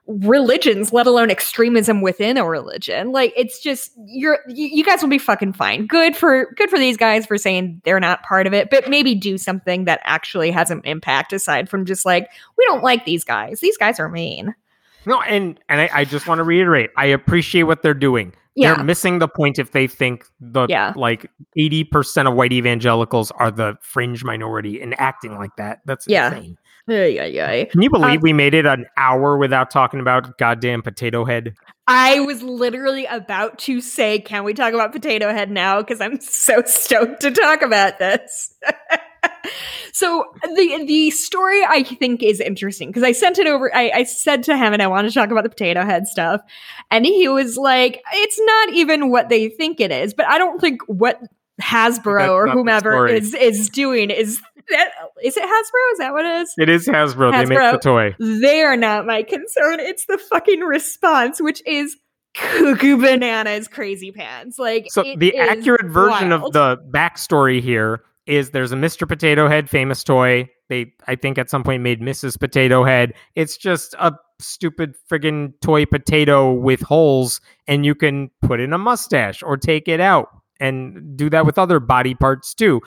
religions, 0.06 0.92
let 0.92 1.06
alone 1.06 1.30
extremism 1.30 2.02
within 2.02 2.36
a 2.36 2.44
religion. 2.44 3.12
Like 3.12 3.32
it's 3.36 3.60
just 3.60 3.92
you're 4.06 4.38
you 4.48 4.84
guys 4.84 5.02
will 5.02 5.08
be 5.08 5.18
fucking 5.18 5.54
fine. 5.54 5.86
Good 5.86 6.16
for 6.16 6.52
good 6.56 6.70
for 6.70 6.78
these 6.78 6.96
guys 6.96 7.26
for 7.26 7.38
saying 7.38 7.80
they're 7.84 8.00
not 8.00 8.22
part 8.22 8.46
of 8.46 8.52
it, 8.52 8.70
but 8.70 8.88
maybe 8.88 9.14
do 9.14 9.38
something 9.38 9.84
that 9.84 10.00
actually 10.04 10.50
has 10.50 10.70
an 10.70 10.82
impact 10.84 11.32
aside 11.32 11.68
from 11.68 11.86
just 11.86 12.04
like 12.04 12.30
we 12.58 12.64
don't 12.66 12.82
like 12.82 13.04
these 13.04 13.24
guys. 13.24 13.60
These 13.60 13.78
guys 13.78 13.98
are 13.98 14.08
mean. 14.08 14.54
No, 15.06 15.20
and 15.22 15.58
and 15.68 15.80
I, 15.80 15.90
I 15.92 16.04
just 16.04 16.26
want 16.26 16.38
to 16.38 16.44
reiterate, 16.44 16.90
I 16.96 17.06
appreciate 17.06 17.64
what 17.64 17.82
they're 17.82 17.94
doing. 17.94 18.32
Yeah. 18.56 18.74
They're 18.74 18.84
missing 18.84 19.18
the 19.18 19.28
point 19.28 19.58
if 19.58 19.72
they 19.72 19.86
think 19.86 20.26
the 20.40 20.66
yeah. 20.68 20.92
like 20.96 21.30
80% 21.58 22.28
of 22.28 22.34
white 22.34 22.52
evangelicals 22.52 23.32
are 23.32 23.50
the 23.50 23.76
fringe 23.80 24.22
minority 24.22 24.80
and 24.80 24.98
acting 25.00 25.36
like 25.36 25.56
that. 25.56 25.80
That's 25.86 26.06
yeah. 26.06 26.34
insane. 26.34 26.58
Yeah, 26.86 27.06
yeah, 27.06 27.24
yeah. 27.24 27.64
Can 27.64 27.80
you 27.80 27.88
believe 27.88 28.18
um, 28.18 28.22
we 28.22 28.34
made 28.34 28.52
it 28.52 28.66
an 28.66 28.84
hour 28.98 29.38
without 29.38 29.70
talking 29.70 30.00
about 30.00 30.36
goddamn 30.36 30.82
Potato 30.82 31.24
Head? 31.24 31.54
I 31.86 32.20
was 32.20 32.42
literally 32.42 33.06
about 33.06 33.58
to 33.60 33.80
say, 33.80 34.18
"Can 34.18 34.44
we 34.44 34.52
talk 34.52 34.74
about 34.74 34.92
Potato 34.92 35.32
Head 35.32 35.50
now?" 35.50 35.80
Because 35.80 36.02
I'm 36.02 36.20
so 36.20 36.62
stoked 36.66 37.22
to 37.22 37.30
talk 37.30 37.62
about 37.62 37.98
this. 37.98 38.54
so 39.92 40.24
the 40.42 40.84
the 40.86 41.10
story 41.10 41.64
I 41.64 41.82
think 41.82 42.22
is 42.22 42.40
interesting 42.40 42.88
because 42.88 43.02
I 43.02 43.12
sent 43.12 43.38
it 43.38 43.46
over. 43.46 43.74
I, 43.74 43.90
I 43.94 44.02
said 44.04 44.42
to 44.44 44.56
him, 44.56 44.72
and 44.72 44.82
I 44.82 44.86
want 44.86 45.08
to 45.08 45.14
talk 45.14 45.30
about 45.30 45.44
the 45.44 45.50
Potato 45.50 45.84
Head 45.84 46.06
stuff, 46.06 46.40
and 46.90 47.04
he 47.04 47.28
was 47.28 47.56
like, 47.56 48.02
"It's 48.12 48.40
not 48.40 48.72
even 48.72 49.10
what 49.10 49.28
they 49.28 49.48
think 49.48 49.80
it 49.80 49.90
is." 49.90 50.14
But 50.14 50.26
I 50.26 50.38
don't 50.38 50.60
think 50.60 50.82
what 50.86 51.20
Hasbro 51.60 52.18
That's 52.20 52.30
or 52.30 52.48
whomever 52.48 53.06
is 53.06 53.34
is 53.34 53.68
doing 53.68 54.10
is 54.10 54.40
that 54.70 54.90
is 55.22 55.36
it 55.36 55.42
Hasbro? 55.42 55.92
Is 55.92 55.98
that 55.98 56.12
what 56.12 56.24
it 56.24 56.42
is? 56.42 56.54
It 56.58 56.68
is 56.68 56.88
Hasbro. 56.88 57.32
Hasbro. 57.32 57.48
They 57.48 57.54
make 57.54 57.72
the 57.72 57.78
toy. 57.78 58.16
They 58.18 58.62
are 58.62 58.76
not 58.76 59.06
my 59.06 59.22
concern. 59.22 59.80
It's 59.80 60.06
the 60.06 60.18
fucking 60.18 60.60
response, 60.60 61.40
which 61.40 61.62
is 61.66 61.96
cuckoo 62.34 62.96
bananas, 62.96 63.68
crazy 63.68 64.10
pants. 64.10 64.58
Like 64.58 64.86
so, 64.90 65.02
the 65.02 65.36
accurate 65.36 65.86
version 65.86 66.30
wild. 66.30 66.44
of 66.44 66.52
the 66.52 66.82
backstory 66.90 67.60
here 67.60 68.02
is 68.26 68.50
there's 68.50 68.72
a 68.72 68.76
Mr. 68.76 69.06
Potato 69.06 69.48
Head 69.48 69.68
famous 69.68 70.02
toy. 70.02 70.48
They, 70.68 70.92
I 71.06 71.14
think, 71.14 71.38
at 71.38 71.50
some 71.50 71.62
point 71.62 71.82
made 71.82 72.00
Mrs. 72.00 72.38
Potato 72.38 72.84
Head. 72.84 73.14
It's 73.34 73.56
just 73.56 73.94
a 73.98 74.12
stupid 74.40 74.94
friggin' 75.10 75.52
toy 75.60 75.86
potato 75.86 76.52
with 76.52 76.80
holes, 76.80 77.40
and 77.66 77.84
you 77.84 77.94
can 77.94 78.30
put 78.42 78.60
in 78.60 78.72
a 78.72 78.78
mustache 78.78 79.42
or 79.42 79.56
take 79.56 79.88
it 79.88 80.00
out 80.00 80.28
and 80.60 81.16
do 81.16 81.28
that 81.30 81.46
with 81.46 81.58
other 81.58 81.80
body 81.80 82.14
parts 82.14 82.54
too. 82.54 82.80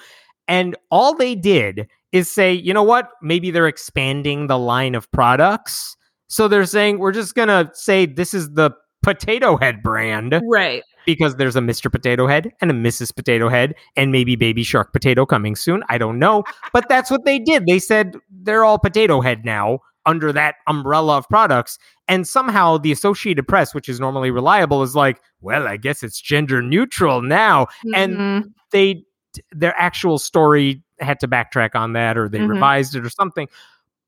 And 0.48 0.76
all 0.92 1.14
they 1.14 1.36
did 1.36 1.88
is 2.12 2.32
say, 2.32 2.54
you 2.54 2.74
know 2.74 2.84
what? 2.84 3.10
Maybe 3.22 3.52
they're 3.52 3.68
expanding 3.68 4.48
the 4.48 4.58
line 4.58 4.96
of 4.96 5.12
products. 5.12 5.96
So 6.30 6.48
they're 6.48 6.66
saying, 6.66 7.00
we're 7.00 7.12
just 7.12 7.36
going 7.36 7.50
to 7.50 7.70
say 7.74 8.06
this 8.06 8.34
is 8.34 8.54
the 8.54 8.72
Potato 9.08 9.56
Head 9.56 9.82
brand. 9.82 10.42
Right. 10.50 10.84
Because 11.06 11.38
there's 11.38 11.56
a 11.56 11.62
Mr. 11.62 11.90
Potato 11.90 12.28
Head 12.28 12.52
and 12.60 12.70
a 12.70 12.74
Mrs. 12.74 13.16
Potato 13.16 13.48
Head 13.48 13.74
and 13.96 14.12
maybe 14.12 14.36
Baby 14.36 14.64
Shark 14.64 14.92
Potato 14.92 15.26
coming 15.26 15.56
soon. 15.56 15.82
I 15.88 15.98
don't 15.98 16.20
know. 16.20 16.44
But 16.74 16.90
that's 16.90 17.10
what 17.10 17.24
they 17.24 17.40
did. 17.40 17.66
They 17.66 17.80
said 17.80 18.18
they're 18.30 18.66
all 18.66 18.78
Potato 18.78 19.22
Head 19.22 19.46
now 19.46 19.80
under 20.06 20.34
that 20.34 20.56
umbrella 20.68 21.18
of 21.18 21.30
products. 21.30 21.80
And 22.10 22.28
somehow 22.28 22.78
the 22.78 22.92
Associated 22.92 23.48
Press, 23.48 23.74
which 23.74 23.88
is 23.88 24.02
normally 24.02 24.30
reliable, 24.30 24.84
is 24.84 24.94
like, 24.94 25.22
well, 25.40 25.68
I 25.68 25.78
guess 25.78 26.04
it's 26.04 26.20
gender 26.20 26.62
neutral 26.62 27.22
now. 27.22 27.66
Mm-hmm. 27.66 27.96
And 27.96 28.46
they 28.72 29.06
their 29.52 29.74
actual 29.78 30.18
story 30.18 30.84
had 31.00 31.20
to 31.22 31.28
backtrack 31.28 31.76
on 31.76 31.94
that 31.94 32.18
or 32.18 32.28
they 32.28 32.40
mm-hmm. 32.40 32.50
revised 32.50 32.96
it 32.96 33.06
or 33.06 33.10
something. 33.10 33.48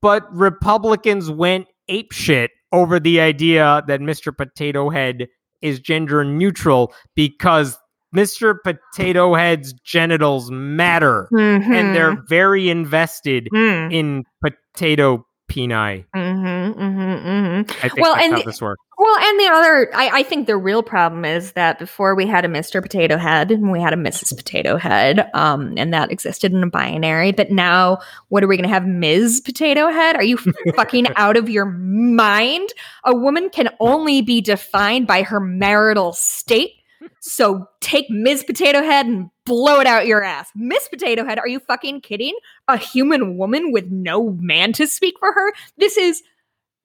But 0.01 0.33
Republicans 0.35 1.29
went 1.29 1.67
apeshit 1.89 2.49
over 2.71 2.99
the 2.99 3.19
idea 3.19 3.83
that 3.87 3.99
Mr. 3.99 4.35
Potato 4.35 4.89
Head 4.89 5.27
is 5.61 5.79
gender 5.79 6.23
neutral 6.23 6.93
because 7.15 7.77
Mr. 8.15 8.55
Potato 8.63 9.35
Head's 9.35 9.73
genitals 9.73 10.49
matter 10.51 11.27
mm-hmm. 11.31 11.71
and 11.71 11.95
they're 11.95 12.23
very 12.27 12.69
invested 12.69 13.49
mm. 13.53 13.93
in 13.93 14.23
potato 14.41 15.25
peni. 15.51 16.05
Mm-hmm, 16.15 16.81
mm-hmm, 16.81 17.27
mm-hmm. 17.27 17.85
I 17.85 17.89
think 17.89 17.99
well, 17.99 18.15
and 18.15 18.33
how 18.33 18.41
this 18.43 18.61
works. 18.61 18.81
Well, 18.99 19.17
and 19.17 19.39
the 19.39 19.47
other, 19.47 19.95
I, 19.95 20.09
I, 20.09 20.23
think 20.23 20.45
the 20.45 20.57
real 20.57 20.83
problem 20.83 21.23
is 21.23 21.53
that 21.53 21.79
before 21.79 22.15
we 22.15 22.27
had 22.27 22.43
a 22.43 22.49
Mr. 22.49 22.81
Potato 22.81 23.15
Head, 23.15 23.49
and 23.49 23.71
we 23.71 23.79
had 23.79 23.93
a 23.93 23.95
Mrs. 23.95 24.35
Potato 24.35 24.75
Head, 24.75 25.29
um, 25.33 25.75
and 25.77 25.93
that 25.93 26.11
existed 26.11 26.51
in 26.51 26.61
a 26.61 26.69
binary. 26.69 27.31
But 27.31 27.49
now, 27.49 27.99
what 28.27 28.43
are 28.43 28.47
we 28.47 28.57
going 28.57 28.67
to 28.67 28.73
have, 28.73 28.85
Ms. 28.85 29.39
Potato 29.39 29.87
Head? 29.87 30.17
Are 30.17 30.23
you 30.23 30.35
fucking 30.75 31.07
out 31.15 31.37
of 31.37 31.49
your 31.49 31.63
mind? 31.63 32.67
A 33.05 33.15
woman 33.15 33.49
can 33.49 33.69
only 33.79 34.21
be 34.21 34.41
defined 34.41 35.07
by 35.07 35.21
her 35.21 35.39
marital 35.39 36.11
state 36.11 36.73
so 37.21 37.67
take 37.79 38.09
Ms. 38.09 38.43
Potato 38.43 38.81
Head 38.81 39.05
and 39.05 39.29
blow 39.45 39.79
it 39.79 39.87
out 39.87 40.07
your 40.07 40.23
ass. 40.23 40.49
Miss 40.55 40.87
Potato 40.87 41.25
Head, 41.25 41.39
are 41.39 41.47
you 41.47 41.59
fucking 41.59 42.01
kidding? 42.01 42.35
A 42.67 42.77
human 42.77 43.37
woman 43.37 43.71
with 43.71 43.87
no 43.89 44.31
man 44.31 44.73
to 44.73 44.87
speak 44.87 45.15
for 45.19 45.31
her? 45.31 45.53
This 45.77 45.97
is 45.97 46.23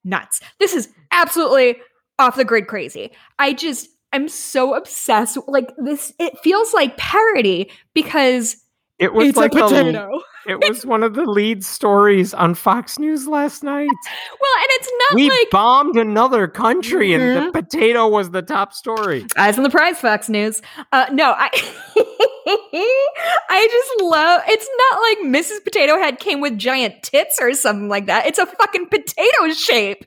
nuts. 0.03 0.41
This 0.59 0.73
is 0.73 0.89
absolutely 1.11 1.77
off 2.19 2.35
the 2.35 2.45
grid 2.45 2.67
crazy. 2.67 3.11
I 3.39 3.53
just 3.53 3.89
I'm 4.13 4.29
so 4.29 4.75
obsessed. 4.75 5.37
Like 5.47 5.73
this, 5.77 6.13
it 6.19 6.39
feels 6.39 6.73
like 6.73 6.97
parody 6.97 7.69
because 7.93 8.57
it 8.97 9.13
was 9.13 9.29
it's 9.29 9.37
like 9.37 9.53
a 9.53 9.59
potato. 9.59 10.09
A, 10.47 10.51
it 10.51 10.69
was 10.69 10.85
one 10.85 11.03
of 11.03 11.15
the 11.15 11.25
lead 11.25 11.65
stories 11.65 12.33
on 12.33 12.55
Fox 12.55 12.97
News 12.97 13.27
last 13.27 13.61
night. 13.61 13.89
well, 14.39 14.55
and 14.57 14.67
it's 14.69 14.89
not 14.99 15.15
we 15.15 15.29
like 15.29 15.49
bombed 15.49 15.97
another 15.97 16.47
country, 16.47 17.09
mm-hmm. 17.09 17.21
and 17.21 17.35
the 17.35 17.41
mm-hmm. 17.41 17.51
potato 17.51 18.07
was 18.07 18.31
the 18.31 18.41
top 18.41 18.73
story. 18.73 19.25
Eyes 19.35 19.57
on 19.57 19.63
the 19.63 19.69
prize, 19.69 19.99
Fox 19.99 20.29
News. 20.29 20.61
Uh, 20.91 21.07
no, 21.11 21.33
I. 21.37 21.49
I 22.47 23.67
just 23.71 24.03
love 24.03 24.43
it's 24.47 24.69
not 24.91 25.01
like 25.01 25.35
Mrs. 25.35 25.63
Potato 25.63 25.97
Head 25.97 26.19
came 26.19 26.41
with 26.41 26.59
giant 26.59 27.01
tits 27.01 27.39
or 27.41 27.53
something 27.53 27.89
like 27.89 28.05
that. 28.05 28.27
It's 28.27 28.37
a 28.37 28.45
fucking 28.45 28.87
potato 28.89 29.51
shape. 29.53 30.05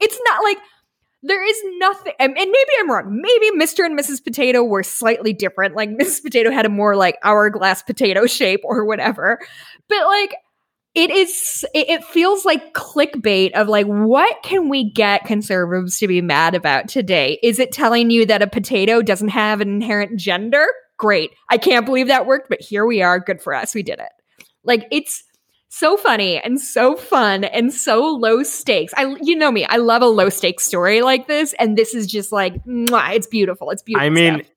It's 0.00 0.18
not 0.26 0.42
like 0.42 0.58
there 1.26 1.46
is 1.46 1.56
nothing 1.78 2.12
and 2.18 2.34
maybe 2.34 2.70
i'm 2.78 2.90
wrong. 2.90 3.20
Maybe 3.20 3.50
mr 3.58 3.84
and 3.84 3.98
mrs 3.98 4.22
potato 4.22 4.62
were 4.62 4.82
slightly 4.82 5.32
different. 5.32 5.74
Like 5.74 5.90
mrs 6.00 6.22
potato 6.22 6.50
had 6.50 6.66
a 6.66 6.70
more 6.70 6.96
like 6.96 7.18
hourglass 7.22 7.82
potato 7.82 8.26
shape 8.26 8.60
or 8.64 8.84
whatever. 8.84 9.38
But 9.88 10.06
like 10.06 10.34
it 10.94 11.10
is 11.10 11.64
it, 11.74 12.02
feels 12.04 12.46
like 12.46 12.72
clickbait 12.72 13.52
of 13.52 13.68
like 13.68 13.86
what 13.86 14.42
can 14.42 14.70
we 14.70 14.90
get 14.90 15.26
conservatives 15.26 15.98
to 15.98 16.08
be 16.08 16.22
mad 16.22 16.54
about 16.54 16.88
today? 16.88 17.38
Is 17.42 17.58
it 17.58 17.70
telling 17.70 18.10
you 18.10 18.24
that 18.26 18.40
a 18.40 18.46
potato 18.46 19.02
doesn't 19.02 19.28
have 19.28 19.60
an 19.60 19.68
inherent 19.68 20.18
gender? 20.18 20.66
Great. 20.96 21.32
I 21.50 21.58
can't 21.58 21.84
believe 21.84 22.08
that 22.08 22.26
worked 22.26 22.48
but 22.48 22.62
here 22.62 22.86
we 22.86 23.02
are. 23.02 23.20
Good 23.20 23.42
for 23.42 23.52
us. 23.52 23.74
We 23.74 23.82
did 23.82 23.98
it. 23.98 24.08
Like 24.64 24.86
it's 24.90 25.22
so 25.68 25.96
funny 25.96 26.38
and 26.38 26.60
so 26.60 26.96
fun 26.96 27.44
and 27.44 27.72
so 27.72 28.00
low 28.04 28.42
stakes. 28.42 28.92
I 28.96 29.16
you 29.20 29.36
know 29.36 29.50
me, 29.52 29.64
I 29.66 29.76
love 29.76 30.02
a 30.02 30.06
low 30.06 30.28
stakes 30.30 30.64
story 30.64 31.02
like 31.02 31.26
this 31.26 31.54
and 31.58 31.76
this 31.76 31.94
is 31.94 32.06
just 32.06 32.32
like 32.32 32.54
mwah, 32.64 33.14
it's 33.14 33.26
beautiful. 33.26 33.70
It's 33.70 33.82
beautiful. 33.82 34.06
I 34.06 34.10
mean, 34.10 34.34
stuff. 34.40 34.50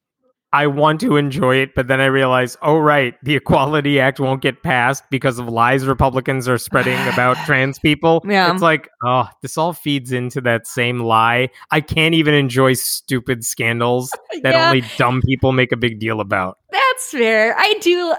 I 0.52 0.66
want 0.66 1.00
to 1.02 1.16
enjoy 1.18 1.58
it, 1.58 1.76
but 1.76 1.88
then 1.88 2.02
I 2.02 2.06
realize, 2.06 2.58
oh 2.64 2.80
right, 2.80 3.14
the 3.22 3.36
Equality 3.36 4.00
Act 4.00 4.20
won't 4.20 4.42
get 4.42 4.64
passed 4.64 5.04
because 5.12 5.38
of 5.38 5.48
lies 5.48 5.86
Republicans 5.86 6.48
are 6.48 6.58
spreading 6.58 6.98
about 7.08 7.38
trans 7.46 7.78
people. 7.78 8.24
Yeah. 8.28 8.52
It's 8.52 8.62
like, 8.64 8.90
oh, 9.06 9.28
this 9.44 9.60
all 9.60 9.74
feeds 9.74 10.12
into 10.12 10.42
that 10.42 10.66
same 10.66 11.02
lie. 11.02 11.50
I 11.70 11.82
can't 11.82 12.16
even 12.16 12.34
enjoy 12.34 12.74
stupid 12.74 13.46
scandals 13.46 14.10
that 14.42 14.54
Yeah. 14.56 14.68
only 14.70 14.84
dumb 14.98 15.22
people 15.24 15.52
make 15.52 15.72
a 15.72 15.78
big 15.78 16.00
deal 16.00 16.20
about. 16.20 16.58
That's 16.72 17.12
fair. 17.12 17.56
I 17.56 17.76
do. 17.82 18.16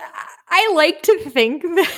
I 0.50 0.72
like 0.74 1.02
to 1.02 1.18
think 1.30 1.62
that. 1.74 1.90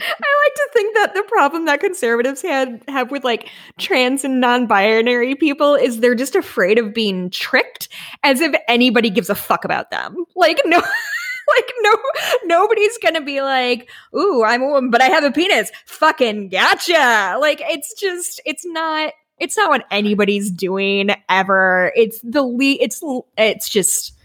I 0.00 0.44
like 0.44 0.54
to 0.54 0.68
think 0.72 0.94
that 0.96 1.14
the 1.14 1.22
problem 1.24 1.66
that 1.66 1.80
conservatives 1.80 2.40
had 2.42 2.82
have 2.88 3.10
with 3.10 3.24
like 3.24 3.48
trans 3.78 4.24
and 4.24 4.40
non-binary 4.40 5.34
people 5.34 5.74
is 5.74 6.00
they're 6.00 6.14
just 6.14 6.34
afraid 6.34 6.78
of 6.78 6.94
being 6.94 7.28
tricked, 7.30 7.88
as 8.22 8.40
if 8.40 8.54
anybody 8.68 9.10
gives 9.10 9.28
a 9.28 9.34
fuck 9.34 9.64
about 9.64 9.90
them. 9.90 10.24
Like 10.34 10.60
no, 10.64 10.78
like 11.56 11.72
no, 11.80 11.94
nobody's 12.44 12.96
gonna 12.98 13.20
be 13.20 13.42
like, 13.42 13.90
"Ooh, 14.16 14.42
I'm 14.42 14.62
a 14.62 14.66
woman, 14.68 14.90
but 14.90 15.02
I 15.02 15.06
have 15.06 15.24
a 15.24 15.30
penis." 15.30 15.70
Fucking 15.86 16.48
gotcha. 16.48 17.36
Like 17.40 17.60
it's 17.62 17.92
just, 18.00 18.40
it's 18.46 18.64
not. 18.64 19.12
It's 19.38 19.56
not 19.56 19.70
what 19.70 19.86
anybody's 19.90 20.50
doing 20.50 21.10
ever. 21.28 21.92
It's 21.96 22.20
the 22.22 22.42
le- 22.42 22.78
It's 22.80 23.02
it's 23.36 23.68
just. 23.68 24.16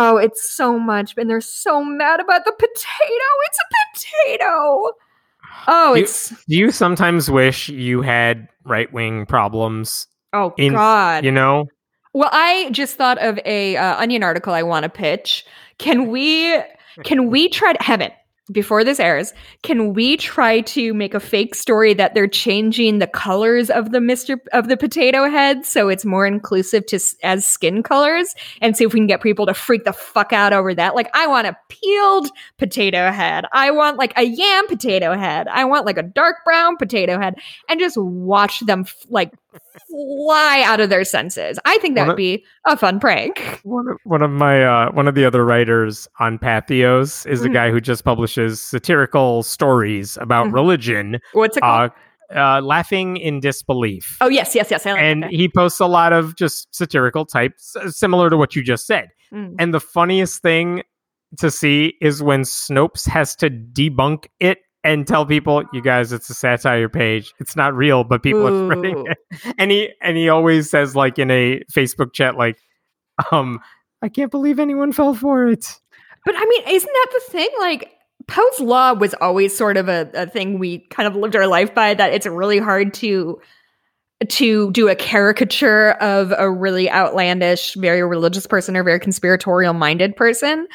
Oh, 0.00 0.16
it's 0.16 0.48
so 0.50 0.78
much, 0.78 1.14
and 1.16 1.28
they're 1.28 1.40
so 1.40 1.82
mad 1.84 2.20
about 2.20 2.44
the 2.44 2.52
potato. 2.52 3.24
It's 3.46 3.58
a 3.58 4.28
potato. 4.28 4.90
Oh, 5.66 5.94
You- 5.94 6.02
it's 6.02 6.28
Do 6.30 6.56
you 6.56 6.70
sometimes 6.70 7.30
wish 7.30 7.68
you 7.68 8.02
had 8.02 8.48
right 8.64 8.92
wing 8.92 9.26
problems? 9.26 10.06
oh 10.32 10.54
in- 10.58 10.74
god. 10.74 11.24
You 11.24 11.32
know, 11.32 11.66
Well, 12.14 12.30
I 12.32 12.68
just 12.70 12.96
thought 12.96 13.18
of 13.18 13.38
a 13.44 13.76
uh, 13.76 13.96
onion 14.00 14.22
article 14.22 14.52
I 14.54 14.62
want 14.62 14.84
to 14.84 14.88
pitch. 14.88 15.44
Can 15.78 16.08
we 16.10 16.60
can 17.04 17.30
we 17.30 17.48
try 17.48 17.72
to 17.72 17.82
have 17.82 18.00
it 18.00 18.12
before 18.50 18.84
this 18.84 19.00
airs? 19.00 19.32
Can 19.62 19.92
we 19.94 20.16
try 20.16 20.60
to 20.62 20.94
make 20.94 21.14
a 21.14 21.20
fake 21.20 21.54
story 21.54 21.94
that 21.94 22.14
they're 22.14 22.26
changing 22.26 22.98
the 22.98 23.06
colors 23.06 23.70
of 23.70 23.92
the 23.92 24.00
Mister 24.00 24.40
of 24.52 24.68
the 24.68 24.76
potato 24.76 25.28
head 25.28 25.64
so 25.64 25.88
it's 25.88 26.04
more 26.04 26.26
inclusive 26.26 26.86
to 26.86 26.98
as 27.22 27.46
skin 27.46 27.82
colors, 27.82 28.34
and 28.60 28.76
see 28.76 28.84
if 28.84 28.92
we 28.92 29.00
can 29.00 29.06
get 29.06 29.22
people 29.22 29.46
to 29.46 29.54
freak 29.54 29.84
the 29.84 29.92
fuck 29.92 30.32
out 30.32 30.52
over 30.52 30.74
that? 30.74 30.94
Like, 30.94 31.10
I 31.14 31.26
want 31.26 31.46
a 31.46 31.56
peeled 31.68 32.28
potato 32.58 33.10
head. 33.10 33.44
I 33.52 33.70
want 33.70 33.98
like 33.98 34.12
a 34.16 34.22
yam 34.24 34.66
potato 34.66 35.16
head. 35.16 35.48
I 35.48 35.64
want 35.64 35.86
like 35.86 35.98
a 35.98 36.02
dark 36.02 36.36
brown 36.44 36.76
potato 36.76 37.18
head, 37.18 37.36
and 37.68 37.78
just 37.78 37.96
watch 37.96 38.60
them 38.60 38.84
like 39.08 39.32
fly 39.88 40.62
out 40.64 40.80
of 40.80 40.90
their 40.90 41.04
senses. 41.04 41.58
I 41.64 41.78
think 41.78 41.94
that 41.94 42.02
One 42.02 42.08
would 42.08 42.12
of- 42.12 42.16
be 42.16 42.44
a 42.66 42.76
fun 42.76 43.00
prank. 43.00 43.60
one 43.62 43.88
of, 43.88 43.96
one 44.04 44.22
of 44.22 44.30
my 44.30 44.64
uh, 44.64 44.92
one 44.92 45.08
of 45.08 45.14
the 45.14 45.24
other 45.24 45.44
writers 45.44 46.08
on 46.20 46.38
Patheos 46.38 47.26
is 47.26 47.44
a 47.44 47.48
Mhm. 47.48 47.52
guy 47.52 47.70
who 47.70 47.80
just 47.80 48.04
publishes 48.04 48.60
satirical 48.60 49.42
stories 49.42 50.16
about 50.20 50.46
Mhm. 50.48 50.54
religion. 50.54 51.18
What's 51.32 51.56
it 51.56 51.60
called? 51.60 51.90
Uh, 52.34 52.38
uh, 52.38 52.60
laughing 52.60 53.16
in 53.16 53.40
disbelief. 53.40 54.16
oh 54.20 54.28
yes, 54.28 54.54
yes, 54.54 54.70
yes. 54.70 54.84
I 54.84 54.92
like 54.92 55.00
and 55.02 55.22
that. 55.22 55.30
he 55.30 55.48
posts 55.48 55.80
a 55.80 55.86
lot 55.86 56.12
of 56.12 56.36
just 56.36 56.74
satirical 56.74 57.24
types 57.24 57.74
uh, 57.76 57.90
similar 57.90 58.28
to 58.28 58.36
what 58.36 58.54
you 58.54 58.62
just 58.62 58.86
said. 58.86 59.08
Mm. 59.32 59.54
And 59.58 59.72
the 59.72 59.80
funniest 59.80 60.42
thing 60.42 60.82
to 61.38 61.50
see 61.50 61.94
is 62.00 62.22
when 62.22 62.42
Snopes 62.42 63.08
has 63.08 63.34
to 63.36 63.48
debunk 63.50 64.26
it 64.40 64.58
and 64.84 65.06
tell 65.06 65.26
people, 65.26 65.64
"You 65.72 65.82
guys, 65.82 66.12
it's 66.12 66.30
a 66.30 66.34
satire 66.34 66.88
page. 66.88 67.32
It's 67.40 67.56
not 67.56 67.74
real, 67.74 68.04
but 68.04 68.22
people 68.22 68.46
are 68.46 68.66
spreading 68.66 69.06
it." 69.06 69.54
And 69.58 69.70
he 69.70 69.90
and 70.00 70.16
he 70.16 70.28
always 70.28 70.70
says, 70.70 70.94
like 70.96 71.18
in 71.18 71.30
a 71.30 71.60
Facebook 71.72 72.12
chat, 72.12 72.36
like, 72.36 72.58
"Um, 73.32 73.60
I 74.02 74.08
can't 74.08 74.30
believe 74.30 74.58
anyone 74.58 74.92
fell 74.92 75.14
for 75.14 75.48
it." 75.48 75.80
But 76.24 76.34
I 76.36 76.44
mean, 76.44 76.62
isn't 76.68 76.92
that 76.92 77.06
the 77.12 77.32
thing? 77.32 77.48
Like 77.60 77.92
Poe's 78.26 78.60
law 78.60 78.92
was 78.92 79.14
always 79.14 79.56
sort 79.56 79.76
of 79.76 79.88
a, 79.88 80.10
a 80.14 80.26
thing 80.26 80.58
we 80.58 80.80
kind 80.90 81.06
of 81.06 81.16
lived 81.16 81.34
our 81.34 81.46
life 81.46 81.74
by. 81.74 81.94
That 81.94 82.12
it's 82.12 82.26
really 82.26 82.58
hard 82.58 82.94
to 82.94 83.40
to 84.28 84.70
do 84.72 84.88
a 84.88 84.96
caricature 84.96 85.92
of 86.00 86.32
a 86.36 86.50
really 86.50 86.90
outlandish, 86.90 87.74
very 87.74 88.02
religious 88.02 88.46
person 88.46 88.76
or 88.76 88.82
very 88.82 88.98
conspiratorial 88.98 89.74
minded 89.74 90.16
person. 90.16 90.66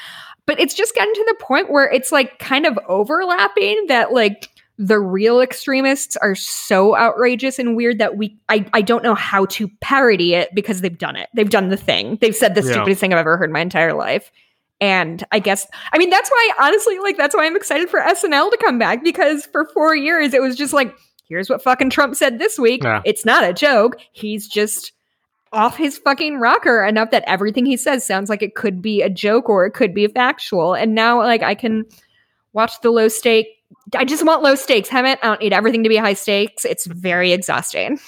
But 0.46 0.60
it's 0.60 0.74
just 0.74 0.94
gotten 0.96 1.14
to 1.14 1.26
the 1.28 1.36
point 1.44 1.72
where 1.72 1.90
it's 1.90 2.12
like 2.12 2.38
kind 2.40 2.66
of 2.66 2.78
overlapping 2.88 3.86
that 3.88 4.12
like 4.12 4.50
the 4.78 5.00
real 5.00 5.40
extremists 5.40 6.18
are 6.18 6.36
so 6.36 6.98
outrageous 6.98 7.60
and 7.60 7.76
weird 7.78 8.00
that 8.00 8.18
we 8.18 8.38
I, 8.50 8.66
I 8.74 8.82
don't 8.82 9.04
know 9.04 9.14
how 9.16 9.46
to 9.46 9.68
parody 9.82 10.34
it 10.34 10.50
because 10.54 10.82
they've 10.82 10.98
done 10.98 11.16
it. 11.16 11.30
They've 11.36 11.50
done 11.50 11.70
the 11.70 11.78
thing. 11.78 12.18
They've 12.22 12.36
said 12.36 12.56
the 12.56 12.62
Yeah. 12.64 12.72
stupidest 12.74 13.00
thing 13.00 13.14
I've 13.14 13.20
ever 13.20 13.38
heard 13.38 13.50
in 13.50 13.54
my 13.54 13.62
entire 13.62 13.94
life. 13.94 14.32
And 14.82 15.24
I 15.32 15.40
guess 15.40 15.66
I 15.94 15.98
mean 15.98 16.10
that's 16.10 16.30
why 16.30 16.52
honestly 16.60 17.00
like 17.00 17.18
that's 17.18 17.36
why 17.36 17.46
I'm 17.46 17.56
excited 17.56 17.90
for 17.90 18.02
SNL 18.02 18.50
to 18.52 18.58
come 18.58 18.78
back 18.80 19.04
because 19.04 19.46
for 19.46 19.66
4 19.74 19.96
years 19.96 20.34
it 20.34 20.42
was 20.42 20.56
just 20.58 20.74
like 20.74 20.94
here's 21.30 21.50
what 21.50 21.62
fucking 21.64 21.90
Trump 21.92 22.16
said 22.16 22.40
this 22.40 22.60
week. 22.60 22.84
Yeah. 22.84 23.02
It's 23.06 23.24
not 23.26 23.44
a 23.46 23.54
joke. 23.54 23.96
He's 24.12 24.48
just 24.48 24.92
off 25.54 25.78
his 25.78 25.98
fucking 25.98 26.38
rocker 26.40 26.84
enough 26.84 27.12
that 27.12 27.24
everything 27.28 27.66
he 27.66 27.78
says 27.78 28.06
sounds 28.06 28.30
like 28.30 28.42
it 28.42 28.56
could 28.56 28.82
be 28.82 29.02
a 29.02 29.10
joke 29.10 29.48
or 29.48 29.66
it 29.66 29.72
could 29.72 29.94
be 29.94 30.08
factual. 30.08 30.74
And 30.74 30.96
now 30.96 31.20
like 31.20 31.44
I 31.44 31.56
can 31.56 31.86
watch 32.54 32.82
the 32.82 32.90
low 32.92 33.08
stake. 33.08 33.48
I 33.96 34.04
just 34.06 34.26
want 34.26 34.44
low 34.44 34.56
stakes. 34.56 34.90
Haven't 34.90 35.20
I 35.24 35.28
don't 35.28 35.42
need 35.42 35.54
everything 35.54 35.84
to 35.84 35.90
be 35.90 35.96
high 35.98 36.14
stakes. 36.14 36.66
It's 36.66 36.86
very 36.88 37.32
exhausting. 37.32 38.00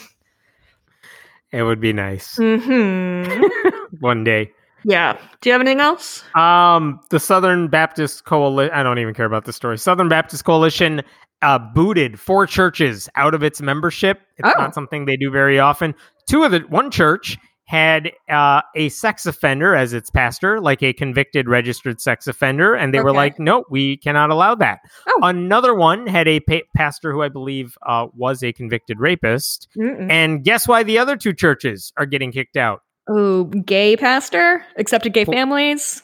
It 1.51 1.63
would 1.63 1.79
be 1.79 1.93
nice 1.93 2.35
Mm-hmm. 2.35 3.43
one 3.99 4.23
day. 4.23 4.51
Yeah. 4.83 5.17
Do 5.41 5.49
you 5.49 5.53
have 5.53 5.61
anything 5.61 5.79
else? 5.79 6.23
Um, 6.35 6.99
the 7.09 7.19
Southern 7.19 7.69
Baptist 7.69 8.25
Coalition. 8.25 8.73
I 8.73 8.83
don't 8.83 8.99
even 8.99 9.13
care 9.13 9.25
about 9.25 9.45
the 9.45 9.53
story. 9.53 9.77
Southern 9.77 10.09
Baptist 10.09 10.45
Coalition 10.45 11.01
uh, 11.45 11.59
booted 11.59 12.19
four 12.19 12.47
churches 12.47 13.07
out 13.15 13.33
of 13.33 13.43
its 13.43 13.61
membership. 13.61 14.21
It's 14.37 14.49
Oh. 14.55 14.59
not 14.61 14.73
something 14.73 15.05
they 15.05 15.17
do 15.17 15.29
very 15.31 15.59
often. 15.59 15.93
Two 16.27 16.43
of 16.43 16.51
the 16.51 16.59
one 16.69 16.89
church 16.91 17.37
had 17.67 18.11
uh, 18.29 18.61
a 18.75 18.89
sex 18.89 19.25
offender 19.25 19.73
as 19.75 19.91
its 19.91 20.09
pastor, 20.11 20.59
like 20.61 20.83
a 20.83 20.93
convicted 20.93 21.47
registered 21.49 21.99
sex 21.99 22.27
offender, 22.27 22.75
and 22.75 22.93
they 22.93 22.99
were 22.99 23.11
like, 23.13 23.39
"No, 23.39 23.63
we 23.71 23.97
cannot 23.97 24.29
allow 24.29 24.53
that." 24.55 24.79
Oh. 25.07 25.19
Another 25.23 25.73
one 25.73 26.05
had 26.05 26.27
a 26.27 26.39
pa- 26.41 26.67
pastor 26.75 27.11
who 27.11 27.23
I 27.23 27.29
believe 27.29 27.75
uh, 27.87 28.05
was 28.15 28.43
a 28.43 28.53
convicted 28.53 28.99
rapist, 28.99 29.67
Mm-mm. 29.77 30.11
and 30.11 30.43
guess 30.43 30.67
why 30.67 30.83
the 30.83 30.99
other 30.99 31.15
two 31.17 31.33
churches 31.33 31.91
are 31.97 32.05
getting 32.05 32.31
kicked 32.31 32.55
out? 32.57 32.81
Oh, 33.09 33.45
gay 33.45 33.97
pastor 33.97 34.63
accepted 34.77 35.13
gay 35.13 35.25
families. 35.25 36.03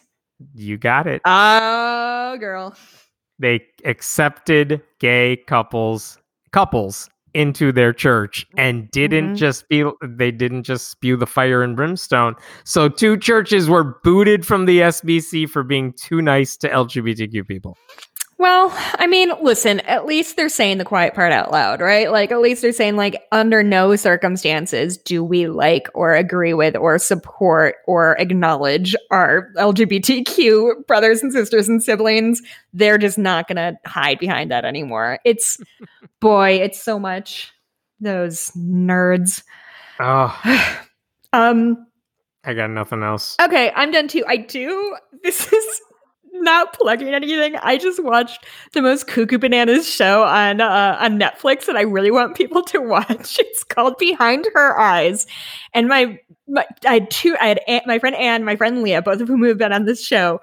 You 0.55 0.77
got 0.79 1.05
it. 1.05 1.21
Oh, 1.25 2.37
girl. 2.39 2.75
They 3.41 3.59
accepted 3.85 4.81
gay 4.99 5.35
couples 5.47 6.17
couples 6.53 7.09
into 7.33 7.71
their 7.71 7.93
church 7.93 8.45
and 8.57 8.91
didn't 8.91 9.33
Mhm. 9.33 9.37
just 9.37 9.69
be 9.69 9.85
they 10.05 10.31
didn't 10.31 10.63
just 10.63 10.89
spew 10.91 11.15
the 11.15 11.25
fire 11.25 11.63
and 11.63 11.77
brimstone 11.77 12.35
so 12.65 12.89
two 12.89 13.15
churches 13.15 13.69
were 13.69 13.97
booted 14.03 14.45
from 14.45 14.65
the 14.65 14.79
SBC 14.81 15.45
for 15.49 15.63
being 15.63 15.93
too 15.93 16.21
nice 16.21 16.57
to 16.57 16.67
LGBTQ 16.69 17.47
people 17.47 17.77
Well, 18.41 18.73
I 18.97 19.05
mean, 19.05 19.31
listen, 19.43 19.81
at 19.81 20.07
least 20.07 20.35
they're 20.35 20.49
saying 20.49 20.79
the 20.79 20.83
quiet 20.83 21.13
part 21.13 21.31
out 21.31 21.51
loud, 21.51 21.79
right? 21.79 22.11
Like, 22.11 22.31
at 22.31 22.41
least 22.41 22.63
they're 22.63 22.71
saying, 22.71 22.95
like, 22.95 23.21
under 23.31 23.61
no 23.61 23.95
circumstances 23.95 24.97
do 24.97 25.23
we 25.23 25.45
like 25.45 25.87
or 25.93 26.15
agree 26.15 26.55
with 26.55 26.75
or 26.75 26.97
support 26.97 27.75
or 27.85 28.19
acknowledge 28.19 28.95
our 29.11 29.51
LGBTQ 29.57 30.87
brothers 30.87 31.21
and 31.21 31.31
sisters 31.31 31.69
and 31.69 31.83
siblings. 31.83 32.41
They're 32.73 32.97
just 32.97 33.19
not 33.19 33.47
going 33.47 33.57
to 33.57 33.77
hide 33.87 34.17
behind 34.17 34.49
that 34.49 34.65
anymore. 34.65 35.19
It's, 35.23 35.59
boy, 36.19 36.53
it's 36.53 36.81
so 36.81 36.97
much. 36.97 37.53
Those 37.99 38.49
nerds. 38.57 39.43
oh 39.99 40.79
Um, 41.33 41.85
I 42.43 42.55
got 42.55 42.71
nothing 42.71 43.03
else 43.03 43.37
Okay, 43.39 43.71
I'm 43.75 43.91
done 43.91 44.07
too. 44.07 44.25
I 44.27 44.37
do. 44.37 44.97
This 45.23 45.53
is 45.53 45.81
not 46.41 46.73
plugging 46.73 47.13
anything. 47.13 47.55
I 47.57 47.77
just 47.77 48.03
watched 48.03 48.45
the 48.73 48.81
most 48.81 49.07
cuckoo 49.07 49.37
bananas 49.37 49.87
show 49.87 50.23
on 50.23 50.61
uh, 50.61 50.97
on 50.99 51.19
Netflix 51.19 51.65
that 51.65 51.77
I 51.77 51.81
really 51.81 52.11
want 52.11 52.35
people 52.35 52.63
to 52.63 52.79
watch. 52.81 53.39
It's 53.39 53.63
called 53.63 53.97
Behind 53.97 54.47
Her 54.53 54.79
Eyes, 54.79 55.27
and 55.73 55.87
my, 55.87 56.19
my 56.47 56.65
I 56.85 56.93
had 56.95 57.11
two. 57.11 57.35
I 57.39 57.47
had 57.47 57.61
Ann, 57.67 57.81
my 57.85 57.99
friend 57.99 58.15
Anne, 58.15 58.43
my 58.43 58.55
friend 58.55 58.83
Leah, 58.83 59.01
both 59.01 59.21
of 59.21 59.27
whom 59.27 59.43
have 59.43 59.57
been 59.57 59.73
on 59.73 59.85
this 59.85 60.05
show, 60.05 60.41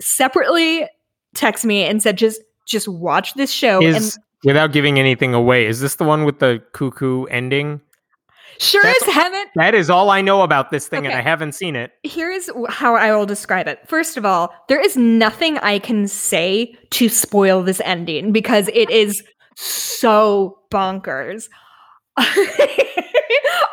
separately 0.00 0.88
text 1.34 1.64
me 1.64 1.84
and 1.84 2.02
said 2.02 2.16
just 2.16 2.40
just 2.66 2.88
watch 2.88 3.34
this 3.34 3.50
show. 3.50 3.82
is 3.82 4.16
and 4.16 4.24
without 4.44 4.72
giving 4.72 4.98
anything 4.98 5.34
away 5.34 5.66
is 5.66 5.80
this 5.80 5.96
the 5.96 6.04
one 6.04 6.24
with 6.24 6.38
the 6.38 6.62
cuckoo 6.72 7.24
ending 7.24 7.80
Sure 8.58 8.82
That's- 8.82 9.08
as 9.08 9.14
heaven. 9.14 9.44
That 9.56 9.74
is 9.74 9.90
all 9.90 10.10
I 10.10 10.20
know 10.20 10.42
about 10.42 10.70
this 10.70 10.88
thing, 10.88 11.06
and 11.06 11.14
I 11.14 11.20
haven't 11.20 11.52
seen 11.52 11.76
it. 11.76 11.92
Here's 12.02 12.48
how 12.68 12.94
I 12.94 13.14
will 13.14 13.26
describe 13.26 13.66
it. 13.68 13.80
First 13.88 14.16
of 14.16 14.24
all, 14.24 14.54
there 14.68 14.80
is 14.80 14.96
nothing 14.96 15.58
I 15.58 15.78
can 15.78 16.06
say 16.08 16.74
to 16.90 17.08
spoil 17.08 17.62
this 17.62 17.80
ending 17.84 18.32
because 18.32 18.68
it 18.74 18.90
is 18.90 19.22
so 19.56 20.58
bonkers. 20.70 21.48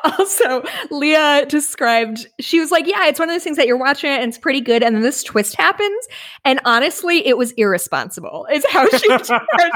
also, 0.04 0.64
Leah 0.90 1.46
described, 1.48 2.28
she 2.40 2.60
was 2.60 2.72
like, 2.72 2.88
Yeah, 2.88 3.08
it's 3.08 3.20
one 3.20 3.30
of 3.30 3.36
those 3.36 3.44
things 3.44 3.58
that 3.58 3.68
you're 3.68 3.78
watching 3.78 4.12
it 4.12 4.20
and 4.20 4.30
it's 4.30 4.38
pretty 4.38 4.62
good. 4.62 4.84
And 4.84 4.96
then 4.96 5.04
this 5.04 5.24
twist 5.24 5.56
happens. 5.56 6.08
And 6.46 6.60
honestly, 6.66 7.26
it 7.26 7.38
was 7.38 7.52
irresponsible, 7.54 8.48
is 8.52 8.66
how 8.70 8.88
she, 8.90 9.10
how 9.12 9.20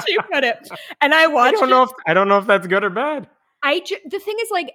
she 0.07 0.18
put 0.32 0.44
it. 0.44 0.68
And 1.02 1.14
I 1.14 1.23
I 1.23 1.27
watched 1.27 1.56
don't 1.56 1.69
it 1.69 1.72
know 1.72 1.84
if 1.84 1.90
I 2.07 2.14
don't 2.14 2.27
know 2.27 2.38
if 2.38 2.48
that's 2.48 2.68
good 2.68 2.84
or 2.84 2.90
bad. 2.90 3.27
I 3.64 3.80
ju- 3.80 3.98
the 4.06 4.19
thing 4.19 4.36
is 4.41 4.49
like 4.52 4.72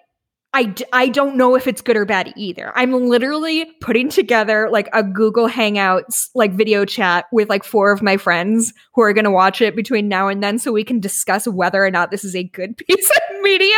I, 0.53 0.65
d- 0.65 0.85
I 0.93 1.09
don't 1.09 1.37
know 1.37 1.55
if 1.55 1.69
it's 1.69 1.81
good 1.81 1.97
or 1.97 2.05
bad 2.05 2.33
either. 2.37 2.73
I'm 2.77 2.93
literally 2.93 3.67
putting 3.81 4.09
together 4.09 4.69
like 4.71 4.89
a 4.93 5.03
Google 5.03 5.49
Hangouts 5.49 6.29
like 6.35 6.53
video 6.53 6.85
chat 6.85 7.27
with 7.31 7.49
like 7.49 7.63
four 7.63 7.93
of 7.93 8.03
my 8.03 8.17
friends 8.17 8.73
who 8.95 9.03
are 9.03 9.13
going 9.13 9.25
to 9.25 9.31
watch 9.31 9.61
it 9.61 9.77
between 9.77 10.09
now 10.09 10.27
and 10.27 10.43
then 10.43 10.59
so 10.59 10.73
we 10.73 10.83
can 10.83 10.99
discuss 10.99 11.47
whether 11.47 11.85
or 11.85 11.91
not 11.91 12.11
this 12.11 12.25
is 12.25 12.35
a 12.35 12.43
good 12.43 12.77
piece 12.89 13.11
of 13.11 13.43
media. 13.43 13.77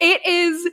It 0.00 0.26
is 0.26 0.68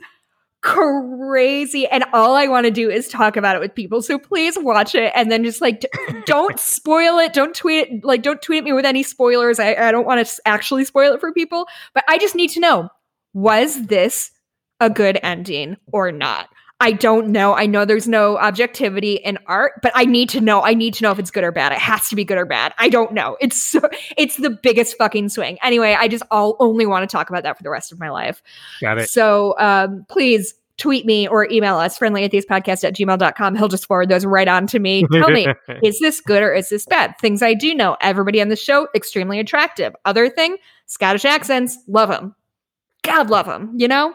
crazy 0.60 1.86
and 1.86 2.04
all 2.12 2.34
I 2.34 2.48
want 2.48 2.66
to 2.66 2.72
do 2.72 2.90
is 2.90 3.06
talk 3.06 3.36
about 3.36 3.54
it 3.54 3.60
with 3.60 3.76
people. 3.76 4.02
So 4.02 4.18
please 4.18 4.58
watch 4.58 4.96
it 4.96 5.12
and 5.14 5.30
then 5.30 5.44
just 5.44 5.60
like 5.60 5.86
don't 6.26 6.58
spoil 6.60 7.18
it. 7.18 7.32
Don't 7.32 7.54
tweet 7.54 7.88
it 7.88 8.04
like 8.04 8.22
don't 8.22 8.42
tweet 8.42 8.58
at 8.58 8.64
me 8.64 8.72
with 8.72 8.84
any 8.84 9.04
spoilers. 9.04 9.60
I, 9.60 9.74
I 9.74 9.92
don't 9.92 10.06
want 10.06 10.26
to 10.26 10.42
actually 10.44 10.84
spoil 10.84 11.14
it 11.14 11.20
for 11.20 11.32
people, 11.32 11.68
but 11.94 12.02
I 12.08 12.18
just 12.18 12.34
need 12.34 12.50
to 12.50 12.60
know 12.60 12.88
was 13.34 13.86
this 13.86 14.32
a 14.80 14.90
good 14.90 15.18
ending 15.22 15.76
or 15.92 16.12
not? 16.12 16.48
I 16.80 16.92
don't 16.92 17.28
know. 17.30 17.54
I 17.54 17.66
know 17.66 17.84
there's 17.84 18.06
no 18.06 18.38
objectivity 18.38 19.14
in 19.14 19.38
art, 19.46 19.80
but 19.82 19.90
I 19.96 20.04
need 20.04 20.28
to 20.30 20.40
know. 20.40 20.62
I 20.62 20.74
need 20.74 20.94
to 20.94 21.02
know 21.02 21.10
if 21.10 21.18
it's 21.18 21.32
good 21.32 21.42
or 21.42 21.50
bad. 21.50 21.72
It 21.72 21.78
has 21.78 22.08
to 22.10 22.16
be 22.16 22.24
good 22.24 22.38
or 22.38 22.44
bad. 22.44 22.72
I 22.78 22.88
don't 22.88 23.12
know. 23.12 23.36
It's 23.40 23.60
so 23.60 23.80
it's 24.16 24.36
the 24.36 24.50
biggest 24.50 24.96
fucking 24.96 25.30
swing. 25.30 25.58
Anyway, 25.60 25.96
I 25.98 26.06
just 26.06 26.22
all 26.30 26.56
only 26.60 26.86
want 26.86 27.08
to 27.08 27.12
talk 27.12 27.30
about 27.30 27.42
that 27.42 27.56
for 27.56 27.64
the 27.64 27.70
rest 27.70 27.90
of 27.90 27.98
my 27.98 28.10
life. 28.10 28.42
Got 28.80 28.98
it. 28.98 29.10
So 29.10 29.56
um, 29.58 30.06
please 30.08 30.54
tweet 30.76 31.04
me 31.04 31.26
or 31.26 31.50
email 31.50 31.76
us 31.76 31.98
friendly 31.98 32.22
atheist 32.22 32.48
podcast 32.48 32.84
at 32.84 32.94
gmail.com. 32.94 33.56
He'll 33.56 33.66
just 33.66 33.86
forward 33.86 34.08
those 34.08 34.24
right 34.24 34.46
on 34.46 34.68
to 34.68 34.78
me. 34.78 35.04
Tell 35.10 35.30
me, 35.30 35.48
is 35.82 35.98
this 35.98 36.20
good 36.20 36.44
or 36.44 36.54
is 36.54 36.68
this 36.68 36.86
bad? 36.86 37.18
Things 37.20 37.42
I 37.42 37.54
do 37.54 37.74
know. 37.74 37.96
Everybody 38.00 38.40
on 38.40 38.48
the 38.48 38.56
show, 38.56 38.86
extremely 38.94 39.40
attractive. 39.40 39.96
Other 40.04 40.30
thing, 40.30 40.56
Scottish 40.86 41.24
accents, 41.24 41.76
love 41.88 42.08
them. 42.08 42.36
God 43.02 43.28
love 43.30 43.46
them, 43.46 43.72
you 43.76 43.88
know? 43.88 44.14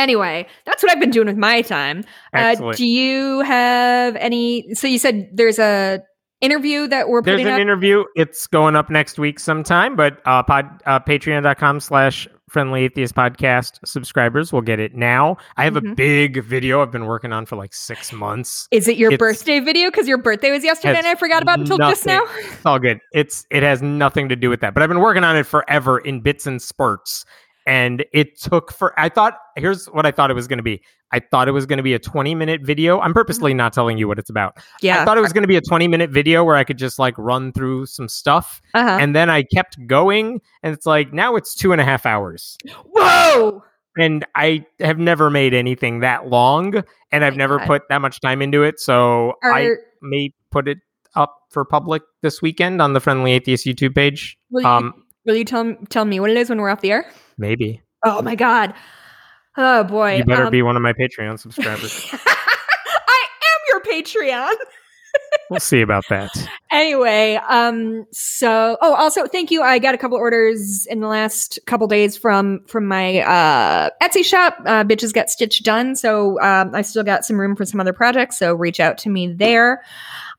Anyway, 0.00 0.46
that's 0.64 0.82
what 0.82 0.90
I've 0.90 1.00
been 1.00 1.10
doing 1.10 1.26
with 1.26 1.36
my 1.36 1.60
time. 1.62 2.04
Uh, 2.32 2.54
do 2.72 2.86
you 2.86 3.40
have 3.40 4.16
any? 4.16 4.72
So 4.74 4.86
you 4.86 4.98
said 4.98 5.28
there's 5.32 5.58
a 5.58 6.00
interview 6.40 6.86
that 6.88 7.10
we're 7.10 7.20
putting 7.20 7.44
There's 7.44 7.48
an 7.48 7.54
up. 7.54 7.60
interview. 7.60 8.04
It's 8.16 8.46
going 8.46 8.74
up 8.74 8.88
next 8.88 9.18
week 9.18 9.38
sometime, 9.38 9.94
but 9.94 10.20
uh, 10.24 10.42
pod, 10.42 10.64
uh, 10.86 10.98
patreon.com 11.00 11.80
slash 11.80 12.26
friendly 12.48 12.84
atheist 12.84 13.14
podcast 13.14 13.72
subscribers 13.84 14.50
will 14.52 14.62
get 14.62 14.80
it 14.80 14.94
now. 14.94 15.36
I 15.58 15.64
have 15.64 15.76
a 15.76 15.82
Mhm. 15.82 15.94
big 15.96 16.42
video 16.42 16.80
I've 16.82 16.90
been 16.90 17.04
working 17.04 17.32
on 17.32 17.44
for 17.46 17.56
like 17.56 17.74
six 17.74 18.10
months. 18.12 18.66
Is 18.70 18.88
it 18.88 18.96
your 18.96 19.12
it's- 19.12 19.18
birthday 19.18 19.60
video? 19.60 19.90
Because 19.90 20.08
your 20.08 20.16
birthday 20.18 20.50
was 20.50 20.64
yesterday 20.64 20.96
and 20.98 21.06
I 21.06 21.14
forgot 21.14 21.42
about 21.42 21.58
it 21.58 21.70
until 21.70 21.76
just 21.78 22.06
now. 22.06 22.22
It's 22.38 22.64
all 22.66 22.78
good. 22.78 23.00
It's 23.12 23.46
it 23.50 23.62
has 23.62 23.82
nothing 23.82 24.30
to 24.30 24.34
do 24.36 24.48
with 24.48 24.60
that. 24.62 24.72
But 24.72 24.82
I've 24.82 24.88
been 24.88 25.00
working 25.00 25.22
on 25.24 25.36
it 25.36 25.44
forever 25.44 25.98
in 25.98 26.22
bits 26.22 26.46
and 26.46 26.60
spurts. 26.60 27.24
And 27.70 28.04
it 28.12 28.36
took 28.40 28.72
for 28.72 28.98
I 28.98 29.08
thought 29.08 29.38
here's 29.56 29.86
what 29.86 30.04
I 30.04 30.10
thought 30.10 30.28
it 30.30 30.34
was 30.34 30.48
going 30.48 30.58
to 30.58 30.62
be. 30.62 30.82
I 31.12 31.20
thought 31.20 31.46
it 31.46 31.52
was 31.52 31.66
going 31.66 31.76
to 31.76 31.82
be 31.84 31.94
a 31.94 31.98
20 32.00 32.34
minute 32.34 32.62
video. 32.62 32.98
I'm 33.00 33.14
purposely 33.14 33.54
not 33.54 33.72
telling 33.72 33.96
you 33.96 34.08
what 34.08 34.18
it's 34.18 34.28
about. 34.30 34.56
Yeah. 34.82 35.02
I 35.02 35.04
thought 35.04 35.18
it 35.18 35.20
was 35.20 35.32
going 35.32 35.42
to 35.42 35.48
be 35.48 35.56
a 35.56 35.60
20 35.60 35.86
minute 35.86 36.10
video 36.10 36.42
where 36.42 36.56
I 36.56 36.64
could 36.64 36.78
just 36.78 36.98
like 36.98 37.14
run 37.16 37.52
through 37.52 37.86
some 37.86 38.08
stuff. 38.08 38.60
uh-huh. 38.74 38.98
And 39.00 39.14
then 39.14 39.30
I 39.30 39.44
kept 39.44 39.76
going, 39.86 40.40
and 40.64 40.74
it's 40.74 40.84
like 40.86 41.12
now 41.12 41.36
it's 41.36 41.54
two 41.54 41.70
and 41.70 41.80
a 41.80 41.84
half 41.84 42.06
hours. 42.06 42.58
Whoa! 42.86 43.62
And 43.96 44.24
I 44.34 44.64
have 44.80 44.98
never 44.98 45.30
made 45.30 45.54
anything 45.54 46.00
that 46.00 46.28
long, 46.28 46.82
and 47.12 47.24
I've 47.24 47.34
my 47.34 47.38
never 47.38 47.58
God. 47.58 47.66
put 47.66 47.82
that 47.88 48.00
much 48.00 48.20
time 48.20 48.42
into 48.42 48.62
it. 48.64 48.80
So 48.80 49.34
I 49.44 49.74
may 50.02 50.32
put 50.50 50.66
it 50.68 50.78
up 51.14 51.36
for 51.50 51.64
public 51.64 52.02
this 52.22 52.40
weekend 52.42 52.80
on 52.82 52.94
the 52.94 53.00
Friendly 53.00 53.32
Atheist 53.32 53.64
YouTube 53.66 53.94
page. 53.94 54.38
will 54.50 54.62
you, 54.62 54.66
Um, 54.68 55.04
will 55.24 55.36
you 55.36 55.44
tell 55.44 55.74
tell 55.88 56.04
me 56.04 56.18
what 56.20 56.30
it 56.30 56.36
is 56.36 56.48
when 56.48 56.60
we're 56.60 56.70
off 56.70 56.80
the 56.80 56.92
air? 56.92 57.06
Maybe 57.40 57.82
Oh 58.04 58.22
my 58.22 58.34
god! 58.34 58.74
Oh 59.56 59.84
boy! 59.84 60.16
you 60.16 60.24
better 60.24 60.46
um, 60.46 60.50
be 60.50 60.62
one 60.62 60.76
of 60.76 60.82
my 60.82 60.94
Patreon 60.94 61.38
subscribers. 61.38 62.08
I 62.12 63.26
am 63.44 63.58
your 63.68 63.80
Patreon. 63.82 64.54
we'll 65.50 65.60
see 65.60 65.82
about 65.82 66.04
that. 66.08 66.30
Anyway, 66.70 67.38
um, 67.48 68.06
so 68.10 68.78
oh, 68.80 68.94
also 68.94 69.26
thank 69.26 69.50
you. 69.50 69.60
I 69.60 69.78
got 69.78 69.94
a 69.94 69.98
couple 69.98 70.16
orders 70.16 70.86
in 70.86 71.00
the 71.00 71.08
last 71.08 71.58
couple 71.66 71.86
days 71.88 72.16
from 72.16 72.64
from 72.66 72.86
my 72.86 73.20
uh 73.20 73.90
Etsy 74.02 74.24
shop. 74.24 74.56
Uh, 74.64 74.82
bitches 74.82 75.12
got 75.12 75.28
stitched 75.28 75.62
done, 75.62 75.94
so 75.94 76.40
um, 76.40 76.74
I 76.74 76.80
still 76.80 77.04
got 77.04 77.26
some 77.26 77.38
room 77.38 77.54
for 77.54 77.66
some 77.66 77.80
other 77.80 77.92
projects. 77.92 78.38
So 78.38 78.54
reach 78.54 78.80
out 78.80 78.96
to 78.98 79.10
me 79.10 79.30
there. 79.30 79.82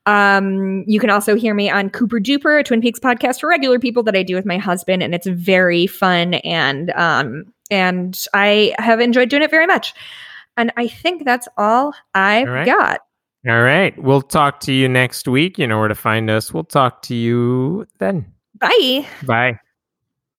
Um, 0.05 0.83
you 0.87 0.99
can 0.99 1.09
also 1.09 1.35
hear 1.35 1.53
me 1.53 1.69
on 1.69 1.89
Cooper 1.89 2.19
Duper, 2.19 2.59
a 2.59 2.63
Twin 2.63 2.81
Peaks 2.81 2.99
podcast 2.99 3.39
for 3.39 3.47
regular 3.47 3.79
people 3.79 4.03
that 4.03 4.15
I 4.15 4.23
do 4.23 4.35
with 4.35 4.45
my 4.45 4.57
husband, 4.57 5.03
and 5.03 5.13
it's 5.13 5.27
very 5.27 5.87
fun 5.87 6.35
and 6.35 6.91
um 6.91 7.45
and 7.69 8.25
I 8.33 8.75
have 8.77 8.99
enjoyed 8.99 9.29
doing 9.29 9.43
it 9.43 9.49
very 9.49 9.65
much. 9.65 9.93
And 10.57 10.73
I 10.75 10.87
think 10.87 11.23
that's 11.23 11.47
all 11.57 11.93
I've 12.13 12.47
All 12.47 12.53
right. 12.53 12.65
got. 12.65 12.99
All 13.47 13.61
right. 13.61 13.97
We'll 13.97 14.21
talk 14.21 14.59
to 14.61 14.73
you 14.73 14.89
next 14.89 15.27
week. 15.27 15.57
You 15.57 15.65
know 15.67 15.79
where 15.79 15.87
to 15.87 15.95
find 15.95 16.29
us. 16.29 16.53
We'll 16.53 16.65
talk 16.65 17.01
to 17.03 17.15
you 17.15 17.87
then. 17.97 18.31
Bye. 18.59 19.07
Bye. 19.25 19.60